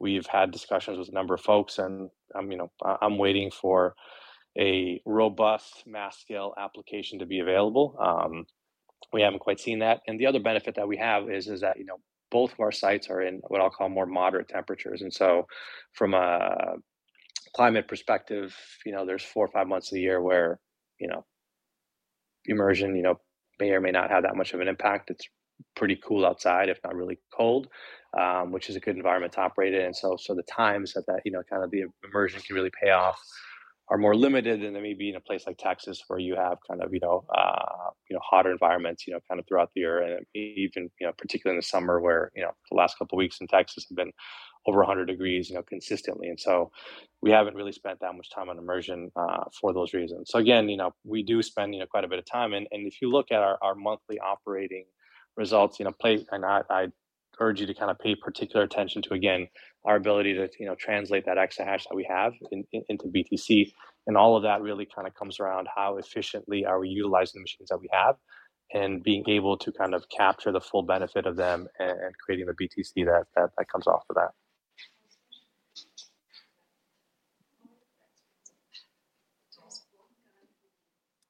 we've 0.00 0.26
had 0.26 0.50
discussions 0.50 0.98
with 0.98 1.08
a 1.08 1.12
number 1.14 1.34
of 1.34 1.40
folks, 1.40 1.78
and 1.78 2.10
I'm 2.34 2.50
you 2.50 2.58
know 2.58 2.70
I'm 3.02 3.18
waiting 3.18 3.50
for 3.50 3.94
a 4.58 5.00
robust 5.06 5.84
mass 5.86 6.18
scale 6.18 6.54
application 6.58 7.18
to 7.20 7.26
be 7.26 7.40
available. 7.40 7.96
Um, 8.00 8.46
we 9.12 9.22
haven't 9.22 9.40
quite 9.40 9.60
seen 9.60 9.80
that, 9.80 10.00
and 10.06 10.18
the 10.18 10.26
other 10.26 10.40
benefit 10.40 10.76
that 10.76 10.88
we 10.88 10.96
have 10.98 11.30
is 11.30 11.48
is 11.48 11.60
that 11.62 11.78
you 11.78 11.84
know 11.84 11.98
both 12.30 12.52
of 12.52 12.60
our 12.60 12.72
sites 12.72 13.08
are 13.08 13.22
in 13.22 13.40
what 13.48 13.60
I'll 13.60 13.70
call 13.70 13.88
more 13.88 14.06
moderate 14.06 14.48
temperatures, 14.48 15.02
and 15.02 15.12
so 15.12 15.46
from 15.92 16.14
a 16.14 16.74
climate 17.54 17.88
perspective, 17.88 18.54
you 18.84 18.92
know, 18.92 19.06
there's 19.06 19.24
four 19.24 19.46
or 19.46 19.50
five 19.50 19.66
months 19.66 19.90
of 19.90 19.94
the 19.96 20.02
year 20.02 20.22
where 20.22 20.60
you 21.00 21.08
know 21.08 21.24
immersion, 22.46 22.96
you 22.96 23.02
know, 23.02 23.20
may 23.60 23.70
or 23.70 23.80
may 23.80 23.90
not 23.90 24.10
have 24.10 24.22
that 24.22 24.36
much 24.36 24.52
of 24.54 24.60
an 24.60 24.68
impact. 24.68 25.10
It's 25.10 25.26
pretty 25.74 25.98
cool 26.06 26.26
outside, 26.26 26.68
if 26.68 26.78
not 26.84 26.94
really 26.94 27.18
cold, 27.36 27.68
um, 28.18 28.52
which 28.52 28.68
is 28.68 28.76
a 28.76 28.80
good 28.80 28.96
environment 28.96 29.32
to 29.34 29.40
operate 29.40 29.74
in. 29.74 29.82
And 29.82 29.96
so, 29.96 30.16
so 30.18 30.34
the 30.34 30.42
times 30.44 30.92
that 30.94 31.06
that 31.06 31.20
you 31.24 31.32
know 31.32 31.42
kind 31.48 31.62
of 31.62 31.70
the 31.70 31.84
immersion 32.04 32.40
can 32.40 32.56
really 32.56 32.70
pay 32.82 32.90
off 32.90 33.20
are 33.88 33.98
more 33.98 34.16
limited 34.16 34.60
than 34.60 34.72
they 34.72 34.80
may 34.80 34.94
be 34.94 35.10
in 35.10 35.16
a 35.16 35.20
place 35.20 35.46
like 35.46 35.58
Texas, 35.58 36.02
where 36.08 36.18
you 36.18 36.34
have 36.34 36.58
kind 36.68 36.82
of 36.82 36.92
you 36.92 37.00
know 37.00 37.24
uh, 37.36 37.90
you 38.08 38.14
know 38.14 38.20
hotter 38.22 38.50
environments, 38.50 39.06
you 39.06 39.12
know, 39.12 39.20
kind 39.28 39.38
of 39.38 39.46
throughout 39.46 39.70
the 39.74 39.82
year, 39.82 40.00
and 40.02 40.26
even 40.34 40.90
you 41.00 41.06
know 41.06 41.12
particularly 41.16 41.56
in 41.56 41.58
the 41.58 41.66
summer, 41.66 42.00
where 42.00 42.30
you 42.34 42.42
know 42.42 42.50
the 42.70 42.76
last 42.76 42.98
couple 42.98 43.16
of 43.16 43.18
weeks 43.18 43.38
in 43.40 43.46
Texas 43.46 43.86
have 43.88 43.96
been 43.96 44.12
over 44.66 44.78
100 44.78 45.04
degrees, 45.04 45.48
you 45.48 45.54
know, 45.54 45.62
consistently, 45.62 46.28
and 46.28 46.40
so 46.40 46.70
we 47.22 47.30
haven't 47.30 47.54
really 47.54 47.70
spent 47.70 48.00
that 48.00 48.14
much 48.14 48.28
time 48.34 48.48
on 48.48 48.58
immersion 48.58 49.10
uh, 49.14 49.44
for 49.60 49.72
those 49.72 49.94
reasons. 49.94 50.30
So 50.30 50.40
again, 50.40 50.68
you 50.68 50.76
know, 50.76 50.92
we 51.04 51.22
do 51.22 51.42
spend 51.42 51.74
you 51.74 51.80
know 51.80 51.86
quite 51.86 52.04
a 52.04 52.08
bit 52.08 52.18
of 52.18 52.24
time, 52.24 52.54
and 52.54 52.66
and 52.72 52.86
if 52.86 53.00
you 53.00 53.10
look 53.10 53.30
at 53.30 53.42
our, 53.42 53.58
our 53.62 53.74
monthly 53.76 54.18
operating 54.18 54.86
results, 55.36 55.78
you 55.78 55.84
know, 55.84 55.92
play 55.92 56.24
and 56.32 56.44
I, 56.44 56.62
I 56.70 56.86
urge 57.40 57.60
you 57.60 57.66
to 57.66 57.74
kind 57.74 57.90
of 57.90 57.98
pay 57.98 58.14
particular 58.14 58.64
attention 58.64 59.02
to 59.02 59.14
again 59.14 59.46
our 59.84 59.96
ability 59.96 60.34
to 60.34 60.48
you 60.58 60.66
know 60.66 60.74
translate 60.74 61.24
that 61.26 61.36
exahash 61.36 61.84
that 61.88 61.94
we 61.94 62.06
have 62.08 62.32
in, 62.52 62.64
in, 62.72 62.82
into 62.88 63.06
BTC, 63.06 63.70
and 64.06 64.16
all 64.16 64.36
of 64.36 64.42
that 64.42 64.62
really 64.62 64.86
kind 64.94 65.06
of 65.06 65.14
comes 65.14 65.40
around 65.40 65.68
how 65.74 65.96
efficiently 65.98 66.64
are 66.64 66.80
we 66.80 66.88
utilizing 66.88 67.40
the 67.40 67.42
machines 67.42 67.68
that 67.68 67.80
we 67.80 67.88
have, 67.92 68.16
and 68.72 69.02
being 69.02 69.24
able 69.28 69.56
to 69.58 69.72
kind 69.72 69.94
of 69.94 70.04
capture 70.14 70.52
the 70.52 70.60
full 70.60 70.82
benefit 70.82 71.26
of 71.26 71.36
them 71.36 71.66
and, 71.78 71.90
and 71.90 72.14
creating 72.24 72.46
the 72.46 72.52
BTC 72.52 73.04
that, 73.06 73.24
that 73.36 73.50
that 73.56 73.68
comes 73.68 73.86
off 73.86 74.02
of 74.10 74.16
that. 74.16 74.30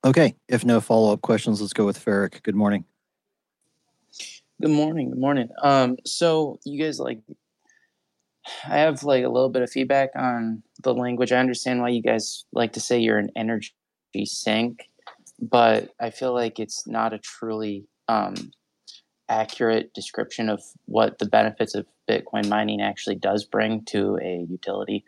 Okay, 0.05 0.37
if 0.49 0.65
no 0.65 0.81
follow 0.81 1.13
up 1.13 1.21
questions, 1.21 1.61
let's 1.61 1.73
go 1.73 1.85
with 1.85 2.03
Ferric. 2.03 2.41
Good 2.45 2.55
morning. 2.55 2.85
Good 4.59 4.71
morning. 4.71 5.11
Good 5.11 5.19
morning. 5.19 5.51
Um, 5.63 5.99
so 6.07 6.59
you 6.65 6.83
guys 6.83 6.99
like, 6.99 7.21
I 8.65 8.79
have 8.79 9.03
like 9.03 9.23
a 9.23 9.29
little 9.29 9.51
bit 9.51 9.61
of 9.61 9.69
feedback 9.69 10.13
on 10.17 10.63
the 10.83 10.95
language. 10.95 11.31
I 11.31 11.37
understand 11.37 11.83
why 11.83 11.91
you 11.91 12.01
guys 12.01 12.47
like 12.55 12.73
to 12.73 12.81
say 12.81 12.99
you're 12.99 13.19
an 13.19 13.29
energy 13.37 13.75
sink, 14.25 14.89
but 15.43 15.91
I 16.01 16.09
feel 16.09 16.33
like 16.33 16.59
it's 16.59 16.87
not 16.87 17.13
a 17.13 17.19
truly 17.19 17.87
um, 18.09 18.35
accurate 19.29 19.93
description 19.93 20.49
of 20.49 20.63
what 20.87 21.19
the 21.19 21.27
benefits 21.27 21.75
of 21.75 21.85
Bitcoin 22.09 22.49
mining 22.49 22.81
actually 22.81 23.17
does 23.17 23.45
bring 23.45 23.85
to 23.89 24.19
a 24.23 24.47
utility 24.49 25.05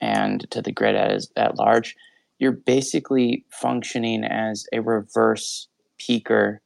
and 0.00 0.50
to 0.50 0.60
the 0.60 0.72
grid 0.72 0.96
as 0.96 1.30
at 1.36 1.56
large. 1.56 1.94
You're 2.40 2.50
basically 2.50 3.44
functioning 3.52 4.24
as 4.24 4.66
a 4.72 4.80
reverse 4.80 5.68
peaker 6.00 6.58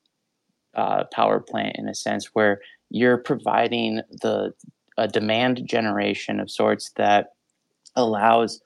uh, 0.74 1.05
power 1.12 1.40
plant 1.40 1.77
in 1.77 1.89
a 1.89 1.94
sense 1.94 2.31
where 2.35 2.61
you're 2.90 3.19
providing 3.19 4.03
the 4.11 4.53
a 4.99 5.09
demand 5.09 5.66
generation 5.66 6.39
of 6.39 6.51
sorts 6.51 6.90
that 6.97 7.32
allows 7.97 8.61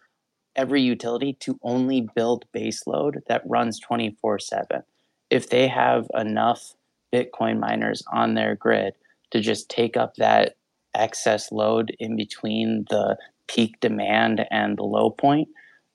every 0.56 0.82
utility 0.82 1.34
to 1.34 1.58
only 1.62 2.08
build 2.14 2.44
baseload 2.54 3.20
that 3.28 3.42
runs 3.46 3.78
24 3.80 4.38
7. 4.38 4.82
If 5.30 5.50
they 5.50 5.68
have 5.68 6.06
enough 6.14 6.74
Bitcoin 7.12 7.60
miners 7.60 8.02
on 8.12 8.34
their 8.34 8.56
grid 8.56 8.94
to 9.30 9.40
just 9.40 9.68
take 9.68 9.96
up 9.96 10.14
that 10.16 10.56
excess 10.94 11.52
load 11.52 11.94
in 11.98 12.16
between 12.16 12.86
the 12.90 13.16
peak 13.48 13.78
demand 13.80 14.46
and 14.50 14.76
the 14.76 14.82
low 14.82 15.10
point, 15.10 15.48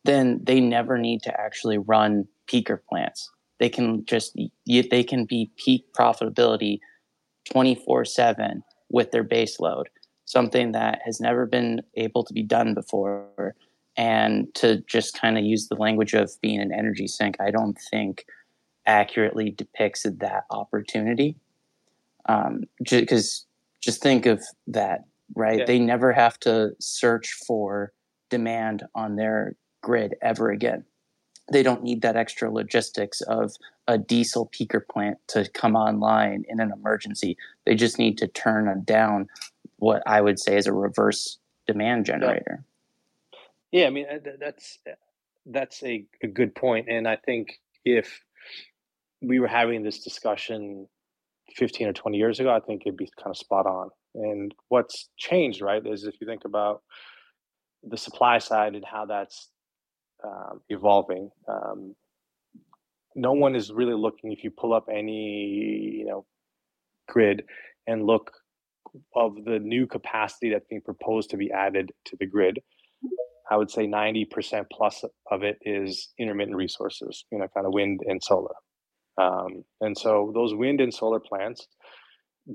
then 0.04 0.40
they 0.44 0.60
never 0.60 0.98
need 0.98 1.22
to 1.24 1.42
actually 1.42 1.78
run 1.78 2.28
peaker 2.48 2.80
plants 2.90 3.32
they 3.62 3.70
can 3.70 4.04
just 4.06 4.38
they 4.66 5.04
can 5.04 5.24
be 5.24 5.50
peak 5.56 5.86
profitability 5.98 6.80
24 7.54 8.04
7 8.04 8.64
with 8.90 9.12
their 9.12 9.24
base 9.24 9.62
load 9.62 9.88
something 10.26 10.72
that 10.72 11.00
has 11.06 11.20
never 11.20 11.46
been 11.46 11.82
able 11.96 12.24
to 12.24 12.34
be 12.34 12.44
done 12.44 12.74
before. 12.74 13.56
And 13.98 14.54
to 14.56 14.78
just 14.88 15.20
kind 15.20 15.38
of 15.38 15.44
use 15.44 15.68
the 15.68 15.76
language 15.76 16.14
of 16.14 16.32
being 16.42 16.62
an 16.62 16.72
energy 16.74 17.06
sink 17.08 17.36
i 17.42 17.52
don't 17.52 17.78
think 17.92 18.26
accurately 18.88 19.52
depicts 19.52 20.04
that 20.04 20.44
opportunity. 20.50 21.36
Um 22.28 22.64
because 22.80 23.46
just 23.82 24.02
think 24.02 24.26
of 24.26 24.42
that 24.68 25.02
right? 25.36 25.60
Yeah. 25.60 25.66
they 25.66 25.80
never 25.80 26.12
have 26.14 26.40
to 26.42 26.72
search 26.80 27.38
for 27.46 27.94
demand 28.30 28.84
on 28.96 29.18
their 29.18 29.56
grid 29.82 30.16
ever 30.22 30.50
again 30.50 30.86
they 31.52 31.64
don't 31.64 31.84
need 31.84 32.02
that 32.02 32.16
extra 32.16 32.52
logistics 32.52 33.22
of 33.22 33.56
a 33.88 33.98
diesel 33.98 34.50
peaker 34.54 34.82
plant 34.90 35.18
to 35.28 35.50
come 35.50 35.76
online 35.76 36.46
in 36.48 36.60
an 36.60 36.72
emergency. 36.72 37.38
They 37.66 37.76
just 37.76 38.00
need 38.00 38.18
to 38.20 38.28
turn 38.28 38.84
down 38.86 39.28
what 39.78 40.04
I 40.06 40.22
would 40.22 40.40
say 40.40 40.58
is 40.58 40.68
a 40.68 40.74
reverse 40.74 41.38
demand 41.68 42.06
generator. 42.06 42.64
Yeah, 43.72 43.88
I 43.88 43.90
mean 43.90 44.06
uh, 44.12 44.18
that's 44.40 44.80
that's 45.46 45.84
a, 45.84 46.06
a 46.22 46.28
good 46.28 46.54
point, 46.56 46.88
and 46.90 47.08
I 47.08 47.16
think 47.16 47.60
if 47.84 48.24
we 49.22 49.40
were 49.40 49.48
having 49.48 49.84
this 49.84 50.04
discussion 50.04 50.88
15 51.56 51.88
or 51.88 51.94
20 51.94 52.18
years 52.18 52.40
ago, 52.40 52.54
I 52.54 52.60
think 52.60 52.84
it'd 52.86 52.98
be 52.98 53.10
kind 53.18 53.32
of 53.32 53.38
spot 53.38 53.66
on. 53.66 53.90
And 54.16 54.54
what's 54.70 55.10
changed, 55.18 55.62
right, 55.62 55.86
is 55.86 56.04
if 56.04 56.16
you 56.20 56.28
think 56.28 56.46
about 56.46 56.82
the 57.84 57.98
supply 57.98 58.40
side 58.40 58.76
and 58.76 58.86
how 58.86 59.06
that's 59.06 59.50
um, 60.24 60.62
evolving. 60.70 61.30
Um, 61.48 61.96
no 63.16 63.34
one 63.34 63.56
is 63.56 63.72
really 63.72 63.94
looking. 63.94 64.32
If 64.32 64.44
you 64.44 64.52
pull 64.52 64.74
up 64.74 64.88
any, 64.92 65.98
you 66.00 66.06
know, 66.06 66.26
grid 67.08 67.44
and 67.88 68.06
look 68.06 68.32
of 69.16 69.36
the 69.46 69.60
new 69.60 69.88
capacity 69.88 70.52
that's 70.52 70.66
being 70.70 70.82
proposed 70.82 71.30
to 71.32 71.38
be 71.38 71.52
added 71.52 71.92
to 72.06 72.18
the 72.20 72.26
grid, 72.26 72.60
I 73.50 73.58
would 73.58 73.70
say 73.70 73.86
90% 73.86 74.66
plus 74.72 75.04
of 75.30 75.44
it 75.44 75.58
is 75.64 76.14
intermittent 76.18 76.56
resources, 76.56 77.26
you 77.32 77.40
know, 77.40 77.48
kind 77.54 77.66
of 77.66 77.74
wind 77.74 78.00
and 78.06 78.24
solar. 78.24 78.56
Um, 79.18 79.66
and 79.82 79.98
so 79.98 80.32
those 80.34 80.54
wind 80.54 80.80
and 80.80 80.94
solar 80.94 81.20
plants 81.20 81.68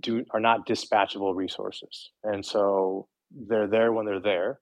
do 0.00 0.24
are 0.30 0.40
not 0.40 0.66
dispatchable 0.66 1.34
resources. 1.34 2.10
And 2.24 2.44
so 2.44 3.08
they're 3.30 3.68
there 3.68 3.92
when 3.92 4.06
they're 4.06 4.20
there. 4.20 4.58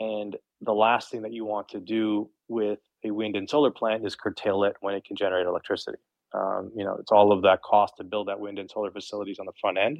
And 0.00 0.36
the 0.64 0.74
last 0.74 1.10
thing 1.10 1.22
that 1.22 1.32
you 1.32 1.44
want 1.44 1.68
to 1.70 1.80
do 1.80 2.30
with 2.48 2.78
a 3.04 3.10
wind 3.10 3.36
and 3.36 3.48
solar 3.48 3.70
plant 3.70 4.04
is 4.06 4.14
curtail 4.14 4.64
it 4.64 4.76
when 4.80 4.94
it 4.94 5.04
can 5.04 5.16
generate 5.16 5.46
electricity. 5.46 5.98
Um, 6.34 6.72
you 6.74 6.84
know, 6.84 6.96
it's 6.98 7.12
all 7.12 7.32
of 7.32 7.42
that 7.42 7.62
cost 7.62 7.94
to 7.98 8.04
build 8.04 8.28
that 8.28 8.40
wind 8.40 8.58
and 8.58 8.70
solar 8.70 8.90
facilities 8.90 9.38
on 9.38 9.46
the 9.46 9.52
front 9.60 9.78
end. 9.78 9.98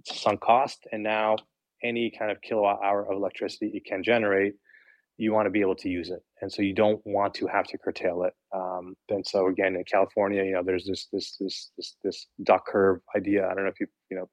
It's 0.00 0.12
a 0.12 0.14
sunk 0.14 0.40
cost, 0.40 0.86
and 0.92 1.02
now 1.02 1.36
any 1.82 2.12
kind 2.16 2.30
of 2.30 2.40
kilowatt 2.40 2.80
hour 2.82 3.04
of 3.04 3.16
electricity 3.16 3.70
it 3.74 3.84
can 3.84 4.02
generate, 4.02 4.54
you 5.16 5.32
want 5.32 5.46
to 5.46 5.50
be 5.50 5.60
able 5.60 5.74
to 5.74 5.88
use 5.88 6.10
it, 6.10 6.22
and 6.40 6.50
so 6.50 6.62
you 6.62 6.72
don't 6.72 7.00
want 7.04 7.34
to 7.34 7.46
have 7.48 7.66
to 7.66 7.78
curtail 7.78 8.22
it. 8.22 8.32
Um, 8.54 8.94
and 9.08 9.26
so 9.26 9.48
again, 9.48 9.74
in 9.74 9.84
California, 9.84 10.44
you 10.44 10.52
know, 10.52 10.62
there's 10.64 10.86
this 10.86 11.08
this 11.12 11.36
this 11.40 11.70
this 11.76 11.96
this 12.04 12.26
duck 12.44 12.66
curve 12.66 13.00
idea. 13.16 13.44
I 13.44 13.54
don't 13.54 13.64
know 13.64 13.70
if 13.70 13.80
you 13.80 13.88
you 14.10 14.16
know 14.16 14.28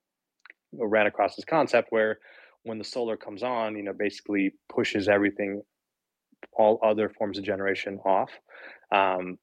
ran 0.74 1.08
across 1.08 1.36
this 1.36 1.46
concept 1.46 1.88
where 1.92 2.20
when 2.66 2.80
the 2.80 2.84
solar 2.84 3.16
comes 3.16 3.44
on, 3.44 3.78
you 3.78 3.84
know, 3.84 3.94
basically 3.94 4.54
pushes 4.70 5.08
everything, 5.08 5.62
all 6.58 6.80
other 6.84 7.10
forms 7.10 7.38
of 7.38 7.44
generation 7.44 8.00
off, 8.06 8.32
um, 8.92 9.38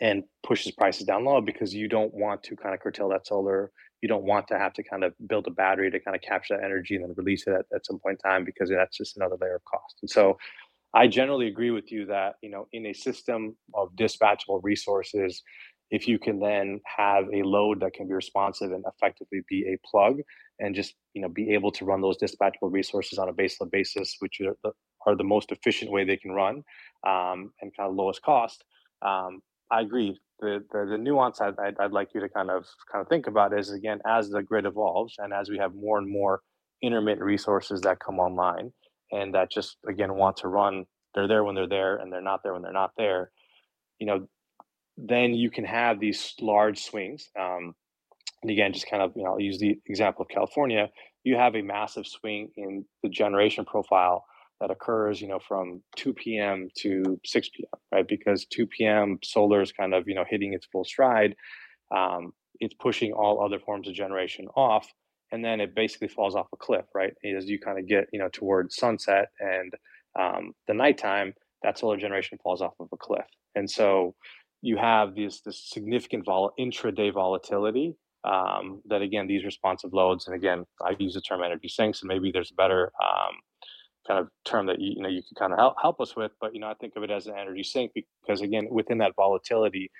and 0.00 0.22
pushes 0.46 0.72
prices 0.72 1.06
down 1.06 1.24
low 1.24 1.40
because 1.40 1.74
you 1.74 1.88
don't 1.88 2.12
want 2.14 2.42
to 2.44 2.56
kind 2.56 2.74
of 2.74 2.80
curtail 2.80 3.08
that 3.08 3.26
solar. 3.26 3.72
You 4.02 4.08
don't 4.08 4.24
want 4.24 4.48
to 4.48 4.58
have 4.58 4.74
to 4.74 4.82
kind 4.82 5.02
of 5.02 5.14
build 5.26 5.46
a 5.46 5.50
battery 5.50 5.90
to 5.90 5.98
kind 5.98 6.14
of 6.14 6.22
capture 6.22 6.56
that 6.56 6.64
energy 6.64 6.96
and 6.96 7.04
then 7.04 7.14
release 7.16 7.46
it 7.46 7.54
at, 7.54 7.64
at 7.74 7.86
some 7.86 7.98
point 7.98 8.18
in 8.22 8.30
time 8.30 8.44
because 8.44 8.68
that's 8.68 8.96
just 8.96 9.16
another 9.16 9.36
layer 9.40 9.56
of 9.56 9.64
cost. 9.64 9.96
And 10.02 10.10
so 10.10 10.36
I 10.94 11.08
generally 11.08 11.48
agree 11.48 11.70
with 11.70 11.90
you 11.90 12.06
that, 12.06 12.34
you 12.42 12.50
know, 12.50 12.68
in 12.72 12.86
a 12.86 12.92
system 12.92 13.56
of 13.74 13.94
dispatchable 13.96 14.60
resources, 14.62 15.42
if 15.90 16.08
you 16.08 16.18
can 16.18 16.40
then 16.40 16.80
have 16.84 17.24
a 17.32 17.42
load 17.42 17.80
that 17.80 17.94
can 17.94 18.08
be 18.08 18.14
responsive 18.14 18.72
and 18.72 18.84
effectively 18.86 19.40
be 19.48 19.64
a 19.68 19.78
plug 19.88 20.18
and 20.58 20.74
just 20.74 20.94
you 21.14 21.22
know 21.22 21.28
be 21.28 21.52
able 21.54 21.70
to 21.70 21.84
run 21.84 22.00
those 22.00 22.18
dispatchable 22.18 22.72
resources 22.72 23.18
on 23.18 23.28
a 23.28 23.32
baseload 23.32 23.70
basis 23.70 24.16
which 24.20 24.40
are 24.40 24.56
the, 24.64 24.72
are 25.06 25.16
the 25.16 25.24
most 25.24 25.52
efficient 25.52 25.90
way 25.90 26.04
they 26.04 26.16
can 26.16 26.32
run 26.32 26.62
um, 27.06 27.52
and 27.60 27.76
kind 27.76 27.88
of 27.88 27.94
lowest 27.94 28.22
cost 28.22 28.64
um, 29.02 29.40
i 29.70 29.80
agree. 29.80 30.18
The, 30.38 30.62
the, 30.70 30.84
the 30.90 30.98
nuance 30.98 31.40
I'd, 31.40 31.58
I'd, 31.58 31.78
I'd, 31.80 31.92
like 31.92 32.10
you 32.14 32.20
to 32.20 32.28
kind 32.28 32.50
of 32.50 32.66
kind 32.92 33.00
of 33.00 33.08
think 33.08 33.26
about 33.26 33.58
is 33.58 33.70
again 33.70 34.00
as 34.06 34.28
the 34.28 34.42
grid 34.42 34.66
evolves 34.66 35.14
and 35.16 35.32
as 35.32 35.48
we 35.48 35.56
have 35.56 35.74
more 35.74 35.96
and 35.96 36.06
more 36.06 36.42
intermittent 36.82 37.24
resources 37.24 37.80
that 37.82 38.00
come 38.00 38.18
online 38.18 38.70
and 39.12 39.34
that 39.34 39.50
just 39.50 39.78
again 39.88 40.14
want 40.14 40.36
to 40.38 40.48
run 40.48 40.84
they're 41.14 41.26
there 41.26 41.42
when 41.42 41.54
they're 41.54 41.66
there 41.66 41.96
and 41.96 42.12
they're 42.12 42.20
not 42.20 42.42
there 42.42 42.52
when 42.52 42.60
they're 42.60 42.70
not 42.70 42.90
there 42.98 43.30
you 43.98 44.06
know 44.06 44.28
then 44.96 45.34
you 45.34 45.50
can 45.50 45.64
have 45.64 46.00
these 46.00 46.34
large 46.40 46.82
swings. 46.82 47.28
Um, 47.38 47.74
and 48.42 48.50
again, 48.50 48.72
just 48.72 48.88
kind 48.88 49.02
of, 49.02 49.12
you 49.16 49.24
know, 49.24 49.32
I'll 49.32 49.40
use 49.40 49.58
the 49.58 49.78
example 49.86 50.22
of 50.22 50.28
California. 50.28 50.88
You 51.24 51.36
have 51.36 51.54
a 51.56 51.62
massive 51.62 52.06
swing 52.06 52.50
in 52.56 52.84
the 53.02 53.08
generation 53.08 53.64
profile 53.64 54.24
that 54.60 54.70
occurs, 54.70 55.20
you 55.20 55.28
know, 55.28 55.38
from 55.38 55.82
2 55.96 56.14
p.m. 56.14 56.68
to 56.78 57.20
6 57.24 57.48
p.m., 57.50 57.80
right? 57.92 58.08
Because 58.08 58.46
2 58.46 58.66
p.m. 58.66 59.18
solar 59.22 59.60
is 59.60 59.72
kind 59.72 59.92
of, 59.92 60.08
you 60.08 60.14
know, 60.14 60.24
hitting 60.28 60.54
its 60.54 60.66
full 60.66 60.84
stride. 60.84 61.34
Um, 61.94 62.32
it's 62.60 62.74
pushing 62.74 63.12
all 63.12 63.44
other 63.44 63.58
forms 63.58 63.86
of 63.88 63.94
generation 63.94 64.46
off, 64.56 64.88
and 65.30 65.44
then 65.44 65.60
it 65.60 65.74
basically 65.74 66.08
falls 66.08 66.34
off 66.34 66.46
a 66.54 66.56
cliff, 66.56 66.86
right? 66.94 67.12
As 67.36 67.46
you 67.46 67.58
kind 67.58 67.78
of 67.78 67.86
get, 67.86 68.06
you 68.12 68.18
know, 68.18 68.28
towards 68.32 68.76
sunset 68.76 69.28
and 69.40 69.72
um, 70.18 70.52
the 70.66 70.74
nighttime, 70.74 71.34
that 71.62 71.78
solar 71.78 71.96
generation 71.96 72.38
falls 72.42 72.62
off 72.62 72.74
of 72.80 72.88
a 72.92 72.96
cliff. 72.96 73.26
And 73.54 73.70
so 73.70 74.14
you 74.62 74.76
have 74.76 75.14
this 75.14 75.40
this 75.42 75.62
significant 75.68 76.24
vol- 76.24 76.52
intraday 76.58 77.12
volatility 77.12 77.96
um, 78.24 78.82
that 78.86 79.02
again 79.02 79.26
these 79.26 79.44
responsive 79.44 79.92
loads 79.92 80.26
and 80.26 80.36
again 80.36 80.64
I 80.82 80.96
use 80.98 81.14
the 81.14 81.20
term 81.20 81.42
energy 81.42 81.68
sinks 81.68 82.02
and 82.02 82.08
maybe 82.08 82.30
there's 82.32 82.50
a 82.50 82.54
better 82.54 82.92
um, 83.02 83.34
kind 84.06 84.20
of 84.20 84.28
term 84.44 84.66
that 84.66 84.80
you, 84.80 84.94
you 84.96 85.02
know 85.02 85.08
you 85.08 85.22
can 85.22 85.36
kind 85.38 85.52
of 85.52 85.58
help, 85.58 85.74
help 85.80 86.00
us 86.00 86.16
with 86.16 86.32
but 86.40 86.54
you 86.54 86.60
know 86.60 86.68
I 86.68 86.74
think 86.74 86.94
of 86.96 87.02
it 87.02 87.10
as 87.10 87.26
an 87.26 87.34
energy 87.38 87.62
sink 87.62 87.92
because 87.94 88.40
again 88.40 88.68
within 88.70 88.98
that 88.98 89.12
volatility 89.16 89.90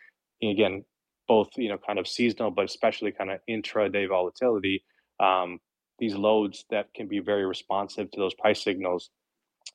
again 0.42 0.84
both 1.28 1.48
you 1.56 1.68
know 1.68 1.78
kind 1.78 1.98
of 1.98 2.06
seasonal 2.08 2.50
but 2.50 2.64
especially 2.64 3.12
kind 3.12 3.30
of 3.30 3.40
intraday 3.48 4.08
volatility 4.08 4.84
um, 5.20 5.58
these 5.98 6.14
loads 6.14 6.64
that 6.70 6.92
can 6.94 7.08
be 7.08 7.20
very 7.20 7.46
responsive 7.46 8.10
to 8.10 8.20
those 8.20 8.34
price 8.34 8.62
signals 8.62 9.10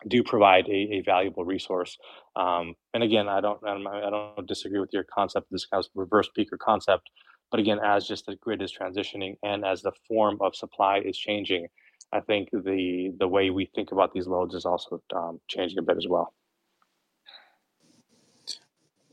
do 0.07 0.23
provide 0.23 0.67
a, 0.67 0.97
a 0.97 1.01
valuable 1.01 1.45
resource. 1.45 1.97
Um, 2.35 2.75
and 2.93 3.03
again, 3.03 3.27
I 3.27 3.41
don't, 3.41 3.59
I 3.65 4.09
don't 4.09 4.47
disagree 4.47 4.79
with 4.79 4.93
your 4.93 5.03
concept, 5.03 5.47
this 5.51 5.65
kind 5.65 5.83
of 5.83 5.89
reverse 5.95 6.29
peaker 6.37 6.57
concept. 6.59 7.09
But 7.51 7.59
again, 7.59 7.79
as 7.83 8.07
just 8.07 8.25
the 8.25 8.35
grid 8.37 8.61
is 8.61 8.73
transitioning 8.73 9.35
and 9.43 9.65
as 9.65 9.81
the 9.81 9.91
form 10.07 10.37
of 10.41 10.55
supply 10.55 10.99
is 10.99 11.17
changing, 11.17 11.67
I 12.13 12.19
think 12.21 12.49
the 12.51 13.13
the 13.19 13.27
way 13.27 13.49
we 13.49 13.65
think 13.73 13.91
about 13.91 14.13
these 14.13 14.27
loads 14.27 14.53
is 14.53 14.65
also 14.65 15.01
um, 15.15 15.39
changing 15.47 15.79
a 15.79 15.81
bit 15.81 15.97
as 15.97 16.07
well. 16.07 16.33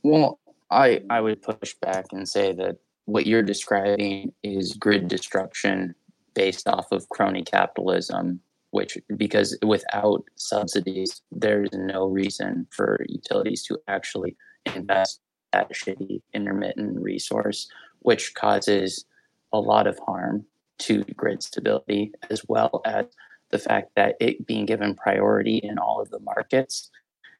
Well, 0.02 0.40
I 0.70 1.02
I 1.10 1.20
would 1.20 1.42
push 1.42 1.74
back 1.80 2.06
and 2.12 2.28
say 2.28 2.52
that 2.54 2.76
what 3.04 3.26
you're 3.26 3.42
describing 3.42 4.32
is 4.42 4.74
grid 4.74 5.08
destruction 5.08 5.94
based 6.34 6.68
off 6.68 6.90
of 6.92 7.08
crony 7.08 7.42
capitalism 7.42 8.40
which 8.70 8.98
because 9.16 9.56
without 9.64 10.24
subsidies, 10.36 11.22
there's 11.30 11.70
no 11.72 12.06
reason 12.06 12.66
for 12.70 13.04
utilities 13.08 13.62
to 13.64 13.78
actually 13.88 14.36
invest 14.74 15.20
that 15.52 15.72
shitty 15.72 16.20
intermittent 16.34 17.00
resource, 17.00 17.70
which 18.00 18.34
causes 18.34 19.06
a 19.52 19.58
lot 19.58 19.86
of 19.86 19.98
harm 20.00 20.44
to 20.78 21.02
grid 21.16 21.42
stability, 21.42 22.12
as 22.30 22.42
well 22.48 22.82
as 22.84 23.06
the 23.50 23.58
fact 23.58 23.90
that 23.96 24.16
it 24.20 24.46
being 24.46 24.66
given 24.66 24.94
priority 24.94 25.56
in 25.56 25.78
all 25.78 26.00
of 26.00 26.10
the 26.10 26.20
markets 26.20 26.90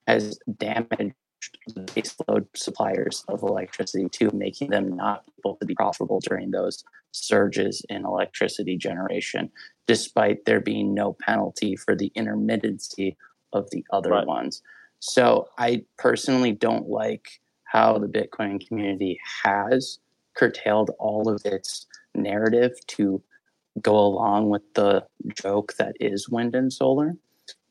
has 0.07 0.39
damaged 0.57 1.15
the 1.69 1.83
baseload 1.83 2.47
suppliers 2.57 3.25
of 3.29 3.43
electricity 3.43 4.09
too, 4.09 4.31
making 4.33 4.71
them 4.71 4.97
not 4.97 5.25
able 5.39 5.57
to 5.57 5.67
be 5.67 5.75
profitable 5.75 6.21
during 6.21 6.51
those 6.51 6.83
surges 7.13 7.85
in 7.89 8.05
electricity 8.05 8.77
generation, 8.77 9.51
despite 9.89 10.45
there 10.45 10.61
being 10.61 10.95
no 10.95 11.17
penalty 11.21 11.75
for 11.75 11.97
the 11.97 12.13
intermittency 12.15 13.17
of 13.53 13.69
the 13.71 13.85
other 13.91 14.11
right. 14.11 14.27
ones. 14.27 14.63
So 15.01 15.49
I 15.59 15.85
personally 15.97 16.53
don't 16.53 16.89
like 16.89 17.41
how 17.65 17.99
the 17.99 18.07
Bitcoin 18.07 18.65
community 18.65 19.19
has 19.45 19.99
curtailed 20.35 20.91
all 20.99 21.29
of 21.29 21.43
its 21.45 21.87
narrative 22.15 22.73
to 22.87 23.23
go 23.81 23.97
along 23.97 24.51
with 24.51 24.63
the 24.75 25.07
joke 25.35 25.75
that 25.79 25.97
is 26.01 26.29
wind 26.29 26.55
and 26.55 26.73
solar. 26.73 27.17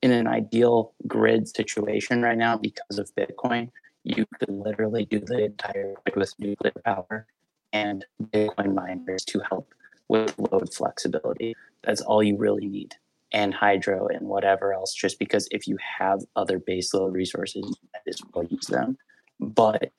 In 0.02 0.11
an 0.11 0.27
ideal 0.27 0.94
grid 1.06 1.48
situation 1.48 2.22
right 2.22 2.38
now, 2.38 2.57
because 2.57 2.98
of 2.98 3.14
Bitcoin, 3.15 3.69
you 4.03 4.26
could 4.39 4.49
literally 4.49 5.06
do 5.06 5.19
the 5.19 5.45
entire 5.45 5.95
grid 6.06 6.15
with 6.15 6.34
nuclear 6.39 6.73
power 6.84 7.27
and 7.73 8.06
Bitcoin 8.31 8.73
miners 8.73 9.26
to 9.26 9.41
help 9.49 9.73
with 10.09 10.38
load 10.38 10.73
flexibility. 10.73 11.55
That's 11.84 12.01
all 12.01 12.23
you 12.23 12.38
really 12.38 12.67
need. 12.67 12.95
And 13.34 13.53
hydro 13.53 14.07
and 14.07 14.27
whatever 14.27 14.73
else, 14.73 14.93
just 14.93 15.19
because 15.19 15.47
if 15.51 15.67
you 15.67 15.77
have 15.99 16.21
other 16.35 16.59
baseload 16.59 17.13
resources, 17.13 17.63
you 17.65 17.89
might 17.93 18.07
as 18.07 18.21
well 18.34 18.45
use 18.45 18.67
them. 18.67 18.97
But 19.39 19.91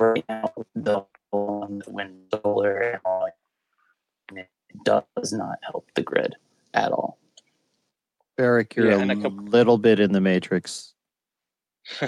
right 0.00 0.24
now, 0.28 0.52
the 0.74 1.04
wind, 1.32 2.22
solar, 2.32 2.78
and 2.78 3.00
all 3.04 3.28
it 4.32 4.48
does 4.84 5.32
not 5.32 5.58
help 5.62 5.88
the 5.94 6.02
grid 6.02 6.36
at 6.74 6.92
all. 6.92 7.18
Eric, 8.38 8.74
you're 8.74 8.90
yeah, 8.90 9.02
a 9.02 9.16
couple- 9.16 9.44
little 9.44 9.78
bit 9.78 10.00
in 10.00 10.12
the 10.12 10.20
matrix. 10.20 10.94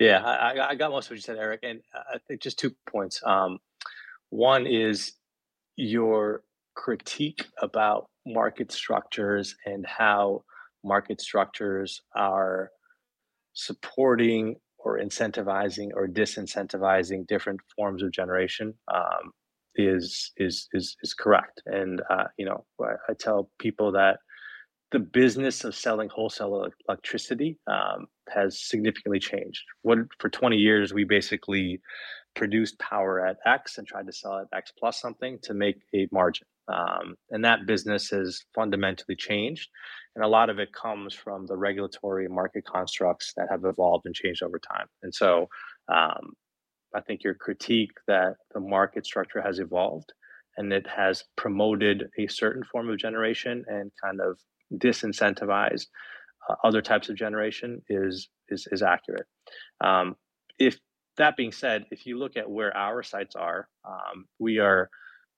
yeah, 0.00 0.22
I, 0.22 0.70
I, 0.70 0.74
got 0.74 0.90
most 0.90 1.06
of 1.06 1.10
what 1.10 1.16
you 1.16 1.22
said, 1.22 1.38
Eric, 1.38 1.60
and 1.62 1.80
I 1.94 2.18
think 2.26 2.40
just 2.40 2.58
two 2.58 2.74
points. 2.86 3.22
Um, 3.24 3.58
one 4.30 4.66
is 4.66 5.12
your 5.76 6.42
critique 6.74 7.46
about 7.62 8.06
market 8.26 8.72
structures 8.72 9.54
and 9.64 9.86
how 9.86 10.42
market 10.84 11.20
structures 11.20 12.02
are 12.14 12.70
supporting 13.54 14.56
or 14.78 14.98
incentivizing 14.98 15.88
or 15.94 16.06
disincentivizing 16.06 17.26
different 17.26 17.60
forms 17.74 18.02
of 18.02 18.12
generation 18.12 18.74
um, 18.94 19.32
is 19.74 20.32
is 20.36 20.68
is 20.72 20.96
is 21.02 21.14
correct. 21.14 21.62
And 21.66 22.02
uh, 22.08 22.24
you 22.38 22.46
know, 22.46 22.64
I, 22.80 22.94
I, 23.08 23.14
tell 23.18 23.50
people 23.58 23.92
that 23.92 24.18
the 24.92 24.98
business 25.00 25.64
of 25.64 25.74
selling 25.74 26.08
wholesale 26.08 26.68
electricity 26.88 27.58
um, 27.66 28.06
has 28.28 28.60
significantly 28.60 29.18
changed. 29.18 29.62
What 29.82 29.98
for 30.20 30.30
20 30.30 30.56
years 30.56 30.94
we 30.94 31.04
basically 31.04 31.80
produced 32.36 32.78
power 32.78 33.26
at 33.26 33.38
X 33.44 33.78
and 33.78 33.86
tried 33.86 34.06
to 34.06 34.12
sell 34.12 34.38
at 34.38 34.56
X 34.56 34.72
plus 34.78 35.00
something 35.00 35.38
to 35.42 35.54
make 35.54 35.76
a 35.94 36.06
margin. 36.12 36.46
Um, 36.68 37.16
and 37.30 37.44
that 37.44 37.66
business 37.66 38.10
has 38.10 38.42
fundamentally 38.54 39.16
changed. 39.16 39.68
And 40.14 40.24
a 40.24 40.28
lot 40.28 40.50
of 40.50 40.58
it 40.58 40.72
comes 40.72 41.14
from 41.14 41.46
the 41.46 41.56
regulatory 41.56 42.28
market 42.28 42.64
constructs 42.64 43.32
that 43.36 43.48
have 43.50 43.64
evolved 43.64 44.06
and 44.06 44.14
changed 44.14 44.42
over 44.42 44.58
time. 44.58 44.86
And 45.02 45.14
so 45.14 45.48
um, 45.92 46.34
I 46.94 47.00
think 47.00 47.24
your 47.24 47.34
critique 47.34 47.92
that 48.06 48.34
the 48.52 48.60
market 48.60 49.06
structure 49.06 49.40
has 49.40 49.58
evolved 49.58 50.12
and 50.56 50.72
it 50.72 50.86
has 50.86 51.24
promoted 51.36 52.08
a 52.18 52.26
certain 52.26 52.64
form 52.70 52.88
of 52.90 52.98
generation 52.98 53.64
and 53.68 53.90
kind 54.02 54.20
of 54.20 54.38
disincentivized 54.74 55.86
uh, 56.48 56.54
other 56.64 56.82
types 56.82 57.08
of 57.08 57.16
generation 57.16 57.82
is 57.88 58.28
is, 58.48 58.66
is 58.70 58.82
accurate. 58.82 59.26
Um, 59.82 60.16
if 60.58 60.78
that 61.16 61.36
being 61.36 61.52
said, 61.52 61.86
if 61.90 62.06
you 62.06 62.18
look 62.18 62.36
at 62.36 62.50
where 62.50 62.76
our 62.76 63.02
sites 63.02 63.36
are, 63.36 63.68
um, 63.84 64.26
we 64.38 64.58
are 64.58 64.90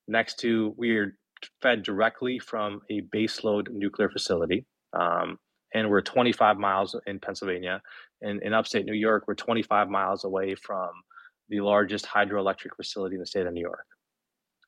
next 0.07 0.39
to, 0.41 0.75
we 0.77 0.97
are 0.97 1.17
fed 1.63 1.83
directly 1.83 2.39
from 2.39 2.81
a 2.91 3.03
baseload 3.03 3.71
nuclear 3.71 4.09
facility. 4.09 4.67
Um, 4.93 5.39
and 5.75 5.91
we're 5.91 6.01
25 6.01 6.59
miles 6.59 6.97
in 7.07 7.21
Pennsylvania. 7.21 7.83
And 8.23 8.43
in 8.43 8.55
upstate 8.55 8.87
New 8.87 8.95
York, 8.95 9.25
we're 9.29 9.35
25 9.35 9.89
miles 9.89 10.25
away 10.25 10.55
from 10.55 10.91
the 11.49 11.61
largest 11.61 12.07
hydroelectric 12.07 12.75
facility 12.77 13.17
in 13.17 13.21
the 13.21 13.27
state 13.27 13.47
of 13.47 13.53
New 13.53 13.61
York. 13.61 13.87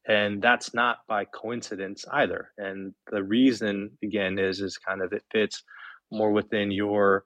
And 0.07 0.41
that's 0.43 0.75
not 0.75 0.99
by 1.09 1.25
coincidence 1.27 2.05
either. 2.13 2.51
And 2.59 2.95
the 3.11 3.23
reason, 3.23 3.91
again, 4.03 4.39
is 4.39 4.61
is 4.61 4.79
kind 4.79 5.03
of 5.03 5.13
it 5.13 5.25
fits 5.31 5.63
more 6.11 6.33
within 6.33 6.71
your 6.71 7.25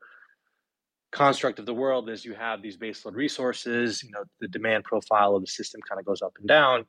construct 1.14 1.58
of 1.58 1.66
the 1.66 1.74
world 1.74 2.10
is 2.10 2.24
you 2.24 2.34
have 2.34 2.60
these 2.60 2.76
baseload 2.76 3.14
resources 3.14 4.02
you 4.02 4.10
know 4.10 4.24
the 4.40 4.48
demand 4.48 4.84
profile 4.84 5.36
of 5.36 5.42
the 5.42 5.46
system 5.46 5.80
kind 5.88 5.98
of 5.98 6.04
goes 6.04 6.22
up 6.22 6.32
and 6.38 6.48
down 6.48 6.84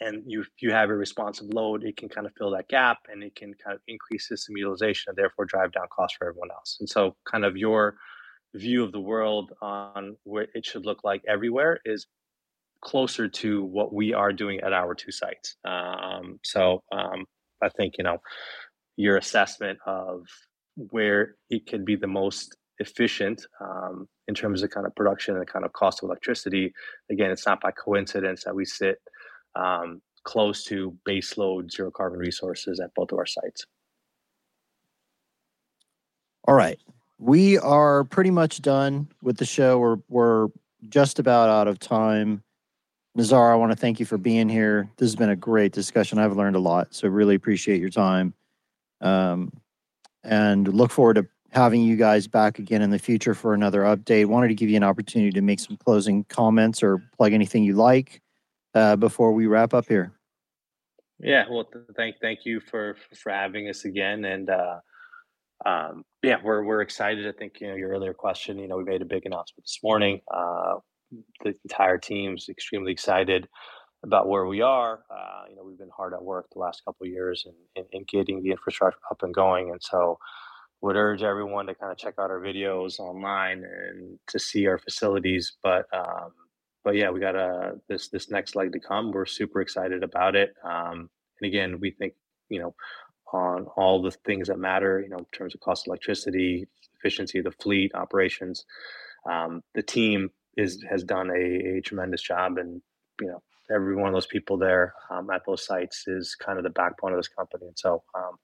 and 0.00 0.22
you 0.26 0.44
you 0.58 0.72
have 0.72 0.90
a 0.90 0.94
responsive 0.94 1.48
load 1.52 1.84
it 1.84 1.96
can 1.96 2.08
kind 2.08 2.26
of 2.26 2.32
fill 2.36 2.50
that 2.50 2.68
gap 2.68 2.98
and 3.10 3.22
it 3.22 3.34
can 3.34 3.54
kind 3.54 3.74
of 3.74 3.80
increase 3.88 4.28
system 4.28 4.56
utilization 4.56 5.10
and 5.10 5.16
therefore 5.16 5.44
drive 5.44 5.72
down 5.72 5.86
costs 5.90 6.16
for 6.16 6.28
everyone 6.28 6.50
else. 6.50 6.76
And 6.80 6.88
so 6.88 7.16
kind 7.30 7.44
of 7.44 7.56
your 7.56 7.96
view 8.54 8.84
of 8.84 8.92
the 8.92 9.00
world 9.00 9.52
on 9.62 10.16
what 10.24 10.48
it 10.54 10.66
should 10.66 10.84
look 10.84 11.04
like 11.04 11.22
everywhere 11.26 11.80
is 11.84 12.06
closer 12.80 13.28
to 13.28 13.64
what 13.64 13.92
we 13.92 14.12
are 14.12 14.32
doing 14.32 14.60
at 14.60 14.72
our 14.72 14.94
two 14.94 15.12
sites. 15.12 15.56
Um, 15.64 16.40
so 16.42 16.82
um, 16.92 17.26
i 17.62 17.68
think 17.68 17.94
you 17.98 18.04
know 18.04 18.18
your 18.96 19.16
assessment 19.16 19.78
of 19.86 20.26
where 20.76 21.36
it 21.48 21.66
could 21.66 21.84
be 21.84 21.96
the 21.96 22.06
most 22.06 22.56
efficient 22.82 23.46
um, 23.60 24.06
in 24.28 24.34
terms 24.34 24.62
of 24.62 24.70
kind 24.70 24.86
of 24.86 24.94
production 24.94 25.34
and 25.34 25.42
the 25.42 25.46
kind 25.46 25.64
of 25.64 25.72
cost 25.72 26.02
of 26.02 26.08
electricity. 26.08 26.74
Again, 27.10 27.30
it's 27.30 27.46
not 27.46 27.60
by 27.60 27.70
coincidence 27.70 28.44
that 28.44 28.54
we 28.54 28.64
sit 28.64 28.98
um, 29.54 30.02
close 30.24 30.64
to 30.64 30.96
baseload 31.08 31.70
zero 31.70 31.90
carbon 31.90 32.18
resources 32.18 32.80
at 32.80 32.94
both 32.94 33.12
of 33.12 33.18
our 33.18 33.26
sites. 33.26 33.66
All 36.46 36.54
right. 36.54 36.78
We 37.18 37.58
are 37.58 38.04
pretty 38.04 38.30
much 38.30 38.62
done 38.62 39.08
with 39.22 39.36
the 39.36 39.46
show. 39.46 39.78
We're, 39.78 39.98
we're 40.08 40.48
just 40.88 41.18
about 41.18 41.48
out 41.48 41.68
of 41.68 41.78
time. 41.78 42.42
Nazar, 43.14 43.52
I 43.52 43.56
want 43.56 43.70
to 43.72 43.76
thank 43.76 44.00
you 44.00 44.06
for 44.06 44.18
being 44.18 44.48
here. 44.48 44.88
This 44.96 45.10
has 45.10 45.16
been 45.16 45.30
a 45.30 45.36
great 45.36 45.72
discussion. 45.72 46.18
I've 46.18 46.36
learned 46.36 46.56
a 46.56 46.60
lot, 46.60 46.94
so 46.94 47.08
really 47.08 47.34
appreciate 47.34 47.80
your 47.80 47.90
time. 47.90 48.34
Um, 49.00 49.52
and 50.24 50.66
look 50.66 50.90
forward 50.90 51.14
to 51.14 51.26
having 51.52 51.82
you 51.82 51.96
guys 51.96 52.26
back 52.26 52.58
again 52.58 52.82
in 52.82 52.90
the 52.90 52.98
future 52.98 53.34
for 53.34 53.54
another 53.54 53.82
update. 53.82 54.26
Wanted 54.26 54.48
to 54.48 54.54
give 54.54 54.70
you 54.70 54.76
an 54.76 54.82
opportunity 54.82 55.30
to 55.32 55.42
make 55.42 55.60
some 55.60 55.76
closing 55.76 56.24
comments 56.24 56.82
or 56.82 57.02
plug 57.16 57.32
anything 57.32 57.62
you 57.62 57.74
like 57.74 58.20
uh, 58.74 58.96
before 58.96 59.32
we 59.32 59.46
wrap 59.46 59.74
up 59.74 59.86
here. 59.86 60.12
Yeah, 61.20 61.44
well, 61.48 61.68
thank 61.96 62.16
thank 62.20 62.40
you 62.44 62.58
for 62.58 62.96
for 63.14 63.30
having 63.30 63.68
us 63.68 63.84
again, 63.84 64.24
and 64.24 64.50
uh, 64.50 64.80
um, 65.64 66.04
yeah, 66.22 66.38
we're 66.42 66.64
we're 66.64 66.80
excited. 66.80 67.28
I 67.28 67.38
think 67.38 67.60
you 67.60 67.68
know 67.68 67.76
your 67.76 67.90
earlier 67.90 68.14
question. 68.14 68.58
You 68.58 68.66
know, 68.66 68.76
we 68.76 68.84
made 68.84 69.02
a 69.02 69.06
big 69.06 69.24
announcement 69.26 69.64
this 69.64 69.78
morning. 69.84 70.20
Uh, 70.32 70.76
the 71.44 71.54
entire 71.64 71.98
team's 71.98 72.48
extremely 72.48 72.90
excited 72.90 73.46
about 74.04 74.26
where 74.26 74.46
we 74.46 74.62
are. 74.62 75.04
Uh, 75.10 75.42
you 75.48 75.54
know, 75.54 75.62
we've 75.62 75.78
been 75.78 75.90
hard 75.96 76.12
at 76.12 76.24
work 76.24 76.46
the 76.52 76.58
last 76.58 76.82
couple 76.84 77.06
years 77.06 77.46
in, 77.46 77.52
in, 77.76 77.84
in, 77.92 78.04
getting 78.08 78.42
the 78.42 78.50
infrastructure 78.50 78.98
up 79.10 79.22
and 79.22 79.32
going, 79.32 79.70
and 79.70 79.80
so 79.80 80.18
would 80.82 80.96
urge 80.96 81.22
everyone 81.22 81.66
to 81.66 81.74
kind 81.74 81.92
of 81.92 81.98
check 81.98 82.14
out 82.18 82.30
our 82.30 82.40
videos 82.40 82.98
online 82.98 83.64
and 83.64 84.18
to 84.26 84.38
see 84.38 84.66
our 84.66 84.78
facilities. 84.78 85.52
But 85.62 85.86
um, 85.92 86.32
but 86.84 86.96
yeah, 86.96 87.10
we 87.10 87.20
got 87.20 87.36
a 87.36 87.74
this 87.88 88.08
this 88.08 88.30
next 88.30 88.56
leg 88.56 88.72
to 88.72 88.80
come. 88.80 89.12
We're 89.12 89.26
super 89.26 89.60
excited 89.60 90.02
about 90.02 90.34
it. 90.34 90.54
Um, 90.64 91.08
and 91.40 91.48
again, 91.48 91.78
we 91.80 91.92
think 91.92 92.14
you 92.48 92.60
know 92.60 92.74
on 93.32 93.66
all 93.76 94.02
the 94.02 94.10
things 94.10 94.48
that 94.48 94.58
matter. 94.58 95.00
You 95.00 95.08
know, 95.08 95.18
in 95.18 95.26
terms 95.32 95.54
of 95.54 95.60
cost 95.60 95.86
of 95.86 95.90
electricity, 95.90 96.66
efficiency 96.98 97.38
of 97.38 97.44
the 97.44 97.52
fleet, 97.52 97.94
operations. 97.94 98.64
Um, 99.30 99.62
the 99.74 99.82
team 99.82 100.30
is 100.56 100.84
has 100.90 101.04
done 101.04 101.30
a, 101.30 101.78
a 101.78 101.80
tremendous 101.80 102.22
job, 102.22 102.58
and 102.58 102.82
you 103.20 103.28
know 103.28 103.40
every 103.72 103.94
one 103.94 104.08
of 104.08 104.14
those 104.14 104.26
people 104.26 104.58
there 104.58 104.94
um, 105.10 105.30
at 105.30 105.42
those 105.46 105.64
sites 105.64 106.08
is 106.08 106.34
kind 106.34 106.58
of 106.58 106.64
the 106.64 106.70
backbone 106.70 107.12
of 107.12 107.18
this 107.18 107.28
company. 107.28 107.66
And 107.66 107.78
so 107.78 108.02
um, 108.16 108.36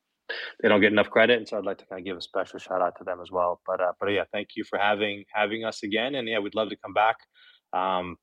they 0.60 0.68
don't 0.68 0.80
get 0.80 0.92
enough 0.92 1.10
credit, 1.10 1.38
and 1.38 1.48
so 1.48 1.58
I'd 1.58 1.64
like 1.64 1.78
to 1.78 1.86
kind 1.86 2.00
of 2.00 2.06
give 2.06 2.16
a 2.16 2.22
special 2.22 2.58
shout 2.58 2.82
out 2.82 2.96
to 2.98 3.04
them 3.04 3.20
as 3.20 3.30
well. 3.30 3.60
But 3.66 3.80
uh, 3.80 3.92
but 4.00 4.06
yeah, 4.10 4.24
thank 4.32 4.48
you 4.56 4.64
for 4.64 4.78
having 4.78 5.24
having 5.32 5.64
us 5.64 5.82
again, 5.82 6.14
and 6.14 6.28
yeah, 6.28 6.38
we'd 6.38 6.54
love 6.54 6.70
to 6.70 6.76
come 6.76 6.94
back. 6.94 7.16
Um, 7.72 8.16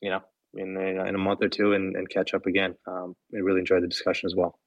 you 0.00 0.10
know, 0.10 0.20
in 0.54 0.76
in 0.76 1.14
a 1.14 1.18
month 1.18 1.42
or 1.42 1.48
two 1.48 1.72
and, 1.72 1.96
and 1.96 2.08
catch 2.08 2.34
up 2.34 2.46
again. 2.46 2.74
Um, 2.86 3.14
I 3.34 3.38
really 3.38 3.60
enjoyed 3.60 3.82
the 3.82 3.88
discussion 3.88 4.26
as 4.26 4.34
well. 4.34 4.58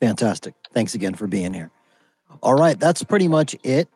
Fantastic. 0.00 0.54
Thanks 0.72 0.94
again 0.94 1.14
for 1.14 1.26
being 1.26 1.54
here. 1.54 1.70
All 2.42 2.54
right, 2.54 2.78
that's 2.78 3.02
pretty 3.02 3.28
much 3.28 3.54
it. 3.62 3.88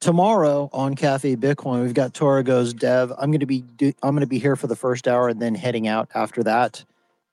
Tomorrow 0.00 0.68
on 0.72 0.94
Cafe 0.94 1.36
Bitcoin, 1.36 1.82
we've 1.82 1.94
got 1.94 2.12
Goes 2.12 2.74
Dev. 2.74 3.12
I'm 3.12 3.30
going 3.30 3.40
to 3.40 3.46
be 3.46 3.62
do, 3.62 3.92
I'm 4.02 4.10
going 4.10 4.20
to 4.20 4.26
be 4.26 4.38
here 4.38 4.56
for 4.56 4.66
the 4.66 4.76
first 4.76 5.08
hour 5.08 5.28
and 5.28 5.40
then 5.40 5.54
heading 5.54 5.88
out 5.88 6.10
after 6.14 6.42
that 6.42 6.84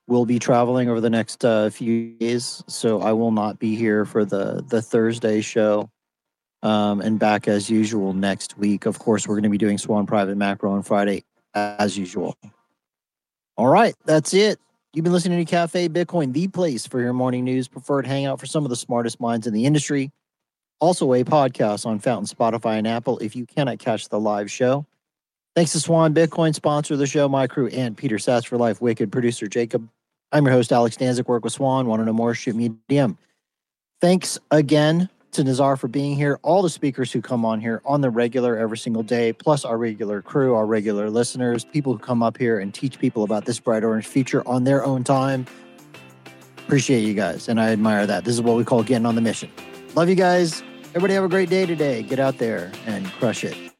will 0.08 0.26
be 0.26 0.40
traveling 0.40 0.90
over 0.90 1.02
the 1.02 1.10
next 1.10 1.44
uh, 1.46 1.70
few 1.70 2.14
days, 2.16 2.64
so 2.68 3.02
I 3.02 3.14
will 3.14 3.32
not 3.32 3.60
be 3.60 3.76
here 3.76 4.06
for 4.06 4.26
the 4.26 4.64
the 4.68 4.82
Thursday 4.82 5.42
show. 5.42 5.90
Um, 6.62 7.02
and 7.02 7.20
back 7.20 7.50
as 7.50 7.70
usual 7.70 8.14
next 8.14 8.58
week. 8.58 8.86
Of 8.86 8.98
course, 8.98 9.28
we're 9.28 9.36
going 9.36 9.44
to 9.44 9.50
be 9.50 9.58
doing 9.58 9.78
Swan 9.78 10.06
Private 10.06 10.38
Macro 10.38 10.72
on 10.72 10.82
Friday 10.82 11.26
as 11.54 11.98
usual. 11.98 12.38
All 13.58 13.68
right, 13.68 13.94
that's 14.06 14.34
it. 14.34 14.60
You've 14.94 15.04
been 15.04 15.12
listening 15.12 15.44
to 15.44 15.50
Cafe 15.50 15.90
Bitcoin, 15.90 16.32
the 16.34 16.48
place 16.48 16.88
for 16.88 17.02
your 17.02 17.14
morning 17.14 17.44
news, 17.44 17.68
preferred 17.68 18.08
hangout 18.08 18.40
for 18.40 18.46
some 18.46 18.64
of 18.64 18.70
the 18.70 18.76
smartest 18.76 19.20
minds 19.20 19.46
in 19.46 19.54
the 19.54 19.66
industry. 19.66 20.12
Also, 20.80 21.14
a 21.14 21.24
podcast 21.24 21.86
on 21.86 22.00
Fountain, 22.00 22.28
Spotify, 22.28 22.78
and 22.78 22.88
Apple 22.88 23.18
if 23.20 23.36
you 23.36 23.46
cannot 23.46 23.80
catch 23.80 24.10
the 24.10 24.20
live 24.20 24.52
show. 24.52 24.86
Thanks 25.56 25.72
to 25.74 25.80
Swan 25.80 26.14
Bitcoin, 26.14 26.54
sponsor 26.56 26.96
of 26.96 27.00
the 27.00 27.08
show, 27.08 27.30
my 27.30 27.48
crew, 27.48 27.68
and 27.68 27.96
Peter 27.96 28.18
Sats 28.18 28.46
for 28.46 28.58
Life 28.58 28.82
Wicked, 28.82 29.12
producer 29.12 29.48
Jacob. 29.48 29.88
I'm 30.34 30.46
your 30.46 30.54
host, 30.54 30.72
Alex 30.72 30.98
Stanczyk, 30.98 31.28
work 31.28 31.44
with 31.44 31.54
Swan. 31.54 31.86
Want 31.86 32.00
to 32.02 32.06
know 32.06 32.14
more? 32.14 32.34
Shoot 32.34 32.56
me 32.56 32.66
a 32.66 32.70
DM. 32.92 33.18
Thanks 34.02 34.40
again 34.50 35.08
to 35.32 35.44
Nazar 35.44 35.78
for 35.78 35.88
being 35.88 36.16
here, 36.16 36.40
all 36.42 36.64
the 36.64 36.70
speakers 36.70 37.12
who 37.12 37.22
come 37.22 37.46
on 37.46 37.62
here 37.62 37.82
on 37.86 38.02
the 38.02 38.10
regular 38.10 38.58
every 38.58 38.78
single 38.78 39.04
day, 39.04 39.32
plus 39.32 39.64
our 39.64 39.78
regular 39.78 40.22
crew, 40.22 40.56
our 40.56 40.66
regular 40.66 41.10
listeners, 41.10 41.66
people 41.66 41.94
who 41.94 42.00
come 42.00 42.24
up 42.24 42.38
here 42.38 42.60
and 42.60 42.74
teach 42.74 43.00
people 43.00 43.24
about 43.24 43.46
this 43.46 43.60
bright 43.60 43.84
orange 43.84 44.08
feature 44.08 44.48
on 44.48 44.64
their 44.64 44.84
own 44.84 45.04
time. 45.04 45.46
Appreciate 46.58 47.02
you 47.02 47.14
guys, 47.14 47.48
and 47.48 47.60
I 47.60 47.70
admire 47.70 48.08
that. 48.08 48.26
This 48.26 48.34
is 48.34 48.42
what 48.42 48.58
we 48.58 48.64
call 48.64 48.84
getting 48.84 49.06
on 49.06 49.16
the 49.16 49.22
mission. 49.22 49.52
Love 49.96 50.10
you 50.10 50.16
guys. 50.16 50.64
Everybody 50.90 51.14
have 51.14 51.24
a 51.24 51.30
great 51.30 51.50
day 51.50 51.66
today. 51.66 52.02
Get 52.04 52.20
out 52.20 52.40
there 52.40 52.72
and 52.86 53.06
crush 53.14 53.44
it. 53.44 53.73